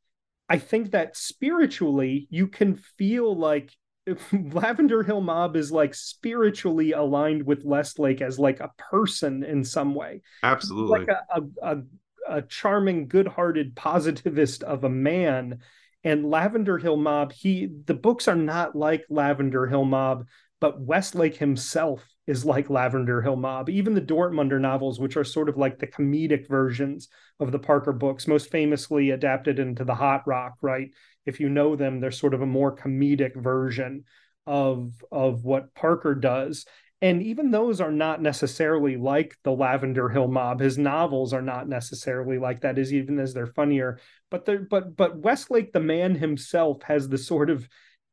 I 0.49 0.57
think 0.57 0.91
that 0.91 1.15
spiritually 1.15 2.27
you 2.29 2.47
can 2.47 2.75
feel 2.75 3.35
like 3.35 3.71
Lavender 4.33 5.03
Hill 5.03 5.21
Mob 5.21 5.55
is 5.55 5.71
like 5.71 5.93
spiritually 5.93 6.93
aligned 6.93 7.43
with 7.43 7.63
Westlake 7.63 8.21
as 8.21 8.39
like 8.39 8.59
a 8.59 8.71
person 8.77 9.43
in 9.43 9.63
some 9.63 9.93
way. 9.93 10.21
Absolutely. 10.43 10.99
Like 10.99 11.07
a, 11.07 11.23
a, 11.29 11.41
a, 11.61 12.37
a 12.37 12.41
charming, 12.41 13.07
good-hearted 13.07 13.75
positivist 13.75 14.63
of 14.63 14.83
a 14.83 14.89
man 14.89 15.59
and 16.03 16.29
Lavender 16.29 16.77
Hill 16.77 16.97
Mob, 16.97 17.33
he 17.33 17.67
the 17.85 17.93
books 17.93 18.27
are 18.27 18.35
not 18.35 18.75
like 18.75 19.05
Lavender 19.09 19.67
Hill 19.67 19.85
Mob, 19.85 20.27
but 20.59 20.81
Westlake 20.81 21.37
himself 21.37 22.05
is 22.27 22.45
like 22.45 22.69
Lavender 22.69 23.21
Hill 23.21 23.35
Mob. 23.35 23.69
Even 23.69 23.93
the 23.93 24.01
Dortmunder 24.01 24.59
novels, 24.59 24.99
which 24.99 25.17
are 25.17 25.23
sort 25.23 25.49
of 25.49 25.57
like 25.57 25.79
the 25.79 25.87
comedic 25.87 26.47
versions 26.47 27.07
of 27.39 27.51
the 27.51 27.59
Parker 27.59 27.93
books, 27.93 28.27
most 28.27 28.51
famously 28.51 29.11
adapted 29.11 29.57
into 29.57 29.83
the 29.83 29.95
Hot 29.95 30.23
Rock, 30.27 30.53
right? 30.61 30.89
If 31.25 31.39
you 31.39 31.49
know 31.49 31.75
them, 31.75 31.99
they're 31.99 32.11
sort 32.11 32.33
of 32.33 32.41
a 32.41 32.45
more 32.45 32.75
comedic 32.75 33.35
version 33.35 34.03
of 34.45 34.93
of 35.11 35.43
what 35.43 35.73
Parker 35.75 36.15
does. 36.15 36.65
And 37.01 37.23
even 37.23 37.49
those 37.49 37.79
are 37.79 37.91
not 37.91 38.21
necessarily 38.21 38.97
like 38.97 39.37
the 39.43 39.53
Lavender 39.53 40.09
Hill 40.09 40.27
Mob. 40.27 40.59
His 40.59 40.77
novels 40.77 41.33
are 41.33 41.41
not 41.41 41.69
necessarily 41.69 42.37
like 42.37 42.61
that, 42.61 42.77
as 42.77 42.93
even 42.93 43.19
as 43.19 43.33
they're 43.33 43.47
funnier. 43.47 43.99
But 44.29 44.45
they're 44.45 44.59
but 44.59 44.97
but 44.97 45.17
Westlake, 45.17 45.71
the 45.71 45.79
man 45.79 46.15
himself, 46.15 46.83
has 46.83 47.07
the 47.07 47.17
sort 47.17 47.49
of 47.49 47.67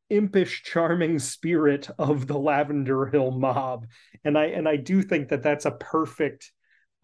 impish, 0.09 0.63
charming 0.63 1.19
spirit 1.19 1.89
of 1.97 2.27
the 2.27 2.37
Lavender 2.37 3.07
Hill 3.07 3.31
Mob, 3.31 3.85
and 4.23 4.37
I 4.37 4.45
and 4.45 4.67
I 4.67 4.75
do 4.77 5.01
think 5.01 5.29
that 5.29 5.43
that's 5.43 5.65
a 5.65 5.71
perfect, 5.71 6.51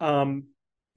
um, 0.00 0.44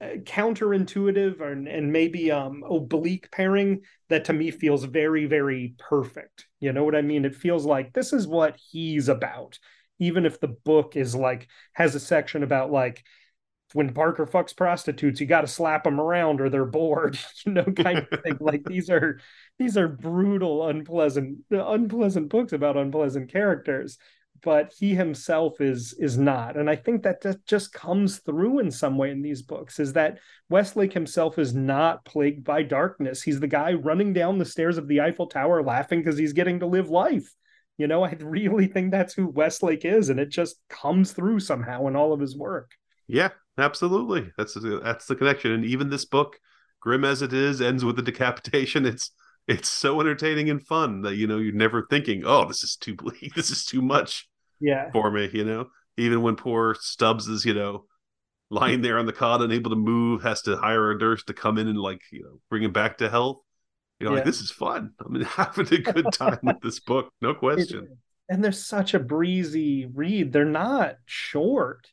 counterintuitive 0.00 1.40
and 1.40 1.66
and 1.66 1.92
maybe 1.92 2.30
um 2.30 2.62
oblique 2.68 3.30
pairing 3.32 3.80
that 4.08 4.24
to 4.26 4.32
me 4.32 4.50
feels 4.50 4.84
very 4.84 5.26
very 5.26 5.74
perfect. 5.78 6.46
You 6.60 6.72
know 6.72 6.84
what 6.84 6.94
I 6.94 7.02
mean? 7.02 7.24
It 7.24 7.34
feels 7.34 7.64
like 7.64 7.92
this 7.92 8.12
is 8.12 8.26
what 8.26 8.56
he's 8.70 9.08
about 9.08 9.58
even 9.98 10.24
if 10.24 10.40
the 10.40 10.48
book 10.48 10.96
is 10.96 11.14
like 11.14 11.48
has 11.72 11.94
a 11.94 12.00
section 12.00 12.42
about 12.42 12.70
like 12.70 13.04
when 13.74 13.92
Parker 13.92 14.26
fucks 14.26 14.56
prostitutes, 14.56 15.20
you 15.20 15.26
got 15.26 15.42
to 15.42 15.46
slap 15.46 15.84
them 15.84 16.00
around 16.00 16.40
or 16.40 16.48
they're 16.48 16.64
bored, 16.64 17.18
you 17.46 17.52
know, 17.52 17.64
kind 17.64 18.06
of 18.10 18.22
thing. 18.22 18.36
like 18.40 18.64
these 18.64 18.90
are 18.90 19.20
these 19.58 19.76
are 19.76 19.88
brutal, 19.88 20.68
unpleasant, 20.68 21.38
unpleasant 21.50 22.28
books 22.28 22.52
about 22.52 22.76
unpleasant 22.76 23.30
characters. 23.30 23.98
But 24.40 24.72
he 24.78 24.94
himself 24.94 25.60
is 25.60 25.94
is 25.98 26.16
not, 26.16 26.56
and 26.56 26.70
I 26.70 26.76
think 26.76 27.02
that 27.02 27.22
that 27.22 27.44
just 27.44 27.72
comes 27.72 28.18
through 28.18 28.60
in 28.60 28.70
some 28.70 28.96
way 28.96 29.10
in 29.10 29.20
these 29.20 29.42
books. 29.42 29.80
Is 29.80 29.94
that 29.94 30.20
Westlake 30.48 30.92
himself 30.92 31.40
is 31.40 31.54
not 31.54 32.04
plagued 32.04 32.44
by 32.44 32.62
darkness. 32.62 33.20
He's 33.20 33.40
the 33.40 33.48
guy 33.48 33.72
running 33.72 34.12
down 34.12 34.38
the 34.38 34.44
stairs 34.44 34.78
of 34.78 34.86
the 34.86 35.00
Eiffel 35.00 35.26
Tower 35.26 35.64
laughing 35.64 35.98
because 35.98 36.16
he's 36.16 36.34
getting 36.34 36.60
to 36.60 36.66
live 36.66 36.88
life 36.88 37.34
you 37.78 37.86
know, 37.86 38.02
I 38.02 38.10
really 38.20 38.66
think 38.66 38.90
that's 38.90 39.14
who 39.14 39.28
Westlake 39.28 39.84
is, 39.84 40.08
and 40.08 40.18
it 40.18 40.30
just 40.30 40.56
comes 40.68 41.12
through 41.12 41.38
somehow 41.40 41.86
in 41.86 41.94
all 41.94 42.12
of 42.12 42.20
his 42.20 42.36
work. 42.36 42.72
Yeah, 43.06 43.30
absolutely. 43.58 44.30
That's 44.36 44.56
that's 44.82 45.06
the 45.06 45.16
connection. 45.16 45.52
And 45.52 45.64
even 45.64 45.90
this 45.90 46.04
book, 46.04 46.38
grim 46.80 47.04
as 47.04 47.22
it 47.22 47.32
is, 47.32 47.60
ends 47.60 47.84
with 47.84 47.96
the 47.96 48.02
decapitation. 48.02 48.86
It's 48.86 49.10
it's 49.46 49.68
so 49.70 49.98
entertaining 50.00 50.50
and 50.50 50.62
fun 50.62 51.00
that 51.02 51.16
you 51.16 51.26
know 51.26 51.38
you're 51.38 51.54
never 51.54 51.86
thinking, 51.88 52.22
oh, 52.26 52.46
this 52.46 52.62
is 52.62 52.76
too 52.76 52.94
bleak. 52.94 53.32
This 53.36 53.50
is 53.50 53.64
too 53.64 53.80
much. 53.80 54.28
Yeah. 54.60 54.90
For 54.92 55.10
me, 55.10 55.30
you 55.32 55.44
know, 55.44 55.68
even 55.96 56.22
when 56.22 56.36
poor 56.36 56.76
Stubbs 56.78 57.28
is, 57.28 57.44
you 57.44 57.54
know, 57.54 57.84
lying 58.50 58.82
there 58.82 58.98
on 58.98 59.06
the 59.06 59.12
cot, 59.12 59.42
unable 59.42 59.70
to 59.70 59.76
move, 59.76 60.22
has 60.22 60.42
to 60.42 60.56
hire 60.56 60.90
a 60.90 60.98
nurse 60.98 61.22
to 61.24 61.34
come 61.34 61.58
in 61.58 61.68
and 61.68 61.78
like, 61.78 62.00
you 62.10 62.22
know, 62.22 62.40
bring 62.50 62.62
him 62.62 62.72
back 62.72 62.98
to 62.98 63.08
health. 63.08 63.38
You 64.00 64.06
know, 64.06 64.12
yeah. 64.12 64.16
like, 64.16 64.24
this 64.24 64.40
is 64.40 64.50
fun. 64.50 64.92
I'm 65.04 65.12
mean, 65.12 65.22
having 65.24 65.72
a 65.72 65.78
good 65.78 66.12
time 66.12 66.38
with 66.42 66.60
this 66.60 66.80
book, 66.80 67.12
no 67.20 67.34
question. 67.34 67.84
It, 67.84 67.98
and 68.28 68.44
they're 68.44 68.52
such 68.52 68.94
a 68.94 69.00
breezy 69.00 69.86
read. 69.86 70.32
They're 70.32 70.44
not 70.44 70.96
short. 71.06 71.88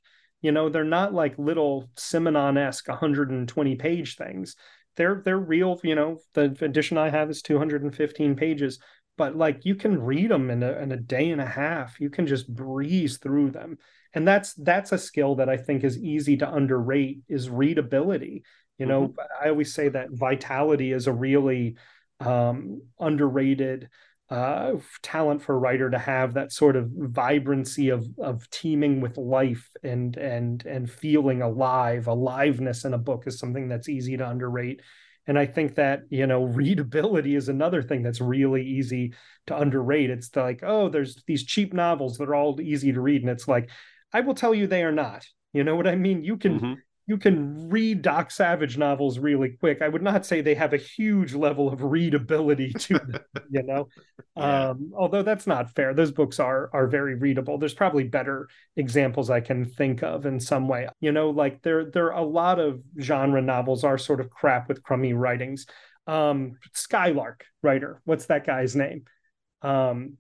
You 0.46 0.52
know, 0.52 0.70
they're 0.70 0.84
not 0.84 1.12
like 1.12 1.40
little 1.40 1.90
Simenon-esque 1.96 2.88
120 2.88 3.76
page 3.78 4.16
things. 4.16 4.56
They're 4.96 5.24
they're 5.26 5.40
real, 5.40 5.80
you 5.84 5.96
know, 5.96 6.20
the 6.36 6.56
edition 6.62 7.00
I 7.00 7.10
have 7.10 7.32
is 7.32 7.42
215 7.42 8.36
pages, 8.36 8.78
but 9.18 9.36
like 9.36 9.66
you 9.66 9.74
can 9.74 10.00
read 10.00 10.30
them 10.30 10.52
in 10.52 10.62
a 10.62 10.74
in 10.74 10.92
a 10.92 10.98
day 10.98 11.32
and 11.32 11.42
a 11.42 11.48
half. 11.48 12.00
You 12.00 12.12
can 12.12 12.28
just 12.28 12.48
breeze 12.54 13.18
through 13.18 13.52
them. 13.52 13.80
And 14.14 14.28
that's 14.28 14.54
that's 14.54 14.92
a 14.92 15.00
skill 15.00 15.34
that 15.38 15.50
I 15.50 15.58
think 15.58 15.84
is 15.84 15.98
easy 15.98 16.38
to 16.38 16.54
underrate 16.54 17.22
is 17.28 17.50
readability. 17.50 18.44
You 18.78 18.86
know, 18.86 19.08
mm-hmm. 19.08 19.44
I 19.44 19.50
always 19.50 19.74
say 19.74 19.90
that 19.90 20.12
vitality 20.12 20.92
is 20.92 21.08
a 21.08 21.12
really 21.12 21.78
um, 22.20 22.84
underrated 23.00 23.90
uh, 24.30 24.73
talent 25.03 25.41
for 25.41 25.53
a 25.53 25.57
writer 25.57 25.89
to 25.89 25.99
have 25.99 26.34
that 26.34 26.52
sort 26.52 26.76
of 26.76 26.89
vibrancy 26.91 27.89
of 27.89 28.07
of 28.18 28.49
teeming 28.49 28.99
with 28.99 29.18
life 29.18 29.69
and 29.84 30.18
and 30.18 30.65
and 30.65 30.89
feeling 30.89 31.41
alive. 31.41 32.07
Aliveness 32.07 32.85
in 32.85 32.93
a 32.93 32.97
book 32.97 33.27
is 33.27 33.39
something 33.39 33.68
that's 33.68 33.89
easy 33.89 34.18
to 34.18 34.27
underrate. 34.27 34.81
And 35.27 35.39
I 35.39 35.45
think 35.45 35.76
that, 35.76 36.02
you 36.10 36.27
know, 36.27 36.43
readability 36.61 37.35
is 37.35 37.49
another 37.49 37.81
thing 37.81 38.03
that's 38.03 38.22
really 38.22 38.64
easy 38.64 39.14
to 39.47 39.57
underrate. 39.57 40.10
It's 40.10 40.35
like, 40.35 40.61
oh, 40.64 40.89
there's 40.89 41.22
these 41.27 41.43
cheap 41.43 41.73
novels 41.73 42.18
that 42.18 42.30
are 42.30 42.35
all 42.35 42.60
easy 42.60 42.91
to 42.93 43.02
read. 43.02 43.22
And 43.22 43.30
it's 43.30 43.47
like, 43.47 43.69
I 44.14 44.22
will 44.22 44.35
tell 44.35 44.53
you 44.53 44.68
they 44.68 44.84
are 44.84 44.91
not. 44.91 45.26
You 45.53 45.64
know 45.64 45.76
what 45.76 45.88
I 45.88 45.95
mean? 45.95 46.23
You 46.23 46.38
can 46.38 46.60
mm-hmm 46.60 46.73
you 47.07 47.18
can 47.18 47.69
read 47.69 48.02
Doc 48.02 48.32
Savage 48.32 48.77
novels 48.77 49.19
really 49.19 49.49
quick. 49.60 49.82
I 49.82 49.88
would 49.88 50.02
not 50.02 50.26
say 50.26 50.41
they 50.41 50.56
have 50.56 50.73
a 50.73 50.77
huge 50.77 51.36
level 51.36 51.72
of 51.72 51.84
readability 51.84 52.73
to 52.73 52.94
them, 52.95 53.19
you 53.52 53.64
know. 53.64 53.88
Yeah. 54.36 54.69
Um, 54.69 54.91
although 54.95 55.22
that's 55.22 55.45
not 55.45 55.69
fair. 55.76 55.94
Those 55.94 56.11
books 56.11 56.40
are 56.40 56.69
are 56.73 56.88
very 56.88 57.14
readable. 57.14 57.60
There's 57.60 57.76
probably 57.76 58.06
better 58.06 58.48
examples 58.76 59.30
I 59.30 59.40
can 59.40 59.65
think 59.65 60.02
of 60.02 60.26
in 60.26 60.40
some 60.40 60.68
way. 60.68 60.88
You 60.99 61.11
know, 61.11 61.30
like 61.30 61.61
there 61.61 61.86
there 61.91 62.11
are 62.11 62.19
a 62.19 62.26
lot 62.26 62.60
of 62.60 62.82
genre 62.99 63.41
novels 63.41 63.84
are 63.84 63.99
sort 63.99 64.19
of 64.19 64.32
crap 64.32 64.68
with 64.68 64.82
crummy 64.82 65.14
writings. 65.14 65.68
Um, 66.07 66.57
Skylark 66.73 67.45
writer, 67.61 68.02
what's 68.06 68.26
that 68.27 68.48
guy's 68.48 68.76
name? 68.76 69.03
Um, 69.61 70.18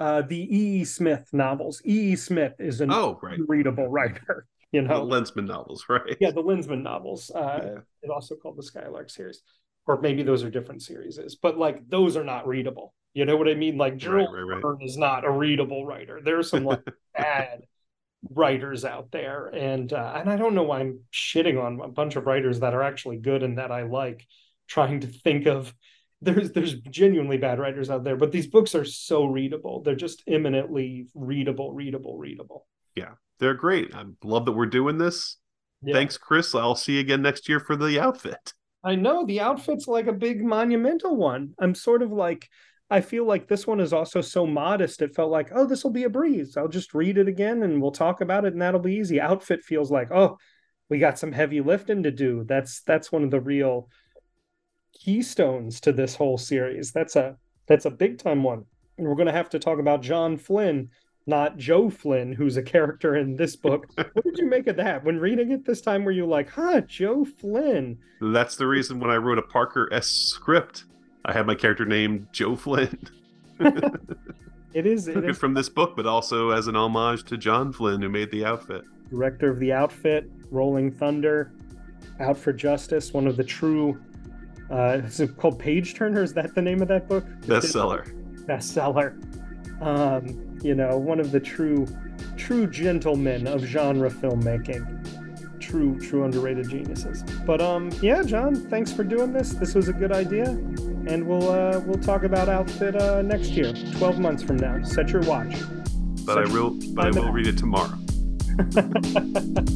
uh, 0.00 0.22
the 0.22 0.36
E. 0.36 0.80
E. 0.80 0.84
Smith 0.84 1.28
novels. 1.32 1.80
E. 1.84 2.12
E. 2.12 2.16
Smith 2.16 2.54
is 2.58 2.80
an 2.80 2.92
oh, 2.92 3.18
right. 3.22 3.38
readable 3.46 3.88
writer 3.88 4.46
you 4.72 4.82
know 4.82 5.06
the 5.06 5.14
Lensman 5.14 5.46
novels, 5.46 5.84
right? 5.88 6.16
Yeah, 6.20 6.30
the 6.30 6.42
Lensman 6.42 6.82
novels. 6.82 7.30
Uh, 7.30 7.60
yeah. 7.62 7.80
It 8.02 8.10
also 8.10 8.36
called 8.36 8.56
the 8.56 8.62
Skylark 8.62 9.10
series, 9.10 9.42
or 9.86 10.00
maybe 10.00 10.22
those 10.22 10.44
are 10.44 10.50
different 10.50 10.82
series. 10.82 11.18
But 11.40 11.58
like 11.58 11.88
those 11.88 12.16
are 12.16 12.24
not 12.24 12.46
readable. 12.46 12.94
You 13.14 13.24
know 13.24 13.36
what 13.36 13.48
I 13.48 13.54
mean? 13.54 13.76
Like 13.76 13.96
Gerald 13.96 14.34
right, 14.34 14.42
right, 14.42 14.62
right. 14.62 14.86
is 14.86 14.96
not 14.96 15.24
a 15.24 15.30
readable 15.30 15.86
writer. 15.86 16.20
There's 16.22 16.50
some 16.50 16.64
like 16.64 16.82
bad 17.16 17.62
writers 18.30 18.84
out 18.84 19.10
there, 19.10 19.46
and 19.46 19.92
uh, 19.92 20.14
and 20.16 20.30
I 20.30 20.36
don't 20.36 20.54
know 20.54 20.64
why 20.64 20.80
I'm 20.80 21.00
shitting 21.12 21.62
on 21.62 21.80
a 21.80 21.88
bunch 21.88 22.16
of 22.16 22.26
writers 22.26 22.60
that 22.60 22.74
are 22.74 22.82
actually 22.82 23.16
good 23.16 23.42
and 23.42 23.58
that 23.58 23.72
I 23.72 23.82
like. 23.82 24.26
Trying 24.66 25.00
to 25.00 25.06
think 25.06 25.46
of 25.46 25.72
there's 26.20 26.52
there's 26.52 26.74
genuinely 26.74 27.38
bad 27.38 27.58
writers 27.58 27.90
out 27.90 28.04
there, 28.04 28.16
but 28.16 28.32
these 28.32 28.46
books 28.46 28.74
are 28.74 28.84
so 28.84 29.24
readable. 29.24 29.82
They're 29.82 29.94
just 29.94 30.22
eminently 30.26 31.06
readable, 31.14 31.72
readable, 31.72 32.18
readable. 32.18 32.66
Yeah, 32.94 33.12
they're 33.38 33.54
great. 33.54 33.94
I 33.94 34.04
love 34.22 34.44
that 34.46 34.52
we're 34.52 34.66
doing 34.66 34.98
this. 34.98 35.36
Yeah. 35.82 35.94
Thanks, 35.94 36.16
Chris. 36.16 36.54
I'll 36.54 36.74
see 36.74 36.94
you 36.94 37.00
again 37.00 37.22
next 37.22 37.48
year 37.48 37.60
for 37.60 37.76
the 37.76 38.00
outfit. 38.00 38.52
I 38.84 38.94
know 38.94 39.24
the 39.24 39.40
outfit's 39.40 39.88
like 39.88 40.06
a 40.06 40.12
big 40.12 40.42
monumental 40.42 41.16
one. 41.16 41.54
I'm 41.58 41.74
sort 41.74 42.02
of 42.02 42.12
like, 42.12 42.48
I 42.90 43.00
feel 43.00 43.24
like 43.24 43.48
this 43.48 43.66
one 43.66 43.80
is 43.80 43.92
also 43.92 44.20
so 44.20 44.46
modest. 44.46 45.02
It 45.02 45.14
felt 45.14 45.30
like, 45.30 45.50
oh, 45.54 45.66
this 45.66 45.84
will 45.84 45.90
be 45.90 46.04
a 46.04 46.10
breeze. 46.10 46.56
I'll 46.56 46.68
just 46.68 46.94
read 46.94 47.18
it 47.18 47.28
again 47.28 47.62
and 47.62 47.82
we'll 47.82 47.92
talk 47.92 48.20
about 48.20 48.44
it 48.44 48.52
and 48.52 48.62
that'll 48.62 48.80
be 48.80 48.94
easy. 48.94 49.20
Outfit 49.20 49.62
feels 49.64 49.90
like, 49.90 50.10
oh, 50.10 50.38
we 50.88 50.98
got 50.98 51.18
some 51.18 51.32
heavy 51.32 51.60
lifting 51.60 52.02
to 52.04 52.10
do. 52.10 52.44
That's 52.46 52.82
that's 52.82 53.12
one 53.12 53.24
of 53.24 53.30
the 53.30 53.40
real 53.40 53.88
keystones 54.94 55.80
to 55.82 55.92
this 55.92 56.14
whole 56.14 56.38
series. 56.38 56.92
That's 56.92 57.16
a 57.16 57.36
that's 57.66 57.84
a 57.84 57.90
big 57.90 58.18
time 58.18 58.42
one. 58.42 58.64
And 58.96 59.06
we're 59.06 59.16
gonna 59.16 59.32
have 59.32 59.50
to 59.50 59.58
talk 59.58 59.78
about 59.78 60.02
John 60.02 60.38
Flynn 60.38 60.90
not 61.28 61.56
Joe 61.58 61.90
Flynn, 61.90 62.32
who's 62.32 62.56
a 62.56 62.62
character 62.62 63.16
in 63.16 63.36
this 63.36 63.54
book. 63.64 63.86
what 63.94 64.24
did 64.24 64.38
you 64.38 64.46
make 64.46 64.66
of 64.66 64.76
that? 64.76 65.04
When 65.04 65.18
reading 65.20 65.52
it 65.52 65.64
this 65.64 65.80
time, 65.80 66.04
were 66.04 66.10
you 66.10 66.26
like, 66.26 66.48
huh, 66.50 66.80
Joe 66.82 67.24
Flynn? 67.24 67.98
That's 68.20 68.56
the 68.56 68.66
reason 68.66 68.98
when 68.98 69.10
I 69.10 69.16
wrote 69.16 69.38
a 69.38 69.42
Parker 69.42 69.88
S 69.92 70.06
script, 70.06 70.84
I 71.24 71.32
had 71.32 71.46
my 71.46 71.54
character 71.54 71.84
named 71.84 72.26
Joe 72.32 72.56
Flynn. 72.56 72.98
it 73.60 74.86
is. 74.86 75.06
Took 75.06 75.16
It 75.16 75.24
it 75.24 75.30
is 75.30 75.38
from 75.38 75.54
this 75.54 75.68
book, 75.68 75.94
but 75.96 76.06
also 76.06 76.50
as 76.50 76.66
an 76.66 76.76
homage 76.76 77.24
to 77.24 77.36
John 77.36 77.72
Flynn, 77.72 78.00
who 78.02 78.08
made 78.08 78.30
the 78.30 78.44
outfit. 78.44 78.82
director 79.10 79.50
of 79.50 79.58
the 79.58 79.72
outfit, 79.72 80.30
Rolling 80.50 80.90
Thunder, 80.90 81.52
Out 82.20 82.36
for 82.38 82.52
Justice, 82.52 83.12
one 83.12 83.26
of 83.26 83.36
the 83.36 83.44
true. 83.44 84.00
Uh, 84.70 85.00
is 85.04 85.20
it 85.20 85.36
called 85.36 85.58
Page 85.58 85.94
Turner? 85.94 86.22
Is 86.22 86.34
that 86.34 86.54
the 86.54 86.62
name 86.62 86.82
of 86.82 86.88
that 86.88 87.08
book? 87.08 87.24
Bestseller. 87.42 88.06
bestseller. 88.46 89.12
Um, 89.82 90.47
you 90.62 90.74
know, 90.74 90.96
one 90.96 91.20
of 91.20 91.30
the 91.32 91.40
true, 91.40 91.86
true 92.36 92.66
gentlemen 92.66 93.46
of 93.46 93.62
genre 93.62 94.10
filmmaking. 94.10 94.94
True, 95.60 95.98
true 96.00 96.24
underrated 96.24 96.68
geniuses. 96.70 97.22
But 97.44 97.60
um, 97.60 97.90
yeah, 98.00 98.22
John, 98.22 98.54
thanks 98.54 98.92
for 98.92 99.04
doing 99.04 99.32
this. 99.32 99.50
This 99.50 99.74
was 99.74 99.88
a 99.88 99.92
good 99.92 100.12
idea, 100.12 100.44
and 100.48 101.26
we'll 101.26 101.50
uh, 101.50 101.80
we'll 101.80 102.00
talk 102.00 102.22
about 102.22 102.48
outfit 102.48 102.96
uh, 102.96 103.20
next 103.22 103.50
year, 103.50 103.74
twelve 103.98 104.18
months 104.18 104.42
from 104.42 104.56
now. 104.56 104.82
Set 104.82 105.10
your 105.10 105.22
watch. 105.22 105.56
But 106.24 106.38
I 106.38 106.50
will 106.52 106.70
but 106.94 107.06
I 107.06 107.10
will 107.10 107.26
out. 107.26 107.34
read 107.34 107.46
it 107.48 107.58
tomorrow. 107.58 107.98